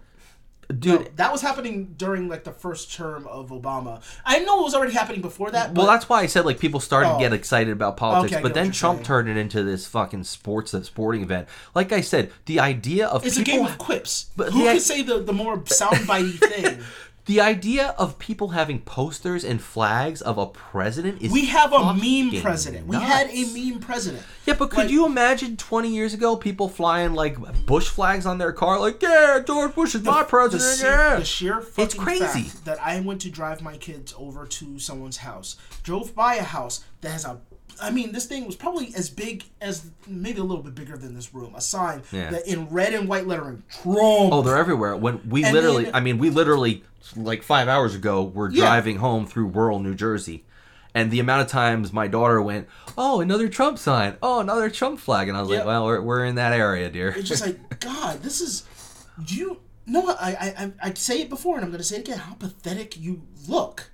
Dude. 0.68 1.02
No, 1.02 1.08
that 1.16 1.32
was 1.32 1.42
happening 1.42 1.94
during 1.98 2.28
like 2.30 2.44
the 2.44 2.52
first 2.52 2.94
term 2.94 3.28
of 3.28 3.50
Obama. 3.50 4.02
I 4.26 4.40
know 4.40 4.62
it 4.62 4.64
was 4.64 4.74
already 4.76 4.94
happening 4.94 5.22
before 5.22 5.52
that. 5.52 5.74
But 5.74 5.82
well, 5.84 5.92
that's 5.92 6.08
why 6.10 6.22
I 6.22 6.26
said 6.26 6.46
like 6.46 6.60
people 6.60 6.80
started 6.80 7.10
Oh. 7.10 7.14
to 7.18 7.20
get 7.20 7.34
excited 7.34 7.72
about 7.72 7.98
politics, 7.98 8.34
Okay, 8.34 8.42
but 8.44 8.54
then 8.54 8.72
Trump 8.72 8.98
saying. 9.00 9.06
turned 9.06 9.30
it 9.30 9.38
into 9.38 9.64
this 9.64 9.86
fucking 9.88 10.24
sports 10.24 10.74
uh, 10.74 10.82
sporting 10.84 11.22
event. 11.22 11.48
Like 11.74 11.92
I 11.92 12.02
said, 12.02 12.32
the 12.46 12.60
idea 12.60 13.08
of 13.08 13.26
it's 13.26 13.38
a 13.38 13.44
game 13.44 13.66
of 13.66 13.78
quips. 13.78 14.28
But 14.36 14.52
Who 14.54 14.60
the- 14.64 14.72
can 14.72 14.80
say 14.80 15.02
the 15.02 15.20
the 15.20 15.34
more 15.34 15.58
soundbitey 15.60 16.40
thing? 16.40 16.80
The 17.26 17.42
idea 17.42 17.96
of 17.98 18.20
people 18.20 18.50
having 18.50 18.80
posters 18.82 19.44
and 19.44 19.60
flags 19.62 20.22
of 20.22 20.38
a 20.38 20.46
president 20.46 21.22
is 21.22 21.32
We 21.32 21.46
have 21.48 21.74
a 21.74 21.94
meme 21.94 22.40
president. 22.42 22.86
We 22.88 22.98
had 22.98 23.30
a 23.30 23.42
nuts. 23.42 23.54
meme 23.56 23.80
president. 23.80 24.24
Yeah, 24.46 24.54
but 24.54 24.70
could 24.70 24.78
Like- 24.86 24.90
you 24.92 25.06
imagine 25.08 25.58
20 25.58 25.90
years 25.90 26.14
ago 26.14 26.36
people 26.36 26.70
flying 26.70 27.14
like 27.14 27.38
Bush 27.66 27.88
flags 27.90 28.26
on 28.28 28.38
their 28.38 28.52
car, 28.54 28.80
like, 28.80 29.02
yeah, 29.02 29.40
George 29.46 29.74
Bush 29.74 29.96
is 29.96 30.04
my 30.04 30.22
president, 30.24 30.78
sheer, 30.80 30.90
yeah. 30.92 31.16
the 31.18 31.26
sheer 31.26 31.62
fucking 31.62 32.00
crazy. 32.00 32.44
fact 32.44 32.66
that 32.66 32.80
I 32.80 33.00
went 33.00 33.22
to 33.22 33.30
drive 33.32 33.62
my 33.62 33.78
kids 33.78 34.14
over 34.18 34.46
to 34.46 34.78
someone's 34.80 35.18
house, 35.18 35.56
drove 35.84 36.14
by 36.14 36.36
a 36.36 36.44
house 36.44 36.84
that 37.02 37.10
has 37.12 37.26
a. 37.26 37.40
I 37.82 37.92
mean, 37.92 38.12
this 38.12 38.26
thing 38.26 38.46
was 38.46 38.56
probably 38.56 38.94
as 38.96 39.10
big 39.10 39.44
as 39.62 39.86
maybe 40.08 40.40
a 40.40 40.44
little 40.44 40.64
bit 40.64 40.76
bigger 40.76 40.98
than 40.98 41.14
this 41.16 41.34
room. 41.34 41.54
A 41.56 41.62
sign 41.62 42.04
Yeah. 42.12 42.32
that 42.32 42.48
in 42.48 42.70
red 42.70 42.94
and 42.94 43.08
white 43.08 43.28
lettering, 43.28 43.64
Trump. 43.70 43.98
Oh, 44.00 44.42
they're 44.42 44.58
everywhere. 44.58 44.96
When 44.96 45.22
we 45.30 45.44
And 45.44 45.54
literally, 45.54 45.86
then- 45.86 45.96
I 45.96 46.00
mean, 46.00 46.18
we 46.18 46.30
literally, 46.30 46.84
like 47.16 47.44
five 47.44 47.68
hours 47.68 47.94
ago, 47.96 48.24
were 48.24 48.50
Yeah. 48.50 48.62
driving 48.66 48.98
home 48.98 49.26
through 49.28 49.48
rural 49.48 49.80
New 49.80 49.94
Jersey. 49.96 50.44
And 50.94 51.12
the 51.12 51.20
amount 51.20 51.42
of 51.42 51.48
times 51.50 51.92
my 51.92 52.08
daughter 52.08 52.42
went, 52.42 52.68
oh, 52.98 53.20
another 53.20 53.50
Trump 53.50 53.78
sign. 53.78 54.16
Oh, 54.24 54.40
another 54.40 54.70
Trump 54.70 55.00
flag. 55.00 55.28
And 55.28 55.38
I 55.38 55.42
was 55.42 55.50
Yep. 55.50 55.60
like, 55.60 55.68
well, 55.68 55.86
we're, 55.86 56.02
we're 56.02 56.24
in 56.26 56.36
that 56.36 56.54
area, 56.54 56.90
dear. 56.90 57.10
It's 57.10 57.28
just 57.28 57.46
like 57.46 57.80
God. 57.82 58.24
This 58.24 58.40
is. 58.40 58.64
Do 59.24 59.36
you 59.36 59.60
know? 59.86 60.08
I 60.20 60.30
I 60.32 60.54
I 60.58 60.72
I 60.90 60.94
say 60.94 61.20
it 61.22 61.30
before, 61.30 61.56
and 61.58 61.66
I'm 61.66 61.72
going 61.72 61.80
to 61.80 61.84
say 61.88 61.98
it 61.98 62.08
again. 62.08 62.20
How 62.20 62.34
pathetic 62.36 62.98
you 62.98 63.24
look. 63.48 63.92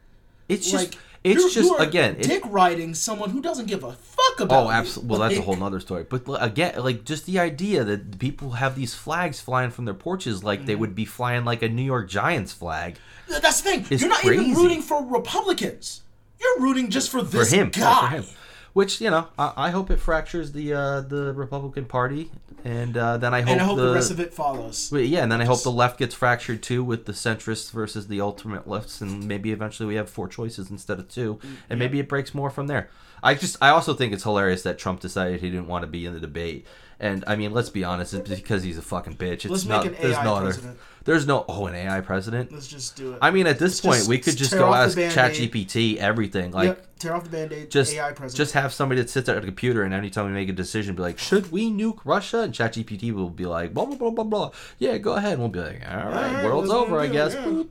it's 0.48 0.70
just, 0.70 0.76
Like 0.94 0.98
it's 1.24 1.36
you're- 1.40 1.52
just, 1.54 1.70
you 1.70 1.76
are 1.76 1.82
again, 1.84 2.16
it, 2.20 2.24
dick 2.24 2.44
riding 2.46 2.94
someone 2.96 3.30
who 3.30 3.42
doesn't 3.42 3.68
give 3.68 3.84
a 3.84 3.92
fuck 3.94 4.40
about. 4.40 4.66
Oh, 4.68 4.70
absolutely. 4.72 5.10
Well, 5.10 5.20
that's 5.28 5.40
a 5.40 5.42
whole 5.44 5.56
nother 5.56 5.80
story. 5.80 6.04
But 6.04 6.24
again, 6.42 6.82
like 6.82 7.06
just 7.06 7.26
the 7.26 7.40
idea 7.40 7.84
that 7.84 8.18
people 8.20 8.52
have 8.52 8.76
these 8.76 8.94
flags 8.96 9.40
flying 9.40 9.70
from 9.72 9.86
their 9.86 9.94
porches, 9.94 10.44
like 10.44 10.60
Mm-hmm. 10.60 10.66
they 10.68 10.76
would 10.76 10.96
be 10.96 11.06
flying 11.06 11.46
like 11.46 11.62
a 11.62 11.70
New 11.70 11.84
York 11.84 12.10
Giants 12.10 12.54
flag 12.54 12.98
That's 13.28 13.62
the 13.62 13.70
thing. 13.84 13.86
You're 14.00 14.10
not 14.10 14.26
even 14.26 14.54
rooting 14.56 14.82
for 14.82 15.06
Republicans. 15.06 16.02
You're 16.40 16.60
rooting 16.60 16.90
just 16.90 17.10
for 17.12 17.20
for 17.20 17.26
this 17.26 17.52
him. 17.52 17.70
guy. 17.70 18.00
For 18.02 18.08
him. 18.16 18.26
Which 18.74 19.02
you 19.02 19.10
know, 19.10 19.28
I, 19.38 19.54
I 19.58 19.70
hope 19.72 19.92
it 19.92 19.98
fractures 20.00 20.52
the 20.52 20.74
uh, 20.74 21.02
the 21.02 21.34
Republican 21.34 21.86
Party, 21.86 22.32
and 22.64 22.96
uh, 22.96 23.18
then 23.18 23.34
I 23.34 23.42
hope, 23.42 23.50
And 23.50 23.62
I 23.62 23.64
hope 23.66 23.78
the, 23.78 23.88
the 23.88 23.94
rest 23.94 24.12
of 24.12 24.20
it 24.20 24.34
follows. 24.34 24.90
Well, 24.92 25.02
yeah, 25.02 25.24
and 25.24 25.32
then 25.32 25.42
I 25.42 25.46
hope 25.46 25.64
the 25.64 25.72
left 25.72 26.00
gets 26.00 26.16
fractured 26.16 26.64
too 26.64 26.84
with 26.84 27.06
the 27.06 27.12
centrists 27.12 27.72
versus 27.72 28.08
the 28.08 28.22
ultimate 28.22 28.68
lefts, 28.68 29.02
and 29.02 29.28
maybe 29.28 29.52
eventually 29.52 29.88
we 29.88 29.96
have 29.96 30.10
four 30.10 30.28
choices 30.28 30.72
instead 30.72 31.00
of 31.00 31.10
two, 31.10 31.40
and 31.70 31.80
maybe 31.80 32.00
it 32.00 32.08
breaks 32.08 32.34
more 32.34 32.50
from 32.50 32.68
there. 32.68 32.90
I 33.24 33.36
just, 33.36 33.58
I 33.62 33.70
also 33.70 33.94
think 33.94 34.14
it's 34.14 34.24
hilarious 34.24 34.64
that 34.64 34.80
Trump 34.80 35.00
decided 35.00 35.42
he 35.42 35.50
didn't 35.52 35.68
want 35.68 35.84
to 35.84 35.88
be 35.88 36.06
in 36.06 36.14
the 36.14 36.20
debate, 36.20 36.66
and 37.02 37.24
I 37.26 37.36
mean, 37.36 37.52
let's 37.52 37.72
be 37.72 37.84
honest, 37.84 38.14
it's 38.14 38.30
because 38.30 38.62
he's 38.62 38.78
a 38.78 38.82
fucking 38.84 39.16
bitch. 39.18 39.34
It's 39.44 39.46
Let's 39.48 39.66
not, 39.66 39.86
make 39.86 39.96
an 39.98 40.02
there's 40.04 40.16
AI 40.18 40.24
no 40.24 40.36
other, 40.36 40.46
president. 40.46 40.78
there's 41.04 41.26
no, 41.26 41.46
oh, 41.50 41.66
an 41.66 41.74
AI 41.74 42.00
president. 42.02 42.52
Let's 42.52 42.68
just 42.68 42.96
do 42.96 43.14
it. 43.14 43.20
I 43.24 43.32
mean, 43.32 43.48
at 43.48 43.58
this 43.58 43.72
Let's 43.72 43.82
point, 43.82 43.98
just 43.98 44.10
we 44.10 44.20
could 44.20 44.38
just 44.38 44.52
go 44.52 44.72
ask 44.72 44.96
Band-Aid. 44.96 45.52
ChatGPT 45.52 45.98
everything, 45.98 46.52
like. 46.52 46.68
yep. 46.68 46.88
Tear 47.00 47.16
off 47.16 47.24
the 47.24 47.32
band-aid. 47.32 47.72
Just, 47.72 47.96
AI 47.96 48.12
president. 48.12 48.36
just 48.38 48.54
have 48.54 48.72
somebody 48.72 49.02
that 49.02 49.10
sits 49.10 49.28
at 49.28 49.36
a 49.36 49.42
computer 49.42 49.82
and 49.82 49.92
anytime 49.92 50.28
we 50.28 50.32
make 50.32 50.50
a 50.50 50.54
decision, 50.54 50.94
be 50.96 51.02
like, 51.02 51.18
should 51.18 51.52
we 51.52 51.72
nuke 51.72 52.02
Russia? 52.06 52.42
And 52.42 52.54
ChatGPT 52.54 53.12
will 53.12 53.32
be 53.32 53.48
like, 53.48 53.74
blah 53.74 53.86
blah 53.86 53.96
blah 53.96 54.12
blah 54.12 54.24
blah. 54.24 54.52
Yeah, 54.78 55.00
go 55.00 55.14
ahead. 55.14 55.34
And 55.34 55.40
we'll 55.40 55.50
be 55.50 55.60
like, 55.62 55.82
all 55.90 55.98
right, 55.98 56.06
Alright, 56.06 56.46
world's 56.46 56.70
over, 56.70 57.00
I 57.00 57.08
guess. 57.08 57.34
yeah. 57.34 57.44
Boop. 57.46 57.70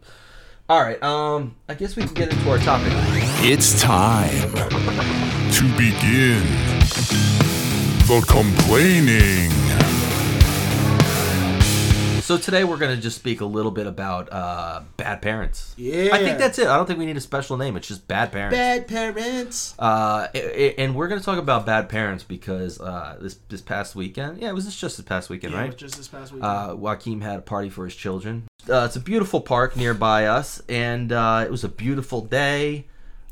All 0.68 0.80
right, 0.82 1.00
um, 1.04 1.54
I 1.68 1.74
guess 1.74 1.94
we 1.94 2.02
can 2.02 2.14
get 2.14 2.32
into 2.32 2.50
our 2.50 2.58
topic. 2.58 2.92
It's 3.42 3.80
time 3.80 4.52
to 5.52 5.62
begin 5.76 6.42
the 8.10 8.20
complaining. 8.26 9.50
So 12.22 12.36
today 12.36 12.64
we're 12.64 12.76
gonna 12.76 12.96
just 12.96 13.16
speak 13.16 13.40
a 13.40 13.44
little 13.44 13.70
bit 13.70 13.86
about 13.86 14.32
uh, 14.32 14.82
bad 14.96 15.22
parents. 15.22 15.74
Yeah. 15.76 16.08
I 16.12 16.18
think 16.18 16.38
that's 16.38 16.58
it. 16.58 16.66
I 16.66 16.76
don't 16.76 16.86
think 16.86 16.98
we 16.98 17.06
need 17.06 17.16
a 17.16 17.20
special 17.20 17.56
name. 17.56 17.76
It's 17.76 17.86
just 17.86 18.08
bad 18.08 18.32
parents. 18.32 18.56
bad 18.56 18.88
parents. 18.88 19.74
Uh, 19.78 20.26
i- 20.34 20.38
i- 20.38 20.74
and 20.78 20.96
we're 20.96 21.06
gonna 21.06 21.20
talk 21.20 21.38
about 21.38 21.64
bad 21.66 21.88
parents 21.88 22.24
because 22.24 22.80
uh, 22.80 23.16
this 23.20 23.36
this 23.48 23.60
past 23.60 23.94
weekend, 23.94 24.38
yeah, 24.38 24.48
it 24.48 24.54
was 24.54 24.64
this 24.64 24.76
just 24.76 24.96
this 24.96 25.06
past 25.06 25.30
weekend, 25.30 25.52
Yeah, 25.54 25.60
right? 25.60 25.70
it 25.70 25.78
just 25.78 25.96
this 25.96 26.08
past 26.08 26.32
week. 26.32 26.42
uh, 26.42 26.74
Joaquin 26.76 27.20
had 27.20 27.38
a 27.38 27.42
party 27.42 27.68
for 27.70 27.84
his 27.84 27.94
children. 27.94 28.48
Uh, 28.68 28.86
it's 28.86 28.96
a 28.96 29.00
beautiful 29.00 29.40
park 29.40 29.76
nearby 29.76 30.26
us, 30.26 30.60
and 30.68 31.12
uh, 31.12 31.42
it 31.44 31.50
was 31.52 31.62
a 31.62 31.68
beautiful 31.68 32.22
day. 32.22 32.86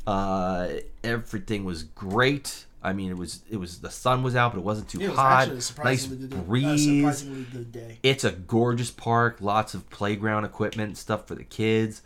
Uh, 0.07 0.67
everything 1.03 1.65
was 1.65 1.83
great. 1.83 2.65
I 2.81 2.93
mean, 2.93 3.09
it 3.11 3.17
was 3.17 3.41
it 3.49 3.57
was 3.57 3.79
the 3.79 3.91
sun 3.91 4.23
was 4.23 4.35
out, 4.35 4.53
but 4.53 4.59
it 4.59 4.63
wasn't 4.63 4.87
too 4.89 4.99
Yeah, 4.99 5.07
it 5.07 5.09
was 5.09 5.17
hot. 5.19 5.83
Nice 5.83 6.05
good, 6.07 6.33
uh, 6.33 6.37
breeze. 6.37 6.85
surprisingly 6.85 7.45
good 7.51 7.71
day. 7.73 7.99
It's 8.03 8.23
a 8.23 8.31
gorgeous 8.31 8.89
park, 8.91 9.37
lots 9.41 9.73
of 9.73 9.89
playground 9.89 10.45
equipment, 10.45 10.97
stuff 10.97 11.27
for 11.27 11.35
the 11.35 11.43
kids. 11.43 12.01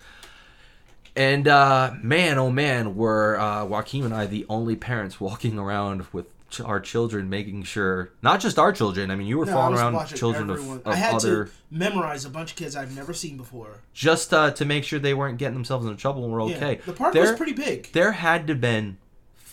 And 1.15 1.47
uh, 1.47 1.91
man, 2.01 2.39
oh 2.39 2.49
man, 2.49 2.95
were 2.95 3.39
uh, 3.39 3.65
Joaquin 3.65 4.03
and 4.05 4.13
I 4.13 4.25
the 4.25 4.45
only 4.49 4.75
parents 4.75 5.19
walking 5.21 5.59
around 5.59 6.07
with 6.11 6.25
ch- 6.49 6.61
our 6.61 6.79
children, 6.79 7.29
making 7.29 7.63
sure 7.63 8.09
not 8.23 8.39
just 8.39 8.57
our 8.57 8.73
children. 8.73 9.11
I 9.11 9.15
mean, 9.15 9.27
you 9.27 9.37
were 9.37 9.45
No, 9.45 9.51
following 9.53 9.77
around 9.77 10.07
children 10.07 10.49
of, 10.49 10.57
everyone. 10.57 10.77
of 10.85 10.87
I 10.87 10.95
had 10.95 11.13
other, 11.15 11.45
to 11.45 11.51
memorize 11.69 12.25
a 12.25 12.31
bunch 12.31 12.51
of 12.51 12.57
kids 12.57 12.75
I've 12.75 12.95
never 12.95 13.13
seen 13.13 13.37
before. 13.37 13.81
just 13.93 14.33
uh, 14.33 14.49
to 14.51 14.65
make 14.65 14.83
sure 14.85 14.97
they 14.97 15.13
weren't 15.13 15.37
getting 15.37 15.53
themselves 15.53 15.85
into 15.85 15.97
trouble 16.01 16.23
and 16.23 16.33
we're 16.33 16.49
Yeah. 16.49 16.55
okay. 16.55 16.75
The 16.83 16.93
park 16.93 17.13
was 17.13 17.33
pretty 17.33 17.53
big. 17.53 17.91
There 17.91 18.13
had 18.13 18.47
to 18.47 18.55
been 18.55 18.97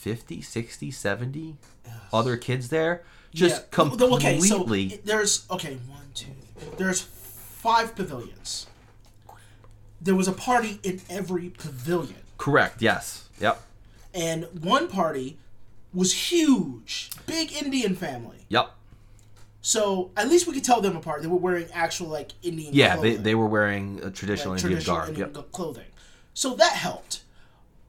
50, 0.04 0.40
60, 0.40 0.90
70 0.90 1.56
other 2.12 2.36
kids 2.38 2.70
there, 2.70 3.02
just 3.34 3.56
Yeah. 3.62 3.66
completely. 3.70 4.16
Okay, 4.16 4.40
so 4.40 4.64
there's 5.04 5.44
okay 5.50 5.74
one, 5.88 6.02
two, 6.14 6.26
three. 6.58 6.70
There's 6.78 7.02
five 7.02 7.94
pavilions. 7.94 8.66
There 10.00 10.14
was 10.14 10.26
a 10.26 10.32
party 10.32 10.80
in 10.82 11.02
every 11.10 11.50
pavilion, 11.50 12.22
correct. 12.38 12.80
Yes. 12.82 13.24
Yep. 13.40 13.60
and 14.12 14.44
one 14.62 14.88
party 14.88 15.36
was 15.94 16.12
huge, 16.30 17.10
big 17.26 17.52
Indian 17.52 17.94
family. 17.94 18.44
Yep. 18.48 18.70
So 19.62 20.10
at 20.16 20.28
least 20.28 20.46
we 20.46 20.54
could 20.54 20.64
tell 20.64 20.80
them 20.80 20.96
apart. 20.96 21.20
They 21.22 21.28
were 21.28 21.36
wearing 21.36 21.66
actual 21.72 22.08
like 22.08 22.32
Indian. 22.42 22.72
Yeah, 22.74 22.96
they, 22.96 23.16
they 23.16 23.34
were 23.34 23.46
wearing 23.46 24.00
a 24.02 24.10
traditional 24.10 24.54
like, 24.54 24.62
Indian 24.64 24.78
traditional 24.80 24.96
garb. 24.96 25.08
Indian 25.10 25.32
Yep. 25.34 25.52
clothing. 25.52 25.84
So 26.34 26.54
that 26.56 26.72
helped. 26.72 27.22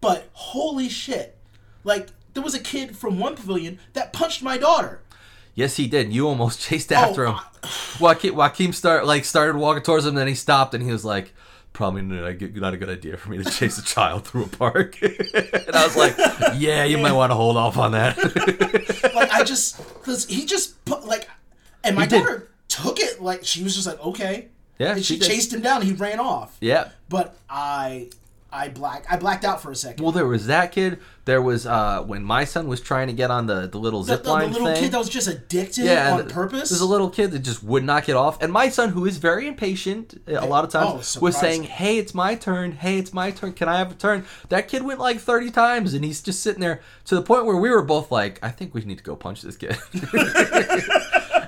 But 0.02 0.30
holy 0.34 0.90
shit, 0.90 1.38
like 1.84 2.08
there 2.34 2.44
was 2.44 2.54
a 2.56 2.60
kid 2.60 2.96
from 2.98 3.20
one 3.20 3.36
pavilion 3.36 3.80
that 3.94 4.14
punched 4.14 4.42
my 4.42 4.58
daughter. 4.58 5.02
Yes, 5.54 5.76
he 5.76 5.88
did. 5.88 6.14
You 6.14 6.28
almost 6.28 6.62
chased 6.68 6.92
oh, 6.92 6.96
after 6.96 7.26
him. 7.26 7.36
I- 7.36 7.46
Joaquin, 8.00 8.36
Joaquin 8.36 8.74
start 8.74 9.06
like 9.06 9.26
started 9.26 9.56
walking 9.58 9.84
towards 9.84 10.06
him, 10.06 10.16
then 10.16 10.28
he 10.28 10.34
stopped 10.36 10.74
and 10.74 10.84
he 10.84 10.92
was 10.92 11.06
like, 11.06 11.34
"Probably 11.74 12.02
not 12.02 12.26
a 12.26 12.34
good, 12.34 12.56
not 12.56 12.74
a 12.74 12.78
good 12.78 12.90
idea 12.90 13.18
for 13.18 13.30
me 13.30 13.38
to 13.44 13.50
chase 13.52 13.78
a 13.78 13.84
child 13.84 14.26
through 14.26 14.46
a 14.46 14.48
park." 14.48 15.00
and 15.02 15.76
I 15.76 15.86
was 15.86 15.96
like, 15.96 16.16
"Yeah, 16.56 16.86
you 16.86 16.98
might 16.98 17.12
want 17.12 17.32
to 17.32 17.36
hold 17.36 17.58
off 17.58 17.78
on 17.78 17.92
that." 17.92 18.18
like 19.14 19.32
I 19.32 19.44
just 19.44 19.78
because 20.00 20.26
he 20.28 20.46
just 20.46 20.84
put 20.86 21.06
like, 21.06 21.30
and 21.84 21.96
my 21.96 22.04
He 22.04 22.08
did. 22.10 22.20
daughter 22.24 22.48
took 22.68 23.00
it 23.00 23.22
like 23.22 23.44
she 23.46 23.64
was 23.64 23.76
just 23.76 23.86
like 23.86 24.00
okay, 24.04 24.48
Yeah, 24.80 24.94
and 24.96 25.06
she 25.06 25.16
she 25.16 25.20
chased 25.20 25.54
him 25.54 25.62
down. 25.62 25.82
and 25.82 25.90
He 25.90 25.94
ran 25.94 26.20
off. 26.20 26.58
Yeah. 26.62 26.90
But 27.10 27.36
I, 27.50 28.10
I 28.54 28.68
black, 28.68 29.06
I 29.10 29.16
blacked 29.16 29.46
out 29.46 29.62
for 29.62 29.72
a 29.72 29.76
second. 29.76 30.04
Well, 30.04 30.12
there 30.12 30.26
was 30.28 30.48
that 30.48 30.74
kid. 30.74 31.00
There 31.24 31.42
was 31.42 31.66
uh 31.66 32.02
when 32.04 32.24
my 32.24 32.44
son 32.44 32.68
was 32.68 32.82
trying 32.82 33.08
to 33.08 33.14
get 33.14 33.32
on 33.32 33.46
the 33.48 33.68
the 33.68 33.78
little 33.78 34.02
the, 34.04 34.14
zip 34.14 34.24
the- 34.24 34.30
the 34.30 34.32
line 34.34 34.52
little 34.52 34.68
thing. 34.68 34.84
kid 34.84 34.92
that 34.92 34.98
was 34.98 35.08
just 35.08 35.28
addicted 35.28 35.86
yeah, 35.86 36.14
on 36.16 36.28
purpose. 36.30 36.70
There's 36.70 36.82
a 36.82 36.86
little 36.86 37.10
kid 37.10 37.32
that 37.32 37.40
just 37.40 37.64
would 37.64 37.84
not 37.86 38.04
get 38.06 38.16
off, 38.18 38.42
and 38.42 38.52
my 38.52 38.68
son, 38.70 38.90
who 38.90 39.06
is 39.06 39.18
very 39.18 39.48
impatient, 39.48 40.20
a 40.28 40.46
lot 40.46 40.66
of 40.66 40.76
Oh, 40.76 40.94
times, 40.96 41.18
was 41.22 41.38
saying, 41.38 41.64
"Hey, 41.64 41.98
it's 41.98 42.14
my 42.14 42.36
turn. 42.36 42.74
Hey, 42.74 42.98
it's 42.98 43.14
my 43.14 43.32
turn. 43.32 43.54
Can 43.54 43.70
I 43.70 43.78
have 43.78 43.92
a 43.92 43.96
turn?" 43.96 44.26
That 44.50 44.68
kid 44.68 44.82
went 44.84 45.00
like 45.00 45.20
30 45.20 45.50
times, 45.52 45.94
and 45.94 46.04
he's 46.04 46.22
just 46.22 46.42
sitting 46.42 46.60
there 46.60 46.82
to 47.06 47.16
the 47.16 47.22
point 47.22 47.46
where 47.46 47.56
we 47.58 47.70
were 47.70 47.84
both 47.84 48.12
like, 48.12 48.38
"I 48.44 48.50
think 48.50 48.74
we 48.74 48.82
need 48.82 48.98
to 48.98 49.04
go 49.04 49.16
punch 49.16 49.44
this 49.44 49.56
kid." 49.56 49.78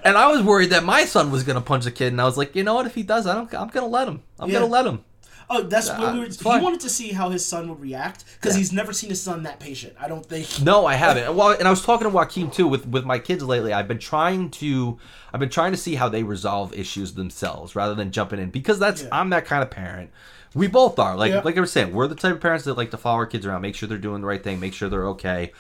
and 0.05 0.17
I 0.17 0.27
was 0.27 0.41
worried 0.43 0.69
that 0.69 0.83
my 0.83 1.05
son 1.05 1.31
was 1.31 1.43
gonna 1.43 1.61
punch 1.61 1.83
the 1.85 1.91
kid, 1.91 2.07
and 2.13 2.21
I 2.21 2.25
was 2.25 2.37
like, 2.37 2.55
"You 2.55 2.63
know 2.63 2.75
what? 2.75 2.85
If 2.85 2.95
he 2.95 3.03
does, 3.03 3.27
I 3.27 3.33
don't. 3.33 3.53
I'm 3.53 3.67
gonna 3.69 3.87
let 3.87 4.07
him. 4.07 4.21
I'm 4.39 4.49
Yeah. 4.49 4.59
gonna 4.59 4.71
let 4.71 4.85
him." 4.85 5.03
Oh, 5.49 5.61
that's 5.63 5.89
what 5.89 6.13
we 6.13 6.19
were. 6.19 6.25
He 6.25 6.31
fine. 6.31 6.61
wanted 6.63 6.79
to 6.81 6.89
see 6.89 7.09
how 7.11 7.29
his 7.29 7.45
son 7.45 7.69
would 7.69 7.79
react 7.79 8.25
because 8.35 8.55
Yeah. 8.55 8.59
he's 8.59 8.71
never 8.73 8.93
seen 8.93 9.09
his 9.09 9.21
son 9.21 9.43
that 9.43 9.59
patient. 9.59 9.95
I 9.99 10.07
don't 10.07 10.25
think. 10.25 10.61
No, 10.61 10.85
I 10.85 10.95
haven't. 10.95 11.35
Well, 11.35 11.49
and 11.51 11.67
I 11.67 11.71
was 11.71 11.83
talking 11.83 12.05
to 12.05 12.09
Joaquin 12.09 12.49
too 12.51 12.67
with 12.67 12.87
with 12.87 13.05
my 13.05 13.19
kids 13.19 13.43
lately. 13.43 13.73
I've 13.73 13.87
been 13.87 13.99
trying 13.99 14.49
to, 14.51 14.97
I've 15.33 15.39
been 15.39 15.49
trying 15.49 15.71
to 15.71 15.77
see 15.77 15.95
how 15.95 16.09
they 16.09 16.23
resolve 16.23 16.73
issues 16.73 17.13
themselves 17.13 17.75
rather 17.75 17.95
than 17.95 18.11
jumping 18.11 18.39
in 18.39 18.49
because 18.49 18.79
that's 18.79 19.03
Yeah. 19.03 19.09
I'm 19.11 19.29
that 19.31 19.45
kind 19.45 19.61
of 19.63 19.69
parent. 19.69 20.09
We 20.55 20.67
both 20.67 20.99
are. 20.99 21.15
Like 21.15 21.31
Yeah. 21.31 21.41
like 21.43 21.57
I 21.57 21.61
was 21.61 21.71
saying, 21.71 21.93
we're 21.93 22.07
the 22.07 22.15
type 22.15 22.33
of 22.33 22.41
parents 22.41 22.65
that 22.65 22.77
like 22.77 22.91
to 22.91 22.97
follow 22.97 23.17
our 23.17 23.25
kids 23.25 23.45
around, 23.45 23.61
make 23.61 23.75
sure 23.75 23.89
they're 23.89 23.97
doing 23.97 24.21
the 24.21 24.27
right 24.27 24.43
thing, 24.43 24.59
make 24.59 24.73
sure 24.73 24.87
they're 24.89 25.07
okay. 25.09 25.51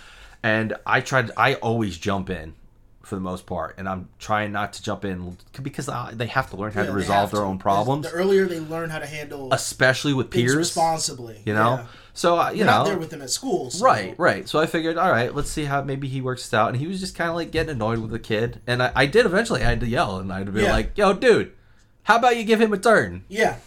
And 0.43 0.73
I 0.85 1.01
tried. 1.01 1.31
I 1.37 1.55
always 1.55 1.97
jump 1.97 2.29
in 2.29 2.53
for 3.03 3.15
the 3.15 3.21
most 3.21 3.45
part, 3.45 3.75
and 3.77 3.87
I'm 3.89 4.07
trying 4.17 4.51
not 4.53 4.73
to 4.73 4.81
jump 4.83 5.03
in 5.05 5.37
because 5.61 5.89
I, 5.89 6.13
they 6.13 6.27
have 6.27 6.49
to 6.51 6.55
learn 6.55 6.71
how 6.71 6.81
Yeah, 6.81 6.87
to 6.87 6.93
resolve 6.93 7.31
their 7.31 7.41
to. 7.41 7.45
own 7.47 7.59
problems, 7.59 8.05
The 8.09 8.13
earlier 8.13 8.45
they 8.45 8.59
learn 8.61 8.89
how 8.89 8.99
to 8.99 9.05
handle 9.05 9.53
especially 9.53 10.13
with 10.13 10.29
peers. 10.31 10.55
responsibly, 10.55 11.41
You 11.45 11.53
know. 11.53 11.75
Yeah. 11.81 11.85
So 12.13 12.39
uh, 12.39 12.51
you 12.51 12.57
You're 12.59 12.67
know, 12.67 12.71
not 12.79 12.85
there 12.85 12.97
with 12.97 13.09
them 13.09 13.21
at 13.21 13.29
school, 13.29 13.71
so- 13.71 13.83
Right, 13.83 14.15
right. 14.17 14.47
So 14.47 14.57
I 14.59 14.67
figured, 14.67 14.97
all 14.97 15.11
right, 15.11 15.33
let's 15.35 15.49
see 15.49 15.65
how 15.65 15.81
maybe 15.81 16.07
he 16.07 16.21
works 16.21 16.43
this 16.43 16.53
out. 16.53 16.69
And 16.69 16.77
he 16.77 16.87
was 16.87 16.99
just 16.99 17.15
kind 17.15 17.29
of 17.29 17.35
like 17.35 17.51
getting 17.51 17.71
annoyed 17.71 17.99
with 17.99 18.11
the 18.11 18.19
kid. 18.19 18.61
And 18.67 18.81
I, 18.81 18.91
I 18.95 19.05
did 19.05 19.25
eventually. 19.25 19.61
I 19.63 19.69
had 19.69 19.79
to 19.81 19.87
yell, 19.87 20.17
and 20.19 20.31
I 20.31 20.37
had 20.37 20.45
to 20.45 20.51
be 20.53 20.61
Yeah. 20.61 20.71
like, 20.71 20.97
"Yo, 20.97 21.11
dude, 21.13 21.51
how 22.03 22.17
about 22.17 22.37
you 22.37 22.43
give 22.45 22.61
him 22.61 22.71
a 22.71 22.77
turn?" 22.77 23.25
Yeah. 23.27 23.57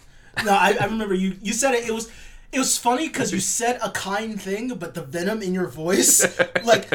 No, 0.44 0.52
I, 0.52 0.76
I 0.80 0.84
remember 0.86 1.14
you. 1.14 1.36
You 1.42 1.52
said 1.52 1.74
it. 1.74 1.86
It 1.88 1.92
was. 1.92 2.10
It 2.52 2.60
was 2.60 2.78
funny 2.78 3.08
because 3.08 3.32
you 3.32 3.40
said 3.40 3.78
a 3.82 3.90
kind 3.90 4.40
thing, 4.40 4.68
but 4.78 4.94
the 4.94 5.02
venom 5.02 5.42
in 5.42 5.52
your 5.52 5.66
voice, 5.66 6.24
like, 6.64 6.86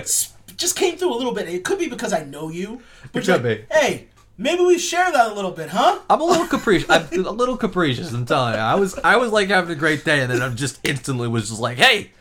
just 0.62 0.76
came 0.76 0.98
through 0.98 1.14
a 1.14 1.18
little 1.18 1.34
bit. 1.34 1.50
It 1.50 1.64
could 1.64 1.80
be 1.80 1.90
because 1.90 2.14
I 2.14 2.24
know 2.24 2.50
you. 2.50 2.82
But 3.12 3.24
It 3.24 3.26
could 3.26 3.44
like, 3.44 3.70
be. 3.70 3.76
Hey, 3.76 4.08
maybe 4.38 4.64
we 4.64 4.78
share 4.78 5.12
that 5.12 5.32
a 5.32 5.34
little 5.34 5.52
bit, 5.52 5.70
huh? 5.70 6.00
I'm 6.10 6.22
a 6.22 6.24
little 6.24 6.48
capricious. 6.48 6.90
I'm 6.90 7.26
a 7.26 7.32
little 7.32 7.58
capricious. 7.58 8.14
I'm 8.14 8.26
telling 8.26 8.54
you. 8.54 8.60
I 8.60 8.76
was, 8.76 8.98
I 9.04 9.18
was 9.18 9.32
like 9.32 9.50
having 9.50 9.72
a 9.72 9.76
great 9.80 10.06
day, 10.06 10.22
and 10.22 10.32
then 10.32 10.42
I'm 10.42 10.56
just 10.56 10.80
instantly 10.84 11.28
was 11.28 11.50
just 11.50 11.60
like, 11.60 11.78
"Hey, 11.78 12.12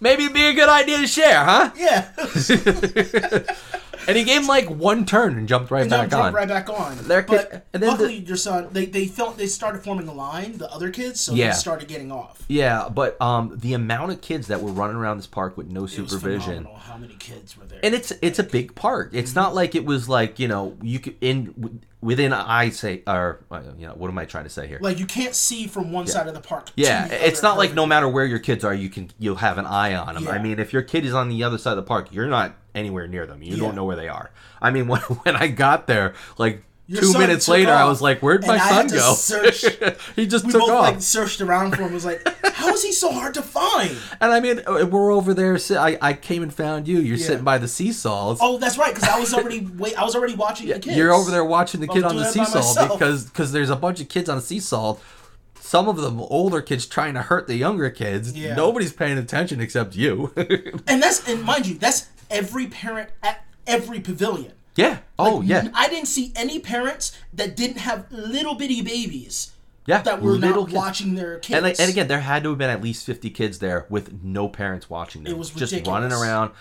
maybe 0.00 0.24
it'd 0.24 0.34
be 0.34 0.44
a 0.46 0.52
good 0.54 0.68
idea 0.68 0.98
to 0.98 1.06
share, 1.06 1.44
huh?" 1.44 1.70
Yeah. 1.76 2.08
And 4.08 4.16
he 4.16 4.24
gave 4.24 4.40
him 4.42 4.46
like 4.46 4.66
one 4.68 5.04
turn 5.04 5.36
and 5.38 5.46
jumped 5.48 5.70
right 5.70 5.82
and 5.82 5.90
back 5.90 6.00
then 6.00 6.10
jump 6.10 6.24
on. 6.24 6.32
right 6.32 6.48
back 6.48 6.68
on. 6.70 6.96
There 7.06 7.22
but 7.22 7.50
could- 7.50 7.62
and 7.72 7.82
then 7.82 7.90
luckily, 7.90 8.16
your 8.16 8.36
son, 8.36 8.68
they 8.72 8.86
they 8.86 9.06
felt 9.06 9.36
they 9.36 9.46
started 9.46 9.82
forming 9.82 10.08
a 10.08 10.12
line. 10.12 10.58
The 10.58 10.70
other 10.72 10.90
kids, 10.90 11.20
so 11.20 11.34
Yeah. 11.34 11.48
they 11.50 11.54
started 11.54 11.88
getting 11.88 12.10
off. 12.10 12.42
Yeah, 12.48 12.88
but 12.88 13.20
um, 13.20 13.56
the 13.58 13.74
amount 13.74 14.12
of 14.12 14.20
kids 14.20 14.46
that 14.48 14.62
were 14.62 14.72
running 14.72 14.96
around 14.96 15.18
this 15.18 15.26
park 15.26 15.56
with 15.56 15.68
no 15.68 15.80
It 15.80 15.82
was 15.82 15.92
supervision. 15.92 16.66
How 16.78 16.96
many 16.96 17.14
kids 17.14 17.56
were 17.56 17.64
there. 17.66 17.80
and 17.82 17.94
it's 17.94 18.12
it's 18.22 18.38
a 18.38 18.42
big 18.44 18.74
park. 18.74 19.10
It's 19.12 19.34
not 19.34 19.54
like 19.54 19.74
it 19.74 19.84
was 19.84 20.08
like 20.08 20.38
you 20.38 20.48
know 20.48 20.76
you 20.82 20.98
could 20.98 21.16
in 21.20 21.80
within 22.02 22.32
I 22.32 22.70
say 22.70 23.02
or 23.06 23.40
uh, 23.50 23.60
you 23.78 23.86
know 23.86 23.92
what 23.92 24.08
am 24.08 24.18
I 24.18 24.24
trying 24.24 24.44
to 24.44 24.50
say 24.50 24.66
here? 24.66 24.78
like 24.80 24.98
you 24.98 25.06
can't 25.06 25.34
see 25.34 25.66
from 25.66 25.92
one 25.92 26.06
side 26.06 26.26
of 26.26 26.34
the 26.34 26.40
park. 26.40 26.66
to 26.66 26.72
yeah, 26.76 27.06
the 27.08 27.26
it's 27.26 27.40
other 27.40 27.48
not 27.48 27.58
like 27.58 27.74
no 27.74 27.84
matter 27.86 28.08
where 28.08 28.24
your 28.24 28.38
kids 28.38 28.64
are, 28.64 28.74
you 28.74 28.88
can 28.88 29.10
you'll 29.18 29.36
have 29.36 29.58
an 29.58 29.66
eye 29.66 29.94
on 29.94 30.14
them. 30.14 30.26
I 30.26 30.38
mean, 30.38 30.58
if 30.58 30.72
your 30.72 30.82
kid 30.82 31.04
is 31.04 31.12
on 31.14 31.28
the 31.28 31.44
other 31.44 31.58
side 31.58 31.72
of 31.72 31.76
the 31.76 31.82
park, 31.82 32.08
you're 32.10 32.26
not 32.26 32.54
anywhere 32.74 33.06
near 33.06 33.26
them. 33.26 33.42
You 33.42 33.56
Yeah. 33.56 33.62
don't 33.64 33.74
know 33.74 33.84
where 33.84 33.96
they 33.96 34.08
are. 34.08 34.30
I 34.60 34.70
mean, 34.70 34.86
when 34.92 35.00
when 35.00 35.36
I 35.36 35.46
got 35.48 35.86
there, 35.86 36.14
like 36.38 36.62
Your 36.86 37.02
two 37.02 37.12
minutes 37.18 37.46
later, 37.48 37.72
I 37.72 37.84
was 37.84 38.02
like, 38.02 38.20
"Where'd 38.20 38.46
my 38.46 38.54
and 38.54 38.62
I 38.62 38.68
son 38.68 38.88
go?" 38.88 39.14
search- 39.14 39.64
he 40.16 40.26
just 40.26 40.44
We 40.46 40.52
took 40.52 40.62
both 40.62 40.70
off. 40.70 40.82
like 40.92 41.02
searched 41.02 41.40
around 41.40 41.76
for 41.76 41.82
him. 41.82 41.92
Was 41.94 42.04
like, 42.04 42.20
how 42.44 42.68
is 42.70 42.82
he 42.82 42.92
so 42.92 43.12
hard 43.12 43.34
to 43.34 43.42
find? 43.42 43.96
and 44.20 44.32
I 44.32 44.40
mean, 44.40 44.60
uh, 44.66 44.86
we're 44.86 45.12
over 45.12 45.32
there. 45.32 45.56
I, 45.78 45.96
I 46.02 46.12
came 46.14 46.42
and 46.42 46.52
found 46.52 46.88
you. 46.88 46.98
You're 46.98 47.16
Yeah. 47.16 47.26
sitting 47.26 47.44
by 47.44 47.58
the 47.58 47.68
seesaws. 47.68 48.38
Oh, 48.40 48.58
that's 48.58 48.76
right, 48.76 48.92
because 48.94 49.08
I 49.08 49.18
was 49.20 49.32
already 49.32 49.60
wait. 49.78 49.96
I 49.96 50.04
was 50.04 50.14
already 50.16 50.34
watching 50.34 50.66
the 50.68 50.78
kids. 50.80 50.96
You're 50.96 51.12
over 51.14 51.30
there 51.30 51.44
watching 51.44 51.80
the 51.80 51.86
kid 51.88 52.04
on 52.04 52.16
the 52.16 52.22
doing 52.24 52.34
that 52.44 52.52
by 52.54 52.60
seesaw 52.60 52.88
because 52.96 53.24
because 53.26 53.52
there's 53.52 53.70
a 53.70 53.76
bunch 53.76 54.00
of 54.00 54.08
kids 54.08 54.28
on 54.28 54.36
the 54.36 54.42
seesaw. 54.42 54.96
Some 55.60 55.88
of 55.88 55.98
them 55.98 56.20
older 56.20 56.60
kids 56.62 56.84
trying 56.86 57.14
to 57.14 57.22
hurt 57.22 57.46
the 57.46 57.54
younger 57.54 57.90
kids. 57.90 58.32
Yeah. 58.36 58.56
Nobody's 58.56 58.92
paying 58.92 59.16
attention 59.18 59.60
except 59.60 59.94
you. 59.94 60.32
and 60.88 61.00
that's 61.00 61.28
and 61.28 61.44
mind 61.44 61.66
you, 61.68 61.78
that's 61.78 62.08
every 62.30 62.66
parent 62.66 63.10
at 63.22 63.44
every 63.66 64.00
pavilion. 64.00 64.52
yeah. 64.76 64.98
Oh 65.18 65.36
Like, 65.36 65.48
yeah. 65.48 65.68
I 65.74 65.88
didn't 65.88 66.08
see 66.08 66.32
any 66.36 66.58
parents 66.58 67.16
that 67.32 67.56
didn't 67.56 67.78
have 67.78 68.10
little 68.10 68.54
bitty 68.54 68.80
babies 68.82 69.52
Yeah. 69.86 70.02
that 70.02 70.22
were 70.22 70.32
little 70.32 70.62
not 70.62 70.66
kids. 70.68 70.76
watching 70.76 71.14
their 71.14 71.38
kids. 71.38 71.56
And, 71.56 71.64
like, 71.64 71.78
and 71.80 71.90
again, 71.90 72.08
there 72.08 72.20
had 72.20 72.42
to 72.44 72.50
have 72.50 72.58
been 72.58 72.70
at 72.70 72.82
least 72.82 73.04
50 73.04 73.30
kids 73.30 73.58
there 73.58 73.86
with 73.90 74.22
no 74.22 74.48
parents 74.48 74.88
watching 74.88 75.24
them. 75.24 75.32
It 75.32 75.38
was 75.38 75.50
just 75.50 75.74
running 75.86 76.12
around. 76.12 76.52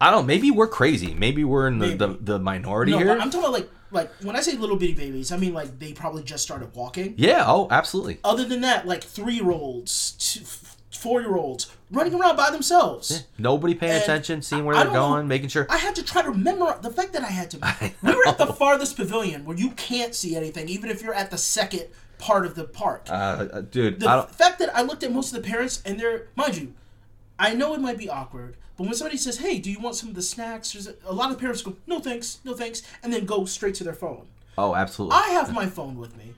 I 0.00 0.10
don't 0.10 0.22
know. 0.22 0.26
Maybe 0.26 0.50
we're 0.50 0.68
crazy. 0.68 1.14
Maybe 1.14 1.42
we're 1.44 1.68
in 1.68 1.78
the, 1.78 1.94
the, 1.94 2.18
the 2.20 2.38
minority 2.38 2.92
no, 2.92 2.98
here. 2.98 3.10
I'm 3.12 3.30
talking 3.30 3.40
about 3.40 3.52
like 3.52 3.70
like 3.92 4.10
when 4.22 4.34
I 4.36 4.40
say 4.40 4.56
little 4.56 4.76
bitty 4.76 4.94
babies, 4.94 5.30
I 5.32 5.36
mean 5.36 5.54
like 5.54 5.78
they 5.78 5.92
probably 5.92 6.22
just 6.22 6.42
started 6.42 6.74
walking. 6.74 7.14
yeah. 7.16 7.44
Oh, 7.46 7.66
absolutely. 7.70 8.18
Other 8.24 8.44
than 8.44 8.60
that, 8.62 8.86
like 8.86 9.02
three 9.02 9.34
year 9.34 9.50
olds, 9.50 10.66
four 10.90 11.20
year 11.20 11.36
olds 11.36 11.74
running 11.90 12.14
around 12.14 12.36
by 12.36 12.50
themselves. 12.50 13.24
Nobody 13.38 13.74
paying 13.74 13.92
And 13.92 14.02
attention, 14.02 14.42
seeing 14.42 14.64
where 14.64 14.74
I 14.76 14.84
they're 14.84 14.92
know- 14.92 15.08
going, 15.10 15.28
making 15.28 15.48
sure. 15.48 15.66
I 15.70 15.78
had 15.78 15.94
to 15.96 16.02
try 16.04 16.22
to 16.22 16.30
remember 16.30 16.78
the 16.82 16.90
fact 16.90 17.12
that 17.12 17.22
I 17.22 17.28
had 17.30 17.50
to. 17.52 17.92
we 18.02 18.14
were 18.14 18.26
at 18.28 18.38
the 18.38 18.46
farthest 18.46 18.96
pavilion 18.96 19.44
where 19.44 19.56
you 19.56 19.70
can't 19.72 20.14
see 20.14 20.36
anything, 20.36 20.68
even 20.68 20.90
if 20.90 21.02
you're 21.02 21.14
at 21.14 21.30
the 21.30 21.38
second 21.38 21.84
part 22.18 22.46
of 22.46 22.54
the 22.54 22.64
park. 22.64 23.06
Uh, 23.10 23.12
uh, 23.52 23.60
dude, 23.60 24.00
the 24.00 24.08
I 24.08 24.26
fact 24.26 24.58
that 24.58 24.74
I 24.76 24.82
looked 24.82 25.02
at 25.02 25.12
most 25.12 25.34
of 25.34 25.42
the 25.42 25.48
parents 25.48 25.82
and 25.84 26.00
they're, 26.00 26.28
mind 26.34 26.56
you, 26.56 26.74
I 27.38 27.54
know 27.54 27.74
it 27.74 27.80
might 27.80 27.98
be 27.98 28.08
awkward, 28.08 28.56
but 28.76 28.84
when 28.84 28.94
somebody 28.94 29.18
says, 29.18 29.38
"Hey, 29.38 29.58
do 29.58 29.70
you 29.70 29.78
want 29.78 29.94
some 29.96 30.08
of 30.08 30.14
the 30.14 30.22
snacks?" 30.22 30.72
There's 30.72 30.86
a, 30.88 30.94
a 31.04 31.12
lot 31.12 31.30
of 31.30 31.38
parents 31.38 31.60
go, 31.62 31.76
"No 31.86 31.98
thanks, 32.00 32.38
no 32.44 32.54
thanks," 32.54 32.82
and 33.02 33.12
then 33.12 33.26
go 33.26 33.44
straight 33.44 33.74
to 33.76 33.84
their 33.84 33.92
phone. 33.94 34.26
oh, 34.58 34.74
absolutely. 34.74 35.16
I 35.18 35.28
have 35.30 35.52
my 35.52 35.66
phone 35.66 35.98
with 35.98 36.16
me. 36.16 36.32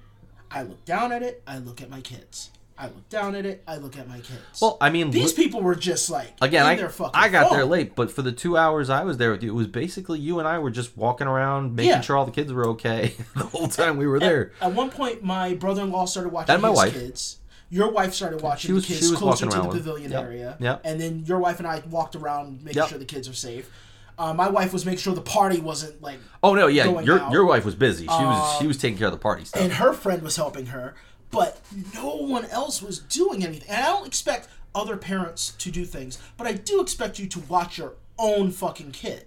I 0.51 0.63
look 0.63 0.85
down 0.85 1.13
at 1.13 1.23
it. 1.23 1.43
I 1.47 1.59
look 1.59 1.81
at 1.81 1.89
my 1.91 2.01
kids. 2.01 2.51
I 2.79 2.85
look 2.85 3.09
down 3.09 3.35
at 3.35 3.45
it. 3.45 3.65
I 3.67 3.77
look 3.79 3.99
at 3.99 4.09
my 4.09 4.17
kids. 4.21 4.61
well, 4.63 4.77
I 4.81 4.91
mean, 4.91 5.11
these 5.11 5.37
li- 5.37 5.45
people 5.45 5.61
were 5.63 5.75
just 5.75 6.09
like 6.11 6.33
Again, 6.41 6.63
in 6.65 6.71
I 6.73 6.75
their 6.77 6.89
fucking 6.89 7.13
I 7.21 7.29
got 7.29 7.51
there 7.51 7.65
late, 7.65 7.97
but 7.97 8.11
for 8.13 8.23
the 8.23 8.31
two 8.33 8.57
hours 8.57 8.89
I 8.89 9.03
was 9.05 9.17
there 9.17 9.33
with 9.33 9.43
you, 9.43 9.51
it 9.51 9.55
was 9.57 9.67
basically 9.67 10.21
you 10.21 10.39
and 10.39 10.47
I 10.47 10.59
were 10.61 10.71
just 10.71 10.97
walking 10.97 11.27
around, 11.27 11.75
making 11.75 11.91
Yeah. 11.91 12.01
sure 12.03 12.17
all 12.17 12.25
the 12.25 12.31
kids 12.33 12.53
were 12.53 12.67
okay 12.69 13.15
the 13.37 13.45
whole 13.45 13.67
time 13.69 13.97
we 13.97 14.07
were 14.07 14.21
there. 14.21 14.53
At 14.61 14.73
one 14.75 14.91
point, 14.91 15.25
my 15.25 15.55
brother-in-law 15.55 16.07
started 16.07 16.33
watching 16.33 16.53
And 16.55 16.63
my 16.63 16.71
wife. 16.71 16.93
kids. 16.93 17.39
Your 17.71 17.91
wife 17.91 18.15
started 18.15 18.41
watching 18.43 18.69
She 18.69 18.73
was- 18.73 18.87
the 18.87 18.95
kids 18.95 19.11
closer 19.13 19.47
walking 19.47 19.51
to 19.51 19.69
the 19.69 19.77
pavilion 19.83 20.13
yep, 20.13 20.23
area. 20.25 20.57
yep. 20.61 20.81
And 20.85 21.01
then 21.01 21.25
your 21.27 21.39
wife 21.39 21.59
and 21.59 21.67
I 21.67 21.83
walked 21.91 22.15
around 22.17 22.63
making 22.65 22.81
Yep. 22.81 22.89
sure 22.91 22.99
the 22.99 23.05
kids 23.05 23.29
are 23.29 23.35
safe. 23.35 23.69
Uh, 24.19 24.35
my 24.35 24.49
wife 24.49 24.73
was 24.73 24.85
making 24.87 24.99
sure 24.99 25.15
the 25.15 25.21
party 25.21 25.61
wasn't 25.61 26.01
like, 26.03 26.19
Oh 26.43 26.55
no, 26.55 26.67
yeah, 26.67 27.01
your 27.01 27.21
out. 27.21 27.31
your 27.33 27.45
wife 27.45 27.65
was 27.65 27.75
busy. 27.77 28.05
She 28.05 28.25
was 28.25 28.59
she 28.59 28.67
was 28.67 28.77
taking 28.79 28.99
care 28.99 29.07
of 29.09 29.13
the 29.13 29.19
party 29.19 29.45
stuff. 29.45 29.63
and 29.63 29.73
her 29.75 29.93
friend 29.93 30.23
was 30.23 30.35
helping 30.37 30.67
her, 30.67 30.95
but 31.31 31.61
no 31.95 32.17
one 32.17 32.45
else 32.47 32.81
was 32.83 32.99
doing 33.01 33.45
anything. 33.45 33.69
And 33.69 33.85
I 33.85 33.89
don't 33.89 34.07
expect 34.07 34.49
other 34.75 34.97
parents 34.97 35.51
to 35.59 35.71
do 35.71 35.85
things, 35.85 36.19
but 36.37 36.47
I 36.47 36.53
do 36.53 36.81
expect 36.81 37.19
you 37.19 37.27
to 37.29 37.41
watch 37.41 37.79
your 37.79 37.95
own 38.19 38.51
fucking 38.51 38.93
kid. 38.93 39.25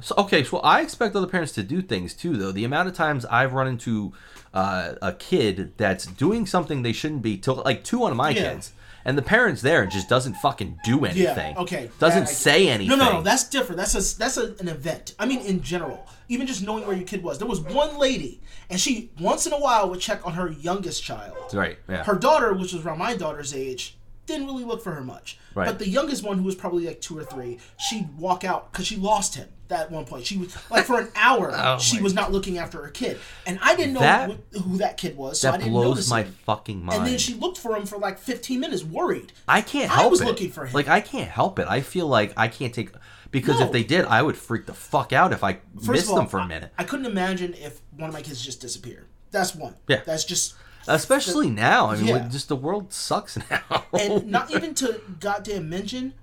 So 0.00 0.14
okay, 0.18 0.42
so 0.42 0.58
I 0.58 0.80
expect 0.80 1.14
other 1.14 1.26
parents 1.26 1.52
to 1.52 1.62
do 1.62 1.80
things 1.80 2.14
too, 2.14 2.36
though. 2.36 2.50
The 2.52 2.64
amount 2.64 2.88
of 2.88 2.94
times 2.94 3.24
I've 3.26 3.52
run 3.52 3.68
into 3.68 4.12
uh, 4.52 4.94
a 5.00 5.12
kid 5.12 5.72
that's 5.76 6.06
doing 6.06 6.46
something 6.46 6.82
they 6.82 6.92
shouldn't 6.92 7.22
be, 7.22 7.36
to, 7.38 7.52
like 7.52 7.84
two 7.84 8.04
of 8.04 8.16
my 8.16 8.30
Yeah. 8.30 8.54
kids, 8.54 8.72
and 9.04 9.16
the 9.16 9.22
parents 9.22 9.62
there 9.62 9.86
just 9.86 10.08
doesn't 10.08 10.34
fucking 10.34 10.78
do 10.84 11.04
anything. 11.04 11.54
Yeah. 11.54 11.62
Okay. 11.62 11.90
Doesn't 12.00 12.24
that 12.24 12.28
say 12.32 12.68
anything. 12.68 12.98
No, 12.98 13.04
no, 13.04 13.12
no. 13.18 13.22
That's 13.22 13.44
different. 13.48 13.76
That's 13.76 13.94
a 13.94 14.18
that's 14.18 14.36
a, 14.36 14.54
an 14.58 14.68
event. 14.68 15.14
I 15.18 15.26
mean, 15.26 15.40
in 15.40 15.62
general, 15.62 16.06
even 16.28 16.46
just 16.46 16.62
knowing 16.62 16.86
where 16.86 16.96
your 16.96 17.06
kid 17.06 17.22
was. 17.22 17.38
There 17.38 17.46
was 17.48 17.60
one 17.60 17.98
lady, 17.98 18.40
and 18.70 18.80
she 18.80 19.10
once 19.20 19.46
in 19.46 19.52
a 19.52 19.58
while 19.58 19.88
would 19.90 20.00
check 20.00 20.26
on 20.26 20.34
her 20.34 20.50
youngest 20.50 21.02
child. 21.02 21.36
right. 21.52 21.78
Yeah. 21.88 22.04
Her 22.04 22.14
daughter, 22.16 22.52
which 22.54 22.72
was 22.72 22.84
around 22.84 22.98
my 22.98 23.16
daughter's 23.16 23.54
age, 23.54 23.96
didn't 24.26 24.46
really 24.46 24.64
look 24.64 24.82
for 24.82 24.92
her 24.92 25.02
much. 25.04 25.38
Right. 25.54 25.66
But 25.66 25.78
the 25.78 25.88
youngest 25.88 26.22
one, 26.24 26.38
who 26.38 26.44
was 26.44 26.54
probably 26.54 26.86
like 26.86 27.00
two 27.00 27.16
or 27.18 27.24
three, 27.24 27.58
she'd 27.78 28.16
walk 28.18 28.42
out 28.44 28.72
because 28.72 28.86
she 28.86 28.96
lost 28.96 29.34
him. 29.34 29.48
At 29.70 29.90
one 29.90 30.04
point, 30.04 30.24
she 30.24 30.36
was 30.36 30.56
like 30.70 30.84
for 30.84 31.00
an 31.00 31.08
hour, 31.16 31.50
Oh 31.52 31.78
she 31.80 32.00
was 32.00 32.14
not 32.14 32.30
looking 32.30 32.58
after 32.58 32.80
her 32.84 32.90
kid, 32.90 33.18
and 33.44 33.58
I 33.60 33.74
didn't 33.74 33.94
know 33.94 34.00
That- 34.00 34.30
wh- 34.30 34.58
who 34.62 34.76
that 34.76 34.96
kid 34.98 35.16
was, 35.16 35.40
so 35.40 35.50
I 35.50 35.56
didn't 35.56 35.72
blows 35.72 35.84
notice 35.88 36.10
my 36.10 36.22
him. 36.22 36.36
fucking 36.46 36.84
mind. 36.84 36.98
And 37.00 37.06
then 37.08 37.18
she 37.18 37.34
looked 37.34 37.58
for 37.58 37.74
him 37.74 37.84
for 37.84 37.98
like 37.98 38.18
15 38.18 38.60
minutes, 38.60 38.84
worried. 38.84 39.32
I 39.48 39.62
can't 39.62 39.90
help 39.90 40.02
it. 40.02 40.06
I 40.06 40.10
was 40.10 40.20
it. 40.20 40.26
looking 40.26 40.50
for 40.52 40.66
him. 40.66 40.74
Like 40.74 40.86
I 40.86 41.00
can't 41.00 41.28
help 41.30 41.58
it. 41.58 41.66
I 41.68 41.80
feel 41.80 42.06
like 42.06 42.32
I 42.36 42.46
can't 42.46 42.72
take 42.72 42.90
because 43.34 43.58
No. 43.60 43.66
if 43.66 43.72
they 43.72 43.82
did, 43.82 44.04
I 44.06 44.22
would 44.22 44.36
freak 44.36 44.64
the 44.66 44.72
fuck 44.72 45.12
out 45.12 45.32
if 45.32 45.42
I 45.44 45.58
First 45.76 45.88
missed 45.88 46.08
all, 46.10 46.16
them 46.16 46.26
for 46.28 46.38
a 46.38 46.46
minute. 46.46 46.72
I, 46.78 46.84
couldn't 46.84 47.06
imagine 47.06 47.52
if 47.54 47.80
one 47.96 48.08
of 48.08 48.14
my 48.14 48.22
kids 48.22 48.40
just 48.42 48.60
disappeared. 48.60 49.06
That's 49.32 49.54
one. 49.54 49.74
Yeah. 49.88 50.02
That's 50.06 50.24
just 50.24 50.54
Especially 50.86 51.50
now. 51.50 51.90
I 51.90 51.96
mean, 51.96 52.06
Yeah. 52.06 52.28
just 52.28 52.48
the 52.48 52.56
world 52.56 52.92
sucks 52.92 53.36
now. 53.50 53.84
and 53.98 54.26
not 54.28 54.50
even 54.52 54.74
to 54.76 55.00
goddamn 55.18 55.68
mention 55.68 56.14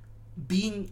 being 0.47 0.91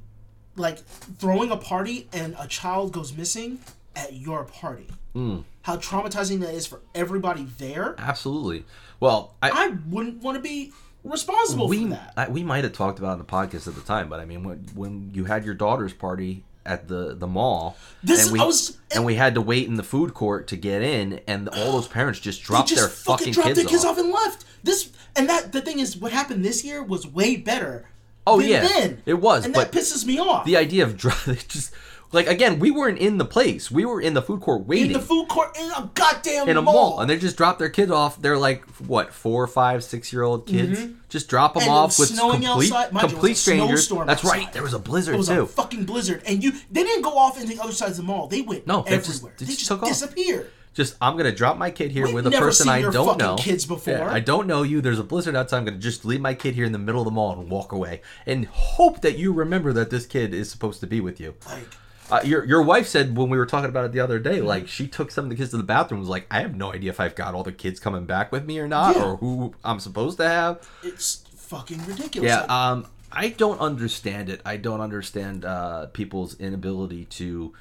like 0.55 0.79
throwing 1.19 1.51
a 1.51 1.57
party 1.57 2.09
and 2.11 2.35
a 2.37 2.47
child 2.47 2.91
goes 2.91 3.15
missing 3.15 3.59
at 3.95 4.13
your 4.13 4.43
party. 4.43 4.87
Hmm. 5.13 5.39
How 5.61 5.77
traumatizing 5.77 6.39
that 6.41 6.53
is 6.53 6.65
for 6.67 6.81
everybody 6.93 7.47
there. 7.57 7.95
Absolutely. 7.97 8.65
Well, 8.99 9.35
I, 9.41 9.49
I 9.51 9.67
wouldn't 9.87 10.21
want 10.23 10.35
to 10.35 10.41
be 10.41 10.73
responsible 11.03 11.67
we 11.67 11.83
for 11.83 11.89
that. 11.91 12.13
I, 12.17 12.27
we 12.29 12.43
might 12.43 12.63
have 12.63 12.73
talked 12.73 12.99
about 12.99 13.11
it 13.11 13.13
in 13.13 13.19
the 13.19 13.25
podcast 13.25 13.67
at 13.67 13.75
the 13.75 13.81
time, 13.81 14.09
but 14.09 14.19
I 14.19 14.25
mean, 14.25 14.43
when 14.43 14.57
when 14.75 15.11
you 15.13 15.25
had 15.25 15.45
your 15.45 15.53
daughter's 15.53 15.93
party 15.93 16.43
at 16.65 16.87
the 16.87 17.15
the 17.15 17.27
mall, 17.27 17.77
This- 18.03 18.25
and 18.25 18.33
we 18.33 18.39
I 18.39 18.45
was- 18.45 18.77
and 18.93 19.05
we 19.05 19.15
had 19.15 19.35
to 19.35 19.41
wait 19.41 19.67
in 19.67 19.75
the 19.75 19.83
food 19.83 20.13
court 20.13 20.47
to 20.47 20.55
get 20.57 20.81
in, 20.81 21.21
and 21.27 21.47
all 21.49 21.71
those 21.73 21.87
parents 21.87 22.19
just 22.19 22.43
dropped 22.43 22.69
just 22.69 22.81
their 22.81 22.89
fucking 22.89 23.33
dropped 23.33 23.47
kids, 23.49 23.59
their 23.59 23.67
kids 23.67 23.85
off. 23.85 23.91
off. 23.97 23.99
and 23.99 24.11
left. 24.11 24.45
This 24.63 24.91
and 25.15 25.29
that. 25.29 25.51
The 25.51 25.61
thing 25.61 25.79
is, 25.79 25.95
what 25.97 26.11
happened 26.11 26.43
this 26.43 26.63
year 26.63 26.83
was 26.83 27.07
way 27.07 27.35
better. 27.37 27.87
Oh, 28.27 28.39
than 28.41 28.49
yeah. 28.49 28.61
then. 28.67 29.01
It 29.07 29.15
was, 29.15 29.45
and 29.45 29.53
but 29.55 29.71
that 29.71 29.79
pisses 29.79 30.05
me 30.05 30.19
off. 30.19 30.45
The 30.45 30.57
idea 30.57 30.83
of 30.83 30.95
dro- 30.97 31.13
just 31.47 31.73
like 32.11 32.27
again, 32.27 32.59
we 32.59 32.71
weren't 32.71 32.97
in 32.97 33.17
the 33.17 33.25
place; 33.25 33.69
we 33.69 33.85
were 33.85 34.01
in 34.01 34.13
the 34.13 34.21
food 34.21 34.41
court 34.41 34.65
waiting 34.65 34.87
in 34.87 34.93
the 34.93 34.99
food 34.99 35.27
court 35.27 35.55
in 35.59 35.69
a 35.71 35.89
goddamn 35.93 36.49
in 36.49 36.57
a 36.57 36.61
mall. 36.61 36.73
mall, 36.91 36.99
and 37.01 37.09
they 37.09 37.17
just 37.17 37.37
dropped 37.37 37.59
their 37.59 37.69
kids 37.69 37.91
off. 37.91 38.21
They're 38.21 38.37
like 38.37 38.65
what 38.79 39.13
four, 39.13 39.45
five, 39.47 39.83
six 39.83 40.11
year 40.11 40.23
old 40.23 40.47
kids. 40.47 40.87
Just 41.09 41.27
drop 41.29 41.53
them 41.53 41.61
Mm-hmm. 41.63 41.69
And 41.69 41.77
off 41.79 41.99
with 41.99 42.09
snowing 42.09 42.41
complete 42.41 42.71
outside. 42.71 42.93
Mind 42.93 42.93
you, 42.93 42.99
it 42.99 43.03
was 43.03 43.11
complete 43.13 43.37
strangers. 43.37 43.89
That's 44.07 44.23
right. 44.23 44.51
There 44.53 44.63
was 44.63 44.73
a 44.73 44.79
blizzard 44.79 45.15
It 45.15 45.17
was 45.17 45.27
too. 45.27 45.41
a 45.41 45.45
fucking 45.47 45.85
blizzard, 45.85 46.21
and 46.25 46.43
you 46.43 46.51
they 46.71 46.83
didn't 46.83 47.03
go 47.03 47.17
off 47.17 47.39
into 47.39 47.55
the 47.55 47.61
other 47.61 47.73
sides 47.73 47.99
of 47.99 48.05
the 48.05 48.11
mall. 48.11 48.27
They 48.27 48.41
went 48.41 48.65
No, 48.67 48.81
they 48.83 48.97
just- 48.97 49.09
everywhere. 49.09 49.33
they 49.37 49.45
They 49.45 49.49
just 49.49 49.59
just, 49.59 49.67
took 49.69 49.83
off. 49.83 49.89
disappeared. 49.89 50.49
just 50.73 50.95
I'm 51.01 51.17
gonna 51.17 51.31
drop 51.31 51.57
my 51.57 51.71
kid 51.71 51.91
here 51.91 52.05
We've 52.05 52.13
with 52.15 52.27
a 52.27 52.31
person 52.31 52.69
I 52.69 52.81
don't 52.83 53.17
know. 53.19 53.35
kids 53.37 53.65
before. 53.65 53.93
Yeah, 53.93 54.11
I 54.11 54.19
don't 54.19 54.45
know 54.47 54.61
you. 54.63 54.81
There's 54.81 54.99
a 54.99 55.03
blizzard 55.03 55.35
outside. 55.35 55.57
I'm 55.57 55.65
gonna 55.65 55.77
just 55.77 56.05
leave 56.05 56.21
my 56.21 56.33
kid 56.35 56.53
here 56.55 56.65
in 56.65 56.71
the 56.71 56.79
middle 56.79 57.01
of 57.01 57.05
the 57.05 57.11
mall 57.11 57.39
and 57.39 57.49
walk 57.49 57.71
away, 57.71 58.01
and 58.25 58.45
hope 58.45 59.01
that 59.01 59.17
you 59.17 59.33
remember 59.33 59.73
that 59.73 59.89
this 59.89 60.05
kid 60.05 60.33
is 60.33 60.49
supposed 60.51 60.79
to 60.81 60.87
be 60.87 61.01
with 61.01 61.19
you. 61.19 61.33
Like 61.47 61.67
Uh, 62.11 62.21
your 62.23 62.43
your 62.45 62.61
wife 62.63 62.87
said 62.87 63.15
when 63.17 63.29
we 63.29 63.37
were 63.37 63.45
talking 63.45 63.69
about 63.69 63.85
it 63.85 63.91
the 63.91 63.99
other 63.99 64.19
Mm-hmm. 64.19 64.29
day, 64.35 64.41
like 64.41 64.67
she 64.67 64.87
took 64.87 65.11
some 65.11 65.25
of 65.25 65.29
the 65.29 65.35
kids 65.35 65.51
to 65.51 65.57
the 65.57 65.63
bathroom. 65.63 65.99
Was 65.99 66.09
like, 66.09 66.25
I 66.31 66.41
have 66.41 66.55
no 66.55 66.73
idea 66.73 66.89
if 66.89 66.99
I've 66.99 67.15
got 67.15 67.35
all 67.35 67.43
the 67.43 67.51
kids 67.51 67.79
coming 67.79 68.05
back 68.05 68.31
with 68.31 68.45
me 68.45 68.59
or 68.59 68.67
not, 68.67 68.95
Yeah. 68.95 69.03
or 69.05 69.17
who 69.17 69.53
I'm 69.63 69.79
supposed 69.79 70.17
to 70.17 70.27
have. 70.27 70.67
it's 70.83 71.23
fucking 71.35 71.85
ridiculous. 71.85 72.29
Yeah, 72.29 72.41
um, 72.49 72.85
I 73.11 73.29
don't 73.29 73.59
understand 73.59 74.29
it. 74.29 74.41
I 74.45 74.57
don't 74.57 74.81
understand 74.81 75.43
uh, 75.45 75.87
people's 75.87 76.39
inability 76.39 77.05
to, 77.05 77.53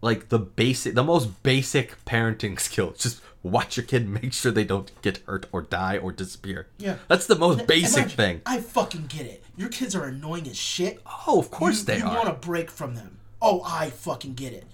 like, 0.00 0.30
the 0.30 0.38
basic, 0.38 0.94
the 0.94 1.04
most 1.04 1.42
basic 1.42 2.02
parenting 2.06 2.58
skill. 2.68 2.92
Just 2.96 3.20
watch 3.42 3.76
your 3.76 3.84
kid, 3.84 4.08
make 4.08 4.32
sure 4.32 4.50
they 4.50 4.64
don't 4.64 4.90
get 5.02 5.18
hurt 5.26 5.44
or 5.52 5.60
die 5.62 5.98
or 5.98 6.10
disappear. 6.12 6.68
Yeah. 6.78 6.96
that's 7.06 7.26
the 7.26 7.36
most 7.36 7.66
basic 7.66 7.98
imagine- 7.98 8.16
thing. 8.16 8.40
I 8.46 8.60
fucking 8.60 9.06
get 9.08 9.26
it. 9.26 9.44
Your 9.56 9.68
kids 9.68 9.94
are 9.94 10.04
annoying 10.04 10.48
as 10.48 10.56
shit. 10.56 11.00
Oh, 11.26 11.38
of 11.38 11.50
course 11.50 11.80
you, 11.80 11.84
they 11.84 11.98
you 11.98 12.04
are. 12.06 12.16
want 12.16 12.28
a 12.30 12.32
break 12.34 12.70
from 12.70 12.94
them. 12.94 13.18
Oh, 13.40 13.62
I 13.64 13.90
fucking 13.90 14.34
get 14.34 14.52
it. 14.52 14.64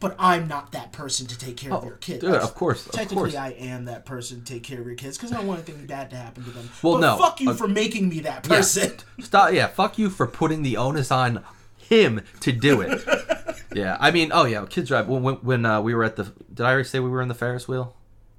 But 0.00 0.16
I'm 0.18 0.48
not 0.48 0.72
that 0.72 0.92
person 0.92 1.26
to 1.28 1.38
take 1.38 1.56
care 1.56 1.72
of 1.72 1.82
Oh, 1.82 1.86
your 1.86 1.96
kids. 1.96 2.22
of 2.24 2.54
course, 2.54 2.84
of 2.84 2.92
Technically, 2.92 3.30
course. 3.30 3.34
I 3.36 3.50
am 3.50 3.86
that 3.86 4.04
person 4.04 4.40
to 4.40 4.52
take 4.52 4.62
care 4.62 4.80
of 4.80 4.86
your 4.86 4.96
kids 4.96 5.16
because 5.16 5.32
I 5.32 5.36
don't 5.36 5.46
want 5.46 5.66
anything 5.66 5.86
bad 5.86 6.10
to 6.10 6.16
happen 6.16 6.44
to 6.44 6.50
them. 6.50 6.68
Well, 6.82 6.94
but 6.94 7.00
no, 7.00 7.16
fuck 7.16 7.40
you 7.40 7.50
uh, 7.50 7.54
for 7.54 7.68
making 7.68 8.10
me 8.10 8.20
that 8.20 8.44
Yeah. 8.46 8.56
person. 8.56 8.92
Stop. 9.20 9.52
Yeah, 9.54 9.68
fuck 9.68 9.96
you 9.96 10.10
for 10.10 10.26
putting 10.26 10.62
the 10.62 10.76
onus 10.76 11.10
on 11.10 11.42
him 11.78 12.20
to 12.40 12.52
do 12.52 12.82
it. 12.82 13.02
yeah, 13.74 13.96
I 13.98 14.10
mean, 14.10 14.30
oh 14.34 14.44
yeah, 14.44 14.66
kids 14.68 14.88
drive. 14.88 15.08
When 15.08 15.22
when, 15.22 15.34
when 15.36 15.64
uh, 15.64 15.80
we 15.80 15.94
were 15.94 16.04
at 16.04 16.16
the, 16.16 16.24
did 16.52 16.66
I 16.66 16.72
already 16.72 16.84
say 16.88 17.00
we 17.00 17.08
were 17.08 17.22
in 17.22 17.28
the 17.28 17.34
Ferris 17.34 17.66
wheel? 17.66 17.96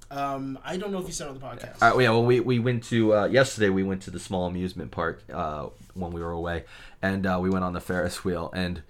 Um, 0.08 0.60
I 0.64 0.76
don't 0.76 0.92
know 0.92 0.98
if 1.00 1.06
you 1.08 1.12
said 1.12 1.26
it 1.26 1.30
on 1.30 1.34
the 1.34 1.40
podcast. 1.40 1.82
All 1.82 1.88
right, 1.88 1.96
well, 1.96 2.00
yeah, 2.02 2.10
well, 2.10 2.24
we, 2.24 2.38
we 2.38 2.60
went 2.60 2.84
to 2.84 3.12
uh, 3.12 3.26
yesterday. 3.26 3.70
We 3.70 3.82
went 3.82 4.02
to 4.02 4.12
the 4.12 4.20
small 4.20 4.46
amusement 4.46 4.92
park 4.92 5.24
uh, 5.32 5.66
when 5.94 6.12
we 6.12 6.20
were 6.22 6.30
away, 6.30 6.62
and 7.02 7.26
uh, 7.26 7.38
we 7.42 7.50
went 7.50 7.64
on 7.64 7.72
the 7.72 7.80
Ferris 7.80 8.24
wheel, 8.24 8.52
and 8.54 8.82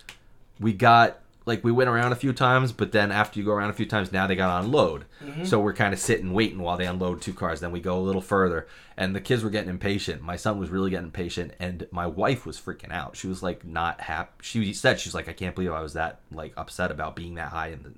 we 0.61 0.73
got 0.73 1.21
like 1.47 1.63
we 1.63 1.71
went 1.71 1.89
around 1.89 2.13
a 2.13 2.17
few 2.17 2.33
times, 2.33 2.73
but 2.73 2.91
then 2.91 3.13
after 3.13 3.39
you 3.39 3.45
go 3.45 3.53
around 3.53 3.71
a 3.71 3.75
few 3.75 3.87
times, 3.87 4.11
now 4.13 4.27
they 4.27 4.35
got 4.35 4.59
to 4.59 4.67
unload. 4.67 5.05
Mm-hmm. 5.25 5.45
So 5.45 5.61
we're 5.61 5.75
kind 5.75 5.95
of 5.95 6.01
sitting 6.01 6.33
waiting 6.33 6.59
while 6.59 6.77
they 6.77 6.87
unload 6.87 7.23
two 7.23 7.33
cars. 7.33 7.61
Then 7.61 7.71
we 7.71 7.81
go 7.81 7.99
a 7.99 8.01
little 8.01 8.21
further, 8.21 8.67
and 8.97 9.15
the 9.15 9.21
kids 9.21 9.45
were 9.45 9.51
getting 9.51 9.71
impatient. 9.71 10.23
My 10.23 10.37
son 10.37 10.59
was 10.59 10.71
really 10.71 10.91
getting 10.91 11.07
impatient, 11.07 11.53
and 11.61 11.87
my 11.93 12.07
wife 12.07 12.47
was 12.47 12.61
freaking 12.61 12.91
out. 12.91 13.17
She 13.17 13.29
was 13.29 13.45
like 13.45 13.65
not 13.65 14.01
happy. 14.01 14.31
She 14.43 14.73
said 14.73 14.99
she's 14.99 15.15
like, 15.15 15.29
I 15.29 15.33
can't 15.33 15.55
believe 15.55 15.73
I 15.73 15.83
was 15.83 15.93
that 15.93 16.21
like 16.33 16.53
upset 16.57 16.91
about 16.91 17.15
being 17.15 17.37
that 17.37 17.51
high 17.51 17.71
the 17.71 17.93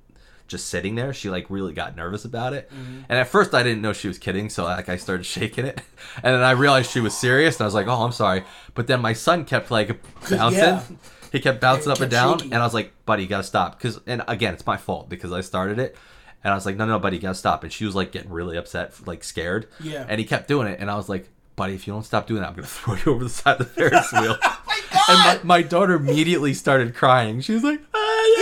just 0.49 0.67
sitting 0.67 0.95
there. 0.95 1.13
She 1.13 1.29
like 1.29 1.49
really 1.49 1.73
got 1.73 1.95
nervous 1.95 2.25
about 2.25 2.53
it. 2.53 2.69
Mm-hmm. 2.69 3.01
And 3.07 3.19
at 3.19 3.27
first 3.27 3.53
I 3.53 3.63
didn't 3.63 3.81
know 3.81 3.93
she 3.93 4.07
was 4.07 4.17
kidding, 4.17 4.49
so 4.49 4.65
like 4.65 4.89
I 4.89 4.97
started 4.97 5.25
shaking 5.25 5.65
it. 5.65 5.81
And 6.23 6.33
then 6.33 6.41
I 6.41 6.51
realized 6.51 6.91
she 6.91 7.01
was 7.01 7.15
serious 7.15 7.57
and 7.57 7.61
I 7.61 7.65
was 7.65 7.73
like, 7.73 7.87
"Oh, 7.87 8.03
I'm 8.03 8.11
sorry." 8.11 8.43
But 8.73 8.87
then 8.87 8.99
my 8.99 9.13
son 9.13 9.45
kept 9.45 9.69
like 9.69 10.01
bouncing. 10.29 10.59
Yeah. 10.59 10.83
He 11.31 11.39
kept 11.39 11.61
bouncing 11.61 11.91
up 11.91 11.99
and 11.99 12.09
down 12.11 12.39
shaking. 12.39 12.53
and 12.53 12.61
I 12.61 12.65
was 12.65 12.73
like, 12.73 12.93
"Buddy, 13.05 13.23
you 13.23 13.29
got 13.29 13.37
to 13.37 13.43
stop." 13.43 13.79
Cuz 13.79 13.99
and 14.07 14.23
again, 14.27 14.53
it's 14.53 14.65
my 14.65 14.77
fault 14.77 15.09
because 15.09 15.31
I 15.31 15.41
started 15.41 15.79
it. 15.79 15.95
And 16.43 16.51
I 16.53 16.55
was 16.55 16.65
like, 16.65 16.77
"No, 16.77 16.85
no, 16.85 16.99
buddy, 16.99 17.17
you 17.17 17.21
got 17.21 17.29
to 17.29 17.35
stop." 17.35 17.63
And 17.63 17.71
she 17.73 17.85
was 17.85 17.95
like 17.95 18.11
getting 18.11 18.31
really 18.31 18.57
upset, 18.57 18.93
like 19.05 19.23
scared. 19.23 19.67
Yeah. 19.81 20.05
And 20.07 20.19
he 20.19 20.25
kept 20.25 20.47
doing 20.47 20.67
it 20.67 20.79
and 20.79 20.89
I 20.89 20.95
was 20.95 21.09
like, 21.09 21.29
"Buddy, 21.55 21.73
if 21.73 21.85
you 21.85 21.93
don't 21.93 22.05
stop 22.05 22.27
doing 22.27 22.41
that, 22.41 22.49
I'm 22.49 22.55
to 22.55 22.63
throw 22.63 22.95
you 22.95 23.13
over 23.13 23.23
the 23.23 23.29
side 23.29 23.59
of 23.59 23.67
the 23.67 23.73
Ferris 23.73 24.11
wheel." 24.13 24.37
my 24.67 24.79
God! 24.91 25.09
and 25.09 25.43
my, 25.43 25.57
my 25.57 25.61
daughter 25.61 25.95
immediately 25.95 26.53
started 26.53 26.95
crying. 26.95 27.41
She 27.41 27.53
was 27.53 27.63
like, 27.63 27.81
ah, 27.93 28.35
because 28.37 28.38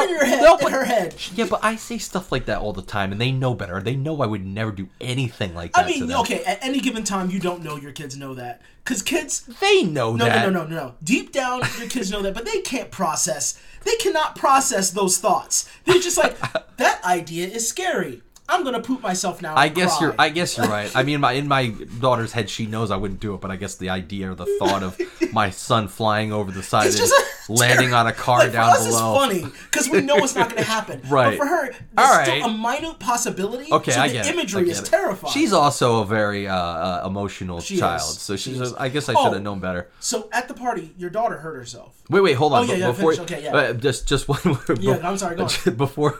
thought 0.00 0.10
your 0.10 0.24
head. 0.24 0.42
No, 0.42 0.56
but- 0.58 0.72
her 0.72 0.84
head. 0.84 1.14
Yeah, 1.34 1.46
but 1.48 1.60
I 1.62 1.76
say 1.76 1.98
stuff 1.98 2.32
like 2.32 2.46
that 2.46 2.60
all 2.60 2.72
the 2.72 2.82
time, 2.82 3.12
and 3.12 3.20
they 3.20 3.32
know 3.32 3.54
better. 3.54 3.80
They 3.80 3.96
know 3.96 4.20
I 4.22 4.26
would 4.26 4.44
never 4.44 4.72
do 4.72 4.88
anything 5.00 5.54
like 5.54 5.72
that. 5.72 5.84
I 5.84 5.88
mean, 5.88 6.12
okay, 6.12 6.44
at 6.44 6.58
any 6.62 6.80
given 6.80 7.04
time, 7.04 7.30
you 7.30 7.38
don't 7.38 7.62
know 7.62 7.76
your 7.76 7.92
kids 7.92 8.16
know 8.16 8.34
that. 8.34 8.62
Because 8.84 9.02
kids, 9.02 9.42
they 9.60 9.82
know 9.82 10.16
that 10.16 10.18
no, 10.18 10.24
that. 10.24 10.52
no, 10.52 10.62
no, 10.62 10.66
no, 10.66 10.76
no. 10.76 10.94
Deep 11.04 11.30
down, 11.30 11.60
your 11.78 11.88
kids 11.88 12.10
know 12.10 12.22
that, 12.22 12.32
but 12.32 12.46
they 12.46 12.62
can't 12.62 12.90
process. 12.90 13.60
They 13.84 13.96
cannot 13.96 14.34
process 14.34 14.90
those 14.90 15.18
thoughts. 15.18 15.68
They're 15.84 16.00
just 16.00 16.16
like, 16.16 16.36
that 16.78 17.04
idea 17.04 17.48
is 17.48 17.68
scary. 17.68 18.22
I'm 18.50 18.64
gonna 18.64 18.80
poop 18.80 19.02
myself 19.02 19.42
now. 19.42 19.54
I 19.56 19.68
guess 19.68 19.98
cry." 19.98 20.06
you're. 20.06 20.14
I 20.18 20.28
guess 20.30 20.56
you're 20.56 20.66
right. 20.68 20.90
I 20.94 21.02
mean, 21.02 21.20
my 21.20 21.32
in 21.32 21.48
my 21.48 21.68
daughter's 22.00 22.32
head, 22.32 22.48
she 22.48 22.66
knows 22.66 22.90
I 22.90 22.96
wouldn't 22.96 23.20
do 23.20 23.34
it, 23.34 23.40
but 23.40 23.50
I 23.50 23.56
guess 23.56 23.74
the 23.76 23.90
idea 23.90 24.30
or 24.30 24.34
the 24.34 24.46
thought 24.58 24.82
of 24.82 24.98
my 25.32 25.50
son 25.50 25.88
flying 25.88 26.32
over 26.32 26.50
the 26.50 26.62
side 26.62 26.86
It's 26.86 26.98
and 27.00 27.58
landing 27.58 27.92
on 27.92 28.06
a 28.06 28.12
car 28.26 28.38
like, 28.40 28.52
down 28.52 28.70
for 28.72 28.78
us, 28.78 28.86
below. 28.86 29.22
it's 29.22 29.32
funny 29.42 29.52
because 29.70 29.88
we 29.90 30.00
know 30.00 30.16
it's 30.18 30.34
not 30.34 30.48
going 30.50 30.62
to 30.64 30.68
happen. 30.68 31.02
Right. 31.08 31.36
But 31.38 31.44
for 31.44 31.46
her, 31.46 31.66
there's 31.72 31.78
All 31.98 32.24
still 32.24 32.44
a 32.44 32.52
minute 32.56 32.98
possibility. 32.98 33.70
Okay, 33.72 33.92
so 33.92 34.00
I 34.00 34.08
the 34.08 34.14
get 34.14 34.26
imagery 34.26 34.70
is 34.70 34.80
it. 34.80 34.86
terrifying. 34.86 35.32
She's 35.34 35.52
also 35.52 36.00
a 36.00 36.06
very 36.06 36.48
uh, 36.48 36.54
uh, 36.56 37.02
emotional 37.06 37.60
She 37.60 37.76
child, 37.76 38.00
is. 38.00 38.18
so 38.20 38.36
she's. 38.36 38.56
She. 38.56 38.74
I 38.78 38.88
guess 38.88 39.08
I 39.08 39.14
Oh. 39.14 39.24
should 39.24 39.34
have 39.34 39.42
known 39.42 39.60
better. 39.60 39.88
so 40.00 40.28
at 40.32 40.48
the 40.48 40.54
party, 40.54 40.94
your 40.96 41.10
daughter 41.10 41.36
hurt 41.38 41.54
herself. 41.56 41.94
Wait, 42.08 42.20
wait, 42.22 42.32
hold 42.34 42.54
on. 42.54 42.60
Oh, 42.62 42.72
yeah, 42.72 42.76
yeah, 42.76 42.86
before, 42.86 43.12
finish. 43.14 43.30
Okay, 43.30 43.44
yeah. 43.44 43.54
uh, 43.54 43.72
just, 43.74 44.08
just 44.08 44.26
one. 44.28 44.40
word. 44.44 44.78
Yeah, 44.80 45.00
I'm 45.02 45.18
sorry, 45.18 45.36
go 45.36 45.44
on. 45.44 45.74
Before, 45.76 46.18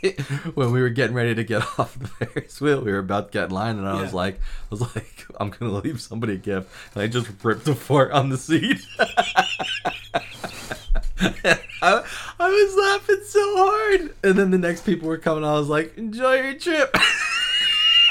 when 0.54 0.72
we 0.72 0.80
were 0.80 0.88
getting 0.88 1.14
ready 1.14 1.34
to 1.34 1.44
get 1.44 1.62
off 1.78 1.98
the 1.98 2.08
Ferris 2.08 2.60
wheel, 2.60 2.82
we 2.82 2.92
were 2.92 2.98
about 2.98 3.32
to 3.32 3.38
get 3.38 3.44
in 3.48 3.50
line, 3.50 3.78
and 3.78 3.86
I 3.88 4.00
was 4.00 4.14
like, 4.14 4.36
I 4.36 4.66
was 4.70 4.80
like, 4.80 5.26
I'm 5.40 5.50
gonna 5.50 5.72
leave 5.72 6.00
somebody 6.00 6.34
a 6.34 6.38
gift, 6.38 6.70
and 6.94 7.02
I 7.02 7.06
just 7.06 7.28
ripped 7.42 7.68
a 7.68 7.74
fart 7.74 8.12
on 8.12 8.28
the 8.28 8.38
seat. 8.38 8.80
I, 11.82 12.04
I 12.38 12.48
was 12.48 12.76
laughing 12.76 13.22
so 13.26 13.56
hard, 13.56 14.14
and 14.22 14.38
then 14.38 14.50
the 14.50 14.58
next 14.58 14.84
people 14.84 15.08
were 15.08 15.18
coming. 15.18 15.44
I 15.44 15.52
was 15.54 15.68
like, 15.68 15.96
"Enjoy 15.96 16.34
your 16.34 16.54
trip." 16.54 16.94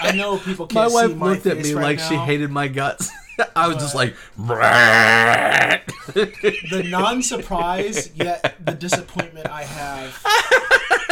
I 0.02 0.12
know 0.14 0.38
people 0.38 0.66
my 0.72 0.82
can't 0.82 0.94
wife 0.94 1.10
see 1.10 1.16
my 1.16 1.30
looked 1.30 1.46
at 1.46 1.58
me 1.58 1.74
right 1.74 1.84
like 1.84 2.00
she 2.00 2.16
hated 2.16 2.52
my 2.52 2.68
guts. 2.68 3.12
I 3.56 3.68
was 3.68 3.78
just 3.78 3.96
like, 3.96 4.16
the 6.14 6.86
non-surprise 6.90 8.12
yet 8.16 8.56
the 8.66 8.74
disappointment 8.74 9.48
I 9.48 9.64
have 9.64 11.09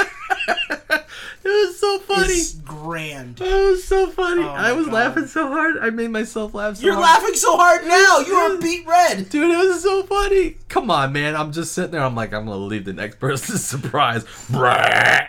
it 0.47 1.05
was 1.43 1.79
so 1.79 1.99
funny. 1.99 2.33
is 2.33 2.53
grand. 2.63 3.41
It 3.41 3.69
was 3.71 3.83
so 3.83 4.07
funny. 4.07 4.43
Oh 4.43 4.47
I 4.47 4.71
was 4.71 4.85
God. 4.85 4.93
laughing 4.93 5.27
so 5.27 5.47
hard. 5.47 5.77
I 5.79 5.89
made 5.89 6.09
myself 6.11 6.53
laugh 6.53 6.77
so 6.77 6.83
You're 6.85 6.93
hard. 6.95 7.03
laughing 7.05 7.35
so 7.35 7.57
hard 7.57 7.85
now. 7.85 8.19
You 8.19 8.33
are 8.35 8.57
beat 8.61 8.85
red. 8.87 9.29
Dude, 9.29 9.51
it 9.51 9.57
was 9.57 9.83
so 9.83 10.03
funny. 10.03 10.57
Come 10.69 10.89
on, 10.91 11.11
man. 11.13 11.35
I'm 11.35 11.51
just 11.51 11.73
sitting 11.73 11.91
there. 11.91 12.01
I'm 12.03 12.15
like, 12.15 12.33
I'm 12.33 12.45
gonna 12.45 12.57
leave 12.57 12.85
the 12.85 12.93
next 12.93 13.19
person 13.19 13.57
surprise. 13.57 14.25
Oh 14.53 14.53
my 14.59 15.27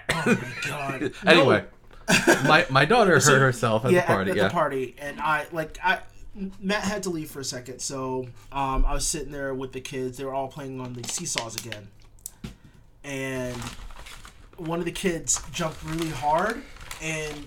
god. 0.66 1.12
anyway, 1.26 1.64
my 2.44 2.66
my 2.70 2.84
daughter 2.84 3.18
So- 3.20 3.32
hurt 3.32 3.40
herself 3.40 3.84
at 3.84 3.92
yeah, 3.92 4.00
the 4.02 4.06
party. 4.06 4.28
Yeah, 4.28 4.32
at, 4.32 4.36
yeah. 4.36 4.48
the 4.48 4.54
party, 4.54 4.94
and 4.98 5.20
I 5.20 5.46
like 5.52 5.78
I. 5.82 6.00
Matt 6.60 6.84
had 6.84 7.02
to 7.02 7.10
leave 7.10 7.28
for 7.32 7.40
a 7.40 7.44
second, 7.44 7.80
so 7.80 8.28
um, 8.52 8.84
I 8.86 8.94
was 8.94 9.04
sitting 9.04 9.32
there 9.32 9.52
with 9.54 9.72
the 9.72 9.80
kids. 9.80 10.18
They 10.18 10.24
were 10.24 10.34
all 10.34 10.46
playing 10.46 10.80
on 10.80 10.92
the 10.92 11.02
seesaws 11.08 11.56
again, 11.56 11.88
and 13.02 13.56
one 14.58 14.78
of 14.78 14.84
the 14.84 14.92
kids 14.92 15.40
jumped 15.52 15.82
really 15.84 16.10
hard, 16.10 16.62
and 17.00 17.46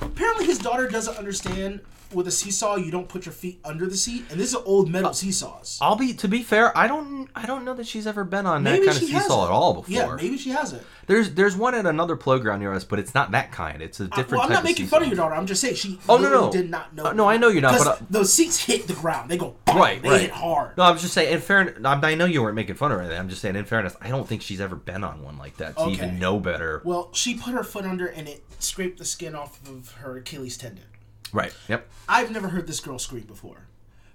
apparently 0.00 0.46
his 0.46 0.58
daughter 0.58 0.88
doesn't 0.88 1.16
understand 1.16 1.80
with 2.14 2.26
a 2.28 2.30
seesaw 2.30 2.76
you 2.76 2.90
don't 2.90 3.08
put 3.08 3.26
your 3.26 3.32
feet 3.32 3.60
under 3.64 3.86
the 3.86 3.96
seat, 3.96 4.24
and 4.30 4.38
this 4.40 4.48
is 4.50 4.54
old 4.54 4.90
metal 4.90 5.12
seesaws. 5.14 5.78
I'll 5.80 5.96
be 5.96 6.12
to 6.14 6.28
be 6.28 6.42
fair. 6.42 6.76
I 6.76 6.86
don't. 6.86 7.28
I 7.34 7.46
don't 7.46 7.64
know 7.64 7.72
that 7.74 7.86
she's 7.86 8.06
ever 8.06 8.24
been 8.24 8.44
on 8.46 8.64
that 8.64 8.76
kind 8.78 8.88
of 8.88 8.94
seesaw 8.96 9.46
at 9.46 9.50
all 9.50 9.74
before. 9.74 9.92
Yeah, 9.94 10.16
maybe 10.16 10.36
she 10.36 10.50
hasn't. 10.50 10.82
There's 11.06 11.30
there's 11.34 11.56
one 11.56 11.74
at 11.74 11.86
another 11.86 12.14
playground 12.16 12.60
near 12.60 12.72
us, 12.74 12.84
but 12.84 12.98
it's 12.98 13.14
not 13.14 13.30
that 13.32 13.50
kind. 13.52 13.82
It's 13.82 14.00
a 14.00 14.06
different. 14.08 14.30
well, 14.32 14.42
I'm 14.42 14.50
not 14.50 14.64
making 14.64 14.84
of 14.84 14.90
fun 14.90 15.02
of 15.02 15.08
your 15.08 15.16
daughter. 15.16 15.34
I'm 15.34 15.46
just 15.46 15.60
saying 15.60 15.74
she 15.76 15.98
Oh, 16.08 16.16
no, 16.18 16.30
no. 16.30 16.52
did 16.52 16.70
not 16.70 16.94
know. 16.94 17.06
Uh, 17.06 17.12
no, 17.12 17.28
I 17.28 17.36
know 17.38 17.48
you're 17.48 17.62
not, 17.62 17.78
but, 17.78 17.86
uh, 17.86 17.96
those 18.10 18.32
seats 18.32 18.64
hit 18.64 18.86
the 18.86 18.94
ground. 18.94 19.30
They 19.30 19.36
go 19.36 19.56
bang, 19.64 19.76
Right, 19.76 20.02
They 20.02 20.08
right. 20.08 20.20
hit 20.22 20.30
hard. 20.30 20.76
No, 20.76 20.84
I'm 20.84 20.98
just 20.98 21.12
saying. 21.14 21.32
In 21.32 21.40
fairness, 21.40 21.78
I 21.84 22.14
know 22.14 22.24
you 22.26 22.42
weren't 22.42 22.54
making 22.56 22.76
fun 22.76 22.92
of 22.92 22.98
her. 23.00 23.12
I'm 23.14 23.28
just 23.28 23.40
saying. 23.42 23.56
In 23.56 23.64
fairness, 23.64 23.96
I 24.00 24.08
don't 24.08 24.28
think 24.28 24.42
she's 24.42 24.60
ever 24.60 24.76
been 24.76 25.02
on 25.04 25.22
one 25.22 25.38
like 25.38 25.56
that 25.56 25.76
to 25.76 25.82
Okay. 25.82 25.92
even 25.92 26.18
know 26.18 26.38
better. 26.38 26.82
Well, 26.84 27.10
she 27.12 27.34
put 27.34 27.54
her 27.54 27.64
foot 27.64 27.84
under 27.84 28.06
and 28.06 28.28
it 28.28 28.44
scraped 28.58 28.98
the 28.98 29.04
skin 29.04 29.34
off 29.34 29.58
of 29.68 29.92
her 30.02 30.18
Achilles 30.18 30.56
tendon. 30.56 30.84
Right. 31.32 31.52
Yep. 31.68 31.88
I've 32.08 32.30
never 32.30 32.48
heard 32.48 32.66
this 32.66 32.80
girl 32.80 32.98
scream 32.98 33.24
before, 33.24 33.66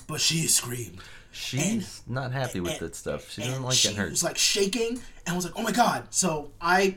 but 0.07 0.21
she 0.21 0.47
screamed. 0.47 0.99
She's 1.31 2.01
not 2.07 2.31
happy 2.31 2.59
with 2.59 2.73
and- 2.73 2.79
that 2.81 2.95
stuff. 2.95 3.31
She 3.31 3.41
doesn't 3.41 3.61
like 3.61 3.73
she 3.75 3.87
getting 3.89 3.97
hurt. 3.99 4.07
She 4.07 4.11
was 4.11 4.23
like 4.23 4.37
shaking 4.37 5.01
and 5.25 5.33
I 5.33 5.35
was 5.35 5.45
like, 5.45 5.53
"Oh 5.55 5.61
my 5.61 5.71
god!" 5.71 6.07
So 6.09 6.51
I 6.61 6.95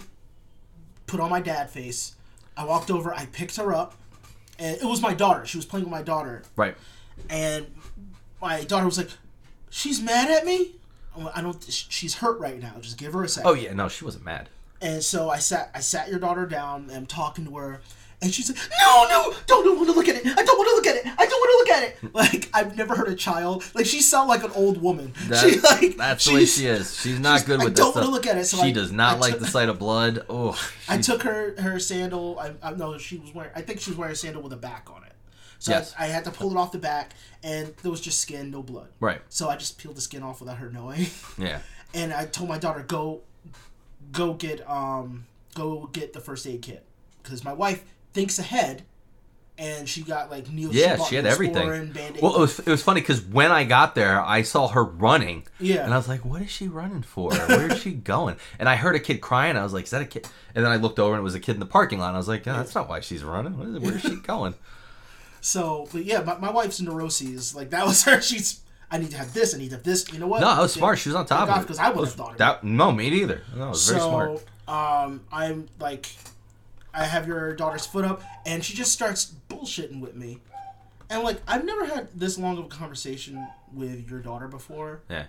put 1.06 1.20
on 1.20 1.30
my 1.30 1.40
dad 1.40 1.70
face. 1.70 2.14
I 2.56 2.64
walked 2.64 2.90
over. 2.90 3.12
I 3.12 3.26
picked 3.26 3.56
her 3.56 3.74
up, 3.74 3.94
and 4.58 4.76
it 4.76 4.84
was 4.84 5.00
my 5.02 5.14
daughter. 5.14 5.44
She 5.46 5.58
was 5.58 5.66
playing 5.66 5.84
with 5.84 5.90
my 5.92 6.02
daughter, 6.02 6.42
right. 6.56 6.74
and 7.28 7.66
my 8.40 8.64
daughter 8.64 8.86
was 8.86 8.98
like, 8.98 9.10
"She's 9.68 10.00
mad 10.00 10.30
at 10.30 10.44
me." 10.46 10.76
I 11.34 11.42
don't. 11.42 11.62
She's 11.68 12.14
hurt 12.16 12.38
right 12.38 12.60
now. 12.60 12.74
Just 12.80 12.96
give 12.96 13.12
her 13.12 13.24
a 13.24 13.28
second. 13.28 13.50
Oh 13.50 13.54
yeah. 13.54 13.72
No, 13.74 13.88
she 13.88 14.04
wasn't 14.04 14.24
mad. 14.24 14.48
And 14.80 15.02
so 15.02 15.28
I 15.28 15.38
sat. 15.38 15.70
I 15.74 15.80
sat 15.80 16.08
your 16.08 16.18
daughter 16.18 16.46
down. 16.46 16.84
and 16.84 16.92
I'm 16.92 17.06
talking 17.06 17.44
to 17.46 17.56
her, 17.56 17.80
and 18.22 18.32
she's 18.34 18.48
like, 18.50 18.58
"No, 18.80 19.06
no, 19.08 19.34
don't, 19.46 19.64
don't 19.64 19.76
want 19.76 19.88
to 19.88 19.94
look 19.94 20.08
at 20.08 20.16
it. 20.16 20.26
I 20.26 20.42
don't 20.42 20.58
want 20.58 20.68
to 20.68 20.74
look 20.76 20.86
at 20.86 20.96
it. 20.96 21.06
I 21.18 21.26
don't 21.26 21.40
want 21.40 21.50
to 21.50 21.56
look 21.58 21.78
at 21.78 21.82
it." 21.88 21.96
Like 22.14 22.50
I've 22.52 22.76
never 22.76 22.94
heard 22.96 23.08
a 23.08 23.14
child 23.14 23.64
like 23.74 23.86
she 23.86 24.00
sound 24.00 24.28
like 24.28 24.42
an 24.42 24.50
old 24.54 24.80
woman. 24.82 25.12
That- 25.28 25.38
she 25.50 25.60
like 25.60 25.96
that's 25.96 26.24
the 26.24 26.34
way 26.34 26.44
she 26.44 26.66
is. 26.66 26.96
She's 27.00 27.20
not 27.20 27.36
she's- 27.38 27.46
good 27.46 27.60
I 27.60 27.64
with 27.64 27.76
don't 27.76 27.94
that 27.94 28.00
wanna 28.00 28.12
look 28.12 28.26
at 28.26 28.36
it, 28.38 28.44
so 28.46 28.56
she 28.58 28.68
I- 28.68 28.72
does 28.72 28.90
not 28.92 29.16
I 29.16 29.18
like 29.20 29.32
took- 29.34 29.40
the 29.42 29.46
sight 29.46 29.68
of 29.68 29.78
blood. 29.78 30.24
Oh. 30.28 30.58
I 30.88 30.98
took 30.98 31.22
her 31.22 31.54
her 31.60 31.78
sandal. 31.78 32.38
I, 32.38 32.52
I 32.62 32.72
no, 32.72 32.98
she 32.98 33.18
was 33.18 33.32
wearing. 33.34 33.52
I 33.54 33.62
think 33.62 33.80
she 33.80 33.90
was 33.90 33.96
wearing 33.98 34.12
a 34.12 34.16
sandal 34.16 34.42
with 34.42 34.52
a 34.52 34.56
back 34.56 34.88
on 34.94 35.04
it. 35.04 35.12
So 35.58 35.72
Yes. 35.72 35.94
I, 35.98 36.04
I 36.04 36.08
had 36.08 36.24
to 36.24 36.30
pull 36.30 36.50
it 36.50 36.56
off 36.56 36.72
the 36.72 36.78
back, 36.78 37.12
and 37.42 37.74
there 37.82 37.90
was 37.90 38.00
just 38.00 38.18
skin, 38.20 38.50
no 38.50 38.62
blood. 38.62 38.88
Right. 38.98 39.20
So 39.28 39.48
I 39.50 39.56
just 39.56 39.76
peeled 39.78 39.94
the 39.96 40.00
skin 40.00 40.22
off 40.22 40.40
without 40.40 40.56
her 40.56 40.70
knowing, 40.70 41.06
Yeah. 41.38 41.60
and 41.94 42.12
I 42.14 42.24
told 42.26 42.48
my 42.48 42.56
daughter 42.58 42.82
go, 42.82 43.20
go 44.12 44.32
get 44.34 44.68
um 44.68 45.26
go 45.54 45.88
get 45.92 46.12
the 46.12 46.20
first 46.20 46.46
aid 46.46 46.62
kit 46.62 46.84
because 47.22 47.44
my 47.44 47.52
wife 47.52 47.84
thinks 48.12 48.38
ahead, 48.38 48.82
and 49.58 49.88
she 49.88 50.02
got 50.02 50.30
like 50.30 50.50
Neil. 50.50 50.72
Yeah, 50.72 50.96
she 51.04 51.16
had 51.16 51.26
everything. 51.26 51.92
Well, 52.22 52.36
it 52.36 52.40
was 52.40 52.58
it 52.60 52.68
was 52.68 52.82
funny 52.82 53.00
because 53.00 53.20
when 53.22 53.50
I 53.52 53.64
got 53.64 53.94
there, 53.94 54.20
I 54.20 54.42
saw 54.42 54.68
her 54.68 54.84
running. 54.84 55.46
Yeah. 55.58 55.84
And 55.84 55.92
I 55.92 55.96
was 55.96 56.08
like, 56.08 56.24
"What 56.24 56.42
is 56.42 56.50
she 56.50 56.68
running 56.68 57.02
for? 57.02 57.30
Where 57.32 57.72
is 57.72 57.78
she 57.80 57.92
going?" 57.92 58.36
And 58.58 58.68
I 58.68 58.76
heard 58.76 58.96
a 58.96 59.00
kid 59.00 59.20
crying. 59.20 59.56
I 59.56 59.62
was 59.62 59.72
like, 59.72 59.84
"Is 59.84 59.90
that 59.90 60.02
a 60.02 60.06
kid?" 60.06 60.26
And 60.54 60.64
then 60.64 60.72
I 60.72 60.76
looked 60.76 60.98
over 60.98 61.14
and 61.14 61.20
it 61.20 61.24
was 61.24 61.34
a 61.34 61.40
kid 61.40 61.54
in 61.54 61.60
the 61.60 61.66
parking 61.66 61.98
lot. 61.98 62.08
And 62.08 62.16
I 62.16 62.18
was 62.18 62.28
like, 62.28 62.46
"No, 62.46 62.56
that's 62.56 62.74
not 62.74 62.88
why 62.88 63.00
she's 63.00 63.22
running. 63.22 63.60
Is 63.60 63.74
it? 63.76 63.82
Where 63.82 63.94
is 63.96 64.02
she 64.02 64.16
going?" 64.22 64.54
So, 65.42 65.88
but 65.92 66.04
yeah, 66.04 66.20
my, 66.22 66.36
my 66.38 66.50
wife's 66.50 66.80
neuroses 66.80 67.54
like 67.54 67.70
that 67.70 67.86
was 67.86 68.02
her. 68.04 68.20
She's 68.20 68.60
I 68.90 68.98
need 68.98 69.10
to 69.12 69.16
have 69.18 69.32
this. 69.32 69.54
I 69.54 69.58
need 69.58 69.70
to 69.70 69.76
have 69.76 69.84
this. 69.84 70.12
You 70.12 70.18
know 70.18 70.26
what? 70.26 70.40
No, 70.40 70.48
I 70.48 70.60
was 70.60 70.72
smart. 70.72 70.98
She 70.98 71.08
was 71.10 71.16
on 71.16 71.26
top 71.26 71.48
of 71.48 71.56
it. 71.58 71.60
because 71.60 71.78
I 71.78 71.90
would 71.90 72.06
have 72.06 72.14
thought 72.14 72.28
of 72.30 72.34
it. 72.34 72.38
That 72.38 72.64
no, 72.64 72.90
me 72.90 73.10
neither. 73.10 73.42
No, 73.56 73.66
it 73.66 73.70
was 73.70 73.88
very 73.88 74.00
smart. 74.00 74.40
So, 74.66 74.72
um, 74.72 75.20
I'm 75.30 75.68
like, 75.78 76.06
I 76.94 77.04
have 77.04 77.26
your 77.26 77.54
daughter's 77.54 77.86
foot 77.86 78.04
up, 78.04 78.22
and 78.46 78.64
she 78.64 78.74
just 78.74 78.92
starts 78.92 79.34
bullshitting 79.48 80.00
with 80.00 80.14
me. 80.16 80.38
And 81.08 81.22
like, 81.22 81.40
I've 81.48 81.64
never 81.64 81.84
had 81.86 82.08
this 82.14 82.38
long 82.38 82.58
of 82.58 82.66
a 82.66 82.68
conversation 82.68 83.46
with 83.72 84.08
your 84.10 84.20
daughter 84.20 84.48
before, 84.48 85.02
Yeah. 85.08 85.24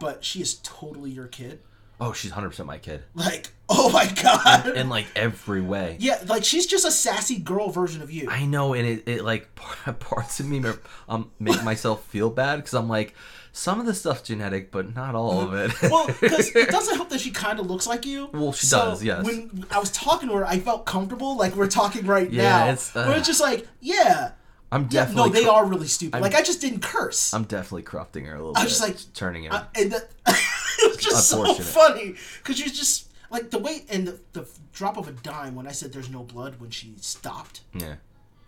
but 0.00 0.24
she 0.24 0.40
is 0.40 0.54
totally 0.62 1.10
your 1.10 1.26
kid. 1.26 1.60
Oh, 2.00 2.12
she's 2.12 2.30
hundred 2.30 2.50
percent 2.50 2.68
my 2.68 2.78
kid 2.78 3.02
Like, 3.14 3.48
oh 3.68 3.90
my 3.90 4.06
god. 4.22 4.68
in 4.76 4.88
like 4.88 5.06
every 5.16 5.60
way. 5.60 5.96
yeah, 5.98 6.22
like 6.28 6.44
she's 6.44 6.66
just 6.66 6.84
a 6.86 6.92
sassy 6.92 7.38
girl 7.40 7.70
version 7.70 8.02
of 8.02 8.10
you. 8.12 8.28
I 8.30 8.44
know, 8.46 8.72
and 8.74 8.86
it, 8.86 9.08
it 9.08 9.24
like 9.24 9.52
parts 9.98 10.38
of 10.38 10.46
me 10.46 10.62
um 11.08 11.32
make 11.40 11.62
myself 11.64 12.04
feel 12.04 12.30
bad 12.30 12.56
because 12.56 12.74
I'm 12.74 12.88
like, 12.88 13.14
some 13.58 13.80
of 13.80 13.86
the 13.86 13.94
stuff's 13.94 14.22
genetic, 14.22 14.70
but 14.70 14.94
not 14.94 15.14
all 15.16 15.40
of 15.40 15.52
it. 15.54 15.72
well, 15.90 16.06
because 16.20 16.48
it 16.54 16.68
doesn't 16.70 16.94
help 16.94 17.08
that 17.08 17.20
she 17.20 17.30
kind 17.32 17.58
of 17.58 17.66
looks 17.66 17.86
like 17.88 18.06
you. 18.06 18.30
Well, 18.32 18.52
she 18.52 18.66
So, 18.66 18.78
does, 18.90 19.02
yes. 19.02 19.24
When 19.24 19.64
I 19.70 19.78
was 19.80 19.90
talking 19.90 20.28
to 20.28 20.36
her, 20.36 20.46
I 20.46 20.60
felt 20.60 20.86
comfortable, 20.86 21.36
like 21.36 21.56
we're 21.56 21.66
talking 21.66 22.06
right 22.06 22.30
Yeah, 22.30 22.66
now. 22.66 22.70
it's, 22.72 22.94
uh, 22.94 23.04
where 23.06 23.16
it's 23.18 23.26
just 23.26 23.40
like, 23.40 23.66
yeah, 23.80 24.30
I'm 24.70 24.82
yeah. 24.82 24.88
definitely 25.06 25.30
No, 25.30 25.34
they 25.40 25.46
are 25.46 25.64
really 25.66 25.88
stupid. 25.88 26.20
like 26.20 26.34
I 26.36 26.42
just 26.42 26.60
didn't 26.60 26.82
curse. 26.82 27.34
I'm 27.34 27.44
definitely 27.44 27.82
corrupting 27.82 28.26
her 28.26 28.34
a 28.34 28.38
little 28.38 28.52
I 28.56 28.60
bit. 28.60 28.64
was 28.66 28.78
just 28.78 28.82
like 28.88 29.14
turning 29.14 29.44
it. 29.44 29.52
I- 29.52 29.66
and 29.74 29.90
the, 29.92 30.06
it 30.28 30.88
was 30.88 30.96
just 30.98 31.28
so 31.28 31.52
funny 31.54 32.14
because 32.38 32.60
you 32.60 32.66
just 32.66 33.08
like 33.30 33.50
the 33.50 33.58
way 33.58 33.84
and 33.90 34.06
the, 34.06 34.20
the 34.34 34.48
drop 34.72 34.96
of 34.96 35.08
a 35.08 35.12
dime 35.12 35.54
when 35.56 35.66
I 35.66 35.72
said 35.72 35.92
there's 35.92 36.10
no 36.10 36.22
blood 36.22 36.60
when 36.60 36.70
she 36.70 36.94
stopped. 37.00 37.62
yeah, 37.74 37.96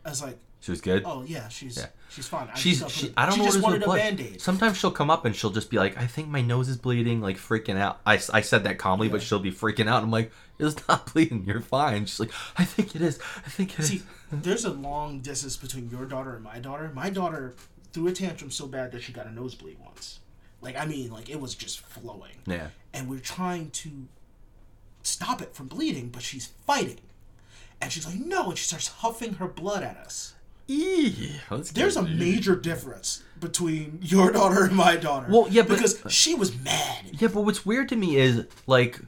I 0.04 0.10
was 0.10 0.22
like, 0.22 0.38
she 0.60 0.70
was 0.70 0.80
good. 0.80 1.02
oh 1.06 1.22
yeah, 1.26 1.48
she's 1.48 1.76
Yeah. 1.78 1.86
she's 2.10 2.28
fine. 2.28 2.48
I 2.52 2.56
She's 2.58 2.80
just- 2.80 2.94
she. 2.94 3.12
I 3.16 3.24
don't 3.26 3.34
she 3.36 3.40
know 3.40 3.46
just 3.46 3.62
what 3.62 3.80
is 3.80 3.86
wanted 3.86 4.00
a 4.00 4.02
band 4.04 4.20
aid. 4.20 4.40
Sometimes 4.40 4.76
she'll 4.76 4.90
come 4.90 5.10
up 5.10 5.24
and 5.24 5.34
she'll 5.34 5.50
just 5.50 5.70
be 5.70 5.78
like, 5.78 5.96
"I 5.96 6.06
think 6.06 6.28
my 6.28 6.42
nose 6.42 6.68
is 6.68 6.76
bleeding," 6.76 7.20
like 7.20 7.36
freaking 7.38 7.76
out. 7.78 8.00
I, 8.04 8.14
I 8.32 8.40
said 8.42 8.64
that 8.64 8.76
calmly, 8.78 9.08
but 9.08 9.22
she'll 9.22 9.38
be 9.38 9.52
freaking 9.52 9.88
out. 9.88 10.02
I'm 10.02 10.10
like, 10.10 10.30
"It's 10.58 10.86
not 10.88 11.06
bleeding. 11.12 11.44
You're 11.46 11.60
fine." 11.62 12.04
She's 12.06 12.20
like, 12.20 12.32
"I 12.56 12.64
think 12.64 12.94
it 12.94 13.00
is. 13.02 13.18
I 13.46 13.48
think 13.48 13.72
it 13.74 13.80
is." 13.80 13.88
See, 13.88 14.02
there's 14.32 14.64
a 14.66 14.70
long 14.72 15.20
distance 15.20 15.56
between 15.56 15.88
your 15.90 16.04
daughter 16.04 16.34
and 16.34 16.44
my 16.44 16.58
daughter. 16.58 16.90
My 16.94 17.08
daughter 17.10 17.54
threw 17.92 18.06
a 18.08 18.12
tantrum 18.12 18.50
so 18.50 18.66
bad 18.66 18.92
that 18.92 19.02
she 19.02 19.12
got 19.12 19.26
a 19.26 19.32
nosebleed 19.32 19.78
once. 19.84 20.20
Like 20.60 20.76
I 20.76 20.84
mean, 20.84 21.10
like 21.10 21.30
it 21.30 21.40
was 21.40 21.54
just 21.54 21.80
flowing. 21.80 22.36
Yeah. 22.46 22.68
And 22.92 23.08
we're 23.08 23.18
trying 23.20 23.70
to 23.70 23.90
stop 25.02 25.40
it 25.40 25.54
from 25.54 25.68
bleeding, 25.68 26.08
but 26.10 26.20
she's 26.22 26.48
fighting. 26.66 27.00
And 27.80 27.90
she's 27.90 28.04
like, 28.04 28.16
no, 28.18 28.50
and 28.50 28.58
she 28.58 28.64
starts 28.66 28.88
huffing 28.88 29.34
her 29.34 29.48
blood 29.48 29.82
at 29.82 29.96
us. 29.96 30.34
Eee, 30.70 31.40
There's 31.74 31.96
a 31.96 32.02
major 32.02 32.54
difference 32.54 33.24
between 33.40 33.98
your 34.02 34.30
daughter 34.30 34.62
and 34.64 34.76
my 34.76 34.94
daughter. 34.96 35.26
Well, 35.28 35.48
yeah, 35.50 35.62
but- 35.62 35.76
because 35.78 36.00
she 36.08 36.34
was 36.34 36.56
mad. 36.56 37.06
Yeah, 37.18 37.28
but 37.28 37.42
what's 37.42 37.66
weird 37.66 37.88
to 37.88 37.96
me 37.96 38.14
is 38.16 38.44
like, 38.68 39.00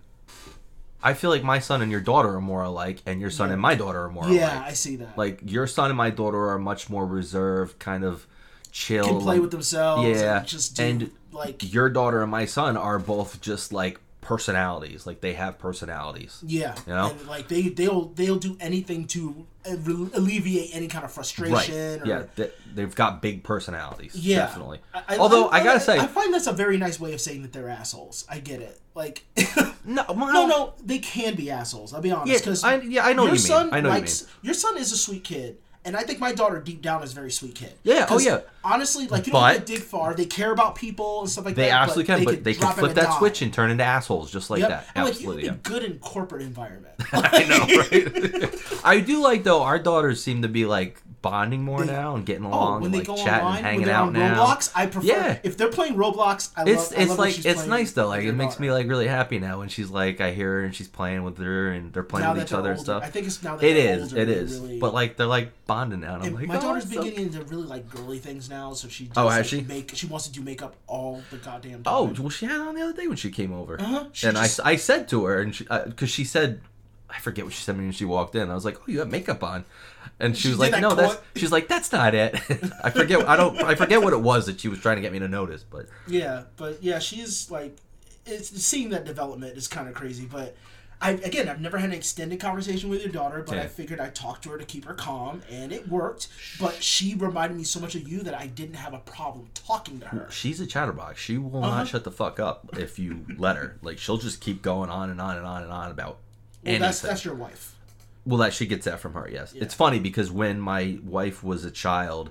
I 1.03 1.15
feel 1.15 1.31
like 1.31 1.45
my 1.45 1.61
son 1.61 1.81
and 1.81 1.91
your 1.91 2.01
daughter 2.01 2.35
are 2.35 2.41
more 2.41 2.63
alike, 2.65 3.03
and 3.07 3.21
your 3.21 3.31
son 3.31 3.51
and 3.53 3.61
my 3.63 3.75
daughter 3.77 4.03
are 4.05 4.11
more 4.11 4.29
Yeah, 4.29 4.57
alike. 4.59 4.71
I 4.71 4.73
see 4.73 4.97
that. 4.97 5.17
Like 5.17 5.41
your 5.45 5.67
son 5.69 5.91
and 5.91 5.97
my 5.97 6.11
daughter 6.11 6.49
are 6.49 6.59
much 6.59 6.91
more 6.91 7.07
reserved, 7.07 7.79
kind 7.79 8.03
of 8.05 8.27
chill. 8.73 9.05
can 9.05 9.19
play 9.21 9.35
like- 9.35 9.43
with 9.43 9.51
themselves. 9.53 10.09
Yeah, 10.21 10.39
and 10.39 10.47
just 10.49 10.77
do, 10.77 10.83
and 10.83 11.11
like 11.31 11.73
your 11.73 11.89
daughter 11.91 12.23
and 12.23 12.31
my 12.31 12.45
son 12.45 12.77
are 12.77 12.99
both 12.99 13.41
just 13.41 13.73
like 13.73 14.01
personalities. 14.23 15.07
Like 15.07 15.21
they 15.21 15.35
have 15.35 15.59
personalities. 15.59 16.43
Yeah, 16.47 16.75
You 16.87 16.95
know? 16.95 17.11
and 17.11 17.27
like 17.29 17.49
they 17.49 17.63
they'll 17.69 18.07
they'll 18.07 18.39
do 18.39 18.57
anything 18.61 19.07
to 19.09 19.47
uh, 19.67 19.73
alleviate 20.15 20.71
any 20.75 20.89
kind 20.89 21.05
of 21.05 21.13
frustration. 21.13 21.53
Right. 22.01 22.03
Or, 22.03 22.07
Yeah, 22.07 22.23
they, 22.37 22.51
they've 22.75 22.95
got 22.95 23.21
big 23.21 23.43
personalities. 23.45 24.15
yeah, 24.17 24.39
Definitely. 24.39 24.81
I- 24.95 25.03
I- 25.11 25.17
Although 25.19 25.49
I, 25.51 25.63
gotta 25.63 25.81
say, 25.81 25.99
I 25.99 26.07
find 26.07 26.33
that's 26.33 26.47
a 26.47 26.53
very 26.53 26.79
nice 26.79 26.99
way 26.99 27.13
of 27.13 27.21
saying 27.21 27.43
that 27.43 27.53
they're 27.53 27.69
assholes. 27.69 28.25
I 28.31 28.39
get 28.39 28.61
it. 28.61 28.81
Like, 28.95 29.25
no, 29.85 30.05
well, 30.09 30.33
no, 30.33 30.47
no, 30.47 30.73
they 30.85 30.99
can 30.99 31.35
be 31.35 31.51
assholes. 31.51 31.93
I'll 31.93 32.01
be 32.01 32.11
honest. 32.13 32.33
Yeah, 32.33 32.39
Because 32.39 32.65
I- 32.65 32.77
yeah, 32.77 33.05
I 33.05 33.13
know 33.13 33.23
your 33.25 33.35
you 33.35 33.41
mean. 33.41 33.47
son 33.47 33.69
I 33.73 33.81
know 33.81 33.89
what 33.91 33.97
you 33.97 34.01
likes 34.01 34.27
your 34.43 34.55
son 34.55 34.79
is 34.79 34.93
a 34.93 34.97
sweet 34.97 35.25
kid. 35.25 35.59
And 35.85 35.97
I 35.97 36.03
think 36.05 36.21
my 36.21 36.33
daughter 36.33 36.61
deep 36.61 36.81
down 36.81 37.03
is 37.03 37.11
a 37.11 37.15
very 37.17 37.33
sweet 37.33 37.57
kid. 37.57 37.73
Yeah, 37.83 38.07
Oh 38.09 38.19
yeah. 38.21 38.41
Honestly, 38.63 39.09
like 39.09 39.27
you 39.27 39.33
But- 39.33 39.41
don't 39.41 39.53
have 39.57 39.65
to 39.65 39.73
dig 39.75 39.83
far. 39.83 40.15
They 40.15 40.27
care 40.27 40.53
about 40.53 40.77
people 40.77 41.21
and 41.23 41.29
stuff 41.29 41.45
like 41.45 41.57
They 41.57 41.63
that. 41.63 41.69
They 41.69 41.73
absolutely 41.73 42.15
can, 42.15 42.25
but 42.25 42.45
they 42.45 42.55
can 42.55 42.73
flip 42.75 42.95
that 42.95 43.05
dime. 43.07 43.19
switch 43.19 43.43
and 43.43 43.53
turn 43.53 43.73
into 43.73 43.83
assholes 43.83 44.31
just 44.31 44.49
like 44.49 44.61
Yep. 44.61 44.69
that. 44.69 44.87
Like, 44.97 45.09
Absolutely. 45.09 45.43
you 45.43 45.49
yeah. 45.51 45.57
good 45.65 45.83
in 45.83 45.99
corporate 45.99 46.43
environment. 46.43 46.95
I 47.13 47.45
know, 47.45 47.67
right? 48.47 48.81
I 48.85 49.01
do 49.01 49.21
like 49.21 49.43
though. 49.43 49.63
Our 49.65 49.81
daughters 49.81 50.23
seem 50.23 50.43
to 50.43 50.49
be 50.49 50.67
like 50.67 51.02
bonding 51.23 51.63
more 51.63 51.85
They- 51.85 51.93
now 51.93 52.17
and 52.17 52.27
getting 52.27 52.45
Oh, 52.45 52.49
along 52.51 52.75
when 52.83 52.87
and 52.87 52.95
they 52.95 52.99
like 52.99 53.07
go 53.07 53.17
chatting, 53.17 53.47
online, 53.47 53.57
and 53.59 53.67
hanging 53.67 53.89
out 53.89 54.07
on 54.09 54.13
now. 54.13 54.45
Roblox, 54.45 54.71
I 54.75 54.87
prefer. 54.87 55.07
Yeah. 55.07 55.39
If 55.45 55.57
they're 55.57 55.69
playing 55.71 55.95
Roblox, 55.95 56.51
I 56.57 56.65
It's 56.69 56.91
love. 56.91 57.01
It's 57.01 57.09
love 57.11 57.19
like 57.19 57.45
it's 57.47 57.67
nice 57.67 57.93
though. 57.93 58.09
Like 58.09 58.25
it 58.25 58.33
makes 58.33 58.55
daughter. 58.55 58.63
me 58.63 58.73
like 58.73 58.89
really 58.89 59.07
happy 59.07 59.39
now 59.39 59.61
when 59.61 59.69
she's 59.69 59.89
like 59.91 60.21
I 60.21 60.33
hear 60.33 60.51
her 60.61 60.65
and 60.65 60.75
she's 60.75 60.89
playing 60.89 61.23
with 61.23 61.39
her 61.39 61.71
and 61.73 61.93
they're 61.93 62.03
playing 62.03 62.27
Now 62.27 62.35
with 62.35 62.43
each 62.43 62.53
other 62.53 62.73
and 62.73 62.81
stuff. 62.81 63.03
I 63.05 63.09
think 63.09 63.27
it's 63.27 63.43
now 63.43 63.57
that 63.57 63.65
It 63.67 63.75
they're 63.75 63.95
is, 63.99 64.03
older, 64.13 64.19
it 64.21 64.29
is. 64.29 64.59
really- 64.61 64.79
But 64.81 64.93
like 64.95 65.17
they're 65.17 65.27
like 65.27 65.53
bonding 65.67 66.01
now. 66.01 66.15
And 66.15 66.23
I'm 66.25 66.29
And 66.31 66.37
like, 66.37 66.47
my 66.49 66.59
oh, 66.59 66.61
daughter's 66.61 66.85
been 66.87 66.95
so 66.99 67.05
getting 67.05 67.27
into 67.27 67.41
really 67.45 67.67
like 67.69 67.89
girly 67.89 68.19
things 68.19 68.51
now, 68.51 68.73
so 68.75 68.89
she. 68.89 69.05
Does, 69.05 69.17
Oh, 69.17 69.29
has 69.29 69.39
like, 69.39 69.47
she? 69.47 69.61
Make 69.63 69.93
she 69.95 70.07
wants 70.07 70.27
to 70.27 70.33
do 70.33 70.41
makeup 70.43 70.75
all 70.89 71.23
the 71.31 71.37
goddamn 71.37 71.85
time. 71.85 71.95
Oh, 71.95 72.05
well, 72.19 72.31
she 72.31 72.47
had 72.47 72.61
on 72.61 72.75
the 72.75 72.83
other 72.83 72.93
day 72.95 73.07
when 73.07 73.17
she 73.17 73.31
came 73.31 73.53
over. 73.53 73.81
Uh-huh. 73.81 74.07
She 74.13 74.27
And 74.27 74.37
just- 74.37 74.61
I, 74.65 74.71
I 74.71 74.77
said 74.77 75.09
to 75.11 75.25
her, 75.27 75.41
and 75.41 75.55
she, 75.55 75.65
because 75.65 76.11
she 76.11 76.25
said, 76.25 76.61
I 77.09 77.19
forget 77.19 77.45
what 77.45 77.53
she 77.55 77.63
said 77.63 77.77
when 77.77 77.93
she 77.93 78.05
walked 78.07 78.35
in. 78.35 78.51
I 78.51 78.55
was 78.55 78.65
like, 78.65 78.79
"Oh, 78.79 78.85
you 78.87 79.01
have 79.01 79.11
makeup 79.11 79.45
on," 79.45 79.67
and 80.21 80.37
she, 80.37 80.43
She 80.45 80.49
was 80.51 80.59
like, 80.59 80.81
"No, 80.81 80.95
that's." 80.95 81.19
She's 81.37 81.53
like, 81.53 81.69
"That's 81.69 81.91
not 81.93 82.15
it." 82.15 82.35
I 82.85 82.91
forget. 82.91 83.29
I 83.29 83.37
don't. 83.37 83.61
I 83.63 83.75
forget 83.75 84.03
what 84.03 84.13
it 84.13 84.21
was 84.21 84.47
that 84.47 84.61
she 84.61 84.69
was 84.69 84.79
trying 84.79 84.97
to 84.97 85.03
get 85.03 85.13
me 85.13 85.19
to 85.19 85.29
notice, 85.29 85.65
but 85.69 85.87
Yeah, 86.07 86.43
but 86.57 86.83
yeah, 86.83 86.99
she's 86.99 87.51
like, 87.51 87.77
it's 88.27 88.49
seeing 88.65 88.91
that 88.91 89.05
development 89.05 89.57
is 89.57 89.67
kind 89.69 89.89
of 89.89 89.95
crazy. 89.95 90.27
But 90.31 90.55
I 91.01 91.11
again, 91.13 91.49
I've 91.49 91.61
never 91.61 91.79
had 91.79 91.91
an 91.91 91.97
extended 91.97 92.39
conversation 92.39 92.89
with 92.89 93.03
your 93.03 93.11
daughter, 93.11 93.43
but 93.45 93.59
I 93.59 93.67
figured 93.67 93.99
I'd 93.99 94.15
talk 94.15 94.41
to 94.43 94.51
her 94.51 94.59
to 94.59 94.65
keep 94.65 94.85
her 94.85 94.95
calm, 94.95 95.43
and 95.51 95.73
it 95.73 95.89
worked. 95.89 96.29
But 96.61 96.81
she 96.81 97.17
reminded 97.17 97.59
me 97.59 97.65
so 97.65 97.81
much 97.81 97.97
of 97.97 98.09
you 98.09 98.21
that 98.21 98.35
I 98.35 98.47
didn't 98.47 98.77
have 98.77 98.95
a 98.95 98.99
problem 98.99 99.49
talking 99.55 99.99
to 100.01 100.07
her. 100.07 100.29
She's 100.31 100.61
a 100.61 100.67
chatterbox. 100.67 101.21
She 101.21 101.39
will 101.39 101.65
Uh-huh. 101.65 101.79
not 101.79 101.89
shut 101.89 102.05
the 102.05 102.13
fuck 102.13 102.39
up 102.39 102.69
if 102.79 103.01
you 103.01 103.27
let 103.37 103.57
her. 103.57 103.77
Like 103.83 103.99
she'll 103.99 104.19
just 104.19 104.41
keep 104.41 104.63
going 104.63 104.91
on 104.91 105.11
and 105.11 105.21
on 105.21 105.37
and 105.37 105.45
on 105.47 105.65
and 105.65 105.73
on 105.73 105.91
about 105.91 106.07
Well, 106.09 106.19
anything. 106.67 106.83
that's 106.83 107.01
that's 107.01 107.25
your 107.25 107.35
wife. 107.35 107.75
Well, 108.25 108.39
that 108.39 108.53
she 108.53 108.67
gets 108.67 108.85
that 108.85 109.01
from 109.01 109.15
her. 109.15 109.29
Yes, 109.31 109.53
it's 109.53 109.75
funny 109.75 109.99
because 109.99 110.31
when 110.31 110.61
my 110.61 110.99
wife 111.05 111.43
was 111.43 111.65
a 111.65 111.71
child, 111.71 112.31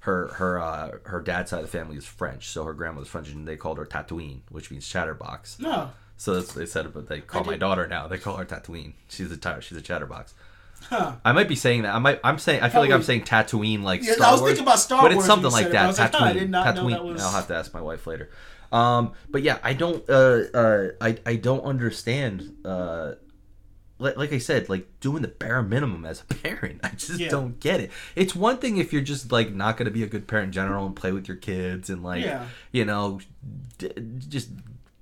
her 0.00 0.28
her 0.34 0.58
uh, 0.60 0.90
her 1.04 1.20
dad's 1.20 1.50
side 1.50 1.60
of 1.64 1.70
the 1.70 1.78
family 1.78 1.96
is 1.96 2.04
French, 2.06 2.48
so 2.48 2.64
her 2.64 2.72
grandmother's 2.74 3.08
French, 3.08 3.28
and 3.30 3.46
they 3.46 3.56
called 3.56 3.78
her 3.78 3.86
Tatooine, 3.86 4.40
which 4.50 4.70
means 4.70 4.86
chatterbox. 4.88 5.58
No, 5.60 5.90
So 6.16 6.34
that's 6.34 6.48
what 6.48 6.56
they 6.56 6.66
said, 6.66 6.92
but 6.92 7.08
they 7.08 7.20
call 7.20 7.44
my 7.44 7.52
did- 7.52 7.60
daughter 7.60 7.86
now. 7.86 8.08
They 8.08 8.18
call 8.18 8.36
her 8.36 8.44
Tatooine. 8.44 8.94
She's 9.08 9.30
a 9.30 9.60
she's 9.60 9.78
a 9.78 9.82
chatterbox. 9.82 10.34
huh? 10.90 11.14
I 11.24 11.32
might 11.32 11.48
be 11.48 11.56
saying 11.56 11.82
that. 11.82 11.94
I 11.94 11.98
might. 11.98 12.20
I'm 12.24 12.38
saying. 12.38 12.62
I 12.62 12.68
feel 12.68 12.80
like 12.80 12.90
I'm 12.90 13.02
saying 13.02 13.22
Tatooine, 13.22 13.82
like 13.82 14.02
Yeah, 14.04 14.14
Star 14.14 14.28
I 14.28 14.32
was 14.32 14.40
Wars, 14.40 14.50
thinking 14.52 14.66
about 14.66 14.78
Star 14.80 15.02
Wars, 15.02 15.14
but 15.14 15.18
it's 15.18 15.26
something 15.26 15.50
like 15.52 15.66
it, 15.66 15.72
that. 15.72 15.86
was 15.86 15.98
like, 15.98 16.10
Tatooine. 16.12 16.18
huh, 16.18 16.24
I 16.24 16.32
did 16.32 16.50
not 16.50 16.74
know 16.74 16.82
Tatooine. 16.82 16.90
that 16.90 17.04
was- 17.04 17.22
I'll 17.22 17.32
have 17.32 17.46
to 17.48 17.54
ask 17.56 17.72
my 17.74 17.80
wife 17.80 18.06
later. 18.06 18.30
Um, 18.70 19.12
but 19.30 19.42
yeah, 19.42 19.58
I 19.62 19.72
don't. 19.72 20.02
Uh, 20.10 20.42
uh, 20.54 20.88
I 21.00 21.16
I 21.24 21.36
don't 21.36 21.62
understand. 21.64 22.56
Uh, 22.64 23.12
like, 23.98 24.32
I 24.32 24.38
said, 24.38 24.68
like 24.68 24.86
doing 25.00 25.22
the 25.22 25.28
bare 25.28 25.62
minimum 25.62 26.04
as 26.04 26.22
a 26.22 26.34
parent. 26.34 26.80
I 26.84 26.90
just 26.90 27.18
Yeah. 27.20 27.28
don't 27.30 27.58
get 27.60 27.80
it. 27.80 27.90
It's 28.14 28.34
one 28.34 28.58
thing 28.58 28.76
if 28.76 28.92
you're 28.92 29.02
just 29.02 29.32
like 29.32 29.52
not 29.52 29.76
going 29.76 29.86
to 29.86 29.90
be 29.92 30.02
a 30.02 30.06
good 30.06 30.26
parent 30.28 30.46
in 30.46 30.52
general 30.52 30.86
and 30.86 30.94
play 30.94 31.12
with 31.12 31.26
your 31.28 31.36
kids 31.36 31.90
and 31.90 32.02
like 32.02 32.24
Yeah. 32.24 32.46
you 32.72 32.84
know, 32.84 33.20
d- 33.78 33.90
just 34.28 34.50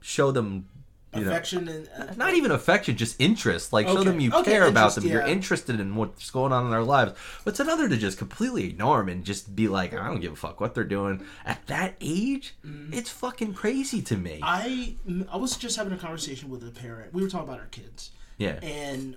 show 0.00 0.30
them. 0.30 0.66
You 1.14 1.24
know, 1.24 1.30
Affection 1.30 1.66
and 1.68 1.88
uh, 1.98 2.12
not 2.16 2.34
even 2.34 2.50
affection, 2.50 2.94
just 2.94 3.16
interest. 3.18 3.72
Like 3.72 3.86
show 3.88 4.02
them 4.04 4.20
you 4.20 4.30
Okay, 4.34 4.50
care 4.50 4.66
about 4.66 4.94
them. 4.96 5.06
You're 5.06 5.22
interested 5.22 5.80
in 5.80 5.94
what's 5.94 6.28
going 6.30 6.52
on 6.52 6.66
in 6.66 6.70
their 6.70 6.82
lives. 6.82 7.12
But 7.42 7.52
it's 7.52 7.60
another 7.60 7.88
to 7.88 7.96
just 7.96 8.18
completely 8.18 8.64
ignore 8.66 8.98
them 8.98 9.08
and 9.08 9.24
just 9.24 9.56
be 9.56 9.66
like, 9.66 9.94
I 9.94 10.08
don't 10.08 10.20
give 10.20 10.32
a 10.32 10.36
fuck 10.36 10.60
what 10.60 10.74
they're 10.74 10.84
doing 10.84 11.24
at 11.46 11.66
that 11.68 11.94
age. 12.02 12.54
It's 12.92 13.08
fucking 13.08 13.54
crazy 13.54 14.02
to 14.02 14.16
me. 14.16 14.40
I 14.42 14.96
I 15.32 15.38
was 15.38 15.56
just 15.56 15.76
having 15.78 15.94
a 15.94 15.96
conversation 15.96 16.50
with 16.50 16.62
a 16.68 16.70
parent. 16.70 17.14
We 17.14 17.22
were 17.22 17.30
talking 17.30 17.48
about 17.48 17.60
our 17.60 17.66
kids, 17.66 18.10
yeah, 18.38 18.58
and 18.62 19.16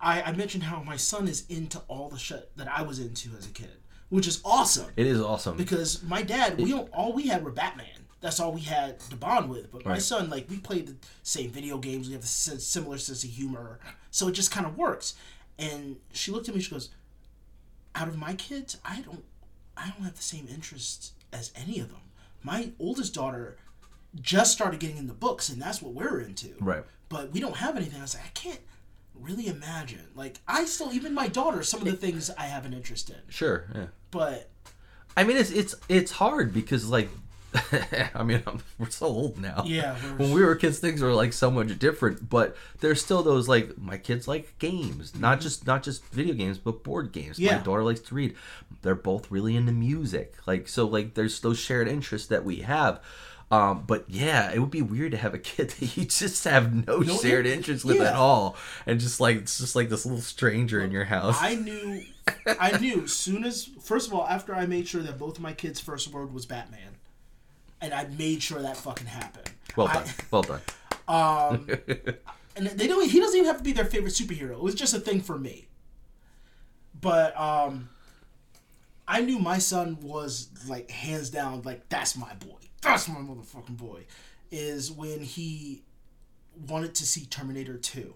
I, 0.00 0.22
I 0.22 0.32
mentioned 0.32 0.64
how 0.64 0.82
my 0.82 0.96
son 0.96 1.26
is 1.28 1.44
into 1.48 1.80
all 1.88 2.08
the 2.08 2.18
shit 2.18 2.56
that 2.56 2.68
I 2.68 2.82
was 2.82 2.98
into 2.98 3.30
as 3.38 3.46
a 3.46 3.50
kid, 3.50 3.70
which 4.10 4.26
is 4.26 4.40
awesome. 4.44 4.90
it 4.96 5.06
is 5.06 5.20
awesome. 5.20 5.56
because 5.56 6.02
my 6.02 6.22
dad, 6.22 6.58
we 6.58 6.70
don't, 6.70 6.88
all 6.92 7.12
we 7.12 7.28
had 7.28 7.44
were 7.44 7.50
Batman. 7.50 7.86
That's 8.20 8.40
all 8.40 8.52
we 8.52 8.62
had 8.62 8.98
to 9.10 9.16
bond 9.16 9.48
with. 9.50 9.70
But 9.70 9.84
my 9.84 9.92
Right. 9.92 10.02
son, 10.02 10.30
like, 10.30 10.48
we 10.50 10.58
played 10.58 10.86
the 10.88 10.96
same 11.22 11.50
video 11.50 11.78
games. 11.78 12.06
We 12.08 12.14
have 12.14 12.22
the 12.22 12.26
similar 12.26 12.98
sense 12.98 13.22
of 13.24 13.30
humor, 13.30 13.78
so 14.10 14.28
it 14.28 14.32
just 14.32 14.50
kind 14.50 14.66
of 14.66 14.76
works. 14.76 15.14
And 15.58 15.96
she 16.12 16.30
looked 16.32 16.48
at 16.48 16.54
me. 16.54 16.60
She 16.60 16.70
goes, 16.70 16.90
"Out 17.94 18.08
of 18.08 18.16
my 18.16 18.34
kids, 18.34 18.78
I 18.84 19.00
don't, 19.02 19.24
I 19.76 19.90
don't 19.90 20.02
have 20.04 20.16
the 20.16 20.22
same 20.22 20.46
interests 20.48 21.12
as 21.32 21.52
any 21.54 21.78
of 21.80 21.88
them. 21.88 22.00
My 22.42 22.70
oldest 22.78 23.14
daughter 23.14 23.56
just 24.20 24.52
started 24.52 24.80
getting 24.80 24.96
into 24.96 25.12
books, 25.14 25.48
and 25.48 25.60
that's 25.60 25.80
what 25.82 25.94
we're 25.94 26.20
into. 26.20 26.54
Right. 26.60 26.84
But 27.08 27.32
we 27.32 27.40
don't 27.40 27.56
have 27.56 27.76
anything. 27.76 27.98
I 27.98 28.02
was 28.02 28.14
like, 28.14 28.24
I 28.24 28.30
can't." 28.34 28.60
Really 29.18 29.46
imagine, 29.46 30.08
like 30.14 30.40
I 30.46 30.66
still, 30.66 30.92
even 30.92 31.14
my 31.14 31.26
daughter, 31.26 31.62
some 31.62 31.80
of 31.80 31.86
the 31.86 31.94
things 31.94 32.28
I 32.36 32.42
have 32.42 32.66
an 32.66 32.74
interest 32.74 33.08
in, 33.08 33.16
sure. 33.30 33.64
Yeah. 33.74 33.86
but 34.10 34.50
I 35.16 35.24
mean, 35.24 35.36
it's 35.36 35.50
it's 35.50 35.74
it's 35.88 36.12
hard 36.12 36.52
because 36.52 36.88
like. 36.88 37.08
I 38.14 38.22
mean, 38.22 38.42
I'm, 38.46 38.60
we're 38.78 38.90
so 38.90 39.06
old 39.06 39.38
now. 39.38 39.62
Yeah, 39.64 39.94
When 40.18 40.32
we 40.32 40.44
were 40.44 40.54
kids, 40.56 40.78
things 40.78 41.00
were 41.00 41.14
like 41.14 41.32
so 41.32 41.50
much 41.50 41.78
different. 41.78 42.28
But 42.28 42.54
there's 42.80 43.00
still 43.00 43.22
those 43.22 43.48
like 43.48 43.78
my 43.78 43.96
kids 43.96 44.28
like 44.28 44.58
games, 44.58 45.18
not 45.18 45.38
mm-hmm. 45.38 45.42
just 45.42 45.66
not 45.66 45.82
just 45.82 46.04
video 46.06 46.34
games, 46.34 46.58
but 46.58 46.84
board 46.84 47.12
games. 47.12 47.38
Yeah. 47.38 47.56
My 47.56 47.62
daughter 47.62 47.82
likes 47.82 48.00
to 48.00 48.14
read. 48.14 48.34
They're 48.82 48.94
both 48.94 49.30
really 49.30 49.56
into 49.56 49.72
music. 49.72 50.34
Like 50.46 50.68
so, 50.68 50.86
like 50.86 51.14
there's 51.14 51.40
those 51.40 51.58
shared 51.58 51.88
interests 51.88 52.28
that 52.28 52.44
we 52.44 52.56
have. 52.56 53.00
Um, 53.48 53.84
but 53.86 54.04
yeah, 54.08 54.50
it 54.52 54.58
would 54.58 54.72
be 54.72 54.82
weird 54.82 55.12
to 55.12 55.18
have 55.18 55.32
a 55.32 55.38
kid 55.38 55.70
that 55.78 55.96
you 55.96 56.04
just 56.04 56.42
have 56.44 56.86
no, 56.86 56.98
No 56.98 57.16
shared 57.16 57.46
in- 57.46 57.52
interest 57.58 57.84
with 57.84 57.98
yeah. 57.98 58.08
at 58.10 58.14
all, 58.14 58.56
and 58.86 58.98
just 58.98 59.20
like 59.20 59.36
it's 59.36 59.58
just 59.58 59.76
like 59.76 59.88
this 59.88 60.04
little 60.04 60.20
stranger 60.20 60.80
in 60.80 60.90
your 60.90 61.04
house. 61.04 61.36
I 61.40 61.54
knew, 61.54 62.02
I 62.58 62.76
knew. 62.78 63.06
Soon 63.06 63.44
as 63.44 63.64
first 63.80 64.08
of 64.08 64.14
all, 64.14 64.26
after 64.26 64.54
I 64.54 64.66
made 64.66 64.88
sure 64.88 65.02
that 65.02 65.16
both 65.18 65.36
of 65.36 65.42
my 65.42 65.52
kids' 65.52 65.78
first 65.80 66.08
word 66.08 66.32
was 66.34 66.44
Batman, 66.44 66.96
and 67.80 67.94
I 67.94 68.06
made 68.18 68.42
sure 68.42 68.60
that 68.60 68.76
fucking 68.76 69.06
happened. 69.06 69.50
well 69.76 69.86
I- 69.88 69.94
done, 69.94 70.06
well 70.32 70.42
done. 70.42 70.60
and 72.56 72.66
they 72.66 72.88
don't. 72.88 73.08
He 73.08 73.20
doesn't 73.20 73.36
even 73.36 73.46
have 73.46 73.58
to 73.58 73.62
be 73.64 73.72
their 73.72 73.84
favorite 73.84 74.12
superhero. 74.14 74.52
It 74.54 74.62
was 74.62 74.74
just 74.74 74.92
a 74.92 74.98
thing 74.98 75.20
for 75.20 75.38
me. 75.38 75.68
But 77.00 77.38
um, 77.38 77.90
I 79.06 79.20
knew 79.20 79.38
my 79.38 79.58
son 79.58 79.98
was 80.00 80.48
like 80.68 80.90
hands 80.90 81.30
down 81.30 81.62
like 81.62 81.88
that's 81.88 82.16
my 82.16 82.34
boy. 82.34 82.56
That's 82.86 83.08
my 83.08 83.16
motherfucking 83.16 83.76
boy. 83.76 84.04
Is 84.50 84.90
when 84.90 85.20
he 85.20 85.82
wanted 86.68 86.94
to 86.96 87.04
see 87.06 87.26
Terminator 87.26 87.76
Two. 87.76 88.14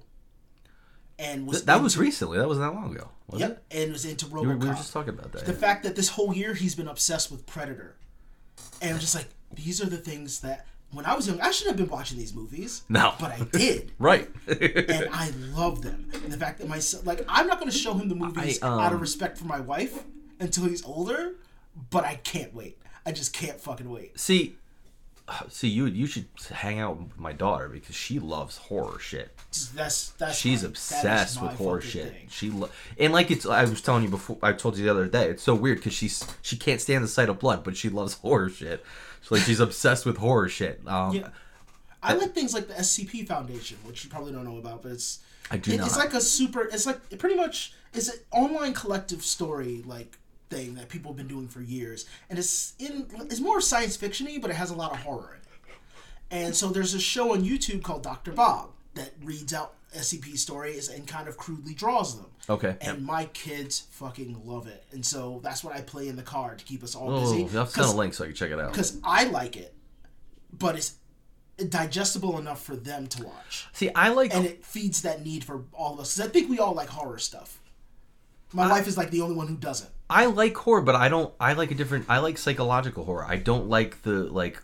And 1.19 1.47
was 1.47 1.59
Th- 1.59 1.67
that 1.67 1.83
was 1.83 1.99
recently. 1.99 2.39
That 2.39 2.49
wasn't 2.49 2.73
that 2.73 2.75
long 2.81 2.95
ago. 2.95 3.09
Was 3.29 3.41
Yep, 3.41 3.63
and 3.73 3.93
was 3.93 4.05
into 4.07 4.27
it? 4.27 4.33
We 4.33 4.47
were, 4.47 4.55
RoboCop. 4.55 4.61
we 4.63 4.69
were 4.69 4.75
just 4.75 4.93
talking 4.93 5.11
about 5.11 5.33
that. 5.33 5.45
the 5.45 5.53
yeah. 5.53 5.59
fact 5.59 5.83
that 5.85 5.95
this 5.97 6.09
whole 6.09 6.35
year 6.35 6.55
he's 6.55 6.75
been 6.75 6.89
obsessed 6.89 7.31
with 7.31 7.47
Predator, 7.47 7.97
and 8.81 8.95
I'm 8.95 9.01
just 9.01 9.15
like, 9.15 9.27
these 9.55 9.83
are 9.83 9.87
the 9.87 9.99
things 9.99 10.41
that 10.41 10.67
when 10.93 11.05
I 11.05 11.15
was 11.15 11.29
young 11.29 11.41
I 11.41 11.51
shouldn't 11.51 11.79
have 11.79 11.87
been 11.89 11.95
watching 11.95 12.17
these 12.19 12.35
movies. 12.35 12.83
No. 12.89 13.13
but 13.21 13.33
I 13.33 13.41
did, 13.53 13.93
Right. 13.99 14.31
and 14.49 15.09
I 15.13 15.31
love 15.55 15.83
them. 15.83 16.09
And 16.15 16.33
the 16.33 16.39
fact 16.39 16.59
that 16.61 16.69
my 16.69 16.79
son, 16.79 17.03
like, 17.05 17.23
I'm 17.29 17.47
not 17.47 17.59
going 17.61 17.71
to 17.71 17.77
show 17.77 17.93
him 17.93 18.09
the 18.09 18.15
movies 18.15 18.63
I, 18.63 18.67
um, 18.67 18.81
out 18.81 18.93
of 18.95 19.01
respect 19.01 19.37
for 19.37 19.45
my 19.45 19.61
wife 19.61 20.03
until 20.41 20.65
he's 20.65 20.83
older, 20.85 21.35
but 21.91 22.05
I 22.05 22.15
can't 22.15 22.55
wait. 22.55 22.79
I 23.05 23.13
just 23.13 23.33
can't 23.33 23.61
fucking 23.61 23.89
wait. 23.91 24.19
see, 24.19 24.57
see, 25.49 25.69
you 25.69 25.87
you 25.87 26.07
should 26.07 26.27
hang 26.51 26.79
out 26.81 26.99
with 26.99 27.19
my 27.19 27.33
daughter 27.33 27.69
because 27.69 27.95
she 27.95 28.19
loves 28.19 28.57
horror 28.57 28.99
shit. 28.99 29.35
That's 29.75 30.11
that's 30.11 30.37
She's 30.39 30.63
my- 30.63 30.69
obsessed 30.69 31.37
is 31.37 31.43
with 31.43 31.53
horror 31.53 31.81
shit. 31.81 32.13
thing. 32.13 32.27
She 32.31 32.51
lo- 32.51 32.71
and 32.99 33.13
like 33.13 33.31
it's. 33.31 33.47
I 33.47 33.65
was 33.65 33.81
telling 33.83 34.03
you 34.05 34.09
before. 34.11 34.39
I 34.43 34.53
told 34.53 34.77
you 34.79 34.85
the 34.85 34.91
other 34.91 35.07
day. 35.07 35.29
It's 35.29 35.43
so 35.43 35.55
weird 35.55 35.79
because 35.79 35.93
she's 35.93 36.25
she 36.43 36.57
can't 36.57 36.81
stand 36.81 37.05
the 37.05 37.09
sight 37.09 37.29
of 37.29 37.39
blood, 37.39 37.65
but 37.65 37.77
she 37.77 37.89
loves 37.89 38.15
horror 38.23 38.49
shit. 38.51 38.85
So 39.23 39.35
like 39.35 39.45
she's 39.45 39.61
obsessed 39.61 40.07
with 40.07 40.17
horror 40.19 40.49
shit. 40.49 40.81
Um, 40.87 41.15
Yeah. 41.15 41.29
I 42.03 42.15
like 42.15 42.33
things 42.33 42.55
like 42.55 42.67
the 42.67 42.75
SCP 42.75 43.27
Foundation, 43.27 43.77
which 43.85 44.05
you 44.05 44.11
probably 44.11 44.33
don't 44.33 44.45
know 44.45 44.57
about, 44.57 44.83
but 44.83 44.93
it's 44.93 45.21
I 45.51 45.59
do 45.59 45.73
it- 45.73 45.81
It's 45.81 45.97
like 45.99 46.15
a 46.15 46.21
super. 46.21 46.63
It's 46.63 46.87
like 46.87 47.19
pretty 47.19 47.37
much 47.37 47.75
it's 47.93 48.09
an 48.09 48.19
online 48.31 48.73
collective 48.73 49.23
story 49.23 49.83
like 49.85 50.17
thing 50.51 50.75
that 50.75 50.89
people 50.89 51.13
have 51.13 51.17
been 51.17 51.29
doing 51.29 51.49
for 51.49 51.61
years, 51.63 52.07
and 52.29 52.39
it's 52.39 52.75
in 52.79 53.07
it's 53.31 53.41
more 53.41 53.61
science 53.61 53.97
fictiony, 53.97 54.41
but 54.41 54.51
it 54.51 54.55
has 54.57 54.71
a 54.71 54.75
lot 54.75 54.93
of 54.93 54.99
horror 54.99 55.35
in 55.37 55.41
it. 55.41 55.79
And 56.47 56.55
so 56.57 56.69
there's 56.69 56.93
a 56.95 57.01
show 57.01 57.33
on 57.33 57.43
YouTube 57.43 57.83
called 57.83 58.03
Doctor 58.03 58.33
Bob 58.33 58.71
that 58.95 59.13
reads 59.23 59.55
out 59.55 59.75
SCP 59.97 60.37
stories 60.39 60.89
and 60.89 61.07
kind 61.07 61.27
of 61.29 61.37
crudely 61.37 61.75
draws 61.75 62.17
them. 62.17 62.27
Okay. 62.49 62.77
And 62.81 63.05
my 63.05 63.25
kids 63.27 63.87
fucking 63.91 64.43
love 64.45 64.67
it, 64.67 64.85
and 64.93 65.05
so 65.07 65.41
that's 65.43 65.65
what 65.65 65.75
I 65.75 65.81
play 65.81 66.09
in 66.09 66.17
the 66.17 66.23
car 66.23 66.55
to 66.57 66.65
keep 66.65 66.83
us 66.83 66.95
all 66.95 67.11
Oh, 67.15 67.21
busy. 67.21 67.57
I'll 67.59 67.67
send 67.67 67.87
a 67.87 67.93
link 67.93 68.15
so 68.15 68.25
I 68.25 68.29
can 68.29 68.37
check 68.37 68.51
it 68.51 68.59
out. 68.61 68.73
Because 68.73 68.99
I 69.05 69.25
like 69.25 69.57
it, 69.57 69.75
but 70.53 70.77
it's 70.77 70.95
digestible 71.69 72.39
enough 72.39 72.63
for 72.63 72.75
them 72.75 73.07
to 73.07 73.23
watch 73.25 73.67
See, 73.75 73.91
I 73.95 74.09
like. 74.09 74.35
and 74.35 74.47
it 74.47 74.65
feeds 74.65 75.03
that 75.03 75.23
need 75.25 75.45
for 75.45 75.65
all 75.75 75.93
of 75.95 76.01
us. 76.01 76.17
'Cause 76.17 76.27
I 76.27 76.29
think 76.31 76.49
we 76.49 76.59
all 76.59 76.73
like 76.73 76.89
horror 76.89 77.19
stuff. 77.19 77.60
My 78.53 78.69
wife 78.69 78.87
is 78.89 78.97
like 78.97 79.11
the 79.11 79.21
only 79.23 79.37
one 79.37 79.47
who 79.49 79.57
doesn't. 79.57 79.91
I 80.09 80.27
like 80.27 80.57
horror, 80.57 80.83
but 80.83 80.95
I 80.97 81.09
don't. 81.09 81.33
I 81.39 81.53
like 81.53 81.71
a 81.71 81.75
different. 81.75 82.07
I 82.09 82.19
like 82.19 82.37
psychological 82.39 83.05
horror. 83.05 83.25
I 83.25 83.37
don't 83.37 83.69
like 83.69 84.03
the 84.03 84.25
like 84.25 84.61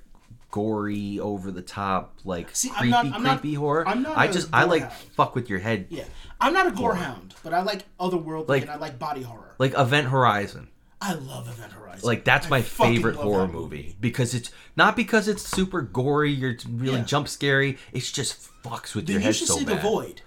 gory, 0.50 1.20
over 1.20 1.50
the 1.50 1.60
top, 1.62 2.14
like 2.24 2.54
See, 2.56 2.70
I'm 2.70 2.76
creepy, 2.76 2.90
not- 2.90 3.06
I'm 3.06 3.22
not- 3.22 3.40
creepy 3.40 3.54
horror. 3.56 3.86
I'm 3.86 4.02
not 4.02 4.16
I 4.16 4.26
just 4.28 4.48
I 4.52 4.64
like 4.64 4.84
gorehound. 4.84 4.92
fuck 5.14 5.34
with 5.34 5.50
your 5.50 5.58
head, 5.58 5.86
Yeah, 5.90 6.04
I'm 6.40 6.54
not 6.54 6.66
a 6.66 6.70
gore 6.70 6.94
hound, 6.94 7.34
but 7.42 7.52
I 7.52 7.60
like 7.62 7.84
otherworldly 8.00 8.48
Like- 8.48 8.62
and 8.62 8.70
I 8.70 8.76
like 8.76 8.98
body 8.98 9.22
horror. 9.22 9.54
like 9.58 9.74
Event 9.76 10.08
Horizon. 10.08 10.68
I 11.00 11.12
love 11.14 11.46
Event 11.48 11.72
Horizon. 11.72 12.06
Like 12.06 12.24
that's 12.24 12.46
I 12.46 12.50
my 12.50 12.62
favorite 12.62 13.16
horror 13.16 13.46
that 13.46 13.52
movie. 13.52 13.96
because 14.00 14.32
it's 14.34 14.50
not 14.76 14.96
because 14.96 15.28
it's 15.28 15.42
super 15.46 15.82
gory, 15.82 16.32
you're 16.32 16.56
really 16.70 16.98
Yeah. 17.00 17.04
jump 17.04 17.28
scary. 17.28 17.76
It's 17.92 18.10
just 18.10 18.48
fucks 18.62 18.94
with 18.94 19.06
Then 19.06 19.14
your 19.14 19.20
you 19.20 19.26
head 19.26 19.36
should 19.36 19.48
so 19.48 19.58
see 19.58 19.64
bad. 19.66 19.78
The 19.78 19.82
Void. 19.82 20.22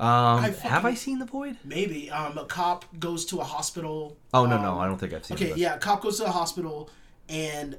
Um, 0.00 0.42
I 0.42 0.48
have 0.62 0.86
I 0.86 0.94
seen 0.94 1.18
The 1.18 1.26
Void? 1.26 1.58
Maybe 1.62 2.10
um, 2.10 2.38
a 2.38 2.46
cop 2.46 2.86
goes 2.98 3.26
to 3.26 3.40
a 3.40 3.44
hospital. 3.44 4.16
Oh 4.32 4.46
no, 4.46 4.56
um, 4.56 4.62
no, 4.62 4.78
I 4.78 4.86
don't 4.86 4.96
think 4.96 5.12
I've 5.12 5.26
seen 5.26 5.36
it. 5.36 5.42
Okay, 5.42 5.50
it. 5.52 5.58
yeah, 5.58 5.74
a 5.74 5.78
cop 5.78 6.00
goes 6.00 6.18
to 6.20 6.24
a 6.24 6.30
hospital 6.30 6.88
and, 7.28 7.76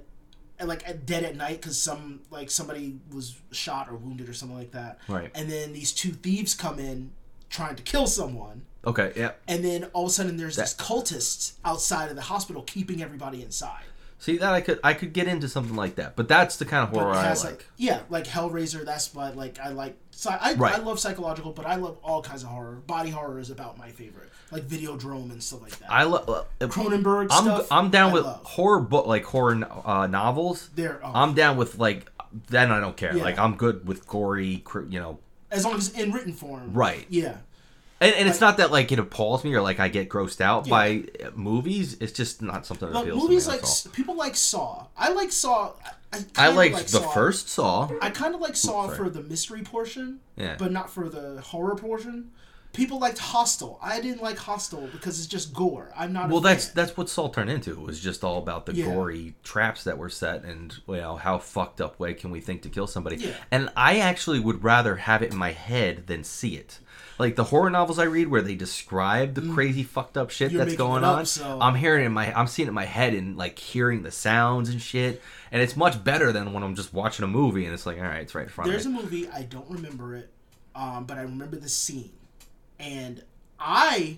and 0.60 0.70
like 0.70 0.88
at- 0.88 1.08
dead 1.08 1.24
at 1.24 1.36
night 1.36 1.60
because 1.62 1.82
some 1.82 2.22
like 2.30 2.52
somebody 2.52 3.00
was 3.12 3.40
shot 3.52 3.90
or 3.90 3.96
wounded 3.96 4.30
or 4.30 4.34
something 4.34 4.56
like 4.56 4.70
that. 4.72 5.00
Right. 5.08 5.32
And 5.34 5.50
then 5.50 5.74
these 5.74 5.92
two 5.92 6.12
thieves 6.12 6.54
come 6.54 6.78
in 6.78 7.12
trying 7.50 7.76
to 7.76 7.82
kill 7.82 8.06
someone. 8.06 8.66
Okay, 8.86 9.14
yeah. 9.16 9.32
and 9.48 9.66
then 9.66 9.86
all 9.94 10.06
of 10.06 10.10
a 10.10 10.14
sudden 10.14 10.38
there's 10.38 10.58
this 10.58 10.76
cultists 10.76 11.54
outside 11.66 12.10
of 12.10 12.16
the 12.16 12.24
hospital 12.24 12.62
keeping 12.62 13.02
everybody 13.02 13.42
inside. 13.42 13.84
See 14.22 14.38
that 14.38 14.54
I 14.54 14.62
could 14.62 14.80
I 14.84 14.94
could 14.94 15.14
get 15.14 15.28
into 15.28 15.50
something 15.50 15.76
like 15.76 15.96
that, 15.96 16.16
but 16.16 16.28
that's 16.28 16.58
the 16.58 16.66
kind 16.66 16.84
of 16.84 16.90
horror 16.90 17.10
I 17.12 17.30
like. 17.30 17.44
like 17.44 17.66
yeah, 17.76 18.02
like 18.08 18.26
Hellraiser. 18.26 18.86
That's 18.86 19.12
why 19.16 19.32
like 19.32 19.58
I 19.60 19.70
like. 19.70 19.98
So 20.12 20.30
I 20.30 20.54
Right. 20.54 20.76
I 20.76 20.78
love 20.78 21.00
psychological, 21.00 21.52
but 21.54 21.66
I 21.66 21.76
love 21.78 21.98
all 22.04 22.22
kinds 22.22 22.44
of 22.44 22.50
horror. 22.50 22.76
Body 22.86 23.10
horror 23.10 23.40
is 23.40 23.50
about 23.50 23.80
my 23.80 23.90
favorite, 23.90 24.30
like 24.52 24.62
Videodrome 24.68 25.32
and 25.32 25.42
stuff 25.42 25.64
like 25.64 25.76
that. 25.80 25.92
I 25.92 26.04
love. 26.04 26.46
Cronenberg 26.60 27.30
I'm 27.32 27.44
stuff. 27.46 27.68
I'm 27.72 27.90
down 27.90 28.12
I 28.12 28.14
with 28.14 28.24
love. 28.26 28.44
horror 28.46 28.80
book 28.82 29.08
like 29.08 29.24
horror 29.26 29.60
uh, 29.86 30.06
novels. 30.06 30.70
They're- 30.76 31.00
oh. 31.04 31.12
I'm 31.16 31.34
down 31.34 31.58
with 31.58 31.80
like 31.80 32.12
then 32.48 32.72
I 32.72 32.80
don't 32.80 32.96
care. 32.96 33.18
Yeah. 33.18 33.24
Like 33.24 33.40
I'm 33.40 33.56
good 33.56 33.88
with 33.88 34.06
gory, 34.08 34.64
you 34.88 35.00
know. 35.00 35.18
as 35.50 35.66
long 35.66 35.78
as 35.78 35.92
in 35.94 36.12
written 36.12 36.34
form. 36.34 36.74
Right. 36.74 37.08
Yeah. 37.10 37.38
And, 38.02 38.16
and 38.16 38.28
it's 38.28 38.42
not 38.42 38.58
that 38.58 38.72
like 38.72 38.92
it 38.92 39.00
appalls 39.00 39.44
me 39.44 39.54
or 39.54 39.62
like 39.62 39.80
I 39.80 39.88
get 39.88 40.10
grossed 40.10 40.42
out 40.42 40.66
Yeah. 40.66 40.72
by 40.72 41.04
uh, 41.24 41.30
movies. 41.36 41.98
It's 42.02 42.12
just 42.12 42.42
not 42.42 42.66
something 42.66 42.92
that 42.92 43.00
appeals 43.00 43.22
movies 43.22 43.46
to 43.46 43.52
me. 43.52 43.58
like 43.60 43.94
people 43.94 44.16
like 44.16 44.36
Saw. 44.36 44.88
I 44.98 45.12
like 45.12 45.32
Saw. 45.32 45.74
I, 46.12 46.26
I, 46.36 46.48
liked 46.50 46.74
like 46.74 46.84
the 46.88 47.00
Saw. 47.00 47.12
first 47.12 47.48
Saw. 47.48 47.90
I 48.02 48.10
kind 48.10 48.36
of 48.36 48.42
like 48.42 48.56
Saw 48.58 48.88
for 48.90 49.10
the 49.10 49.22
mystery 49.22 49.62
portion, 49.62 50.20
Yeah. 50.36 50.56
but 50.58 50.72
not 50.72 50.90
for 50.90 51.08
the 51.08 51.40
horror 51.42 51.76
portion. 51.76 52.32
People 52.74 53.00
liked 53.00 53.18
Hostel. 53.18 53.78
I 53.82 54.00
didn't 54.00 54.22
like 54.24 54.38
Hostel 54.38 54.88
because 54.94 55.20
it's 55.20 55.28
just 55.28 55.54
gore. 55.54 55.92
I'm 55.96 56.14
not. 56.14 56.30
Well, 56.30 56.40
that's 56.40 56.68
fan. 56.68 56.74
that's 56.76 56.96
what 56.98 57.10
Saw 57.10 57.28
turned 57.30 57.50
into. 57.50 57.72
It 57.72 57.80
was 57.82 58.00
just 58.00 58.24
all 58.24 58.38
about 58.38 58.66
the 58.66 58.74
Yeah. 58.74 58.86
gory 58.86 59.36
traps 59.44 59.84
that 59.84 59.98
were 59.98 60.10
set, 60.10 60.44
and 60.44 60.74
you 60.88 60.96
know 60.96 61.18
how 61.18 61.38
fucked 61.38 61.82
up 61.82 62.00
way 62.00 62.14
can 62.14 62.32
we 62.32 62.40
think 62.40 62.62
to 62.64 62.70
kill 62.70 62.88
somebody. 62.88 63.18
Yeah. 63.18 63.34
And 63.52 63.70
I 63.76 64.00
actually 64.00 64.40
would 64.40 64.64
rather 64.64 64.96
have 64.96 65.22
it 65.22 65.32
in 65.34 65.38
my 65.38 65.52
head 65.52 66.08
than 66.08 66.24
see 66.24 66.56
it. 66.56 66.80
Like 67.20 67.36
the 67.36 67.44
horror 67.44 67.70
novels 67.70 68.00
I 68.00 68.04
read, 68.06 68.28
where 68.30 68.42
they 68.42 68.56
describe 68.56 69.36
the 69.36 69.42
crazy 69.54 69.84
fucked 69.84 70.18
up 70.18 70.30
shit 70.32 70.50
Mm. 70.50 70.54
You're 70.54 70.66
that's 70.66 70.78
going 70.78 71.04
up, 71.04 71.18
on, 71.20 71.26
so- 71.26 71.60
I'm 71.62 71.76
hearing 71.76 72.04
it 72.04 72.08
in 72.08 72.14
my, 72.14 72.34
I'm 72.34 72.48
seeing 72.48 72.68
it 72.68 72.70
in 72.70 72.76
my 72.76 72.86
head 72.86 73.14
and 73.14 73.38
like 73.38 73.60
hearing 73.60 74.04
the 74.04 74.12
sounds 74.12 74.70
and 74.70 74.82
shit, 74.82 75.22
and 75.52 75.62
it's 75.62 75.76
much 75.76 76.04
better 76.04 76.32
than 76.32 76.54
when 76.54 76.64
I'm 76.64 76.76
just 76.76 76.94
watching 76.94 77.24
a 77.24 77.28
movie 77.28 77.66
and 77.66 77.74
it's 77.74 77.86
like, 77.86 77.98
all 77.98 78.04
right, 78.04 78.22
it's 78.22 78.34
right 78.34 78.44
in 78.44 78.50
front 78.50 78.70
There's 78.72 78.86
of 78.86 78.92
me. 78.94 78.98
There's 79.02 79.12
a 79.12 79.16
movie 79.18 79.30
I 79.30 79.44
don't 79.44 79.70
remember 79.70 80.16
it, 80.16 80.32
um, 80.76 81.06
but 81.06 81.18
I 81.18 81.22
remember 81.22 81.58
the 81.58 81.70
scene, 81.70 82.12
and 82.80 83.24
I 83.60 84.18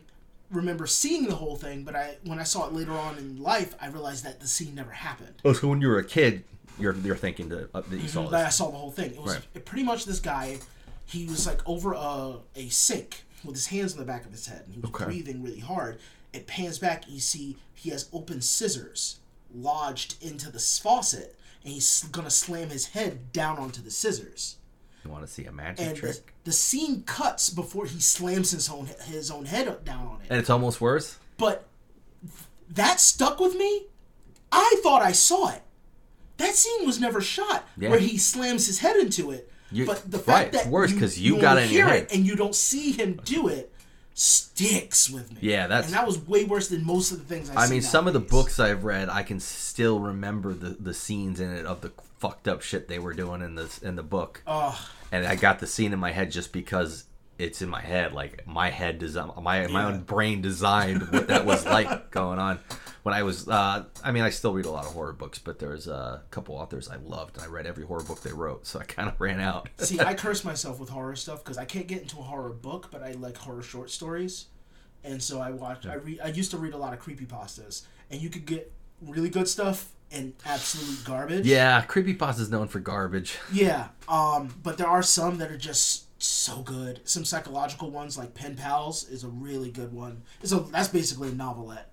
remember 0.51 0.87
seeing 0.87 1.27
the 1.27 1.35
whole 1.35 1.55
thing. 1.55 1.83
But 1.83 1.95
I 1.95 2.17
when 2.23 2.39
I 2.39 2.43
saw 2.43 2.67
it 2.67 2.73
later 2.73 2.93
on 2.93 3.17
in 3.17 3.41
life, 3.41 3.75
I 3.81 3.87
realized 3.87 4.23
that 4.25 4.39
the 4.39 4.47
scene 4.47 4.75
never 4.75 4.91
happened. 4.91 5.35
Oh, 5.43 5.53
so 5.53 5.67
when 5.67 5.81
you 5.81 5.87
were 5.89 5.97
a 5.99 6.03
kid, 6.05 6.43
you're 6.79 6.95
you're 6.95 7.15
thinking 7.15 7.49
that, 7.49 7.69
uh, 7.73 7.81
that 7.81 7.97
you 7.99 8.07
saw 8.07 8.29
But 8.29 8.35
I 8.41 8.43
this. 8.45 8.55
saw 8.55 8.69
the 8.71 8.77
whole 8.77 8.91
thing. 8.91 9.11
It 9.11 9.21
was 9.21 9.35
Right. 9.35 9.65
pretty 9.65 9.83
much 9.83 10.05
this 10.05 10.19
guy. 10.19 10.59
He 11.05 11.25
was 11.25 11.45
like 11.45 11.61
over 11.67 11.93
a, 11.93 12.37
a 12.55 12.69
sink 12.69 13.23
with 13.43 13.55
his 13.55 13.67
hands 13.67 13.93
on 13.93 13.99
the 13.99 14.05
back 14.05 14.25
of 14.25 14.31
his 14.31 14.47
head, 14.47 14.63
and 14.65 14.73
he 14.73 14.79
was 14.79 14.89
Okay. 14.89 15.05
breathing 15.05 15.43
really 15.43 15.59
hard. 15.59 15.99
It 16.31 16.47
pans 16.47 16.79
back, 16.79 17.05
and 17.05 17.13
you 17.13 17.19
see 17.19 17.57
he 17.73 17.89
has 17.91 18.09
open 18.13 18.41
scissors 18.41 19.19
lodged 19.53 20.15
into 20.23 20.49
the 20.51 20.59
faucet, 20.59 21.35
and 21.63 21.73
he's 21.73 22.03
gonna 22.05 22.29
slam 22.31 22.69
his 22.69 22.87
head 22.87 23.31
down 23.33 23.57
onto 23.59 23.81
the 23.81 23.91
scissors. 23.91 24.55
You 25.05 25.11
want 25.11 25.25
to 25.27 25.31
see 25.31 25.45
a 25.45 25.51
magic 25.51 25.85
And 25.85 25.95
the, 25.97 25.99
trick? 25.99 26.33
the 26.45 26.51
scene 26.53 27.03
cuts 27.03 27.49
before 27.49 27.85
he 27.85 27.99
slams 27.99 28.51
his 28.51 28.69
own 28.69 28.87
his 29.05 29.29
own 29.29 29.45
head 29.45 29.83
down 29.83 30.07
on 30.07 30.21
it. 30.21 30.27
And 30.29 30.39
it's 30.39 30.49
almost 30.49 30.79
worse. 30.79 31.17
But 31.37 31.67
that 32.69 32.99
stuck 33.01 33.39
with 33.39 33.55
me. 33.55 33.87
I 34.51 34.79
thought 34.81 35.01
I 35.01 35.11
saw 35.11 35.49
it. 35.49 35.61
That 36.37 36.55
scene 36.55 36.85
was 36.85 36.99
never 37.01 37.19
shot 37.21 37.67
Yeah. 37.77 37.89
where 37.89 37.99
he 37.99 38.17
slams 38.17 38.65
his 38.67 38.79
head 38.79 38.95
into 38.95 39.29
it. 39.29 39.51
You- 39.73 39.85
but 39.85 40.09
the 40.09 40.17
right, 40.19 40.25
fact 40.25 40.53
it's 40.55 40.63
that 40.63 40.71
worse 40.71 40.91
you, 40.91 40.99
'cause 40.99 41.17
you 41.17 41.31
only 41.33 41.41
got 41.41 41.57
it 41.57 41.63
in 41.65 41.71
your 41.71 41.85
hear 41.87 41.95
head. 41.95 42.07
and 42.13 42.25
you 42.25 42.35
don't 42.35 42.55
see 42.55 42.91
him 42.91 43.19
do 43.25 43.47
it 43.47 43.71
sticks 44.15 45.09
with 45.09 45.31
me. 45.31 45.37
Yeah, 45.41 45.67
that's- 45.67 45.85
and 45.85 45.93
that 45.95 46.05
was 46.05 46.19
way 46.19 46.43
worse 46.45 46.69
than 46.69 46.85
most 46.85 47.11
of 47.11 47.17
the 47.19 47.25
things 47.25 47.49
I. 47.49 47.65
I 47.65 47.69
mean, 47.69 47.81
some 47.81 48.07
of 48.07 48.13
the 48.13 48.19
books 48.19 48.59
I've 48.59 48.83
read, 48.83 49.09
I 49.09 49.23
can 49.23 49.39
still 49.39 49.99
remember 49.99 50.53
the, 50.53 50.69
the 50.79 50.93
scenes 50.93 51.39
in 51.39 51.51
it 51.51 51.65
of 51.65 51.81
the 51.81 51.91
fucked 52.19 52.47
up 52.47 52.61
shit 52.61 52.87
they 52.87 52.99
were 52.99 53.13
doing 53.13 53.41
in 53.41 53.55
the 53.55 53.67
in 53.81 53.95
the 53.95 54.03
book, 54.03 54.41
Ugh. 54.47 54.75
and 55.11 55.25
I 55.25 55.35
got 55.35 55.59
the 55.59 55.67
scene 55.67 55.91
in 55.93 55.99
my 55.99 56.11
head 56.11 56.31
just 56.31 56.53
because 56.53 57.05
it's 57.39 57.61
in 57.61 57.69
my 57.69 57.81
head. 57.81 58.13
Like 58.13 58.45
my 58.47 58.69
head 58.69 58.99
design, 58.99 59.31
my 59.41 59.67
my 59.67 59.85
own 59.85 60.01
brain 60.03 60.41
designed 60.41 61.11
what 61.11 61.27
that 61.27 61.45
was 61.45 61.65
like 61.65 62.11
going 62.11 62.39
on 62.39 62.59
when 63.03 63.13
I 63.13 63.23
was. 63.23 63.47
Uh, 63.47 63.85
I 64.03 64.11
mean, 64.11 64.23
I 64.23 64.29
still 64.29 64.53
read 64.53 64.65
a 64.65 64.71
lot 64.71 64.85
of 64.85 64.93
horror 64.93 65.13
books, 65.13 65.37
but 65.39 65.59
there's 65.59 65.87
a 65.87 66.23
couple 66.31 66.55
authors 66.55 66.89
I 66.89 66.95
loved, 66.97 67.35
and 67.37 67.45
I 67.45 67.47
read 67.47 67.65
every 67.67 67.85
horror 67.85 68.03
book 68.03 68.21
they 68.21 68.33
wrote, 68.33 68.65
so 68.65 68.79
I 68.79 68.83
kind 68.85 69.07
of 69.07 69.19
ran 69.21 69.39
out. 69.39 69.69
See, 69.77 69.99
I 69.99 70.13
curse 70.13 70.43
myself 70.43 70.79
with 70.79 70.89
horror 70.89 71.15
stuff 71.15 71.43
because 71.43 71.57
I 71.57 71.65
can't 71.65 71.87
get 71.87 72.01
into 72.01 72.17
a 72.19 72.23
horror 72.23 72.49
book, 72.49 72.87
but 72.91 73.03
I 73.03 73.11
like 73.11 73.37
horror 73.37 73.61
short 73.61 73.91
stories, 73.91 74.45
and 75.03 75.21
so 75.21 75.39
I 75.39 75.51
watch. 75.51 75.85
I 75.85 75.95
read. 75.95 76.19
I 76.23 76.27
used 76.29 76.51
to 76.51 76.57
read 76.57 76.73
a 76.73 76.77
lot 76.77 76.93
of 76.93 76.99
creepy 76.99 77.25
pastas, 77.25 77.83
and 78.09 78.21
you 78.21 78.29
could 78.29 78.45
get 78.45 78.71
really 79.01 79.29
good 79.29 79.47
stuff 79.47 79.89
and 80.11 80.33
absolute 80.45 81.03
garbage. 81.03 81.45
yeah, 81.45 81.83
creepypasta's 81.85 82.49
known 82.49 82.67
for 82.67 82.79
garbage. 82.79 83.37
Yeah. 83.51 83.87
Um. 84.07 84.53
But 84.63 84.77
there 84.77 84.87
are 84.87 85.03
some 85.03 85.37
that 85.39 85.51
are 85.51 85.57
just 85.57 86.05
so 86.23 86.61
good. 86.61 87.01
Some 87.03 87.25
psychological 87.25 87.89
ones, 87.91 88.17
like 88.17 88.33
Pen 88.33 88.55
Pals, 88.55 89.09
is 89.09 89.23
a 89.25 89.27
really 89.27 89.71
good 89.71 89.91
one. 89.91 90.21
So 90.43 90.59
that's 90.59 90.87
basically 90.87 91.29
a 91.29 91.33
novelette. 91.33 91.89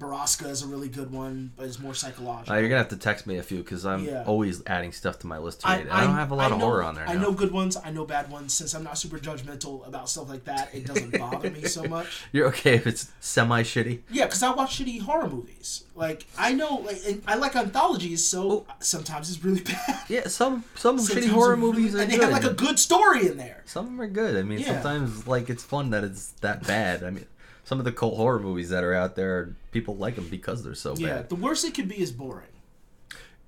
Borrasca 0.00 0.48
is 0.48 0.62
a 0.62 0.66
really 0.66 0.88
good 0.88 1.12
one, 1.12 1.52
but 1.56 1.66
it's 1.66 1.78
more 1.78 1.94
psychological. 1.94 2.54
Uh, 2.54 2.58
you're 2.58 2.70
gonna 2.70 2.78
have 2.78 2.88
to 2.88 2.96
text 2.96 3.26
me 3.26 3.36
a 3.36 3.42
few 3.42 3.58
because 3.58 3.84
I'm 3.84 4.04
Yeah. 4.06 4.24
always 4.26 4.62
adding 4.66 4.92
stuff 4.92 5.18
to 5.20 5.26
my 5.26 5.36
list 5.36 5.60
to 5.60 5.68
read. 5.68 5.88
I, 5.88 6.04
don't 6.04 6.14
have 6.14 6.30
a 6.30 6.34
lot 6.34 6.50
I 6.50 6.54
of 6.54 6.60
horror 6.62 6.82
on 6.82 6.94
there. 6.94 7.06
I 7.06 7.14
now. 7.14 7.20
know 7.22 7.32
good 7.32 7.52
ones. 7.52 7.76
I 7.76 7.90
know 7.90 8.06
bad 8.06 8.30
ones. 8.30 8.54
Since 8.54 8.72
I'm 8.74 8.82
not 8.82 8.96
super 8.96 9.18
judgmental 9.18 9.86
about 9.86 10.08
stuff 10.08 10.30
like 10.30 10.44
that, 10.46 10.70
it 10.74 10.86
doesn't 10.86 11.18
bother 11.18 11.50
me 11.50 11.64
so 11.66 11.84
much. 11.84 12.06
You're 12.32 12.46
okay 12.48 12.74
if 12.76 12.86
it's 12.86 13.12
semi 13.20 13.62
shitty. 13.62 14.00
Yeah, 14.10 14.24
because 14.24 14.42
I 14.42 14.52
watch 14.54 14.78
shitty 14.78 15.02
horror 15.02 15.28
movies. 15.28 15.84
Like 15.94 16.26
I 16.38 16.54
know, 16.54 16.76
like 16.76 17.00
and 17.06 17.22
I 17.26 17.34
like 17.34 17.54
anthologies, 17.54 18.24
so 18.26 18.64
sometimes 18.78 19.28
it's 19.28 19.44
really 19.44 19.60
bad. 19.72 19.98
Yeah, 20.08 20.28
some 20.28 20.64
some 20.76 20.98
Sometimes 20.98 21.26
shitty 21.26 21.30
horror 21.30 21.56
really- 21.56 21.60
movies 21.60 21.94
are 21.94 21.98
and 21.98 22.10
they 22.10 22.16
good. 22.16 22.32
have 22.32 22.42
like 22.42 22.50
a 22.50 22.54
good 22.54 22.78
story 22.78 23.26
in 23.26 23.36
there. 23.36 23.62
Some 23.66 23.84
of 23.84 23.90
them 23.92 24.00
are 24.00 24.06
good. 24.08 24.36
I 24.38 24.42
mean, 24.42 24.60
Yeah. 24.60 24.80
sometimes 24.80 25.26
like 25.26 25.50
it's 25.50 25.62
fun 25.62 25.90
that 25.90 26.04
it's 26.04 26.28
that 26.40 26.66
bad. 26.66 27.04
I 27.04 27.10
mean, 27.10 27.26
some 27.64 27.78
of 27.78 27.84
the 27.84 27.92
cult 27.92 28.16
horror 28.16 28.40
movies 28.40 28.70
that 28.70 28.84
are 28.84 28.94
out 28.94 29.16
there, 29.16 29.54
people 29.72 29.96
like 29.96 30.16
them 30.16 30.28
because 30.28 30.62
they're 30.62 30.74
so 30.74 30.94
bad. 30.94 31.00
Yeah, 31.00 31.16
bad. 31.16 31.28
the 31.28 31.36
worst 31.36 31.64
it 31.64 31.74
could 31.74 31.88
be 31.88 32.00
is 32.00 32.12
boring. 32.12 32.46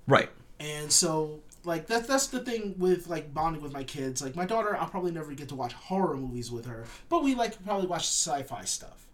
Right. 0.07 0.31
And 0.61 0.91
so, 0.91 1.41
like 1.65 1.87
that's 1.87 2.07
that's 2.07 2.29
the 2.29 2.41
thing 2.41 2.75
with 2.79 3.09
like 3.09 3.33
bonding 3.33 3.63
with 3.63 3.73
my 3.73 3.85
kids. 3.85 4.23
Like 4.23 4.37
my 4.37 4.47
daughter, 4.47 4.77
I'll 4.77 4.89
probably 4.89 5.13
never 5.13 5.33
get 5.33 5.49
to 5.49 5.55
watch 5.55 5.73
horror 5.73 6.17
movies 6.17 6.51
with 6.51 6.67
her, 6.67 6.85
but 7.09 7.23
we 7.23 7.35
like 7.35 7.63
probably 7.65 7.87
watch 7.87 8.03
sci-fi 8.03 8.65
stuff. 8.65 9.07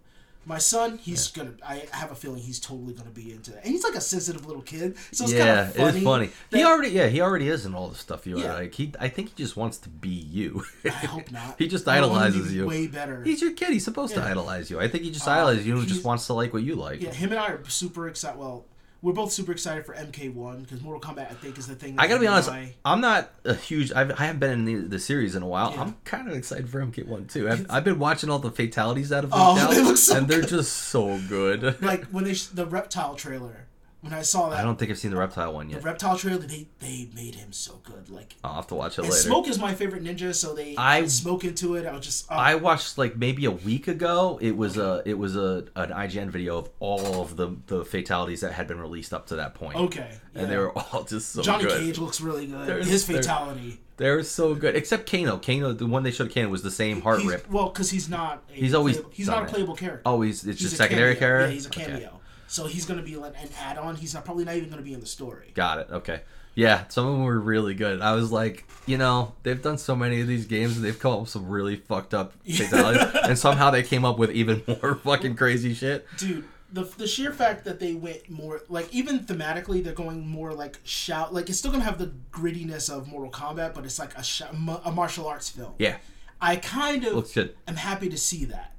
My 0.45 0.57
son, 0.57 0.97
he's 0.97 1.27
gonna. 1.27 1.51
I 1.63 1.83
have 1.91 2.11
a 2.11 2.15
feeling 2.15 2.41
he's 2.41 2.59
totally 2.59 2.93
gonna 2.93 3.11
be 3.11 3.31
into 3.33 3.51
it, 3.51 3.59
and 3.63 3.71
he's 3.71 3.83
like 3.83 3.93
a 3.93 4.01
sensitive 4.01 4.45
little 4.47 4.61
kid. 4.63 4.95
So 5.11 5.25
it's 5.25 5.33
yeah, 5.33 5.45
kind 5.45 5.59
of 5.59 5.75
funny. 5.75 5.89
it 5.89 5.95
is 5.97 6.03
funny. 6.03 6.29
He 6.49 6.63
already, 6.63 6.89
yeah, 6.89 7.07
he 7.07 7.21
already 7.21 7.49
is 7.49 7.65
in 7.67 7.75
all 7.75 7.87
the 7.89 7.95
stuff 7.95 8.25
you 8.25 8.39
Yeah. 8.39 8.53
are. 8.55 8.61
Like 8.61 8.73
he, 8.73 8.91
I 8.99 9.09
think 9.09 9.29
he 9.29 9.35
just 9.43 9.55
wants 9.57 9.77
to 9.79 9.89
be 9.89 10.09
you. 10.09 10.63
I 10.85 10.89
hope 10.89 11.31
not. 11.31 11.55
he 11.59 11.67
just 11.67 11.87
I 11.87 11.99
want 12.01 12.11
him 12.13 12.17
to 12.17 12.25
idolizes 12.39 12.53
you. 12.55 12.65
Way 12.65 12.87
better. 12.87 13.21
He's 13.23 13.41
your 13.41 13.51
kid. 13.51 13.69
He's 13.73 13.83
supposed 13.85 14.15
to 14.15 14.23
idolize 14.23 14.71
you. 14.71 14.79
I 14.79 14.87
think 14.87 15.03
he 15.03 15.11
just 15.11 15.27
Uh, 15.27 15.31
idolizes 15.31 15.67
you 15.67 15.77
and 15.77 15.87
just 15.87 16.03
wants 16.03 16.25
to 16.27 16.33
like 16.33 16.51
what 16.53 16.63
you 16.63 16.75
like. 16.75 17.01
yeah, 17.01 17.11
him 17.11 17.29
and 17.31 17.39
I 17.39 17.49
are 17.49 17.63
super 17.67 18.07
excited. 18.07 18.39
Well, 18.39 18.65
we're 19.01 19.13
both 19.13 19.31
super 19.31 19.51
excited 19.51 19.85
for 19.85 19.93
MK1 19.95 20.63
because 20.63 20.81
Mortal 20.81 21.01
Kombat, 21.01 21.31
I 21.31 21.33
think, 21.35 21.57
is 21.57 21.67
the 21.67 21.75
thing. 21.75 21.95
that 21.95 22.01
I 22.01 22.07
gotta 22.07 22.19
be 22.19 22.27
honest. 22.27 22.49
I- 22.49 22.73
I'm 22.83 22.99
not 23.01 23.31
a 23.45 23.53
huge. 23.53 23.91
I've, 23.93 24.11
I 24.11 24.25
haven't 24.25 24.39
been 24.39 24.51
in 24.51 24.65
the, 24.65 24.75
the 24.87 24.99
series 24.99 25.35
in 25.35 25.43
a 25.43 25.47
while. 25.47 25.71
Yeah. 25.71 25.81
I'm 25.83 25.95
kind 26.03 26.27
of 26.27 26.33
excited 26.35 26.69
for 26.69 26.81
MK1 26.85 27.31
too. 27.31 27.49
I've, 27.49 27.65
I've 27.69 27.83
been 27.83 27.99
watching 27.99 28.29
all 28.29 28.39
the 28.39 28.51
fatalities 28.51 29.09
that 29.09 29.23
have 29.23 29.31
Oh, 29.33 29.57
out, 29.59 29.71
they 29.71 29.81
look 29.81 29.97
so 29.97 30.17
and 30.17 30.27
they're 30.27 30.41
just 30.41 30.71
so 30.73 31.19
good. 31.29 31.81
like 31.81 32.05
when 32.11 32.23
they 32.25 32.33
sh- 32.33 32.47
the 32.47 32.65
reptile 32.65 33.15
trailer. 33.15 33.65
When 34.01 34.13
I 34.13 34.21
saw 34.21 34.47
that, 34.49 34.59
I 34.59 34.63
don't 34.63 34.79
think 34.79 34.91
I've 34.91 34.97
seen 34.97 35.11
the 35.11 35.17
reptile 35.17 35.53
one 35.53 35.69
yet. 35.69 35.81
the 35.81 35.85
reptile 35.85 36.17
trailer, 36.17 36.37
they 36.37 36.67
they 36.79 37.09
made 37.13 37.35
him 37.35 37.51
so 37.51 37.81
good. 37.83 38.09
Like 38.09 38.35
I'll 38.45 38.53
have 38.55 38.67
to 38.67 38.75
watch 38.75 38.93
it 38.97 39.01
And 39.01 39.09
later. 39.09 39.21
Smoke 39.23 39.47
is 39.49 39.59
my 39.59 39.73
favorite 39.73 40.03
ninja, 40.05 40.33
so 40.33 40.53
they 40.55 40.75
I- 40.77 41.05
smoke 41.07 41.43
into 41.43 41.75
it. 41.75 41.85
I 41.85 41.91
was 41.93 42.05
just, 42.05 42.31
uh, 42.31 42.35
I 42.35 42.55
watched 42.55 42.97
like 42.97 43.17
maybe 43.17 43.43
a 43.43 43.51
week 43.51 43.89
ago. 43.89 44.39
It 44.41 44.55
was 44.55 44.77
a 44.77 45.01
it 45.05 45.17
was 45.17 45.35
a 45.35 45.65
an 45.75 45.89
IGN 45.89 46.29
video 46.29 46.59
of 46.59 46.69
all 46.79 47.21
of 47.21 47.35
the 47.35 47.49
the 47.67 47.83
fatalities 47.83 48.39
that 48.39 48.53
had 48.53 48.67
been 48.69 48.79
released 48.79 49.13
up 49.13 49.27
to 49.27 49.35
that 49.35 49.53
point. 49.55 49.75
okay. 49.77 50.11
and 50.33 50.43
yeah. 50.43 50.45
they 50.49 50.57
were 50.57 50.71
all 50.77 51.03
just 51.03 51.33
so 51.33 51.41
Johnny 51.41 51.65
good. 51.65 51.79
Cage 51.81 51.97
looks 51.97 52.21
really 52.21 52.47
good. 52.47 52.67
They're- 52.67 52.83
His 52.83 53.05
fatality. 53.05 53.81
They're 53.97 54.23
so 54.23 54.55
good, 54.55 54.77
except 54.77 55.11
Kano. 55.11 55.37
Kano, 55.39 55.73
the 55.73 55.85
one 55.85 56.03
they 56.03 56.11
showed 56.11 56.33
Kano 56.33 56.47
was 56.47 56.63
the 56.63 56.71
same 56.71 57.01
heart 57.01 57.19
He's, 57.19 57.29
rip. 57.31 57.49
well, 57.51 57.67
because 57.67 57.89
he's 57.91 58.07
not. 58.07 58.43
A 58.49 58.53
He's 58.53 58.73
always 58.73 58.95
playable, 58.95 59.11
he's 59.13 59.27
not 59.27 59.43
a 59.43 59.45
it. 59.45 59.49
playable 59.49 59.75
character. 59.75 60.03
Oh, 60.05 60.21
he's 60.21 60.35
it's 60.45 60.45
he's 60.45 60.71
just 60.71 60.73
a 60.75 60.77
secondary 60.77 61.15
cameo. 61.15 61.19
character. 61.27 61.47
Yeah, 61.49 61.53
he's 61.53 61.65
a 61.65 61.69
Okay. 61.69 62.09
So 62.49 62.65
he's 62.65 62.85
gonna 62.85 63.03
be 63.03 63.15
like 63.15 63.33
an 63.41 63.49
add-on. 63.59 63.95
He's 63.95 64.13
not, 64.13 64.25
probably 64.25 64.43
not 64.43 64.55
even 64.55 64.69
gonna 64.69 64.81
be 64.81 64.93
in 64.93 64.99
the 64.99 65.05
story. 65.05 65.51
Got 65.53 65.79
it. 65.79 65.87
Okay. 65.91 66.21
Yeah, 66.55 66.85
some 66.89 67.05
of 67.05 67.13
them 67.13 67.23
were 67.23 67.39
really 67.39 67.73
good. 67.73 68.01
I 68.01 68.15
was 68.15 68.31
like, 68.31 68.65
you 68.85 68.97
know, 68.97 69.33
they've 69.43 69.61
done 69.61 69.77
so 69.77 69.95
many 69.95 70.19
of 70.19 70.27
these 70.27 70.45
games 70.45 70.75
and 70.75 70.83
they've 70.83 70.97
come 70.97 71.13
up 71.13 71.19
with 71.21 71.29
some 71.29 71.47
really 71.47 71.77
fucked 71.77 72.13
up 72.13 72.33
fatalities, 72.43 73.15
and 73.23 73.37
somehow 73.39 73.69
they 73.71 73.83
came 73.83 74.03
up 74.03 74.17
with 74.17 74.31
even 74.31 74.63
more 74.67 74.95
fucking 74.95 75.35
crazy 75.35 75.73
shit. 75.73 76.05
Dude, 76.17 76.43
the 76.73 76.83
the 76.83 77.07
sheer 77.07 77.31
fact 77.31 77.65
that 77.65 77.79
they 77.79 77.93
went 77.93 78.29
more 78.29 78.61
like 78.67 78.93
even 78.93 79.19
thematically, 79.19 79.83
they're 79.83 79.93
going 79.93 80.27
more 80.27 80.53
like 80.53 80.79
shout. 80.83 81.33
Like 81.33 81.49
it's 81.49 81.59
still 81.59 81.71
gonna 81.71 81.83
have 81.83 81.99
the 81.99 82.11
grittiness 82.31 82.89
of 82.89 83.07
Mortal 83.07 83.31
Kombat, 83.31 83.73
but 83.73 83.85
it's 83.85 83.99
like 83.99 84.17
a 84.17 84.23
sh- 84.23 84.41
a 84.83 84.91
martial 84.91 85.27
arts 85.27 85.49
film. 85.49 85.73
Yeah, 85.77 85.97
I 86.41 86.57
kind 86.57 87.05
of 87.05 87.13
looks 87.13 87.33
good. 87.33 87.55
am 87.67 87.75
happy 87.75 88.09
to 88.09 88.17
see 88.17 88.45
that. 88.45 88.73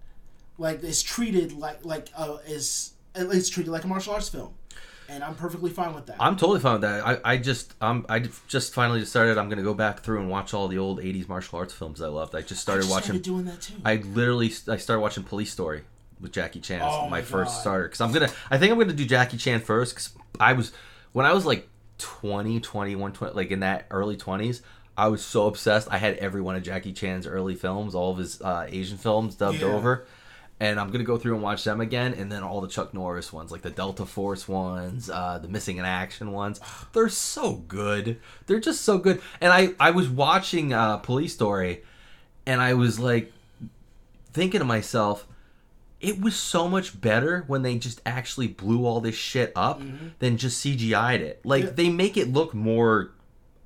Like 0.59 0.83
it's 0.83 1.03
treated 1.03 1.53
like 1.53 1.85
like 1.85 2.09
uh, 2.15 2.39
is 2.47 2.93
it's 3.15 3.49
treated 3.49 3.71
like 3.71 3.85
a 3.85 3.87
martial 3.89 4.15
arts 4.15 4.29
film, 4.29 4.55
and 5.09 5.23
I'm 5.25 5.35
perfectly 5.35 5.71
fine 5.71 5.95
with 5.95 6.07
that. 6.07 6.17
I'm 6.21 6.37
totally 6.37 6.61
fine 6.61 6.75
with 6.75 6.83
that. 6.83 7.07
I, 7.07 7.19
I 7.25 7.37
just 7.37 7.75
um 7.81 8.07
I 8.09 8.21
just 8.49 8.75
finally 8.75 9.01
decided 9.01 9.39
I'm 9.39 9.49
gonna 9.49 9.63
go 9.63 9.75
back 9.75 10.01
through 10.01 10.21
and 10.21 10.31
watch 10.31 10.55
all 10.55 10.69
the 10.69 10.79
old 10.79 11.01
'80s 11.01 11.29
martial 11.29 11.59
arts 11.59 11.73
films 11.75 12.01
I 12.01 12.09
loved. 12.09 12.35
I 12.35 12.43
just 12.43 12.61
started 12.63 12.81
I 12.81 12.83
just 12.83 12.91
watching. 12.93 13.05
started 13.07 13.23
doing 13.23 13.45
that 13.47 13.61
too. 13.61 13.75
I 13.85 13.97
literally 13.97 14.53
I 14.69 14.77
started 14.77 15.01
watching 15.01 15.25
Police 15.25 15.51
Story 15.53 15.83
with 16.21 16.33
Jackie 16.33 16.61
Chan. 16.61 16.81
as 16.83 16.87
Oh 16.91 17.03
my, 17.05 17.09
my 17.11 17.23
first 17.23 17.61
starter 17.61 17.85
because 17.85 18.01
I'm 18.01 18.13
gonna. 18.13 18.31
I 18.51 18.59
think 18.59 18.73
I'm 18.73 18.79
gonna 18.79 18.93
do 18.93 19.07
Jackie 19.07 19.37
Chan 19.39 19.61
first 19.61 19.95
because 19.95 20.13
I 20.39 20.53
was 20.53 20.73
when 21.13 21.27
I 21.27 21.33
was 21.33 21.47
like 21.47 21.69
20, 21.99 22.61
21, 22.61 23.13
20, 23.13 23.35
like 23.35 23.51
in 23.51 23.61
that 23.61 23.87
early 23.91 24.17
20s. 24.17 24.61
I 24.97 25.09
was 25.09 25.25
so 25.25 25.47
obsessed. 25.47 25.89
I 25.91 25.97
had 25.99 26.17
every 26.17 26.43
one 26.43 26.57
of 26.57 26.63
Jackie 26.63 26.93
Chan's 26.93 27.27
early 27.27 27.55
films, 27.55 27.95
all 27.95 28.11
of 28.13 28.19
his 28.19 28.43
uh, 28.43 28.67
Asian 28.69 28.99
films 28.99 29.35
dubbed 29.35 29.61
Yeah. 29.61 29.69
over. 29.69 30.07
And 30.61 30.79
I'm 30.79 30.91
gonna 30.91 31.05
go 31.05 31.17
through 31.17 31.33
and 31.35 31.43
watch 31.43 31.65
them 31.65 31.81
again, 31.81 32.13
and 32.13 32.31
then 32.31 32.43
all 32.43 32.61
the 32.61 32.69
Chuck 32.69 32.93
Norris 32.93 33.33
ones, 33.33 33.51
like 33.51 33.63
the 33.63 33.71
Delta 33.71 34.05
Force 34.05 34.47
ones, 34.47 35.09
uh, 35.09 35.39
the 35.39 35.49
Missing 35.49 35.79
in 35.79 35.87
Action 35.87 36.33
ones. 36.33 36.61
They're 36.93 37.09
so 37.09 37.55
good. 37.55 38.19
They're 38.47 38.61
just 38.61 38.83
so 38.83 38.99
good. 38.99 39.23
And 39.41 39.53
I 39.55 39.71
I 39.81 39.91
was 39.91 40.09
watching 40.11 40.75
uh, 40.75 40.99
Police 40.99 41.33
Story, 41.33 41.83
and 42.45 42.61
I 42.61 42.75
was 42.75 43.01
like 43.01 43.33
thinking 44.35 44.61
to 44.61 44.67
myself, 44.67 45.27
it 46.01 46.21
was 46.21 46.37
so 46.37 46.69
much 46.69 47.01
better 47.01 47.45
when 47.47 47.63
they 47.63 47.79
just 47.79 48.01
actually 48.05 48.47
blew 48.47 48.85
all 48.87 49.01
this 49.01 49.15
shit 49.17 49.53
up 49.57 49.81
than 50.19 50.37
just 50.37 50.65
CGI'd 50.65 51.21
it. 51.23 51.41
Like 51.45 51.65
Yeah. 51.65 51.71
they 51.71 51.89
make 51.89 52.17
it 52.19 52.33
look 52.33 52.53
more 52.55 53.11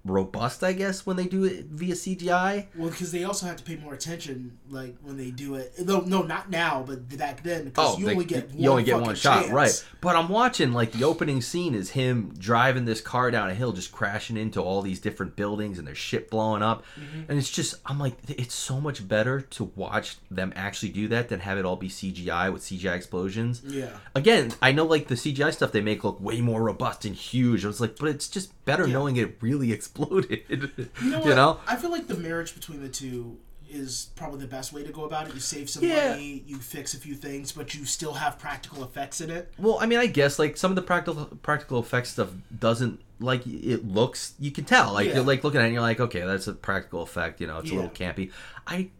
robust, 0.05 0.63
I 0.63 0.73
guess, 0.75 1.07
when 1.07 1.17
they 1.17 1.27
do 1.27 1.45
it 1.45 1.65
via 1.67 1.95
CGI. 1.95 2.67
well, 2.77 2.91
because 2.91 3.11
they 3.11 3.25
also 3.25 3.47
have 3.47 3.57
to 3.57 3.65
pay 3.65 3.77
more 3.77 3.95
attention, 3.95 4.59
like 4.69 4.97
when 5.03 5.17
they 5.17 5.31
do 5.31 5.55
it. 5.55 5.73
No, 5.85 6.01
no, 6.01 6.23
not 6.23 6.51
now, 6.51 6.85
but 6.87 7.09
back 7.17 7.43
then, 7.43 7.65
because 7.65 7.99
you 7.99 8.07
they- 8.07 8.13
only 8.13 8.25
get 8.27 8.51
Oh, 8.53 8.57
you 8.57 8.71
only 8.71 8.85
get 8.85 9.01
one 9.01 9.15
shot, 9.15 9.43
chance. 9.43 9.53
right? 9.53 9.85
But 10.01 10.17
I'm 10.17 10.29
watching 10.29 10.73
like 10.73 10.93
the 10.93 11.05
opening 11.05 11.41
scene 11.41 11.75
is 11.75 11.91
him 11.91 12.35
driving 12.39 12.85
this 12.85 13.01
car 13.01 13.31
down 13.31 13.49
a 13.51 13.55
hill, 13.55 13.73
just 13.73 13.93
crashing 13.93 14.37
into 14.37 14.61
all 14.61 14.83
these 14.83 15.01
different 15.01 15.37
buildings, 15.37 15.79
and 15.79 15.87
there's 15.89 15.99
shit 15.99 16.31
blowing 16.31 16.63
up, 16.63 16.83
Mm-hmm. 17.01 17.31
and 17.31 17.39
it's 17.39 17.51
just 17.51 17.75
I'm 17.87 17.99
like, 17.99 18.15
it's 18.29 18.55
so 18.55 18.81
much 18.81 19.07
better 19.09 19.41
to 19.41 19.65
watch 19.75 20.17
them 20.31 20.53
actually 20.55 20.91
do 20.91 21.09
that 21.09 21.29
than 21.29 21.41
have 21.41 21.57
it 21.59 21.65
all 21.65 21.77
be 21.77 21.89
CGI 21.89 22.53
with 22.53 22.63
CGI 22.63 22.95
explosions. 22.95 23.63
Yeah. 23.65 23.89
Again, 24.15 24.53
I 24.61 24.73
know 24.73 24.85
like 24.85 25.09
the 25.09 25.15
CGI 25.15 25.53
stuff 25.53 25.73
they 25.73 25.81
make 25.81 26.05
look 26.05 26.21
way 26.21 26.41
more 26.41 26.63
robust 26.63 27.05
and 27.05 27.15
huge. 27.15 27.65
I 27.65 27.69
was 27.69 27.81
like, 27.81 27.97
but 27.99 28.09
it's 28.11 28.29
just 28.29 28.64
better 28.65 28.87
knowing 28.87 29.17
it 29.17 29.37
really 29.41 29.73
exploded. 29.79 30.43
You 30.49 31.11
know, 31.11 31.25
You 31.25 31.35
know? 31.35 31.61
I 31.67 31.77
feel 31.77 31.91
like 31.91 32.07
the 32.07 32.17
marriage 32.17 32.55
between 32.55 32.81
the 32.83 32.89
two 32.89 33.39
is 33.71 34.11
probably 34.15 34.39
the 34.41 34.47
best 34.47 34.73
way 34.73 34.85
to 34.85 34.93
go 34.93 35.05
about 35.05 35.27
it. 35.27 35.35
You 35.35 35.41
save 35.41 35.69
some 35.69 35.83
Yeah. 35.85 36.11
money, 36.11 36.45
you 36.47 36.59
fix 36.59 36.95
a 36.95 36.97
few 36.99 37.15
things, 37.15 37.51
but 37.51 37.75
you 37.75 37.85
still 37.85 38.13
have 38.15 38.39
practical 38.39 38.85
effects 38.85 39.21
in 39.21 39.31
it. 39.31 39.53
Well, 39.59 39.79
I 39.81 39.87
mean, 39.87 39.99
I 39.99 40.07
guess 40.07 40.39
like 40.39 40.57
some 40.57 40.71
of 40.71 40.77
the 40.77 40.83
practical 40.83 41.25
practical 41.43 41.81
effects 41.81 42.11
stuff 42.11 42.29
doesn't 42.57 43.01
like 43.19 43.45
it 43.47 43.85
looks. 43.87 44.35
You 44.39 44.53
can 44.53 44.65
tell, 44.65 44.93
like 44.93 45.09
Yeah. 45.09 45.17
you're 45.17 45.25
like 45.25 45.43
looking 45.43 45.59
at 45.61 45.65
it, 45.65 45.67
and 45.67 45.75
you're 45.75 45.83
like, 45.83 45.99
okay, 45.99 46.21
that's 46.21 46.47
a 46.47 46.53
practical 46.53 47.03
effect. 47.03 47.41
You 47.41 47.49
know, 47.49 47.59
it's 47.59 47.71
a 47.71 47.75
little 47.75 47.91
campy. 47.91 48.31
I 48.67 48.91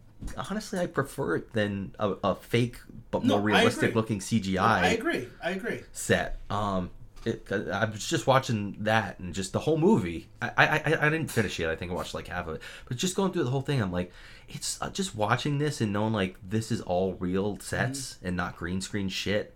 honestly, 0.49 0.79
I 0.79 0.87
prefer 0.87 1.37
it 1.37 1.53
than 1.53 1.95
a, 1.99 2.15
a 2.23 2.35
fake 2.35 2.77
but 3.11 3.23
No, 3.23 3.35
more 3.35 3.41
realistic 3.43 3.95
looking 3.95 4.19
CGI 4.19 4.57
I 4.59 4.87
agree. 4.89 5.27
I 5.41 5.51
agree. 5.51 5.81
set. 5.93 6.39
Um, 6.49 6.89
it, 7.25 7.51
I 7.51 7.85
was 7.85 8.07
just 8.07 8.27
watching 8.27 8.75
that 8.81 9.19
and 9.19 9.33
just 9.33 9.51
the 9.53 9.59
whole 9.59 9.77
movie. 9.77 10.27
I, 10.41 10.51
I 10.57 10.75
I 11.07 11.09
didn't 11.09 11.31
finish 11.31 11.59
it. 11.59 11.67
I 11.67 11.75
think 11.75 11.91
I 11.91 11.95
watched 11.95 12.13
like 12.13 12.27
half 12.27 12.47
of 12.47 12.55
it, 12.55 12.61
but 12.87 12.97
just 12.97 13.15
going 13.15 13.31
through 13.31 13.43
the 13.45 13.49
whole 13.49 13.61
thing, 13.61 13.81
I'm 13.81 13.91
like, 13.91 14.11
it's 14.49 14.81
uh, 14.81 14.89
just 14.89 15.15
watching 15.15 15.57
this 15.57 15.81
and 15.81 15.91
knowing 15.91 16.13
like 16.13 16.35
this 16.47 16.71
is 16.71 16.81
all 16.81 17.13
real 17.15 17.57
sets 17.59 18.13
Mm-hmm. 18.15 18.27
and 18.27 18.37
not 18.37 18.55
green 18.55 18.79
screen 18.81 19.09
shit 19.09 19.55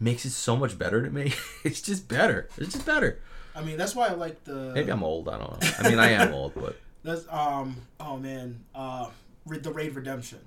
makes 0.00 0.24
it 0.24 0.30
so 0.30 0.56
much 0.56 0.76
better 0.78 1.02
to 1.04 1.10
me. 1.10 1.32
it's 1.64 1.80
just 1.80 2.08
better. 2.08 2.48
It's 2.58 2.72
just 2.72 2.84
better. 2.84 3.20
I 3.56 3.62
mean, 3.62 3.76
that's 3.76 3.94
why 3.94 4.08
I 4.08 4.14
like 4.14 4.42
the. 4.44 4.72
Maybe 4.74 4.90
I'm 4.90 5.04
old. 5.04 5.28
I 5.28 5.38
don't 5.38 5.62
know. 5.62 5.68
I 5.78 5.88
mean, 5.88 5.98
I 6.00 6.10
am 6.10 6.34
old, 6.34 6.54
but 6.54 6.76
That's 7.04 7.24
um. 7.30 7.76
Oh 8.00 8.16
man. 8.16 8.64
Uh, 8.74 9.08
the 9.46 9.70
Raid 9.72 9.94
Redemption. 9.94 10.40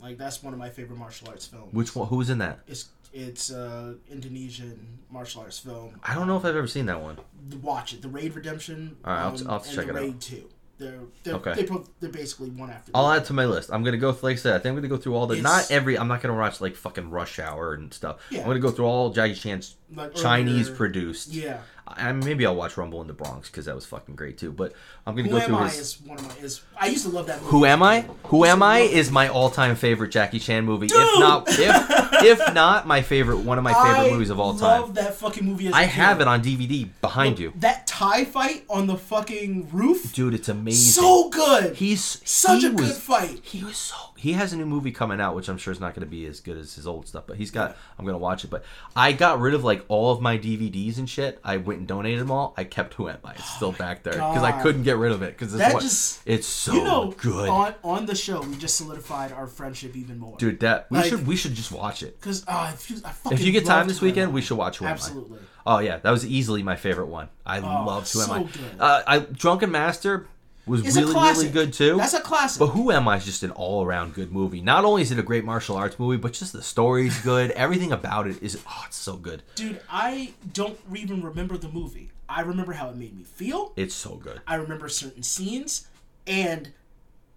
Like 0.00 0.18
that's 0.18 0.42
one 0.42 0.52
of 0.52 0.58
my 0.58 0.68
favorite 0.68 0.98
martial 0.98 1.28
arts 1.28 1.46
films. 1.46 1.72
which 1.72 1.94
one? 1.96 2.08
Who 2.08 2.16
was 2.16 2.28
in 2.30 2.38
that? 2.38 2.60
It's 2.66 2.88
it's 3.12 3.52
uh 3.52 3.94
Indonesian 4.10 4.98
martial 5.10 5.42
arts 5.42 5.58
film. 5.58 6.00
I 6.02 6.14
don't 6.14 6.26
know 6.26 6.36
if 6.36 6.44
I've 6.44 6.56
ever 6.56 6.66
seen 6.66 6.86
that 6.86 7.00
one. 7.00 7.18
Watch 7.60 7.92
it. 7.92 8.02
The 8.02 8.08
Raid 8.08 8.34
Redemption. 8.34 8.96
All 9.04 9.12
right, 9.12 9.20
I'll- 9.22 9.28
um, 9.40 9.46
I'll 9.50 9.56
and 9.56 9.64
check 9.66 9.86
the 9.86 9.92
it 9.92 9.96
out. 9.96 10.02
Raid 10.02 10.20
Two. 10.20 10.48
They're 10.78 10.98
they're 11.22 11.34
Okay. 11.34 11.52
they 11.54 11.62
both, 11.64 11.90
they're 12.00 12.10
basically 12.10 12.50
one 12.50 12.70
after. 12.70 12.90
the 12.90 12.98
I'll 12.98 13.04
other. 13.06 13.20
add 13.20 13.26
to 13.26 13.32
my 13.34 13.44
list. 13.44 13.70
I'm 13.72 13.84
gonna 13.84 13.98
go 13.98 14.08
like 14.22 14.32
I 14.32 14.34
said. 14.36 14.54
I 14.54 14.58
think 14.58 14.70
I'm 14.70 14.76
gonna 14.76 14.88
go 14.88 14.96
through 14.96 15.14
all 15.14 15.26
the. 15.26 15.34
It's- 15.36 15.44
not 15.44 15.70
every. 15.70 15.96
I'm 15.98 16.08
not 16.08 16.22
gonna 16.22 16.34
watch 16.36 16.60
like 16.60 16.74
fucking 16.74 17.10
Rush 17.10 17.38
Hour 17.38 17.74
and 17.74 17.92
stuff. 17.94 18.16
Yeah. 18.30 18.40
I'm 18.40 18.46
gonna 18.46 18.58
go 18.58 18.70
through 18.70 18.86
all 18.86 19.10
Jackie 19.10 19.34
Chan's 19.34 19.76
Like 19.94 20.14
Chinese 20.14 20.68
produced. 20.70 21.28
Yeah. 21.28 21.58
I, 21.96 22.12
maybe 22.12 22.46
I'll 22.46 22.54
watch 22.54 22.76
Rumble 22.76 23.00
in 23.00 23.06
the 23.06 23.12
Bronx 23.12 23.48
because 23.50 23.66
that 23.66 23.74
was 23.74 23.86
fucking 23.86 24.14
great 24.14 24.38
too. 24.38 24.52
But 24.52 24.72
I'm 25.06 25.14
gonna 25.16 25.28
Who 25.28 25.34
go 25.34 25.40
am 25.40 25.46
through 25.46 25.56
I 25.56 25.68
his. 25.68 25.78
is 25.78 26.00
one 26.02 26.18
of 26.18 26.26
my 26.28 26.34
is 26.44 26.62
I 26.78 26.86
used 26.86 27.04
to 27.04 27.10
love 27.10 27.26
that 27.26 27.40
movie. 27.40 27.50
Who 27.50 27.64
am 27.64 27.82
I? 27.82 28.02
Who 28.24 28.44
am 28.44 28.62
I 28.62 28.80
is 28.80 29.10
my 29.10 29.28
all-time 29.28 29.76
favorite 29.76 30.10
Jackie 30.10 30.38
Chan 30.38 30.64
movie. 30.64 30.86
If 30.86 30.92
not, 31.20 31.44
if 31.48 32.12
if 32.22 32.54
not 32.54 32.86
my 32.86 33.02
favorite, 33.02 33.38
one 33.38 33.58
of 33.58 33.64
my 33.64 33.72
favorite 33.72 34.08
I 34.08 34.10
movies 34.10 34.30
of 34.30 34.38
all 34.40 34.54
time. 34.54 34.70
I 34.70 34.78
love 34.80 34.94
that 34.94 35.14
fucking 35.14 35.44
movie. 35.44 35.68
I 35.72 35.82
kid. 35.82 35.90
have 35.90 36.20
it 36.20 36.28
on 36.28 36.42
DVD 36.42 36.88
behind 37.00 37.38
you, 37.38 37.52
That 37.56 37.86
tie 37.86 38.24
fight 38.24 38.64
on 38.68 38.86
the 38.86 38.96
fucking 38.96 39.68
roof, 39.72 40.12
dude. 40.12 40.34
It's 40.34 40.48
amazing. 40.48 41.02
so 41.02 41.28
good. 41.30 41.76
He's 41.76 42.20
Such 42.28 42.62
he 42.62 42.68
a 42.68 42.72
good 42.72 42.94
fight. 42.94 43.40
He 43.42 43.64
was 43.64 43.76
so. 43.76 43.96
He 44.16 44.34
has 44.34 44.52
a 44.52 44.56
new 44.56 44.66
movie 44.66 44.92
coming 44.92 45.20
out, 45.20 45.34
which 45.34 45.48
I'm 45.48 45.58
sure 45.58 45.72
is 45.72 45.80
not 45.80 45.94
going 45.96 46.06
to 46.06 46.10
be 46.10 46.26
as 46.26 46.38
good 46.38 46.56
as 46.56 46.74
his 46.74 46.86
old 46.86 47.08
stuff. 47.08 47.24
But 47.26 47.38
he's 47.38 47.50
got. 47.50 47.76
I'm 47.98 48.04
going 48.04 48.14
to 48.14 48.18
watch 48.18 48.44
it. 48.44 48.50
But 48.50 48.64
I 48.94 49.10
got 49.12 49.40
rid 49.40 49.52
of 49.54 49.64
like 49.64 49.84
all 49.88 50.12
of 50.12 50.20
my 50.20 50.38
DVDs 50.38 50.98
and 50.98 51.10
shit. 51.10 51.40
I 51.42 51.56
went 51.56 51.81
and 51.82 51.88
donated 51.88 52.20
them 52.20 52.30
all. 52.30 52.54
I 52.56 52.62
kept 52.64 52.94
Who 52.94 53.08
Am 53.08 53.18
I? 53.24 53.32
It's 53.32 53.50
still 53.56 53.72
back 53.72 54.04
there 54.04 54.12
because 54.14 54.44
I 54.44 54.52
couldn't 54.62 54.84
get 54.84 54.96
rid 54.98 55.10
of 55.10 55.20
it 55.22 55.36
because 55.36 55.52
it's 55.52 55.58
That 55.62 55.74
what, 55.74 55.82
just- 55.82 56.20
it's 56.24 56.46
so 56.46 56.72
you 56.74 56.84
know, 56.84 57.12
good, 57.18 57.48
on 57.48 57.74
on 57.82 58.06
the 58.06 58.14
show, 58.14 58.40
we 58.40 58.54
just 58.56 58.76
solidified 58.76 59.32
our 59.32 59.48
friendship 59.48 59.96
even 59.96 60.18
more, 60.18 60.36
dude. 60.38 60.60
That 60.60 60.86
we 60.90 60.98
Like- 60.98 61.08
should 61.10 61.26
we 61.26 61.34
should 61.36 61.54
just 61.54 61.72
watch 61.72 62.02
it. 62.04 62.20
Because 62.20 62.44
uh, 62.46 62.70
if 62.72 62.88
you, 62.90 62.96
If 63.32 63.42
you 63.44 63.50
get 63.52 63.66
time 63.66 63.88
this 63.88 64.00
weekend, 64.00 64.32
we 64.32 64.40
should 64.40 64.56
watch 64.56 64.78
Who 64.78 64.84
Am 64.84 64.90
I. 64.90 64.92
Absolutely. 64.94 65.38
Oh 65.66 65.78
yeah, 65.80 65.98
that 65.98 66.10
was 66.10 66.24
easily 66.26 66.62
my 66.62 66.76
favorite 66.76 67.06
one. 67.06 67.28
I 67.44 67.58
loved 67.58 68.12
Who 68.12 68.20
Am 68.20 68.26
so 68.26 68.32
I. 68.34 68.42
good. 68.44 68.60
Uh, 68.80 69.02
I 69.06 69.18
Drunken 69.20 69.70
Master 69.72 70.26
was 70.66 70.82
really 70.82 71.12
really 71.12 71.48
good 71.48 71.72
too. 71.72 71.96
That's 71.96 72.14
a 72.14 72.20
classic. 72.20 72.60
But 72.60 72.68
Who 72.68 72.90
Am 72.92 73.08
I 73.08 73.16
is 73.16 73.24
just 73.24 73.42
an 73.42 73.50
all 73.50 73.84
around 73.84 74.14
good 74.14 74.32
movie. 74.32 74.60
Not 74.60 74.84
only 74.84 75.02
is 75.02 75.10
it 75.10 75.18
a 75.18 75.22
great 75.22 75.44
martial 75.44 75.76
arts 75.76 75.98
movie, 75.98 76.16
but 76.16 76.32
just 76.32 76.52
the 76.52 76.62
story's 76.62 77.20
good. 77.22 77.50
Everything 77.52 77.92
about 77.92 78.26
it 78.26 78.42
is 78.42 78.60
oh, 78.66 78.84
it's 78.86 78.96
so 78.96 79.16
good. 79.16 79.42
Dude, 79.54 79.80
I 79.90 80.34
don't 80.52 80.78
even 80.94 81.22
remember 81.22 81.56
the 81.56 81.68
movie. 81.68 82.10
I 82.28 82.42
remember 82.42 82.72
how 82.72 82.88
it 82.88 82.96
made 82.96 83.16
me 83.16 83.24
feel. 83.24 83.72
It's 83.76 83.94
so 83.94 84.16
good. 84.16 84.40
I 84.46 84.54
remember 84.54 84.88
certain 84.88 85.22
scenes, 85.22 85.88
and 86.26 86.72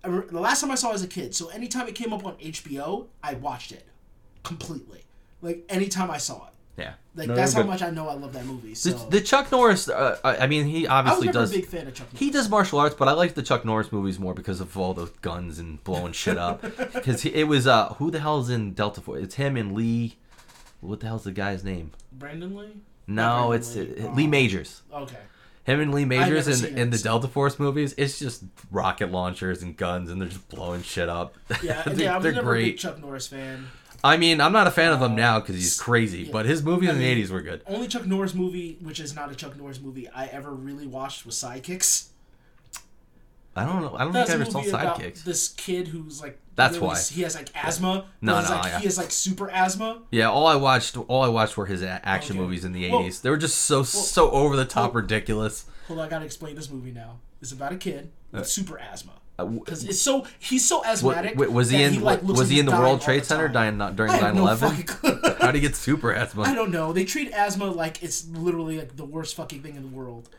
re- 0.06 0.24
the 0.30 0.40
last 0.40 0.62
time 0.62 0.72
I 0.72 0.76
saw 0.76 0.92
it 0.92 0.96
as 0.96 1.04
a 1.04 1.08
kid. 1.08 1.36
So 1.36 1.50
anytime 1.50 1.88
it 1.88 1.96
came 1.96 2.14
up 2.14 2.26
on 2.26 2.36
HBO, 2.36 3.08
I 3.24 3.34
watched 3.34 3.72
it 3.72 3.86
completely. 4.44 5.04
Like 5.42 5.66
anytime 5.68 6.10
I 6.10 6.18
saw 6.18 6.48
it. 6.48 6.54
Yeah. 6.78 6.94
Like 7.16 7.30
No, 7.30 7.36
that's 7.36 7.54
how 7.54 7.62
good. 7.62 7.68
much 7.70 7.82
I 7.82 7.90
know 7.90 8.10
I 8.10 8.14
love 8.16 8.34
that 8.34 8.46
movie. 8.46 8.76
So 8.76 8.90
The, 8.92 9.10
the 9.12 9.22
Chuck 9.22 9.50
Norris. 9.52 9.88
Uh, 9.88 10.18
I 10.24 10.38
I 10.40 10.48
mean, 10.48 10.66
he 10.66 10.86
I 10.88 11.00
was 11.02 11.12
obviously 11.12 11.28
never 11.28 11.40
does. 11.40 11.52
a 11.52 11.56
big 11.56 11.66
fan 11.68 11.88
of 11.88 11.94
Chuck 11.94 12.08
Norris. 12.08 12.20
He 12.20 12.32
does 12.32 12.50
martial 12.50 12.80
arts, 12.80 12.96
but 12.96 13.08
I 13.08 13.14
like 13.14 13.34
the 13.34 13.44
Chuck 13.44 13.64
Norris 13.64 13.92
movies 13.92 14.20
more 14.20 14.34
because 14.34 14.60
of 14.60 14.78
all 14.78 14.94
the 14.94 15.10
guns 15.22 15.58
and 15.60 15.82
blowing 15.84 16.12
shit 16.14 16.38
up. 16.38 16.62
Because 16.94 17.26
it 17.26 17.44
was 17.46 17.66
uh, 17.68 17.94
who 17.94 18.12
the 18.12 18.20
hell's 18.20 18.50
in 18.50 18.74
Delta 18.74 19.00
Force? 19.02 19.24
It's 19.24 19.36
him 19.36 19.56
and 19.58 19.74
Lee. 19.74 20.18
What 20.82 21.00
the 21.00 21.08
hell's 21.08 21.24
the 21.24 21.32
guy's 21.32 21.64
name? 21.64 21.92
Brandon 22.12 22.56
Lee. 22.56 22.78
No, 23.08 23.48
Brandon 23.50 23.60
it's 23.60 23.76
Lee. 23.76 24.04
uh, 24.04 24.08
Oh. 24.10 24.14
Lee 24.14 24.28
Majors. 24.28 24.82
Okay. 24.94 25.16
Him 25.64 25.80
and 25.80 25.94
Lee 25.94 26.06
Majors 26.06 26.46
never 26.48 26.50
in, 26.52 26.56
seen 26.58 26.78
in 26.78 26.90
the 26.92 26.98
so- 26.98 27.04
Delta 27.06 27.28
Force 27.28 27.58
movies, 27.58 27.96
it's 27.98 28.20
just 28.20 28.44
rocket 28.72 29.12
launchers 29.12 29.64
and 29.64 29.76
guns, 29.76 30.12
and 30.12 30.22
they're 30.22 30.28
just 30.30 30.48
blowing 30.50 30.84
shit 30.84 31.10
up. 31.10 31.38
Yeah, 31.64 31.82
they're, 31.88 31.96
yeah. 31.96 32.16
I'm 32.18 32.22
they're 32.22 32.34
never 32.34 32.56
a 32.56 32.64
big. 32.66 32.78
Chuck 32.78 33.00
Norris 33.00 33.28
fan. 33.28 33.68
I 34.06 34.18
mean, 34.18 34.40
I'm 34.40 34.52
not 34.52 34.68
a 34.68 34.72
fan 34.72 34.92
of 34.94 35.02
him 35.02 35.16
now 35.16 35.40
because 35.40 35.56
he's 35.56 35.80
crazy, 35.80 36.24
yeah. 36.24 36.32
but 36.32 36.46
his 36.46 36.62
movies 36.62 36.90
I 36.90 36.94
in 36.94 37.00
the 37.00 37.24
'80s 37.24 37.32
were 37.32 37.42
good. 37.42 37.62
Only 37.66 37.88
Chuck 37.88 38.06
Norris 38.06 38.36
movie, 38.36 38.78
which 38.82 39.00
is 39.00 39.16
not 39.16 39.32
a 39.32 39.36
Chuck 39.36 39.58
Norris 39.58 39.80
movie, 39.82 40.08
I 40.10 40.28
ever 40.28 40.52
really 40.52 40.86
watched 40.86 41.26
was 41.26 41.36
Sidekicks. 41.36 42.10
I 43.56 43.66
don't 43.66 43.82
know. 43.82 43.96
I 43.96 44.04
don't 44.04 44.12
That's 44.12 44.30
think 44.30 44.42
I 44.42 44.44
ever 44.44 44.52
saw 44.52 44.62
Sidekicks. 44.62 45.24
this 45.24 45.48
kid 45.50 45.88
who's 45.88 46.22
like. 46.22 46.40
That's 46.56 46.78
why. 46.78 47.00
he 47.00 47.22
has 47.24 47.36
like 47.36 47.50
asthma. 47.56 48.06
No, 48.22 48.42
no, 48.42 48.50
like, 48.50 48.66
yeah. 48.66 48.80
he 48.80 48.86
has 48.86 48.98
like 48.98 49.12
super 49.12 49.50
asthma. 49.50 50.04
Yeah, 50.12 50.30
all 50.30 50.46
I 50.48 50.56
watched, 50.56 50.98
all 50.98 51.22
I 51.24 51.28
watched 51.28 51.58
were 51.58 51.66
his 51.66 51.82
a- 51.82 52.00
action 52.08 52.36
Okay. 52.38 52.44
movies 52.46 52.64
in 52.64 52.74
the 52.74 52.90
Well- 52.90 53.02
'80s. 53.02 53.22
They 53.22 53.30
were 53.30 53.38
just 53.38 53.58
so 53.58 53.84
so 53.84 54.30
over 54.32 54.56
the 54.56 54.66
top, 54.66 54.94
well- 54.94 55.02
ridiculous. 55.02 55.66
Hold 55.88 56.00
on, 56.00 56.06
I 56.06 56.10
gotta 56.10 56.26
explain 56.26 56.56
this 56.56 56.70
movie 56.70 56.92
now. 56.92 57.20
It's 57.42 57.52
about 57.52 57.72
a 57.74 57.78
kid 57.78 58.12
with 58.32 58.42
uh. 58.42 58.46
super 58.46 58.78
asthma. 58.78 59.14
Uh, 59.38 59.46
Because 59.46 59.84
it's 59.84 60.02
so 60.02 60.26
he's 60.40 60.66
so 60.66 60.84
asthmatic. 60.86 61.36
was 61.38 61.70
he 61.70 61.84
in? 61.84 62.02
like, 62.02 62.22
was 62.24 62.50
he 62.50 62.60
in 62.60 62.66
the 62.66 62.72
World 62.72 63.02
Trade 63.02 63.26
Center 63.26 63.48
dying, 63.48 63.78
not 63.78 63.96
during 63.96 64.12
I 64.14 64.20
9/11? 64.32 64.58
fucking. 64.88 65.36
How 65.40 65.48
would 65.48 65.56
he 65.56 65.62
get 65.62 65.76
super 65.76 66.14
asthma? 66.14 66.44
I 66.44 66.56
don't 66.56 66.72
know. 66.72 66.94
They 66.94 67.04
treat 67.06 67.32
asthma 67.32 67.66
like 67.66 68.02
it's 68.02 68.28
literally 68.30 68.78
like 68.78 68.96
the 68.96 69.06
worst 69.06 69.36
fucking 69.36 69.62
thing 69.62 69.76
in 69.76 69.82
the 69.82 69.90
world. 69.96 70.30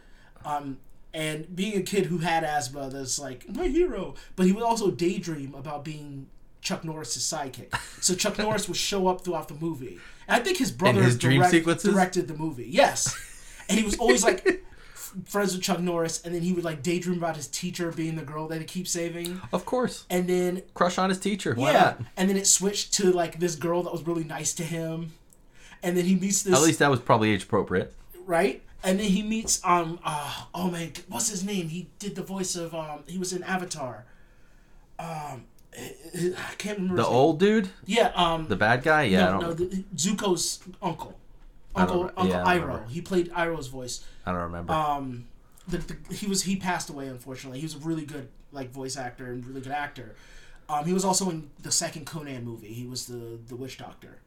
Um, 0.44 0.78
and 1.12 1.54
being 1.54 1.76
a 1.76 1.82
kid 1.82 2.06
who 2.06 2.18
had 2.18 2.42
asthma, 2.44 2.88
that's 2.90 3.18
like 3.18 3.48
my 3.54 3.68
hero. 3.68 4.14
But 4.34 4.46
he 4.46 4.52
would 4.52 4.64
also 4.64 4.90
daydream 4.90 5.54
about 5.54 5.84
being 5.84 6.26
Chuck 6.62 6.82
Norris's 6.84 7.22
sidekick. 7.22 7.74
So 8.02 8.14
Chuck 8.14 8.38
Norris 8.44 8.66
would 8.68 8.76
show 8.76 9.08
up 9.08 9.22
throughout 9.24 9.48
the 9.48 9.54
movie. 9.54 9.98
And 10.28 10.40
I 10.40 10.44
think 10.44 10.58
his 10.58 10.72
brother 10.72 11.02
his 11.02 11.16
direct- 11.18 11.52
directed 11.82 12.28
the 12.28 12.34
movie. 12.34 12.66
Yes. 12.68 13.14
and 13.68 13.78
he 13.78 13.84
was 13.84 13.96
always 13.98 14.24
like 14.24 14.64
friends 15.24 15.54
with 15.54 15.62
Chuck 15.62 15.80
Norris, 15.80 16.22
and 16.24 16.34
then 16.34 16.42
he 16.42 16.52
would 16.52 16.64
like 16.64 16.82
daydream 16.82 17.18
about 17.18 17.36
his 17.36 17.48
teacher 17.48 17.90
being 17.90 18.16
the 18.16 18.22
girl 18.22 18.46
that 18.48 18.58
he 18.60 18.64
keeps 18.66 18.90
saving, 18.90 19.40
Of 19.52 19.64
course. 19.64 20.04
and 20.10 20.28
then 20.28 20.62
Crush 20.74 20.98
on 20.98 21.08
his 21.08 21.18
teacher. 21.18 21.54
Why 21.54 21.72
yeah, 21.72 21.80
not? 21.82 22.00
and 22.16 22.28
then 22.28 22.36
it 22.36 22.46
switched 22.46 22.92
to 22.94 23.10
like 23.12 23.38
this 23.40 23.54
girl 23.56 23.82
that 23.84 23.92
was 23.92 24.06
really 24.06 24.24
nice 24.24 24.52
to 24.54 24.62
him, 24.62 25.12
and 25.82 25.96
then 25.96 26.04
he 26.04 26.14
meets 26.14 26.42
this 26.42 26.54
At 26.54 26.62
least 26.62 26.78
that 26.80 26.90
was 26.90 27.00
probably 27.00 27.30
age 27.32 27.44
appropriate. 27.44 27.94
right, 28.26 28.62
and 28.84 28.98
then 29.00 29.06
he 29.06 29.22
meets 29.22 29.60
um 29.64 29.98
uh, 30.04 30.44
oh 30.54 30.70
man, 30.70 30.92
what's 31.08 31.28
his 31.30 31.42
name? 31.44 31.68
He 31.68 31.88
did 31.98 32.14
the 32.14 32.22
voice 32.22 32.54
of 32.56 32.74
um 32.74 33.04
he 33.06 33.18
was 33.18 33.32
in 33.32 33.42
Avatar. 33.42 34.04
Um, 34.98 35.44
I 35.78 36.54
can't 36.56 36.78
remember 36.78 37.02
The 37.02 37.06
old 37.06 37.38
dude, 37.38 37.68
yeah 37.84 38.10
um 38.14 38.48
the 38.48 38.56
bad 38.56 38.82
guy. 38.82 39.02
Yeah, 39.04 39.28
I 39.28 39.32
no, 39.32 39.40
don't. 39.40 39.60
no, 39.60 39.66
the, 39.66 39.84
Zuko's 39.94 40.60
uncle. 40.82 41.18
Uncle, 41.74 42.04
Uncle 42.16 42.28
yeah, 42.28 42.42
Iroh. 42.44 42.88
He 42.88 43.02
played 43.02 43.30
Iroh's 43.32 43.66
voice. 43.66 44.02
I 44.26 44.32
don't 44.32 44.42
remember. 44.42 44.72
Um, 44.72 45.28
the, 45.68 45.78
the, 45.78 46.14
he 46.14 46.26
was 46.26 46.42
he 46.42 46.56
passed 46.56 46.90
away 46.90 47.06
unfortunately. 47.08 47.58
He 47.60 47.64
was 47.64 47.74
a 47.74 47.78
really 47.78 48.04
good 48.04 48.28
like 48.52 48.70
voice 48.70 48.96
actor 48.96 49.26
and 49.32 49.46
really 49.46 49.60
good 49.60 49.72
actor. 49.72 50.14
Um, 50.68 50.84
he 50.84 50.92
was 50.92 51.04
also 51.04 51.30
in 51.30 51.50
the 51.62 51.70
second 51.70 52.06
Conan 52.06 52.44
movie. 52.44 52.72
He 52.72 52.86
was 52.86 53.06
the 53.06 53.38
the 53.46 53.56
witch 53.56 53.78
doctor. 53.78 54.18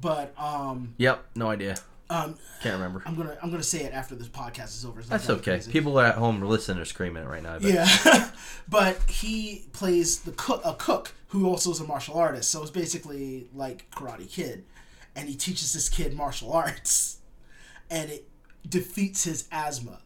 But 0.00 0.32
um, 0.38 0.94
yep. 0.96 1.24
No 1.34 1.50
idea. 1.50 1.76
um, 2.08 2.36
Can't 2.62 2.74
remember. 2.74 3.02
I'm 3.04 3.14
gonna 3.16 3.36
I'm 3.42 3.50
gonna 3.50 3.62
say 3.62 3.80
it 3.82 3.92
after 3.92 4.14
this 4.14 4.28
podcast 4.28 4.76
is 4.76 4.84
over. 4.84 5.00
It's 5.00 5.08
That's 5.08 5.28
okay. 5.28 5.52
crazy. 5.52 5.70
People 5.72 5.98
at 6.00 6.14
home 6.14 6.40
listening 6.40 6.80
are 6.80 6.84
screaming 6.84 7.22
it 7.24 7.28
right 7.28 7.42
now. 7.42 7.58
Yeah, 7.60 8.30
but 8.68 9.02
he 9.08 9.66
plays 9.72 10.20
the 10.20 10.32
cook, 10.32 10.62
a 10.64 10.74
cook 10.74 11.14
who 11.28 11.48
also 11.48 11.70
is 11.72 11.80
a 11.80 11.84
martial 11.84 12.14
artist. 12.18 12.50
So 12.50 12.62
it's 12.62 12.70
basically 12.70 13.48
like 13.54 13.90
Karate 13.90 14.30
Kid, 14.30 14.64
and 15.16 15.28
he 15.28 15.34
teaches 15.34 15.72
this 15.72 15.88
kid 15.88 16.14
martial 16.14 16.52
arts, 16.52 17.18
and 17.90 18.10
it 18.10 18.28
defeats 18.68 19.24
his 19.24 19.48
asthma. 19.52 20.00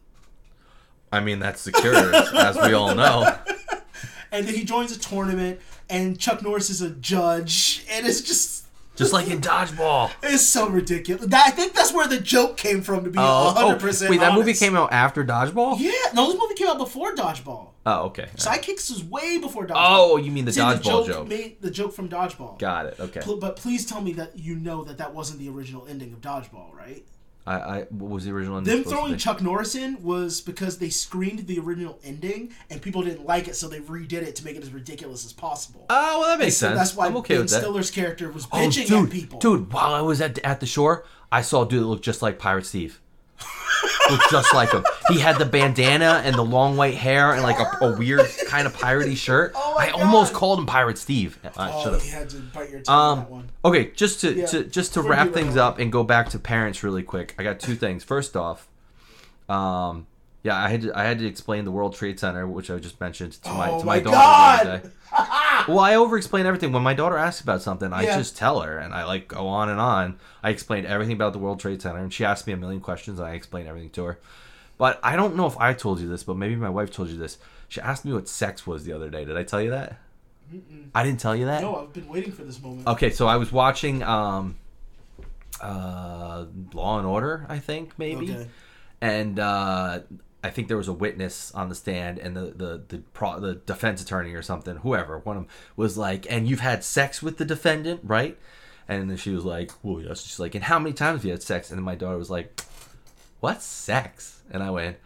I 1.11 1.19
mean, 1.21 1.39
that's 1.39 1.63
the 1.63 1.71
cure, 1.71 2.13
as 2.35 2.57
we 2.57 2.73
all 2.73 2.93
know. 2.95 3.37
And 4.29 4.45
then 4.45 4.55
he 4.55 4.65
joins 4.65 4.91
a 4.91 4.99
tournament, 4.99 5.61
and 5.89 6.19
Chuck 6.19 6.43
Norris 6.43 6.69
is 6.69 6.81
a 6.81 6.89
judge, 6.89 7.85
and 7.89 8.05
it's 8.05 8.19
just. 8.19 8.65
Just 8.97 9.13
like 9.13 9.29
in 9.29 9.39
Dodgeball. 9.39 10.11
It's 10.21 10.43
so 10.43 10.67
ridiculous. 10.67 11.27
That, 11.27 11.47
I 11.47 11.51
think 11.51 11.73
that's 11.73 11.93
where 11.93 12.07
the 12.07 12.19
joke 12.19 12.57
came 12.57 12.81
from. 12.81 13.05
To 13.05 13.09
be 13.09 13.19
oh, 13.19 13.21
oh, 13.23 13.45
one 13.45 13.55
hundred 13.55 13.79
percent, 13.79 14.09
wait, 14.11 14.19
that 14.19 14.33
movie 14.33 14.53
came 14.53 14.75
out 14.75 14.91
after 14.91 15.23
Dodgeball? 15.23 15.79
Yeah, 15.79 15.91
no, 16.13 16.27
this 16.29 16.37
movie 16.41 16.55
came 16.55 16.67
out 16.67 16.77
before 16.77 17.15
Dodgeball. 17.15 17.69
Oh, 17.85 18.05
okay. 18.07 18.27
Sidekicks 18.35 18.89
was 18.89 19.03
way 19.03 19.37
before 19.37 19.65
Dodgeball. 19.65 19.75
Oh, 19.77 20.17
you 20.17 20.31
mean 20.31 20.43
the 20.45 20.51
See, 20.51 20.59
Dodgeball 20.59 20.83
joke, 20.83 21.07
joke. 21.07 21.27
Made, 21.29 21.61
the 21.61 21.71
joke 21.71 21.93
from 21.93 22.09
Dodgeball. 22.09 22.59
Got 22.59 22.87
it. 22.87 22.99
Okay. 22.99 23.21
Pl- 23.21 23.37
But 23.37 23.55
please 23.55 23.85
tell 23.85 24.01
me 24.01 24.11
that 24.13 24.37
you 24.37 24.55
know 24.55 24.83
that 24.83 24.97
that 24.97 25.13
wasn't 25.13 25.39
the 25.39 25.47
original 25.49 25.85
ending 25.87 26.11
of 26.11 26.19
Dodgeball, 26.19 26.73
right? 26.75 27.05
I, 27.47 27.55
I 27.79 27.81
what 27.89 28.11
was 28.11 28.25
the 28.25 28.31
original 28.31 28.57
ending 28.57 28.75
Them 28.75 28.83
throwing? 28.83 29.17
Chuck 29.17 29.41
Norris 29.41 29.73
in 29.75 30.03
was 30.03 30.41
because 30.41 30.77
they 30.79 30.89
screened 30.89 31.47
the 31.47 31.59
original 31.59 31.97
ending 32.03 32.51
and 32.69 32.81
people 32.81 33.01
didn't 33.03 33.25
like 33.25 33.47
it, 33.47 33.55
so 33.55 33.67
they 33.67 33.79
redid 33.79 34.13
it 34.21 34.35
to 34.35 34.45
make 34.45 34.57
it 34.57 34.63
as 34.63 34.71
ridiculous 34.71 35.25
as 35.25 35.31
possible. 35.33 35.85
Oh, 35.89 36.19
well, 36.19 36.29
that 36.29 36.39
makes 36.39 36.57
so 36.57 36.67
sense. 36.67 36.77
that's 36.79 36.95
why 36.95 37.07
I'm 37.07 37.15
okay 37.17 37.35
Ben 37.35 37.43
with 37.43 37.51
that. 37.51 37.61
Stiller's 37.61 37.89
character 37.89 38.29
was 38.31 38.45
Oh, 38.51 38.57
bitching 38.57 38.87
dude, 38.87 39.05
at 39.05 39.11
people. 39.11 39.39
dude! 39.39 39.71
While 39.71 39.93
I 39.93 40.01
was 40.01 40.19
at 40.21 40.37
at 40.39 40.59
the 40.59 40.65
shore, 40.65 41.05
I 41.31 41.41
saw 41.41 41.63
a 41.65 41.67
dude 41.67 41.81
that 41.83 41.87
looked 41.87 42.03
just 42.03 42.21
like 42.21 42.37
Pirate 42.37 42.65
Steve. 42.65 43.01
Looked 44.09 44.29
just 44.31 44.53
like 44.53 44.71
him. 44.71 44.83
He 45.09 45.19
had 45.19 45.37
the 45.37 45.45
bandana 45.45 46.21
and 46.23 46.35
the 46.35 46.43
long 46.43 46.77
white 46.77 46.95
hair 46.95 47.33
and 47.33 47.43
like 47.43 47.59
a, 47.59 47.85
a 47.85 47.97
weird 47.97 48.25
kind 48.47 48.65
of 48.65 48.75
piratey 48.75 49.15
shirt. 49.15 49.51
Oh 49.55 49.75
I 49.77 49.89
almost 49.89 50.33
God. 50.33 50.39
called 50.39 50.59
him 50.59 50.65
Pirate 50.65 50.97
Steve. 50.97 51.37
I 51.57 51.71
oh, 51.71 51.83
should 51.83 51.93
have. 51.93 52.05
you 52.05 52.11
had 52.11 52.29
to 52.29 52.37
bite 52.37 52.69
your 52.69 52.79
tongue 52.81 52.95
on 52.95 53.17
that 53.19 53.23
Um, 53.25 53.29
one. 53.29 53.49
okay, 53.65 53.91
just 53.95 54.21
to, 54.21 54.33
Yeah. 54.33 54.45
to 54.47 54.63
just 54.63 54.93
to 54.93 54.99
Before 54.99 55.11
wrap 55.11 55.33
things 55.33 55.55
that. 55.55 55.63
up 55.63 55.79
and 55.79 55.91
go 55.91 56.03
back 56.03 56.29
to 56.29 56.39
parents 56.39 56.83
really 56.83 57.03
quick. 57.03 57.35
I 57.37 57.43
got 57.43 57.59
two 57.59 57.75
things. 57.75 58.03
First 58.03 58.35
off, 58.35 58.67
um, 59.49 60.07
yeah, 60.47 60.63
I 60.63 60.69
had 60.69 60.81
to, 60.83 60.97
I 60.97 61.03
had 61.03 61.19
to 61.19 61.25
explain 61.27 61.65
the 61.65 61.71
World 61.71 61.93
Trade 61.93 62.19
Center, 62.19 62.47
which 62.47 62.71
I 62.71 62.77
just 62.77 62.99
mentioned 63.01 63.33
to 63.43 63.49
my 63.51 63.69
Oh 63.71 63.79
to 63.79 63.85
my, 63.85 63.97
my 63.97 63.99
daughter 63.99 64.17
God! 64.17 64.65
the 64.65 64.69
other 64.71 64.79
day. 64.79 64.89
well, 65.67 65.79
I 65.79 65.95
over 65.95 66.17
explain 66.17 66.45
everything. 66.45 66.71
When 66.71 66.83
my 66.83 66.93
daughter 66.93 67.17
asks 67.17 67.41
about 67.41 67.61
something, 67.61 67.91
I 67.91 68.03
Yeah. 68.03 68.15
just 68.17 68.37
tell 68.37 68.61
her 68.61 68.77
and 68.77 68.93
I 68.93 69.03
like 69.03 69.27
go 69.27 69.47
on 69.47 69.67
and 69.69 69.79
on. 69.79 70.19
I 70.41 70.49
explained 70.51 70.87
everything 70.87 71.13
about 71.15 71.33
the 71.33 71.39
World 71.39 71.59
Trade 71.59 71.81
Center, 71.81 71.99
and 71.99 72.13
she 72.13 72.23
asked 72.23 72.47
me 72.47 72.53
a 72.53 72.57
million 72.57 72.79
questions, 72.81 73.19
and 73.19 73.27
I 73.27 73.33
explained 73.33 73.67
everything 73.67 73.89
to 73.91 74.03
her. 74.05 74.19
But 74.77 74.99
I 75.03 75.15
don't 75.15 75.35
know 75.35 75.47
if 75.47 75.57
I 75.57 75.73
told 75.73 75.99
you 75.99 76.07
this, 76.07 76.23
but 76.23 76.37
maybe 76.37 76.55
my 76.55 76.69
wife 76.69 76.91
told 76.91 77.09
you 77.09 77.17
this. 77.17 77.37
She 77.67 77.81
asked 77.81 78.05
me 78.05 78.13
what 78.13 78.29
sex 78.29 78.65
was 78.65 78.85
the 78.85 78.93
other 78.93 79.09
day. 79.09 79.25
Did 79.25 79.35
I 79.35 79.43
tell 79.43 79.61
you 79.61 79.71
that? 79.71 79.99
I 80.95 81.03
didn't 81.03 81.19
tell 81.19 81.35
you 81.35 81.45
that. 81.47 81.61
No, 81.61 81.75
I've 81.75 81.91
been 81.91 82.07
waiting 82.07 82.31
for 82.31 82.43
this 82.43 82.61
moment. 82.61 82.87
Okay, 82.87 83.09
so 83.09 83.27
I 83.27 83.35
was 83.35 83.51
watching 83.51 84.01
um 84.03 84.55
uh 85.61 86.45
Law 86.73 86.99
and 86.99 87.07
Order, 87.07 87.45
I 87.49 87.59
think 87.59 87.97
maybe. 87.97 88.31
Okay. 88.31 88.47
And 89.01 89.39
uh 89.39 89.99
I 90.43 90.49
think 90.51 90.67
there 90.67 90.77
was 90.77 90.87
a 90.87 90.93
witness 90.93 91.51
on 91.55 91.67
the 91.69 91.75
stand 91.75 92.19
and 92.19 92.35
the 92.35 92.53
the 92.55 92.83
the, 92.87 92.97
pro, 93.13 93.39
the 93.39 93.55
defense 93.55 94.01
attorney 94.01 94.33
or 94.33 94.41
something, 94.41 94.77
whoever, 94.77 95.19
one 95.19 95.37
of 95.37 95.43
them 95.43 95.51
was 95.75 95.97
like, 95.97 96.25
"And 96.29 96.47
you've 96.47 96.59
had 96.59 96.83
sex 96.83 97.21
with 97.23 97.37
the 97.37 97.45
defendant, 97.45 98.01
right?" 98.03 98.37
And 98.87 99.09
then 99.09 99.17
she 99.17 99.31
was 99.31 99.43
like, 99.43 99.71
"Well, 99.83 100.01
yes." 100.01 100.21
She's 100.23 100.39
like, 100.39 100.55
"And 100.55 100.63
how 100.63 100.79
many 100.79 100.93
times 100.93 101.19
have 101.19 101.25
you 101.25 101.31
had 101.31 101.43
sex?" 101.43 101.69
And 101.71 101.77
then 101.77 101.83
my 101.83 101.95
daughter 101.95 102.17
was 102.17 102.29
like, 102.29 102.61
"What's 103.39 103.65
sex?" 103.65 104.41
And 104.51 104.61
I 104.63 104.69
went, 104.69 104.97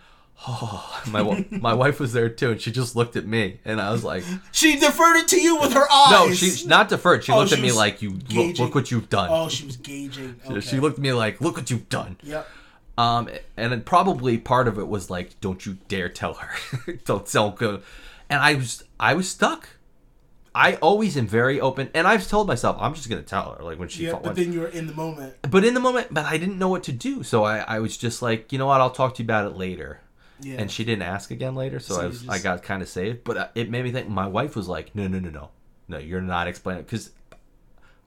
"Oh." 0.47 0.87
My 1.07 1.45
my 1.49 1.73
wife 1.73 1.99
was 1.99 2.13
there 2.13 2.29
too, 2.29 2.51
and 2.51 2.61
she 2.61 2.71
just 2.71 2.95
looked 2.95 3.15
at 3.15 3.25
me, 3.25 3.59
and 3.65 3.81
I 3.81 3.91
was 3.91 4.03
like, 4.03 4.23
She 4.51 4.77
deferred 4.79 5.15
it 5.17 5.27
to 5.29 5.41
you 5.41 5.59
with 5.59 5.73
her 5.73 5.91
eyes. 5.91 6.11
"No, 6.11 6.31
she's 6.33 6.67
not 6.67 6.89
deferred. 6.89 7.23
She 7.23 7.31
Oh, 7.31 7.39
looked 7.39 7.53
at 7.53 7.59
me 7.59 7.71
like, 7.71 8.01
you 8.03 8.19
look, 8.29 8.59
look 8.59 8.75
what 8.75 8.91
you've 8.91 9.09
done." 9.09 9.29
Oh, 9.31 9.49
she 9.49 9.65
was 9.65 9.77
gauging. 9.77 10.39
Okay. 10.47 10.59
She 10.59 10.79
looked 10.79 10.97
at 10.99 11.01
me 11.01 11.13
like, 11.13 11.41
"Look 11.41 11.57
what 11.57 11.71
you've 11.71 11.89
done." 11.89 12.17
Yep. 12.21 12.47
Um, 12.97 13.29
and 13.57 13.71
then 13.71 13.81
probably 13.81 14.37
part 14.37 14.67
of 14.67 14.77
it 14.77 14.87
was 14.87 15.09
like, 15.09 15.39
"Don't 15.41 15.65
you 15.65 15.77
dare 15.87 16.09
tell 16.09 16.35
her, 16.35 16.93
don't 17.05 17.25
tell 17.25 17.51
go." 17.51 17.81
And 18.29 18.41
I 18.41 18.55
was, 18.55 18.83
I 18.99 19.13
was 19.13 19.29
stuck. 19.29 19.69
I 20.53 20.75
always 20.75 21.15
am 21.15 21.27
very 21.27 21.61
open, 21.61 21.89
and 21.93 22.05
I've 22.05 22.27
told 22.27 22.47
myself 22.47 22.75
I'm 22.79 22.93
just 22.93 23.09
gonna 23.09 23.21
tell 23.21 23.55
her, 23.57 23.63
like 23.63 23.79
when 23.79 23.87
she. 23.87 24.05
Yeah, 24.05 24.19
but 24.21 24.35
then 24.35 24.51
you 24.51 24.59
were 24.59 24.67
in 24.67 24.85
the 24.87 24.93
moment. 24.93 25.35
but 25.49 25.63
in 25.63 25.73
the 25.73 25.79
moment, 25.79 26.07
but 26.11 26.25
I 26.25 26.37
didn't 26.37 26.59
know 26.59 26.67
what 26.67 26.83
to 26.83 26.91
do, 26.91 27.23
so 27.23 27.45
I, 27.45 27.59
I 27.59 27.79
was 27.79 27.95
just 27.97 28.21
like, 28.21 28.51
you 28.51 28.59
know 28.59 28.65
what, 28.67 28.81
I'll 28.81 28.89
talk 28.91 29.15
to 29.15 29.23
you 29.23 29.25
about 29.25 29.49
it 29.49 29.55
later. 29.57 30.01
Yeah. 30.41 30.55
And 30.57 30.69
she 30.71 30.83
didn't 30.83 31.03
ask 31.03 31.29
again 31.31 31.55
later, 31.55 31.79
so, 31.79 31.95
So 31.95 32.01
I 32.01 32.05
was, 32.07 32.19
just- 32.23 32.31
I 32.31 32.39
got 32.39 32.63
kind 32.63 32.81
of 32.81 32.89
saved. 32.89 33.23
But 33.23 33.37
uh, 33.37 33.47
it 33.55 33.69
made 33.69 33.83
me 33.85 33.91
think. 33.91 34.09
My 34.09 34.27
wife 34.27 34.55
was 34.55 34.67
like, 34.67 34.93
no, 34.95 35.07
no, 35.07 35.19
no, 35.19 35.29
no, 35.29 35.49
no, 35.87 35.97
you're 35.99 36.19
not 36.19 36.47
explaining 36.47 36.83
because 36.83 37.11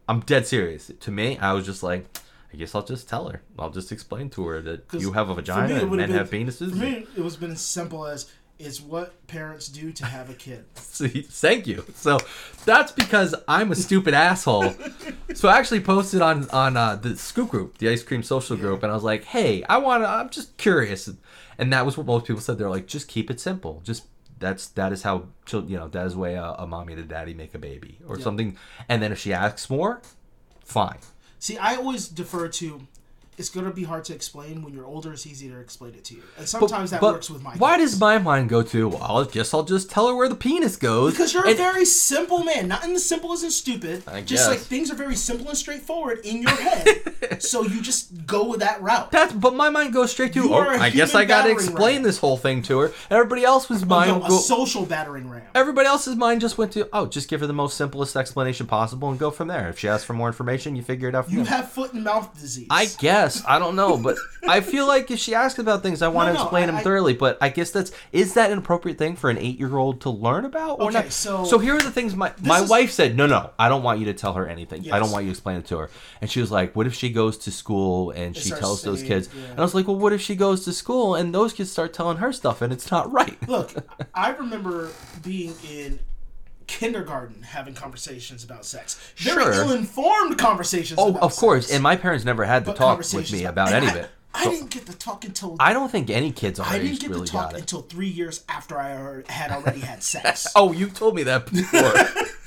I'm 0.08 0.20
dead 0.20 0.46
serious. 0.46 0.90
To 1.00 1.10
me, 1.10 1.38
I 1.38 1.52
was 1.52 1.64
just 1.64 1.82
like, 1.82 2.06
I 2.54 2.56
guess 2.56 2.72
I'll 2.72 2.84
just 2.84 3.08
tell 3.08 3.28
her. 3.30 3.42
I'll 3.58 3.70
just 3.70 3.90
explain 3.90 4.30
to 4.30 4.46
her 4.46 4.62
that 4.62 4.84
you 4.92 5.10
have 5.10 5.28
a 5.28 5.34
for 5.34 5.40
me, 5.40 5.42
vagina 5.42 5.74
and 5.80 5.90
men 5.90 6.10
have 6.10 6.30
penises. 6.30 6.70
For 6.70 6.76
me, 6.76 7.04
it 7.16 7.20
was 7.20 7.36
been 7.36 7.50
as 7.50 7.60
simple 7.60 8.06
as 8.06 8.30
it's 8.60 8.80
what 8.80 9.26
parents 9.26 9.66
do 9.66 9.90
to 9.90 10.04
have 10.06 10.30
a 10.30 10.34
kid. 10.34 10.64
See, 10.76 11.22
thank 11.22 11.66
you. 11.66 11.84
So 11.96 12.18
that's 12.64 12.92
because 12.92 13.34
I'm 13.48 13.72
a 13.72 13.74
stupid 13.74 14.14
asshole. 14.14 14.74
So 15.34 15.48
I 15.48 15.58
actually 15.58 15.80
posted 15.80 16.22
on 16.22 16.48
on 16.50 16.76
uh, 16.76 16.94
the 16.94 17.16
Scoop 17.16 17.50
group, 17.50 17.78
the 17.78 17.88
ice 17.88 18.04
cream 18.04 18.22
social 18.22 18.56
group, 18.56 18.84
and 18.84 18.92
I 18.92 18.94
was 18.94 19.02
like, 19.02 19.24
"Hey, 19.24 19.64
I 19.64 19.78
want 19.78 20.04
to. 20.04 20.08
I'm 20.08 20.30
just 20.30 20.56
curious," 20.58 21.10
and 21.58 21.72
that 21.72 21.84
was 21.84 21.96
what 21.96 22.06
most 22.06 22.26
people 22.26 22.40
said. 22.40 22.56
They're 22.56 22.70
like, 22.70 22.86
"Just 22.86 23.08
keep 23.08 23.32
it 23.32 23.40
simple. 23.40 23.80
Just 23.84 24.04
that's 24.38 24.68
that 24.68 24.92
is 24.92 25.02
how 25.02 25.26
you 25.50 25.76
know 25.76 25.88
that 25.88 26.06
is 26.06 26.12
the 26.12 26.20
way 26.20 26.34
a, 26.34 26.54
a 26.56 26.68
mommy 26.68 26.92
and 26.92 27.02
a 27.02 27.04
daddy 27.04 27.34
make 27.34 27.52
a 27.52 27.58
baby 27.58 27.98
or 28.06 28.20
something." 28.20 28.56
And 28.88 29.02
then 29.02 29.10
if 29.10 29.18
she 29.18 29.32
asks 29.32 29.68
more, 29.68 30.02
fine. 30.64 30.98
See, 31.44 31.58
I 31.58 31.76
always 31.76 32.08
defer 32.08 32.48
to. 32.48 32.86
It's 33.36 33.48
gonna 33.50 33.70
be 33.72 33.84
hard 33.84 34.04
to 34.06 34.14
explain 34.14 34.62
when 34.62 34.72
you're 34.74 34.86
older. 34.86 35.12
It's 35.12 35.26
easy 35.26 35.48
to 35.48 35.58
explain 35.58 35.94
it 35.94 36.04
to 36.04 36.14
you, 36.14 36.22
and 36.38 36.48
sometimes 36.48 36.90
that 36.90 37.00
But 37.00 37.14
works 37.14 37.30
with 37.30 37.42
my. 37.42 37.54
Why 37.56 37.76
kids. 37.78 37.92
does 37.92 38.00
my 38.00 38.18
mind 38.18 38.48
go 38.48 38.62
to? 38.62 38.88
Well, 38.88 39.20
I 39.20 39.30
guess 39.30 39.52
I'll 39.52 39.62
just 39.64 39.90
tell 39.90 40.08
her 40.08 40.14
where 40.14 40.28
the 40.28 40.34
penis 40.36 40.76
goes. 40.76 41.12
Because 41.14 41.32
you're 41.34 41.48
a 41.48 41.54
very 41.54 41.84
simple 41.84 42.44
man. 42.44 42.68
Not 42.68 42.84
in 42.84 42.94
the 42.94 43.00
simple 43.00 43.32
as 43.32 43.42
in 43.42 43.50
stupid. 43.50 44.02
I 44.06 44.20
just 44.22 44.48
like 44.48 44.60
things 44.60 44.90
are 44.90 44.94
very 44.94 45.16
simple 45.16 45.48
and 45.48 45.56
straightforward 45.58 46.20
in 46.24 46.42
your 46.42 46.50
head. 46.52 47.40
so 47.42 47.62
you 47.62 47.80
just 47.82 48.26
go 48.26 48.44
with 48.48 48.60
that 48.60 48.80
route. 48.82 49.10
That's 49.10 49.32
but 49.32 49.54
my 49.54 49.68
mind 49.70 49.92
goes 49.92 50.12
straight 50.12 50.32
to. 50.34 50.42
You 50.42 50.54
Oh, 50.54 50.60
I 50.68 50.90
guess 50.90 51.14
I 51.14 51.24
got 51.24 51.44
to 51.44 51.50
explain 51.50 51.96
ram. 51.96 52.02
this 52.04 52.18
whole 52.18 52.36
thing 52.36 52.62
to 52.62 52.78
her. 52.78 52.92
Everybody 53.10 53.44
else's 53.44 53.82
oh, 53.82 53.86
mind. 53.86 54.10
No, 54.10 54.24
a 54.24 54.28
go, 54.28 54.36
social 54.38 54.86
battering 54.86 55.28
ram. 55.28 55.42
everybody 55.54 55.86
else's 55.88 56.14
mind 56.16 56.40
just 56.40 56.56
went 56.58 56.72
to. 56.72 56.88
Oh, 56.92 57.06
just 57.06 57.28
give 57.28 57.40
her 57.40 57.46
the 57.46 57.52
most 57.52 57.76
simplest 57.76 58.14
explanation 58.16 58.66
possible 58.66 59.10
and 59.10 59.18
go 59.18 59.30
from 59.30 59.48
there. 59.48 59.68
If 59.68 59.78
she 59.80 59.88
asks 59.88 60.04
for 60.04 60.12
more 60.12 60.28
information, 60.28 60.76
you 60.76 60.82
figure 60.82 61.08
it 61.08 61.14
out 61.14 61.24
from 61.26 61.34
You 61.34 61.44
there. 61.44 61.54
have 61.56 61.72
foot 61.72 61.92
and 61.92 62.04
mouth 62.04 62.32
disease. 62.40 62.66
I 62.70 62.86
guess 62.98 63.23
I 63.46 63.58
don't 63.58 63.76
know, 63.76 63.96
but 63.96 64.16
I 64.48 64.60
feel 64.60 64.86
like 64.86 65.10
if 65.10 65.18
she 65.18 65.34
asks 65.34 65.58
about 65.58 65.82
things, 65.82 66.02
I 66.02 66.08
want 66.08 66.28
No, 66.28 66.32
to 66.32 66.38
no, 66.38 66.42
explain 66.44 66.62
I- 66.64 66.66
them 66.66 66.76
I- 66.76 66.82
thoroughly. 66.82 67.14
But 67.14 67.38
I 67.40 67.48
guess 67.48 67.70
that's 67.70 67.92
is 68.12 68.34
that 68.34 68.50
an 68.50 68.58
appropriate 68.58 68.98
thing 68.98 69.16
for 69.16 69.30
an 69.30 69.38
eight-year-old 69.38 70.00
to 70.02 70.10
learn 70.10 70.44
about 70.44 70.80
or 70.80 70.84
Okay, 70.88 70.94
not? 71.04 71.12
so- 71.12 71.44
so 71.44 71.58
here 71.58 71.74
are 71.76 71.80
the 71.80 71.90
things. 71.90 72.14
My 72.14 72.32
my 72.42 72.60
is- 72.62 72.68
wife 72.70 72.90
said, 72.92 73.16
no, 73.16 73.26
no, 73.26 73.50
I 73.58 73.68
don't 73.68 73.82
want 73.82 73.98
you 74.00 74.06
to 74.06 74.14
tell 74.14 74.34
her 74.34 74.46
anything. 74.46 74.80
I 74.92 74.98
don't 74.98 75.04
Yes. 75.08 75.12
want 75.12 75.24
you 75.24 75.30
to 75.30 75.34
explain 75.36 75.56
it 75.58 75.66
to 75.68 75.78
her. 75.78 75.90
And 76.20 76.30
she 76.30 76.40
was 76.40 76.50
like, 76.50 76.74
what 76.76 76.86
if 76.86 76.94
she 76.94 77.10
goes 77.10 77.38
to 77.38 77.50
school 77.50 78.10
and 78.10 78.36
she 78.36 78.48
starts 78.48 78.60
tells 78.60 78.82
those 78.82 78.98
saying- 79.00 79.08
kids? 79.10 79.28
yeah. 79.34 79.50
And 79.50 79.58
I 79.58 79.62
was 79.62 79.74
like, 79.74 79.86
well, 79.86 79.96
what 79.96 80.12
if 80.12 80.20
she 80.20 80.34
goes 80.36 80.64
to 80.64 80.72
school 80.72 81.14
and 81.14 81.34
those 81.34 81.52
kids 81.52 81.70
start 81.70 81.92
telling 81.92 82.18
her 82.18 82.32
stuff 82.32 82.62
and 82.62 82.72
it's 82.72 82.90
not 82.90 83.10
right? 83.12 83.36
Look, 83.48 83.72
I 84.14 84.30
remember 84.30 84.90
being 85.22 85.54
in 85.70 85.98
kindergarten 86.66 87.42
having 87.42 87.74
conversations 87.74 88.42
about 88.44 88.64
sex. 88.64 88.98
Very 89.16 89.42
Sure. 89.44 89.52
ill-informed 89.54 90.38
conversations. 90.38 90.98
Oh, 90.98 91.08
about 91.10 91.22
of 91.22 91.36
course. 91.36 91.66
sex. 91.66 91.74
And 91.74 91.82
my 91.82 91.96
parents 91.96 92.24
never 92.24 92.44
had 92.44 92.64
to 92.64 92.70
But 92.72 92.76
talk 92.76 92.98
with 92.98 93.32
me 93.32 93.44
about- 93.44 93.72
any 93.72 93.86
of 93.88 93.96
it. 93.96 94.10
I 94.36 94.46
didn't 94.46 94.70
get 94.70 94.86
to 94.86 94.92
talk 94.94 95.24
until 95.24 95.54
I 95.60 95.72
don't 95.72 95.92
think 95.92 96.10
any 96.10 96.32
kids 96.32 96.58
I 96.58 96.78
didn't 96.78 96.98
get 97.00 97.08
really 97.10 97.26
to 97.26 97.32
talk 97.32 97.54
until 97.56 97.82
three 97.82 98.08
years 98.08 98.40
after 98.48 98.80
I 98.80 99.22
had 99.32 99.52
already 99.52 99.78
had 99.80 100.02
sex. 100.02 100.48
Oh, 100.56 100.72
you 100.72 100.88
told 100.88 101.14
me 101.14 101.22
that 101.22 101.46
before. 101.52 101.94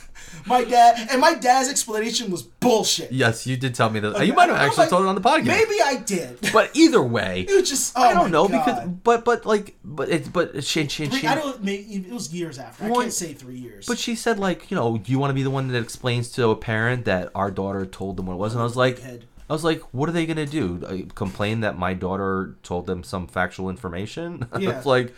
My 0.48 0.64
dad 0.64 1.08
and 1.12 1.20
my 1.22 1.34
dad's 1.34 1.70
explanation 1.70 2.32
was 2.32 2.44
bullshit. 2.44 3.12
yes, 3.12 3.46
you 3.46 3.58
did 3.58 3.76
tell 3.76 3.90
me 3.90 4.00
that. 4.00 4.16
Okay, 4.16 4.26
you 4.26 4.34
might 4.34 4.50
have 4.50 4.58
actually 4.58 4.86
I- 4.86 4.90
told 4.90 5.04
it 5.04 5.08
on 5.10 5.16
the 5.16 5.22
podcast. 5.22 5.46
Maybe 5.46 5.76
I 5.84 5.98
did. 6.06 6.40
But 6.54 6.72
either 6.76 7.02
way, 7.04 7.42
It 7.50 7.54
was 7.60 7.70
just 7.70 7.94
oh 7.98 8.02
I 8.04 8.14
don't 8.14 8.32
know 8.32 8.48
God. 8.48 8.66
because 8.66 8.90
but 9.04 9.26
but 9.26 9.46
like 9.46 9.76
but 9.84 10.10
it's 10.10 10.28
but 10.28 10.64
she 10.64 10.88
she, 10.88 11.10
she 11.10 11.28
I 11.28 11.36
don't. 11.36 11.60
It 11.68 12.12
was 12.12 12.34
years 12.34 12.58
after. 12.60 12.86
I 12.86 12.90
can't 12.90 13.14
say 13.14 13.34
three 13.34 13.58
years. 13.58 13.86
But 13.86 13.98
she 13.98 14.16
said 14.16 14.40
like, 14.40 14.72
you 14.72 14.76
know, 14.76 15.02
you 15.06 15.20
want 15.20 15.30
to 15.32 15.36
be 15.36 15.44
the 15.44 15.50
one 15.50 15.68
that 15.68 15.78
explains 15.82 16.32
to 16.34 16.50
a 16.50 16.56
parent 16.56 17.06
that 17.06 17.30
our 17.36 17.52
daughter 17.52 17.86
told 17.86 18.18
them 18.18 18.26
what 18.28 18.34
it 18.34 18.38
was, 18.38 18.54
and 18.54 18.62
I 18.62 18.64
was 18.64 18.76
like, 18.76 19.00
Head. 19.00 19.26
I 19.50 19.54
was 19.54 19.64
like, 19.64 19.82
what 19.94 20.10
are 20.10 20.12
they 20.12 20.26
gonna 20.26 20.46
do? 20.46 20.84
Uh, 20.86 21.14
Complain 21.16 21.62
that 21.62 21.78
my 21.78 21.94
daughter 21.94 22.56
told 22.64 22.86
them 22.86 23.04
some 23.04 23.28
factual 23.28 23.70
information? 23.70 24.48
Yeah. 24.60 24.72
it's 24.78 24.86
like, 24.86 25.14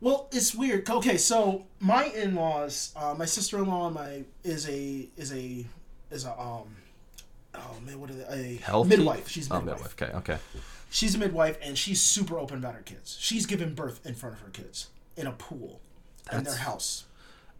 Well, 0.00 0.28
it's 0.30 0.54
weird. 0.54 0.88
Okay, 0.88 1.16
so 1.16 1.64
my 1.80 2.04
in-laws, 2.06 2.92
uh, 2.96 3.14
my 3.16 3.24
sister-in-law, 3.24 3.90
my 3.90 4.24
is 4.44 4.68
a 4.68 5.08
is 5.16 5.32
a 5.32 5.64
is 6.10 6.24
a 6.26 6.32
um, 6.38 6.76
oh 7.54 7.76
man, 7.84 7.98
what 8.00 8.10
are 8.10 8.14
they? 8.14 8.24
A 8.24 8.56
healthy 8.62 8.90
midwife. 8.90 9.28
She's 9.28 9.50
a 9.50 9.54
Oh, 9.54 9.60
midwife. 9.60 10.00
Okay, 10.00 10.12
okay. 10.18 10.38
She's 10.90 11.14
a 11.14 11.18
midwife, 11.18 11.58
and 11.62 11.76
she's 11.76 12.00
super 12.00 12.38
open 12.38 12.58
about 12.58 12.74
her 12.74 12.82
kids. 12.82 13.16
She's 13.20 13.46
given 13.46 13.74
birth 13.74 14.04
in 14.06 14.14
front 14.14 14.34
of 14.36 14.42
her 14.42 14.50
kids 14.50 14.88
in 15.16 15.26
a 15.26 15.32
pool 15.32 15.80
in 16.32 16.44
their 16.44 16.56
house. 16.56 17.04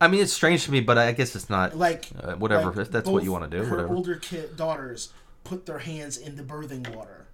I 0.01 0.09
mean, 0.09 0.21
it's 0.21 0.33
strange 0.33 0.65
to 0.67 0.71
me, 0.73 0.81
but 0.81 0.99
I 0.99 1.13
guess 1.13 1.35
it's 1.35 1.49
not 1.49 1.77
Like 1.77 2.11
uh, 2.23 2.35
whatever. 2.35 2.67
like 2.71 2.77
if 2.79 2.91
that's 2.93 3.09
what 3.09 3.25
you 3.25 3.33
want 3.33 3.51
to 3.51 3.57
do, 3.59 3.65
Her 3.65 3.71
whatever. 3.77 3.95
older 3.95 4.17
kid 4.17 4.57
daughters 4.57 5.11
put 5.43 5.65
their 5.65 5.79
hands 5.79 6.19
in 6.19 6.37
the 6.37 6.43
birthing 6.43 6.95
water. 6.95 7.27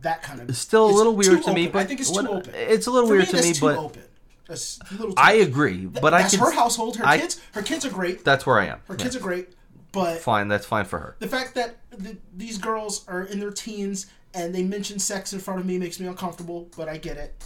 That 0.00 0.22
kind 0.22 0.40
of 0.40 0.48
It's 0.48 0.58
still 0.58 0.86
a 0.88 0.94
little 0.94 1.14
weird 1.16 1.42
to 1.42 1.52
me, 1.52 1.66
but 1.68 1.80
I 1.80 1.84
think 1.84 2.00
it's 2.00 2.10
what- 2.10 2.22
too 2.24 2.30
open. 2.32 2.54
it's 2.54 2.86
a 2.86 2.90
little 2.92 3.08
For 3.08 3.16
weird 3.16 3.28
to 3.30 3.42
me, 3.42 3.52
but- 3.60 3.76
open. 3.78 4.02
A 4.48 4.52
little. 4.92 5.08
Too 5.08 5.14
I 5.16 5.32
agree, 5.34 5.78
Th- 5.86 5.92
but 6.00 6.12
I 6.14 6.22
that's 6.22 6.34
can. 6.36 6.44
her 6.44 6.52
household. 6.52 6.96
Her 6.96 7.06
I- 7.06 7.18
kids. 7.18 7.40
Her 7.52 7.62
kids 7.62 7.84
are 7.86 7.90
great. 7.90 8.24
That's 8.24 8.44
where 8.44 8.58
I 8.58 8.66
am. 8.66 8.80
Her 8.88 8.94
Yeah. 8.98 9.04
kids 9.04 9.16
are 9.16 9.20
great, 9.20 9.50
but 9.92 10.20
fine. 10.20 10.48
That's 10.48 10.66
fine 10.66 10.84
for 10.84 10.98
her. 10.98 11.16
the 11.20 11.28
fact 11.28 11.54
that 11.54 11.76
th- 12.02 12.16
these 12.36 12.58
girls 12.58 13.04
are 13.08 13.22
in 13.22 13.38
their 13.40 13.50
teens 13.52 14.06
and 14.34 14.54
they 14.54 14.62
mention 14.62 14.98
sex 14.98 15.32
in 15.32 15.38
front 15.40 15.60
of 15.60 15.66
me 15.66 15.78
makes 15.78 15.98
me 16.00 16.06
uncomfortable. 16.06 16.68
But 16.76 16.88
I 16.88 16.96
get 16.96 17.16
it. 17.16 17.42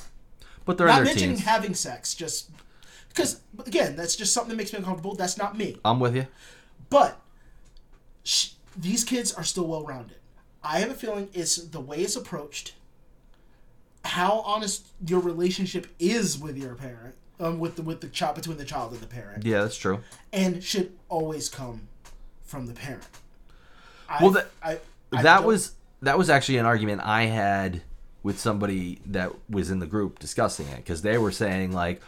But 0.64 0.78
they're 0.78 0.86
Not 0.88 0.98
in 1.00 1.04
their 1.04 1.14
mentioning 1.14 1.36
teens. 1.36 1.46
having 1.46 1.74
sex, 1.74 2.14
just 2.14 2.50
because 3.08 3.40
again, 3.66 3.94
that's 3.96 4.16
just 4.16 4.32
something 4.32 4.50
that 4.50 4.56
makes 4.56 4.72
me 4.72 4.78
uncomfortable. 4.78 5.14
That's 5.14 5.36
not 5.38 5.56
me. 5.56 5.78
I'm 5.84 6.00
with 6.00 6.16
you. 6.16 6.26
But 6.90 7.20
sh- 8.24 8.50
these 8.76 9.04
kids 9.04 9.32
are 9.32 9.44
still 9.44 9.66
well 9.66 9.84
rounded. 9.84 10.16
I 10.62 10.80
have 10.80 10.90
a 10.90 10.94
feeling 10.94 11.28
it's 11.32 11.56
the 11.56 11.80
way 11.80 11.98
it's 11.98 12.16
approached, 12.16 12.74
how 14.06 14.40
honest 14.40 14.86
your 15.06 15.20
relationship 15.20 15.86
is 15.98 16.38
with 16.38 16.56
your 16.56 16.74
parent, 16.74 17.14
um, 17.40 17.58
with 17.58 17.76
the 17.76 17.82
with 17.82 18.00
the 18.00 18.08
child 18.08 18.36
between 18.36 18.56
the 18.56 18.64
child 18.64 18.92
and 18.92 19.00
the 19.00 19.06
parent, 19.06 19.44
Yeah, 19.44 19.62
that's 19.62 19.76
true. 19.76 20.00
and 20.32 20.62
should 20.62 20.92
always 21.08 21.48
come 21.48 21.88
from 22.44 22.66
the 22.66 22.72
parent. 22.72 23.04
I, 24.08 24.22
Well, 24.22 24.32
that- 24.32 24.50
I, 24.62 24.78
I 25.12 25.22
that 25.22 25.44
was 25.44 25.72
that 26.02 26.16
was 26.18 26.30
actually 26.30 26.58
an 26.58 26.66
argument 26.66 27.02
I 27.04 27.24
had 27.24 27.82
with 28.22 28.38
somebody 28.38 29.00
that 29.06 29.32
was 29.48 29.70
in 29.70 29.78
the 29.78 29.86
group 29.86 30.18
discussing 30.18 30.66
it 30.68 30.76
because 30.76 31.02
they 31.02 31.16
were 31.18 31.30
saying 31.32 31.72
like, 31.72 32.00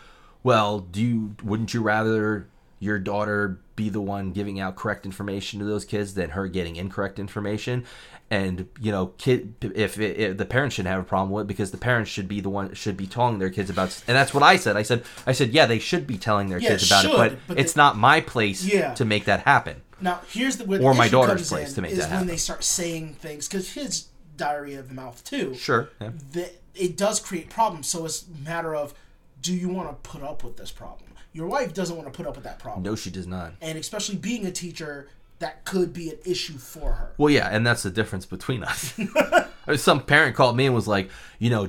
well, 0.43 0.81
do 0.81 1.03
you 1.03 1.35
wouldn't 1.43 1.73
you 1.75 1.83
rather 1.83 2.47
your 2.81 2.99
daughter 2.99 3.59
be 3.79 3.89
the 3.89 4.01
one 4.01 4.33
giving 4.33 4.59
out 4.61 4.77
correct 4.77 5.07
information 5.07 5.59
to 5.61 5.65
those 5.65 5.85
kids 5.87 6.15
than 6.15 6.31
her 6.31 6.47
getting 6.49 6.77
incorrect 6.77 7.19
information? 7.19 7.85
And 8.31 8.69
you 8.81 8.93
know, 8.93 9.07
kid, 9.17 9.55
if, 9.63 9.99
if 9.99 10.37
the 10.37 10.45
parents 10.45 10.75
shouldn't 10.77 10.93
have 10.93 11.01
a 11.01 11.07
problem 11.07 11.31
with 11.31 11.45
it 11.45 11.49
because 11.49 11.71
the 11.71 11.79
parents 11.79 12.11
should 12.11 12.29
be 12.29 12.41
the 12.43 12.51
one 12.51 12.75
should 12.75 12.97
be 12.97 13.07
telling 13.07 13.39
their 13.39 13.49
kids 13.49 13.71
about, 13.71 14.03
and 14.07 14.15
that's 14.17 14.35
what 14.35 14.43
I 14.43 14.57
said. 14.57 14.77
I 14.77 14.83
said, 14.83 15.05
I 15.27 15.33
said, 15.33 15.51
yeah, 15.51 15.65
they 15.65 15.79
should 15.79 16.07
be 16.07 16.19
telling 16.19 16.51
their 16.51 16.59
Yeah, 16.59 16.71
kids 16.71 16.87
about 16.91 17.03
should, 17.03 17.11
it, 17.13 17.17
but, 17.17 17.39
but 17.47 17.59
it's 17.59 17.73
they- 17.73 17.79
not 17.81 17.97
my 17.97 18.21
place 18.21 18.63
Yeah. 18.65 18.93
to 18.95 19.05
make 19.07 19.25
that 19.25 19.41
happen. 19.41 19.81
Now 20.01 20.21
here's 20.29 20.59
the 20.59 20.65
where 20.67 20.83
Or 20.83 20.93
my 20.95 21.09
daughter's 21.09 21.39
comes 21.41 21.49
place 21.49 21.69
in 21.71 21.75
to 21.77 21.83
make 21.83 21.93
is 21.93 21.99
that 21.99 22.05
when 22.05 22.11
happen. 22.13 22.27
they 22.29 22.37
start 22.37 22.63
saying 22.65 23.15
things 23.15 23.49
because 23.49 23.73
his 23.73 24.09
diary 24.37 24.75
of 24.75 24.89
the 24.89 24.95
mouth 24.95 25.25
too. 25.25 25.55
Sure. 25.55 25.89
Yeah. 26.01 26.11
that 26.33 26.61
it 26.75 26.97
does 26.97 27.19
create 27.21 27.49
problems. 27.51 27.87
So 27.89 28.05
it's 28.05 28.25
a 28.29 28.45
matter 28.45 28.75
of 28.77 28.95
do 29.43 29.53
you 29.55 29.69
want 29.69 29.89
to 29.89 30.09
put 30.09 30.23
up 30.23 30.45
with 30.45 30.57
this 30.57 30.71
problem? 30.71 31.08
Your 31.33 31.47
wife 31.47 31.75
doesn't 31.75 31.97
want 31.97 32.13
to 32.13 32.17
put 32.17 32.27
up 32.27 32.35
with 32.35 32.45
that 32.45 32.59
problem. 32.59 32.83
No, 32.83 32.95
she 32.97 33.11
does 33.11 33.27
not. 33.27 33.53
And 33.61 33.79
especially 33.79 34.17
being 34.17 34.47
a 34.47 34.51
teacher, 34.51 35.09
that 35.39 35.65
could 35.65 35.93
be 35.93 36.11
an 36.11 36.19
issue 36.25 36.59
for 36.59 36.93
her. 36.93 37.13
Well, 37.19 37.31
yeah, 37.31 37.49
and 37.49 37.67
that's 37.67 37.83
the 37.83 37.91
difference 37.91 38.27
between 38.27 38.65
us. 38.65 38.99
Some 39.77 40.03
parent 40.03 40.35
called 40.35 40.57
me 40.57 40.67
and 40.67 40.75
was 40.75 40.89
like, 40.89 41.11
you 41.39 41.51
know, 41.51 41.69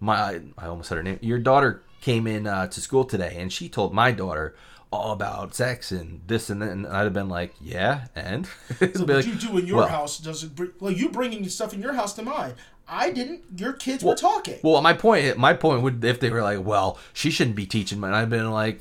my 0.00 0.40
I 0.58 0.66
almost 0.66 0.88
said 0.88 0.96
her 0.96 1.02
name. 1.02 1.18
Your 1.20 1.38
daughter 1.38 1.82
came 2.00 2.26
in 2.26 2.46
uh, 2.46 2.66
to 2.68 2.80
school 2.80 3.04
today, 3.04 3.36
and 3.38 3.52
she 3.52 3.68
told 3.68 3.92
my 3.92 4.12
daughter 4.12 4.54
all 4.92 5.12
about 5.12 5.54
sex 5.54 5.90
and 5.90 6.20
this 6.26 6.50
and 6.50 6.60
that. 6.62 6.70
And 6.70 6.86
I'd 6.86 7.04
have 7.04 7.12
been 7.12 7.28
like, 7.28 7.54
yeah, 7.60 8.06
and 8.14 8.46
So 8.78 8.86
what 8.86 9.08
like, 9.08 9.26
you 9.26 9.34
do 9.34 9.58
in 9.58 9.66
your 9.66 9.78
well- 9.78 9.88
house 9.88 10.18
doesn't. 10.18 10.54
Bring, 10.54 10.72
well, 10.80 10.92
you 10.92 11.08
bringing 11.08 11.48
stuff 11.48 11.72
in 11.74 11.80
your 11.80 11.94
house 11.94 12.12
to 12.14 12.22
mine. 12.22 12.54
I 12.88 13.10
didn't. 13.10 13.42
Your 13.56 13.72
kids 13.72 14.04
were 14.04 14.14
talking. 14.14 14.58
Well, 14.62 14.80
my 14.82 14.92
point, 14.92 15.36
my 15.38 15.54
point 15.54 15.82
would 15.82 16.04
if 16.04 16.20
they 16.20 16.30
were 16.30 16.42
like, 16.42 16.64
well, 16.64 16.98
she 17.12 17.30
shouldn't 17.30 17.56
be 17.56 17.66
teaching, 17.66 18.02
and 18.04 18.14
I've 18.14 18.30
been 18.30 18.50
like. 18.50 18.80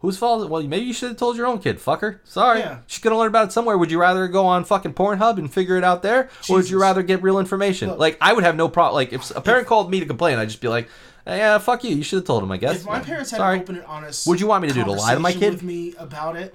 Whose 0.00 0.18
fault? 0.18 0.50
Well, 0.50 0.62
maybe 0.62 0.84
you 0.84 0.92
should 0.92 1.08
have 1.08 1.16
told 1.16 1.34
your 1.34 1.46
own 1.46 1.60
kid, 1.60 1.78
fucker. 1.78 2.18
Sorry, 2.24 2.58
Yeah. 2.58 2.80
she's 2.86 3.02
gonna 3.02 3.16
learn 3.16 3.28
about 3.28 3.46
it 3.48 3.52
somewhere. 3.52 3.78
Would 3.78 3.90
you 3.90 3.98
rather 3.98 4.28
go 4.28 4.44
on 4.44 4.62
fucking 4.64 4.92
Pornhub 4.92 5.38
and 5.38 5.50
figure 5.50 5.78
it 5.78 5.84
out 5.84 6.02
there, 6.02 6.28
or 6.50 6.56
would 6.56 6.68
you 6.68 6.78
rather 6.78 7.02
get 7.02 7.22
real 7.22 7.38
information? 7.38 7.88
Look. 7.88 7.98
like, 7.98 8.18
I 8.20 8.34
would 8.34 8.44
have 8.44 8.54
no 8.54 8.68
problem. 8.68 8.96
Like, 8.96 9.14
if 9.14 9.34
a 9.34 9.40
parent 9.40 9.66
called 9.66 9.90
me 9.90 10.00
to 10.00 10.06
complain, 10.06 10.38
I'd 10.38 10.48
just 10.50 10.60
be 10.60 10.68
like, 10.68 10.90
"Yeah, 11.26 11.56
fuck 11.56 11.84
you. 11.84 11.96
You 11.96 12.02
should 12.02 12.18
have 12.18 12.26
told 12.26 12.42
him." 12.42 12.52
I 12.52 12.58
guess. 12.58 12.80
if 12.80 12.86
my 12.86 13.00
parents 13.00 13.30
had 13.30 13.38
Sorry. 13.38 13.56
an 13.56 13.62
open 13.62 13.76
and 13.76 13.86
honest, 13.86 14.26
Would 14.26 14.42
you 14.42 14.46
want 14.46 14.60
me 14.60 14.68
to 14.68 14.74
do, 14.74 14.84
to 14.84 14.92
lie 14.92 15.14
to 15.14 15.20
my 15.20 15.32
kid? 15.32 15.54
with 15.54 15.62
me 15.62 15.94
about 15.98 16.36
it, 16.36 16.54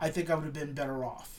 I 0.00 0.08
think 0.10 0.30
I 0.30 0.36
would 0.36 0.44
have 0.44 0.52
been 0.54 0.72
better 0.72 1.04
off. 1.04 1.33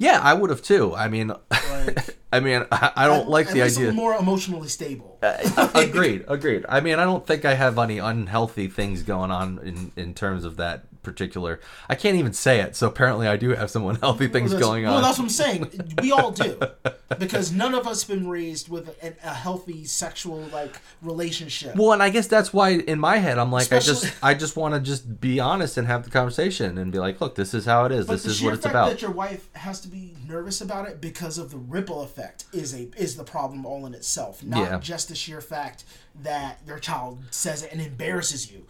Yeah, 0.00 0.18
I 0.22 0.32
would 0.32 0.48
have 0.48 0.62
too. 0.62 0.94
I 0.94 1.08
mean, 1.08 1.28
Like, 1.28 2.16
I 2.32 2.40
mean, 2.40 2.64
I, 2.72 2.90
I 2.96 3.06
don't 3.06 3.28
like 3.28 3.48
at 3.48 3.52
the 3.52 3.62
idea. 3.62 3.92
More 3.92 4.14
emotionally 4.16 4.68
stable. 4.68 5.18
Uh, 5.22 5.36
uh, 5.58 5.70
agreed, 5.74 6.24
agreed. 6.26 6.64
I 6.68 6.80
mean, 6.80 6.98
I 6.98 7.04
don't 7.04 7.26
think 7.26 7.44
I 7.44 7.52
have 7.52 7.78
any 7.78 7.98
unhealthy 7.98 8.66
things 8.68 9.02
going 9.02 9.30
on 9.30 9.58
in 9.62 9.92
in 9.96 10.14
terms 10.14 10.44
of 10.44 10.56
that 10.56 10.84
particular. 11.02 11.60
I 11.88 11.94
can't 11.94 12.16
even 12.16 12.32
say 12.32 12.60
it, 12.60 12.76
so 12.76 12.86
apparently 12.88 13.26
I 13.26 13.36
do 13.36 13.50
have 13.50 13.70
some 13.70 13.86
unhealthy 13.86 14.28
things 14.28 14.50
Well, 14.52 14.60
going 14.60 14.84
Well, 14.84 14.96
on. 14.96 15.02
that's 15.02 15.18
what 15.18 15.24
I'm 15.24 15.30
saying. 15.30 15.94
We 16.02 16.12
all 16.12 16.30
do, 16.30 16.58
because 17.18 17.52
none 17.52 17.74
of 17.74 17.86
us 17.86 18.02
have 18.06 18.18
been 18.18 18.28
raised 18.28 18.68
with 18.68 18.88
a, 19.02 19.14
a 19.24 19.34
healthy 19.34 19.84
sexual 19.84 20.38
like 20.52 20.76
relationship. 21.02 21.74
Well, 21.76 21.92
and 21.92 22.02
I 22.02 22.10
guess 22.10 22.26
that's 22.26 22.52
why 22.52 22.70
in 22.70 22.98
my 22.98 23.16
head 23.18 23.38
I'm 23.38 23.50
like, 23.52 23.72
I 23.72 23.78
just, 23.80 24.12
I 24.22 24.34
just 24.34 24.56
want 24.56 24.74
to 24.74 24.80
just 24.80 25.20
be 25.20 25.40
honest 25.40 25.76
and 25.76 25.86
have 25.86 26.04
the 26.04 26.10
conversation 26.10 26.78
and 26.78 26.92
be 26.92 26.98
like, 26.98 27.20
look, 27.20 27.34
this 27.34 27.54
is 27.54 27.64
how 27.64 27.84
it 27.86 27.92
is. 27.92 28.06
but 28.06 28.14
This 28.14 28.22
the 28.24 28.30
is 28.30 28.36
sheer 28.38 28.46
what 28.50 28.54
it's 28.54 28.62
fact 28.64 28.74
about. 28.74 28.88
that 28.90 29.02
your 29.02 29.10
wife 29.10 29.48
has 29.54 29.80
to 29.80 29.88
be 29.88 30.14
nervous 30.28 30.60
about 30.60 30.88
it 30.88 31.00
because 31.00 31.38
of 31.38 31.50
the 31.50 31.58
ripple 31.58 32.02
effect 32.02 32.44
is 32.52 32.74
a 32.74 32.88
is 32.96 33.16
the 33.16 33.24
problem 33.24 33.64
all 33.66 33.86
in 33.86 33.94
itself. 33.94 34.42
Not 34.44 34.70
Yeah. 34.70 34.78
just 34.78 35.08
the 35.08 35.14
sheer 35.14 35.40
fact 35.40 35.84
that 36.22 36.58
your 36.66 36.78
child 36.78 37.22
says 37.30 37.62
it 37.62 37.72
and 37.72 37.80
embarrasses 37.80 38.50
you. 38.50 38.66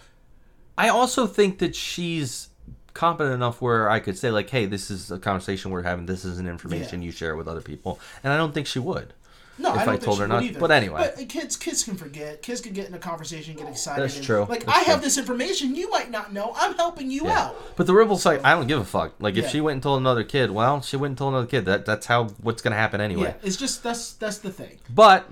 I 0.85 0.89
also 0.89 1.27
think 1.27 1.59
that 1.59 1.74
she's 1.74 2.48
competent 2.94 3.35
enough 3.35 3.61
where 3.62 3.89
I 3.89 4.01
could 4.01 4.16
say 4.19 4.31
like, 4.31 4.51
hey, 4.51 4.66
this 4.66 4.90
is 4.90 5.11
a 5.11 5.19
conversation 5.19 5.70
we're 5.70 5.82
having. 5.82 6.07
This 6.07 6.24
is 6.24 6.39
an 6.39 6.47
information 6.48 7.02
Yeah. 7.02 7.07
you 7.07 7.12
share 7.12 7.36
with 7.36 7.48
other 7.48 7.61
people, 7.61 8.01
and 8.24 8.32
I 8.32 8.36
don't 8.36 8.52
think 8.52 8.66
she 8.66 8.78
would. 8.78 9.12
No, 9.59 9.74
If 9.74 9.77
I 9.77 9.82
I 9.82 9.85
don't 9.85 9.93
think 9.94 10.05
told 10.05 10.16
she 10.16 10.23
her 10.23 10.28
would 10.28 10.35
not- 10.35 10.43
either. 10.44 10.59
but 10.61 10.70
anyway. 10.70 11.01
but 11.15 11.23
uh, 11.23 11.27
kids, 11.28 11.55
kids 11.57 11.85
can 11.85 11.94
forget. 11.94 12.40
Kids 12.40 12.62
can 12.62 12.73
get 12.73 12.89
in 12.89 12.94
a 12.94 12.98
conversation, 12.98 13.55
get 13.57 13.69
excited. 13.69 14.02
That's 14.02 14.16
and, 14.16 14.24
true. 14.24 14.47
Like 14.48 14.65
That's 14.65 14.78
I 14.78 14.82
have 14.90 15.02
this 15.02 15.19
information 15.19 15.74
you 15.74 15.90
might 15.90 16.11
not 16.11 16.32
know. 16.32 16.55
I'm 16.57 16.74
helping 16.77 17.11
you 17.11 17.24
Yeah. 17.27 17.39
out. 17.48 17.77
But 17.77 17.86
the 17.86 17.93
ripple's 17.93 18.24
like, 18.24 18.43
I 18.43 18.55
don't 18.55 18.66
give 18.69 18.81
a 18.81 18.85
fuck. 18.86 19.12
Like 19.20 19.36
if 19.36 19.51
she 19.51 19.61
went 19.61 19.74
and 19.74 19.82
told 19.82 20.01
another 20.01 20.24
kid, 20.24 20.51
well, 20.51 20.81
she 20.81 20.97
went 20.97 21.11
and 21.12 21.19
told 21.19 21.35
another 21.35 21.47
kid. 21.47 21.66
That 21.66 21.85
that's 21.85 22.07
how 22.07 22.28
what's 22.40 22.62
gonna 22.62 22.77
happen 22.77 23.02
anyway. 23.02 23.35
Yeah, 23.39 23.47
it's 23.47 23.57
just 23.59 23.82
that's 23.82 24.15
that's 24.15 24.39
the 24.39 24.51
thing. 24.51 24.78
But 24.89 25.28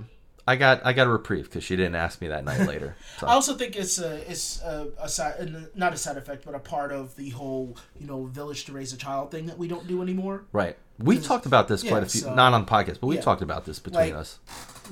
I 0.49 0.57
got 0.57 0.85
I 0.85 0.93
got 0.95 1.07
a 1.07 1.11
reprieve 1.11 1.45
because 1.45 1.63
she 1.65 1.77
didn't 1.77 1.95
ask 1.97 2.21
me 2.21 2.29
that 2.29 2.45
night 2.45 2.61
later. 2.73 2.97
So. 3.19 3.27
I 3.27 3.33
also 3.35 3.55
think 3.55 3.77
it's 3.77 3.99
a 3.99 4.31
it's 4.31 4.61
a, 4.63 4.89
a 5.01 5.09
side 5.09 5.69
not 5.75 5.93
a 5.93 5.97
side 5.97 6.17
effect, 6.17 6.45
but 6.47 6.55
a 6.55 6.59
part 6.59 6.91
of 6.93 7.15
the 7.17 7.31
whole 7.31 7.77
you 8.01 8.07
know 8.07 8.25
village 8.25 8.65
to 8.67 8.73
raise 8.73 8.93
a 8.93 8.97
child 8.97 9.31
thing 9.31 9.47
that 9.47 9.59
we 9.59 9.69
don't 9.69 9.87
do 9.87 10.03
anymore. 10.03 10.45
right. 10.53 10.77
We've 11.01 11.23
talked 11.25 11.47
about 11.47 11.69
this 11.69 11.83
quite 11.83 11.99
yeah, 11.99 12.07
a 12.07 12.07
few, 12.07 12.21
so- 12.23 12.35
not 12.35 12.55
on 12.55 12.65
the 12.65 12.71
podcast, 12.71 12.99
but 13.01 13.07
we've 13.07 13.19
yeah. 13.19 13.23
talked 13.31 13.43
about 13.43 13.65
this 13.65 13.79
between 13.79 14.07
Like, 14.07 14.15
us. 14.15 14.41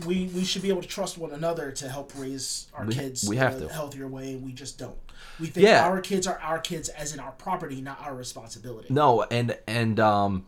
We 0.07 0.27
we 0.35 0.45
should 0.45 0.63
be 0.63 0.69
able 0.69 0.83
to 0.83 0.87
trust 0.89 1.19
one 1.19 1.33
another 1.33 1.73
to 1.73 1.89
help 1.89 2.13
raise 2.17 2.69
our 2.75 2.85
We- 2.85 2.95
kids 2.95 3.29
we 3.29 3.37
in 3.37 3.43
have 3.43 3.57
a 3.61 3.67
to. 3.67 3.73
healthier 3.73 4.07
way, 4.07 4.35
and 4.35 4.45
we 4.45 4.53
just 4.53 4.79
don't. 4.79 4.97
We 5.41 5.49
think 5.49 5.67
Yeah. 5.67 5.85
our 5.89 6.01
kids 6.01 6.27
are 6.29 6.39
our 6.41 6.61
kids 6.61 6.89
as 6.91 7.13
in 7.13 7.19
our 7.19 7.33
property, 7.33 7.81
not 7.81 7.99
our 8.07 8.15
responsibility. 8.15 8.87
No, 8.95 9.23
and 9.33 9.59
and 9.67 9.99
um, 9.99 10.47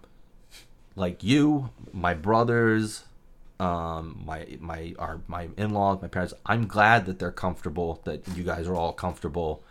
like 0.95 1.25
you, 1.25 1.71
my 1.93 2.15
brothers, 2.15 3.03
um, 3.61 4.23
my 4.25 4.47
my 4.61 4.95
our 4.99 5.21
my 5.27 5.49
in 5.57 5.71
laws, 5.71 6.01
my 6.03 6.09
parents. 6.09 6.35
I'm 6.47 6.67
glad 6.67 7.07
that 7.07 7.19
they're 7.19 7.33
comfortable. 7.33 8.01
That 8.05 8.27
you 8.37 8.45
guys 8.45 8.67
are 8.69 8.75
all 8.75 8.93
comfortable 8.93 9.63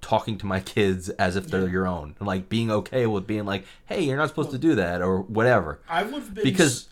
talking 0.00 0.38
to 0.38 0.46
my 0.46 0.60
kids 0.60 1.08
as 1.10 1.34
if 1.36 1.48
they're 1.48 1.62
Yeah. 1.66 1.72
your 1.72 1.86
own, 1.88 2.14
and 2.18 2.26
like 2.28 2.48
being 2.48 2.70
okay 2.70 3.06
with 3.06 3.26
being 3.26 3.44
like, 3.44 3.64
hey, 3.86 4.02
you're 4.04 4.16
not 4.16 4.28
supposed 4.28 4.52
to 4.52 4.58
do 4.58 4.74
that 4.76 5.02
or 5.02 5.20
whatever. 5.22 5.80
I 5.88 6.04
would 6.04 6.14
have 6.22 6.34
been 6.34 6.44
Because- 6.44 6.88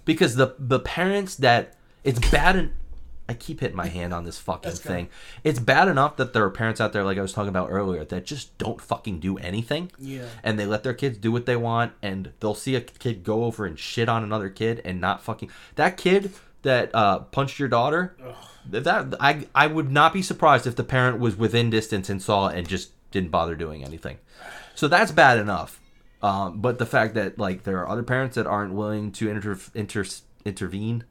because 0.04 0.34
the 0.36 0.54
the 0.58 0.78
parents 0.80 1.36
that 1.36 1.74
It's 2.04 2.20
bad. 2.30 2.56
En- 2.56 2.74
I 3.28 3.34
keep 3.34 3.60
hitting 3.60 3.76
my 3.76 3.88
hand 3.88 4.14
on 4.14 4.24
this 4.24 4.38
fucking 4.38 4.70
thing. 4.72 5.08
It's 5.42 5.58
bad 5.58 5.88
enough 5.88 6.16
that 6.16 6.32
there 6.32 6.44
are 6.44 6.50
parents 6.50 6.80
out 6.80 6.92
there, 6.92 7.02
like 7.02 7.18
I 7.18 7.22
was 7.22 7.32
talking 7.32 7.48
about 7.48 7.70
earlier, 7.70 8.04
that 8.04 8.24
just 8.24 8.56
don't 8.58 8.80
fucking 8.80 9.18
do 9.18 9.36
anything. 9.38 9.90
Yeah. 9.98 10.26
And 10.44 10.58
they 10.58 10.66
let 10.66 10.84
their 10.84 10.94
kids 10.94 11.18
do 11.18 11.32
what 11.32 11.46
they 11.46 11.56
want, 11.56 11.92
and 12.02 12.32
they'll 12.38 12.54
see 12.54 12.76
a 12.76 12.80
kid 12.80 13.24
go 13.24 13.44
over 13.44 13.66
and 13.66 13.78
shit 13.78 14.08
on 14.08 14.22
another 14.22 14.48
kid 14.48 14.80
and 14.84 15.00
not 15.00 15.22
fucking. 15.22 15.50
That 15.74 15.96
kid 15.96 16.32
that 16.62 16.94
uh, 16.94 17.20
punched 17.20 17.58
your 17.58 17.68
daughter, 17.68 18.16
that 18.70 19.14
I 19.20 19.46
I 19.54 19.66
would 19.66 19.90
not 19.90 20.12
be 20.12 20.22
surprised 20.22 20.66
if 20.66 20.76
the 20.76 20.84
parent 20.84 21.18
was 21.18 21.36
within 21.36 21.70
distance 21.70 22.08
and 22.08 22.22
saw 22.22 22.48
it 22.48 22.58
and 22.58 22.68
just 22.68 22.90
didn't 23.10 23.30
bother 23.30 23.56
doing 23.56 23.84
anything. 23.84 24.18
So 24.74 24.88
that's 24.88 25.12
bad 25.12 25.38
enough. 25.38 25.80
Um, 26.22 26.60
but 26.60 26.78
the 26.78 26.86
fact 26.86 27.14
that 27.14 27.38
like 27.38 27.64
there 27.64 27.78
are 27.78 27.88
other 27.88 28.02
parents 28.02 28.36
that 28.36 28.46
aren't 28.46 28.72
willing 28.72 29.12
to 29.12 29.30
inter- 29.30 29.58
inter- 29.74 30.04
intervene 30.44 31.04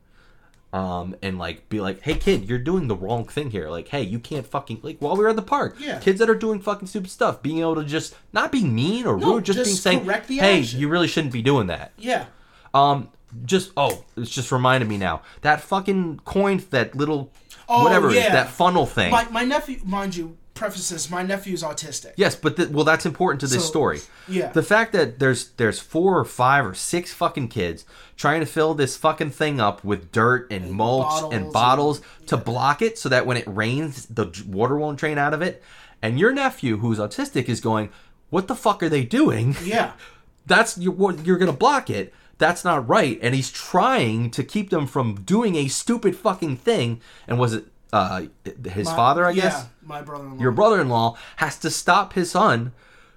um, 0.75 1.15
and 1.21 1.37
like 1.39 1.69
be 1.69 1.79
like, 1.79 2.01
"Hey, 2.01 2.15
kid, 2.15 2.49
you're 2.49 2.59
doing 2.59 2.87
the 2.87 2.95
wrong 2.95 3.25
thing 3.25 3.49
here. 3.51 3.69
Like, 3.69 3.87
hey, 3.87 4.01
you 4.03 4.19
can't 4.19 4.45
fucking 4.45 4.79
like." 4.83 4.97
While 4.99 5.15
we 5.15 5.23
were 5.23 5.29
at 5.29 5.35
the 5.37 5.41
park, 5.41 5.77
Yeah. 5.79 5.99
kids 5.99 6.19
that 6.19 6.29
are 6.29 6.35
doing 6.35 6.59
fucking 6.59 6.87
stupid 6.89 7.09
stuff, 7.11 7.41
being 7.41 7.59
able 7.59 7.75
to 7.75 7.83
just 7.85 8.13
not 8.33 8.51
be 8.51 8.63
mean 8.63 9.05
or 9.05 9.17
No, 9.17 9.35
rude, 9.35 9.45
just, 9.45 9.57
just 9.59 9.67
being 9.67 9.77
saying, 9.77 10.05
"Hey, 10.27 10.59
action." 10.59 10.79
you 10.79 10.89
really 10.89 11.07
shouldn't 11.07 11.33
be 11.33 11.41
doing 11.41 11.67
that." 11.67 11.93
Yeah. 11.97 12.25
Um, 12.73 13.09
just 13.45 13.71
oh, 13.77 14.03
it's 14.17 14.29
just 14.29 14.51
reminded 14.51 14.89
me 14.89 14.97
now 14.97 15.21
that 15.41 15.61
fucking 15.61 16.19
coin, 16.25 16.61
that 16.71 16.95
little 16.95 17.31
Oh, 17.67 17.83
whatever 17.83 18.09
it 18.09 18.17
is, 18.17 18.23
yeah. 18.25 18.33
that 18.33 18.49
funnel 18.49 18.85
thing. 18.85 19.09
My, 19.11 19.27
my 19.29 19.43
nephew, 19.43 19.79
mind 19.85 20.15
you, 20.15 20.37
prefaces 20.55 21.11
my 21.11 21.21
nephew's 21.21 21.61
autistic. 21.61 22.13
Yes, 22.15 22.35
but 22.35 22.55
th- 22.57 22.69
well, 22.69 22.83
that's 22.85 23.05
important 23.05 23.41
to 23.41 23.47
this 23.47 23.61
So, 23.63 23.69
story. 23.69 23.99
yeah. 24.27 24.51
the 24.51 24.63
fact 24.63 24.93
that 24.93 25.19
there's 25.19 25.49
there's 25.51 25.79
four 25.79 26.17
or 26.17 26.25
five 26.25 26.65
or 26.65 26.73
six 26.73 27.13
fucking 27.13 27.49
kids 27.49 27.85
trying 28.17 28.39
to 28.39 28.45
fill 28.47 28.73
this 28.73 28.97
fucking 28.97 29.29
thing 29.31 29.59
up 29.59 29.83
with 29.83 30.11
dirt 30.11 30.51
and, 30.51 30.71
mulch 30.71 31.05
bottles 31.09 31.33
and 31.33 31.43
and- 31.43 31.53
bottles 31.53 32.01
to 32.27 32.37
block 32.37 32.81
it 32.81 32.97
so 32.97 33.09
that 33.09 33.25
when 33.27 33.37
it 33.37 33.45
rains, 33.47 34.07
the 34.07 34.27
water 34.47 34.77
won't 34.77 34.97
drain 34.97 35.17
out 35.19 35.33
of 35.35 35.41
it. 35.43 35.61
And 36.01 36.17
your 36.19 36.33
nephew, 36.33 36.77
who's 36.77 36.97
autistic, 36.97 37.45
is 37.49 37.61
going, 37.61 37.89
"What 38.31 38.47
the 38.47 38.55
fuck 38.55 38.81
are 38.81 38.89
they 38.89 39.03
doing? 39.03 39.55
Yeah. 39.63 39.91
That's 40.47 40.77
you're, 40.77 40.93
what- 40.93 41.25
you're 41.25 41.37
gonna 41.37 41.53
block 41.53 41.89
it." 41.89 42.13
That's 42.37 42.65
not 42.65 42.87
right, 42.89 43.17
and 43.21 43.33
he's 43.33 43.49
trying 43.49 44.29
to 44.31 44.43
keep 44.43 44.69
them 44.69 44.87
from 44.87 45.15
doing 45.23 45.55
a 45.55 45.69
stupid 45.69 46.17
fucking 46.17 46.57
thing. 46.57 46.99
And 47.29 47.39
was 47.39 47.53
it 47.53 47.65
uh, 47.93 48.23
his 48.69 48.87
My- 48.87 48.95
father? 48.95 49.25
I 49.25 49.31
yeah, 49.31 49.41
guess 49.43 49.65
my 49.83 50.01
brother-in-law. 50.01 50.41
your 50.41 50.51
brother-in-law 50.51 51.17
has 51.37 51.57
to 51.59 51.69
stop 51.69 52.13
his 52.13 52.31
son 52.31 52.71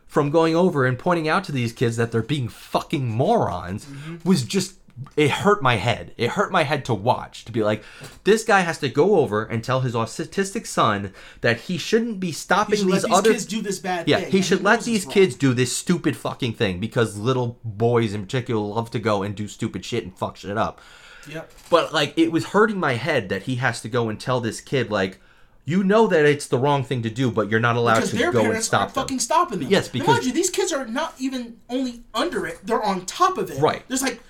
from 0.07 0.31
going 0.31 0.57
over 0.57 0.87
and 0.87 0.99
pointing 0.99 1.29
out 1.29 1.45
to 1.45 1.53
these 1.53 1.73
kids 1.73 1.97
that 1.97 2.13
they're 2.13 2.23
being 2.23 2.49
fucking 2.49 3.09
morons 3.09 3.85
Mm-hmm. 3.87 4.17
was 4.29 4.43
just 4.43 4.75
it 5.17 5.31
hurt 5.31 5.63
my 5.63 5.77
head 5.77 6.13
it 6.17 6.31
hurt 6.31 6.51
my 6.51 6.65
head 6.65 6.85
to 6.85 6.93
watch 6.93 7.45
to 7.45 7.53
be 7.53 7.63
like 7.63 7.85
this 8.25 8.43
guy 8.43 8.61
has 8.63 8.79
to 8.79 8.89
go 8.89 9.17
over 9.21 9.45
and 9.45 9.63
tell 9.63 9.83
his 9.83 9.95
autistic 9.95 10.67
son 10.67 11.13
that 11.41 11.57
he 11.61 11.79
shouldn't 11.79 12.19
be 12.19 12.29
He 12.29 12.33
stopping 12.33 12.77
should 12.79 12.87
these 12.87 12.93
let 12.95 13.03
these 13.05 13.13
other 13.13 13.33
kids 13.33 13.47
do 13.47 13.63
this 13.63 13.79
bad 13.79 14.09
yeah 14.09 14.19
thing. 14.21 14.33
he 14.33 14.43
should 14.43 14.65
let 14.65 14.81
these 14.81 15.05
kids 15.05 15.37
do 15.37 15.55
this 15.55 15.77
stupid 15.77 16.17
fucking 16.17 16.55
thing 16.55 16.81
because 16.81 17.17
little 17.17 17.61
boys 17.63 18.13
in 18.13 18.23
particular 18.23 18.61
love 18.61 18.91
to 18.91 18.99
go 18.99 19.23
and 19.23 19.37
do 19.37 19.47
stupid 19.47 19.85
shit 19.85 20.03
and 20.03 20.19
fuck 20.19 20.37
shit 20.37 20.57
up 20.59 20.79
wrong. 20.79 20.85
Yep. 21.31 21.51
but 21.71 21.93
like 21.93 22.15
it 22.17 22.33
was 22.33 22.47
hurting 22.47 22.79
my 22.79 22.95
head 22.95 23.29
that 23.29 23.43
he 23.43 23.57
has 23.57 23.81
to 23.83 23.89
go 23.89 24.09
and 24.09 24.19
tell 24.21 24.41
this 24.41 24.61
kid 24.61 24.91
like 24.91 25.19
you 25.65 25.85
know 25.85 26.07
that 26.07 26.25
it's 26.25 26.47
the 26.47 26.59
wrong 26.59 26.83
thing 26.85 27.03
to 27.03 27.11
do 27.11 27.31
but 27.31 27.51
you're 27.51 27.61
not 27.61 27.77
allowed 27.77 27.97
Because 27.97 28.11
to 28.11 28.17
their 28.17 28.33
go 28.33 28.51
and 28.51 28.63
stop 28.65 28.81
aren't 28.81 28.95
them. 28.95 29.03
fucking 29.03 29.19
stopping 29.19 29.59
them. 29.61 29.69
Yes, 29.71 29.89
because- 29.89 30.09
mind 30.09 30.25
you, 30.25 30.33
these 30.33 30.51
kids 30.51 30.73
are 30.73 30.87
not 30.87 31.15
even 31.19 31.59
only 31.69 32.03
under 32.15 32.47
it; 32.47 32.59
they're 32.65 32.83
on 32.83 33.05
top 33.05 33.37
of 33.37 33.51
it. 33.51 33.61
Right. 33.61 33.83
There's 33.89 34.01
like 34.03 34.21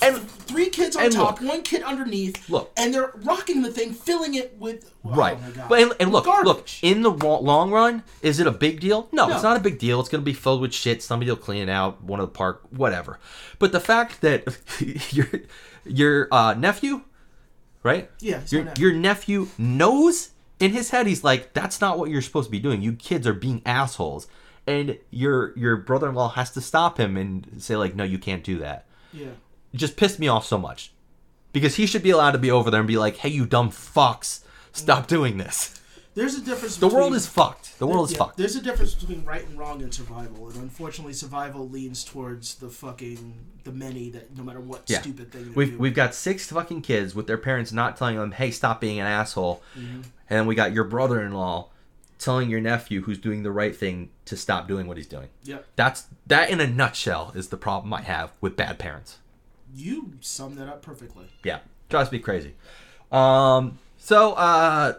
And- 0.00 0.18
three 0.30 0.68
kids 0.68 0.94
on 0.94 1.04
and 1.06 1.12
top, 1.12 1.40
look. 1.40 1.50
one 1.50 1.62
kid 1.62 1.82
underneath. 1.82 2.48
Look. 2.48 2.70
and 2.76 2.94
they're 2.94 3.10
rocking 3.16 3.62
the 3.62 3.70
thing, 3.72 3.94
filling 3.94 4.34
it 4.34 4.56
with 4.60 4.92
oh 5.04 5.10
Right, 5.10 5.36
God. 5.54 5.68
but 5.68 5.80
and, 5.82 5.92
and 5.98 6.12
look, 6.12 6.26
look. 6.26 6.68
In 6.82 7.02
the 7.02 7.10
long 7.10 7.72
run, 7.72 8.04
is 8.22 8.38
it 8.38 8.46
a 8.46 8.52
big 8.52 8.78
deal? 8.78 9.08
No, 9.10 9.28
it's 9.30 9.42
not 9.42 9.56
a 9.56 9.60
big 9.60 9.80
deal. 9.80 9.98
It's 9.98 10.08
going 10.08 10.22
to 10.22 10.24
be 10.24 10.32
filled 10.34 10.60
with 10.60 10.72
shit. 10.72 11.02
Somebody 11.02 11.30
will 11.32 11.36
clean 11.36 11.62
it 11.62 11.68
out. 11.68 12.00
One 12.04 12.20
of 12.20 12.26
the 12.26 12.32
park, 12.32 12.62
whatever. 12.70 13.18
But 13.58 13.72
the 13.72 13.80
fact 13.80 14.20
that 14.20 14.56
your 15.10 15.26
your 15.88 16.28
uh, 16.32 16.54
nephew, 16.54 17.02
right? 17.82 18.10
Yeah, 18.20 18.40
your 18.48 18.64
nephew. 18.64 18.86
your 18.86 18.96
nephew 18.96 19.48
knows 19.58 20.30
in 20.58 20.72
his 20.72 20.90
head. 20.90 21.06
He's 21.06 21.24
like, 21.24 21.52
that's 21.52 21.80
not 21.80 21.98
what 21.98 22.10
you're 22.10 22.22
supposed 22.22 22.46
to 22.48 22.52
be 22.52 22.58
doing. 22.60 22.82
You 22.82 22.92
kids 22.94 23.26
are 23.26 23.32
being 23.34 23.62
assholes, 23.66 24.26
and 24.66 24.98
your 25.10 25.56
your 25.58 25.76
brother 25.76 26.08
in 26.08 26.14
law 26.14 26.28
has 26.30 26.50
to 26.52 26.60
stop 26.60 26.98
him 26.98 27.16
and 27.16 27.62
say 27.62 27.76
like, 27.76 27.94
no, 27.94 28.04
you 28.04 28.18
can't 28.18 28.44
do 28.44 28.58
that. 28.58 28.86
yeah. 29.12 29.28
It 29.72 29.78
just 29.78 29.96
pissed 29.96 30.18
me 30.18 30.28
off 30.28 30.46
so 30.46 30.56
much 30.56 30.92
because 31.52 31.74
he 31.76 31.86
should 31.86 32.02
be 32.02 32.10
allowed 32.10 32.30
to 32.30 32.38
be 32.38 32.50
over 32.50 32.70
there 32.70 32.80
and 32.80 32.86
be 32.88 32.96
like, 32.96 33.18
hey, 33.18 33.28
you 33.28 33.44
dumb 33.44 33.70
fucks, 33.70 34.40
stop 34.72 35.06
doing 35.06 35.36
this. 35.38 35.80
There's 36.16 36.34
a 36.34 36.40
difference. 36.40 36.76
The 36.78 36.86
world 36.88 37.10
between- 37.10 37.16
is 37.18 37.26
fucked. 37.26 37.78
The 37.78 37.86
world 37.86 38.06
is 38.06 38.12
Yeah, 38.12 38.18
fucked. 38.18 38.38
There's 38.38 38.56
a 38.56 38.62
difference 38.62 38.94
between 38.94 39.22
right 39.24 39.46
and 39.46 39.56
wrong 39.58 39.82
in 39.82 39.92
survival, 39.92 40.48
and 40.48 40.56
unfortunately, 40.56 41.12
survival 41.12 41.68
leans 41.68 42.02
towards 42.02 42.54
the 42.56 42.70
fucking 42.70 43.34
the 43.64 43.70
many 43.72 44.10
that 44.10 44.34
no 44.36 44.42
matter 44.42 44.58
what 44.60 44.82
Yeah. 44.86 45.00
stupid 45.02 45.30
thing 45.30 45.52
We've 45.54 45.68
doing. 45.68 45.78
we've 45.78 45.94
got 45.94 46.14
six 46.14 46.46
fucking 46.50 46.82
kids 46.82 47.14
with 47.14 47.26
their 47.26 47.36
parents 47.38 47.70
not 47.70 47.96
telling 47.98 48.16
them, 48.16 48.32
"Hey, 48.32 48.50
stop 48.50 48.80
being 48.80 48.98
an 48.98 49.06
asshole," 49.06 49.62
Mm-hmm. 49.78 49.94
and 49.96 50.04
then 50.30 50.46
we 50.46 50.54
got 50.54 50.72
your 50.72 50.84
brother-in-law 50.84 51.68
telling 52.18 52.48
your 52.48 52.62
nephew 52.62 53.02
who's 53.02 53.18
doing 53.18 53.42
the 53.42 53.50
right 53.52 53.76
thing 53.76 54.08
to 54.24 54.38
stop 54.38 54.66
doing 54.66 54.86
what 54.86 54.96
he's 54.96 55.06
doing. 55.06 55.28
Yeah. 55.44 55.58
That's 55.76 56.04
that 56.26 56.48
in 56.48 56.60
a 56.60 56.66
nutshell 56.66 57.30
is 57.34 57.48
the 57.48 57.58
problem 57.58 57.92
I 57.92 58.00
have 58.00 58.32
with 58.40 58.56
bad 58.56 58.78
parents. 58.78 59.18
You 59.74 60.12
summed 60.22 60.56
that 60.56 60.66
up 60.68 60.80
perfectly. 60.80 61.26
Yeah, 61.44 61.58
drives 61.90 62.10
me 62.10 62.18
crazy. 62.20 62.54
Um, 63.12 63.78
so 63.98 64.32
uh, 64.32 64.94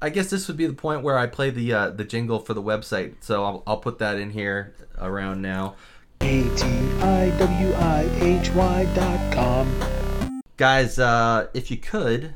I 0.00 0.10
guess 0.10 0.30
this 0.30 0.46
would 0.48 0.56
be 0.56 0.66
the 0.66 0.72
point 0.74 1.02
where 1.02 1.16
I 1.18 1.26
play 1.26 1.50
the 1.50 1.72
uh, 1.72 1.90
the 1.90 2.04
jingle 2.04 2.38
for 2.38 2.54
the 2.54 2.62
website. 2.62 3.14
So 3.20 3.44
I'll, 3.44 3.62
I'll 3.66 3.76
put 3.78 3.98
that 3.98 4.18
in 4.18 4.30
here 4.30 4.74
around 4.98 5.42
now. 5.42 5.76
A 6.20 6.42
T 6.56 6.64
I 7.00 7.30
W 7.38 7.72
I 7.74 8.08
H 8.20 8.50
Y 8.50 8.92
dot 8.94 9.32
com. 9.34 10.32
guys 10.56 10.98
uh 10.98 11.48
if 11.52 11.70
you 11.70 11.76
could 11.76 12.32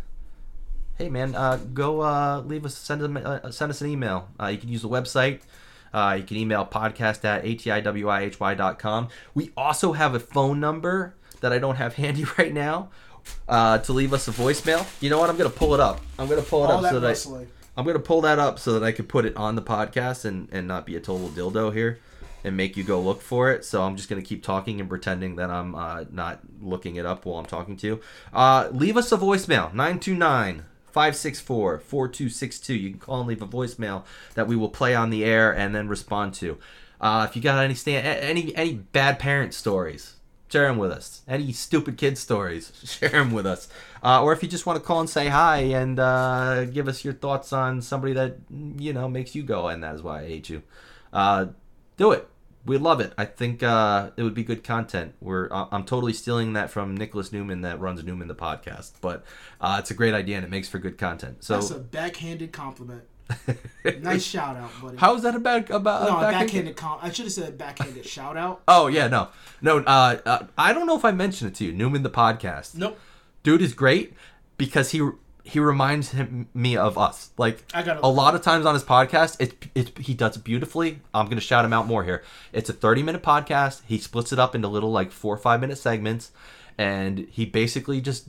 hey 0.99 1.09
man 1.09 1.35
uh 1.35 1.57
go 1.73 2.03
uh 2.03 2.43
leave 2.45 2.67
us 2.67 2.77
send 2.77 3.01
them 3.01 3.17
uh, 3.17 3.51
send 3.51 3.71
us 3.71 3.81
an 3.81 3.89
email 3.89 4.29
uh 4.39 4.47
you 4.49 4.59
can 4.59 4.69
use 4.69 4.83
the 4.83 4.89
website 4.91 5.41
uh 5.95 6.15
you 6.19 6.25
can 6.25 6.37
email 6.37 6.67
podcast 6.67 7.25
at 7.25 7.43
atiwihy.com 7.45 9.09
we 9.35 9.51
also 9.57 9.93
have 9.95 10.15
a 10.15 10.21
phone 10.21 10.61
number 10.61 11.15
that 11.41 11.51
i 11.51 11.59
don't 11.59 11.77
have 11.77 11.95
handy 12.03 12.25
right 12.37 12.53
now 12.53 12.91
uh 13.49 13.79
to 13.79 13.93
leave 13.93 14.13
us 14.13 14.29
a 14.29 14.33
voicemail 14.33 14.87
you 15.01 15.11
know 15.11 15.19
what 15.19 15.31
i'm 15.31 15.37
gonna 15.37 15.51
pull 15.51 15.75
it 15.75 15.81
up 15.81 16.01
i'm 16.19 16.29
gonna 16.29 16.43
pull 16.43 16.65
it 16.65 16.71
All 16.71 16.79
up 16.79 16.83
that 16.83 17.17
so 17.17 17.31
that 17.35 17.45
I. 17.45 17.47
I'm 17.77 17.87
gonna 17.87 17.99
pull 17.99 18.21
that 18.23 18.39
up 18.39 18.59
so 18.59 18.79
that 18.79 18.85
I 18.85 18.93
can 18.93 19.07
put 19.07 19.25
it 19.25 19.37
on 19.37 19.55
the 19.55 19.63
podcast 19.63 20.25
and 20.25 20.49
and 20.53 20.69
not 20.69 20.85
be 20.85 20.97
a 20.97 21.01
total 21.01 21.29
dildo 21.29 21.73
here 21.73 21.99
and 22.45 22.57
make 22.57 22.77
you 22.77 22.85
go 22.85 23.01
look 23.01 23.23
for 23.23 23.51
it. 23.51 23.65
So 23.65 23.83
I'm 23.83 23.97
just 23.97 24.09
gonna 24.09 24.23
keep 24.23 24.43
talking 24.43 24.81
and 24.81 24.89
pretending 24.89 25.37
that 25.37 25.51
I'm 25.51 25.75
uh, 25.75 26.05
not 26.11 26.41
looking 26.61 26.97
it 26.97 27.07
up 27.07 27.25
while 27.25 27.39
I'm 27.39 27.47
talking 27.47 27.77
to 27.79 27.87
you. 27.87 28.01
Uh, 28.33 28.69
leave 28.73 28.97
us 28.97 29.13
a 29.13 29.17
voicemail 29.17 29.73
929 29.73 30.65
564 30.93 31.79
4262. 31.79 32.75
You 32.75 32.91
can 32.91 32.99
call 32.99 33.21
and 33.21 33.29
leave 33.29 33.43
a 33.43 33.47
voicemail 33.47 34.05
that 34.35 34.47
we 34.47 34.57
will 34.57 34.69
play 34.69 34.95
on 34.95 35.11
the 35.11 35.25
air 35.25 35.55
and 35.55 35.75
then 35.75 35.89
respond 35.89 36.35
to. 36.35 36.59
Uh, 37.01 37.27
if 37.29 37.35
you 37.35 37.41
got 37.41 37.65
any 37.65 37.75
stand 37.75 38.07
any 38.07 38.55
any 38.57 38.75
bad 38.75 39.19
parent 39.19 39.55
stories, 39.55 40.17
share 40.51 40.67
them 40.67 40.79
with 40.79 40.91
us. 40.91 41.23
Any 41.29 41.53
stupid 41.53 41.97
kid 41.97 42.19
stories, 42.19 42.73
share 42.85 43.11
them 43.11 43.33
with 43.33 43.47
us. 43.47 43.69
Uh, 44.03 44.23
or 44.23 44.33
if 44.33 44.43
you 44.43 44.49
just 44.49 44.67
want 44.67 44.79
to 44.79 44.85
call 44.85 45.01
and 45.01 45.11
say 45.11 45.29
hi 45.29 45.59
and 45.59 45.99
uh, 45.99 46.65
give 46.65 46.89
us 46.89 47.05
your 47.05 47.15
thoughts 47.15 47.53
on 47.53 47.83
somebody 47.83 48.13
that 48.15 48.37
you 48.79 48.93
know 48.93 49.09
makes 49.09 49.35
you 49.35 49.43
go, 49.43 49.69
and 49.69 49.83
that 49.83 49.95
is 49.95 50.03
why 50.03 50.23
I 50.23 50.27
hate 50.27 50.49
you. 50.49 50.63
Uh, 51.13 51.47
do 51.97 52.13
it. 52.13 52.29
We 52.67 52.77
love 52.77 53.01
it. 53.01 53.15
I 53.17 53.25
think 53.25 53.63
uh, 53.63 54.11
it 54.19 54.23
would 54.23 54.35
be 54.35 54.45
good 54.45 54.63
content. 54.63 55.15
We're 55.21 55.49
I'm 55.51 55.85
totally 55.85 56.13
stealing 56.13 56.53
that 56.55 56.71
from 56.71 56.95
Nicholas 56.95 57.33
Newman 57.33 57.63
that 57.63 57.81
runs 57.81 58.05
Newman 58.05 58.29
the 58.29 58.35
podcast, 58.35 58.93
but 59.01 59.25
uh, 59.61 59.77
it's 59.79 59.91
a 59.91 59.95
great 59.95 60.13
idea 60.13 60.37
and 60.37 60.45
it 60.45 60.51
makes 60.51 60.69
for 60.69 60.79
good 60.79 60.99
content. 60.99 61.43
So 61.43 61.55
That's 61.55 61.71
a 61.71 61.79
backhanded 61.79 62.53
compliment. 62.53 63.05
nice 64.01 64.23
shout 64.23 64.57
out, 64.57 64.71
buddy. 64.83 64.97
how 64.97 65.15
is 65.15 65.23
that 65.23 65.35
a 65.35 65.39
bad 65.41 65.71
about 65.71 66.03
no, 66.03 66.17
a 66.17 66.19
a 66.19 66.21
backhand- 66.21 66.47
backhanded 66.47 66.77
com- 66.77 66.99
I 67.03 67.11
should 67.11 67.27
have 67.27 67.33
said 67.33 67.59
backhanded 67.59 68.07
shout 68.07 68.37
out. 68.37 68.63
Oh 68.69 68.87
yeah, 68.87 69.09
no, 69.09 69.29
no. 69.63 69.79
Uh, 69.79 70.19
uh, 70.25 70.47
I 70.59 70.73
don't 70.73 70.87
know 70.87 70.97
if 70.97 71.05
I 71.05 71.13
mentioned 71.13 71.51
it 71.51 71.55
to 71.57 71.65
you. 71.65 71.73
Newman 71.73 72.03
the 72.03 72.11
podcast. 72.11 72.77
Nope. 72.77 72.99
dude 73.43 73.63
is 73.63 73.73
great 73.75 74.15
because 74.57 74.91
he 74.91 75.09
he 75.43 75.59
reminds 75.59 76.11
him 76.11 76.49
me 76.55 76.77
of 76.77 76.99
us. 76.99 77.31
Like 77.39 77.65
a 77.75 78.09
lot 78.09 78.35
of 78.35 78.43
times 78.43 78.67
on 78.67 78.75
his 78.75 78.85
podcast, 78.85 79.41
it, 79.41 79.67
it 79.75 79.99
he 79.99 80.15
does 80.15 80.37
it 80.37 80.45
beautifully. 80.45 81.01
I'm 81.15 81.29
gonna 81.29 81.41
shout 81.41 81.65
him 81.65 81.73
out 81.73 81.87
more 81.87 82.05
here. 82.05 82.23
It's 82.53 82.69
a 82.69 82.73
30 82.73 83.03
minute 83.03 83.23
podcast. 83.23 83.83
He 83.87 83.99
splits 83.99 84.33
it 84.33 84.39
up 84.39 84.55
into 84.55 84.69
little 84.69 84.93
like 84.93 85.11
four 85.13 85.35
or 85.35 85.39
five 85.39 85.61
minute 85.61 85.79
segments, 85.79 86.31
and 86.79 87.21
he 87.31 87.47
basically 87.47 88.01
just 88.01 88.29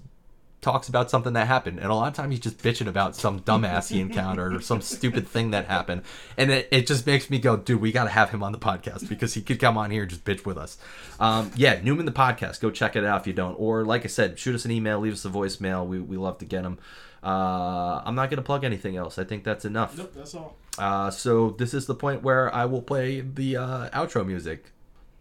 talks 0.61 0.87
about 0.87 1.09
something 1.09 1.33
that 1.33 1.47
happened, 1.47 1.79
and 1.79 1.91
a 1.91 1.95
lot 1.95 2.07
of 2.07 2.13
times 2.13 2.31
he's 2.31 2.39
just 2.39 2.59
bitching 2.59 2.87
about 2.87 3.15
some 3.15 3.39
dumbass 3.41 3.89
he 3.91 3.99
encountered 3.99 4.53
or 4.53 4.61
some 4.61 4.79
stupid 4.81 5.27
thing 5.27 5.51
that 5.51 5.65
happened, 5.65 6.03
and 6.37 6.51
it, 6.51 6.67
it 6.71 6.87
just 6.87 7.05
makes 7.05 7.29
me 7.29 7.39
go, 7.39 7.57
dude, 7.57 7.81
we 7.81 7.91
got 7.91 8.03
to 8.05 8.09
have 8.11 8.29
him 8.29 8.43
on 8.43 8.51
the 8.51 8.59
podcast 8.59 9.09
because 9.09 9.33
he 9.33 9.41
could 9.41 9.59
come 9.59 9.77
on 9.77 9.91
here 9.91 10.03
and 10.03 10.09
just 10.09 10.23
bitch 10.23 10.45
with 10.45 10.57
us. 10.57 10.77
Um, 11.19 11.51
yeah, 11.55 11.79
Newman 11.81 12.05
the 12.05 12.11
podcast. 12.11 12.61
Go 12.61 12.69
check 12.69 12.95
it 12.95 13.03
out 13.03 13.21
if 13.21 13.27
you 13.27 13.33
don't, 13.33 13.55
or 13.55 13.83
like 13.83 14.05
I 14.05 14.07
said, 14.07 14.37
shoot 14.37 14.55
us 14.55 14.65
an 14.65 14.71
email, 14.71 14.99
leave 14.99 15.13
us 15.13 15.25
a 15.25 15.29
voicemail. 15.29 15.85
We 15.85 15.99
we 15.99 16.17
love 16.17 16.37
to 16.39 16.45
get 16.45 16.63
them. 16.63 16.77
Uh, 17.23 18.01
I'm 18.03 18.15
not 18.15 18.29
gonna 18.29 18.41
plug 18.41 18.63
anything 18.63 18.97
else. 18.97 19.17
I 19.17 19.23
think 19.23 19.43
that's 19.43 19.65
enough. 19.65 19.97
Nope, 19.97 20.13
that's 20.15 20.35
all. 20.35 20.57
Uh, 20.77 21.09
so 21.11 21.51
this 21.51 21.73
is 21.73 21.85
the 21.85 21.95
point 21.95 22.23
where 22.23 22.53
I 22.53 22.65
will 22.65 22.81
play 22.81 23.21
the 23.21 23.57
uh, 23.57 23.89
outro 23.89 24.25
music. 24.25 24.71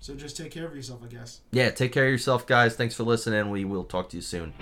So 0.01 0.15
just 0.15 0.37
take 0.37 0.51
care 0.51 0.67
of 0.67 0.75
yourself, 0.75 1.01
I 1.05 1.09
guess. 1.09 1.41
Yeah, 1.53 1.71
take 1.71 1.93
care 1.93 2.07
of 2.07 2.11
yourself, 2.11 2.47
guys. 2.47 2.75
Thanks 2.75 2.95
for 2.95 3.05
listening. 3.05 3.51
We 3.51 3.67
will 3.67 3.85
talk 3.85 4.09
to 4.11 4.17
you 4.17 4.23
soon. 4.23 4.55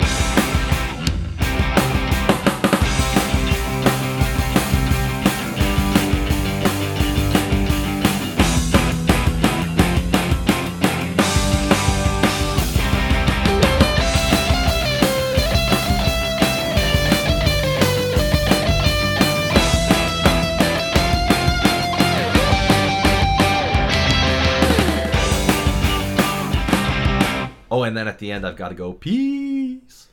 and 27.88 27.96
then 27.96 28.06
at 28.06 28.18
the 28.18 28.30
end, 28.30 28.46
I've 28.46 28.56
got 28.56 28.68
to 28.68 28.74
go, 28.74 28.92
peace. 28.92 30.07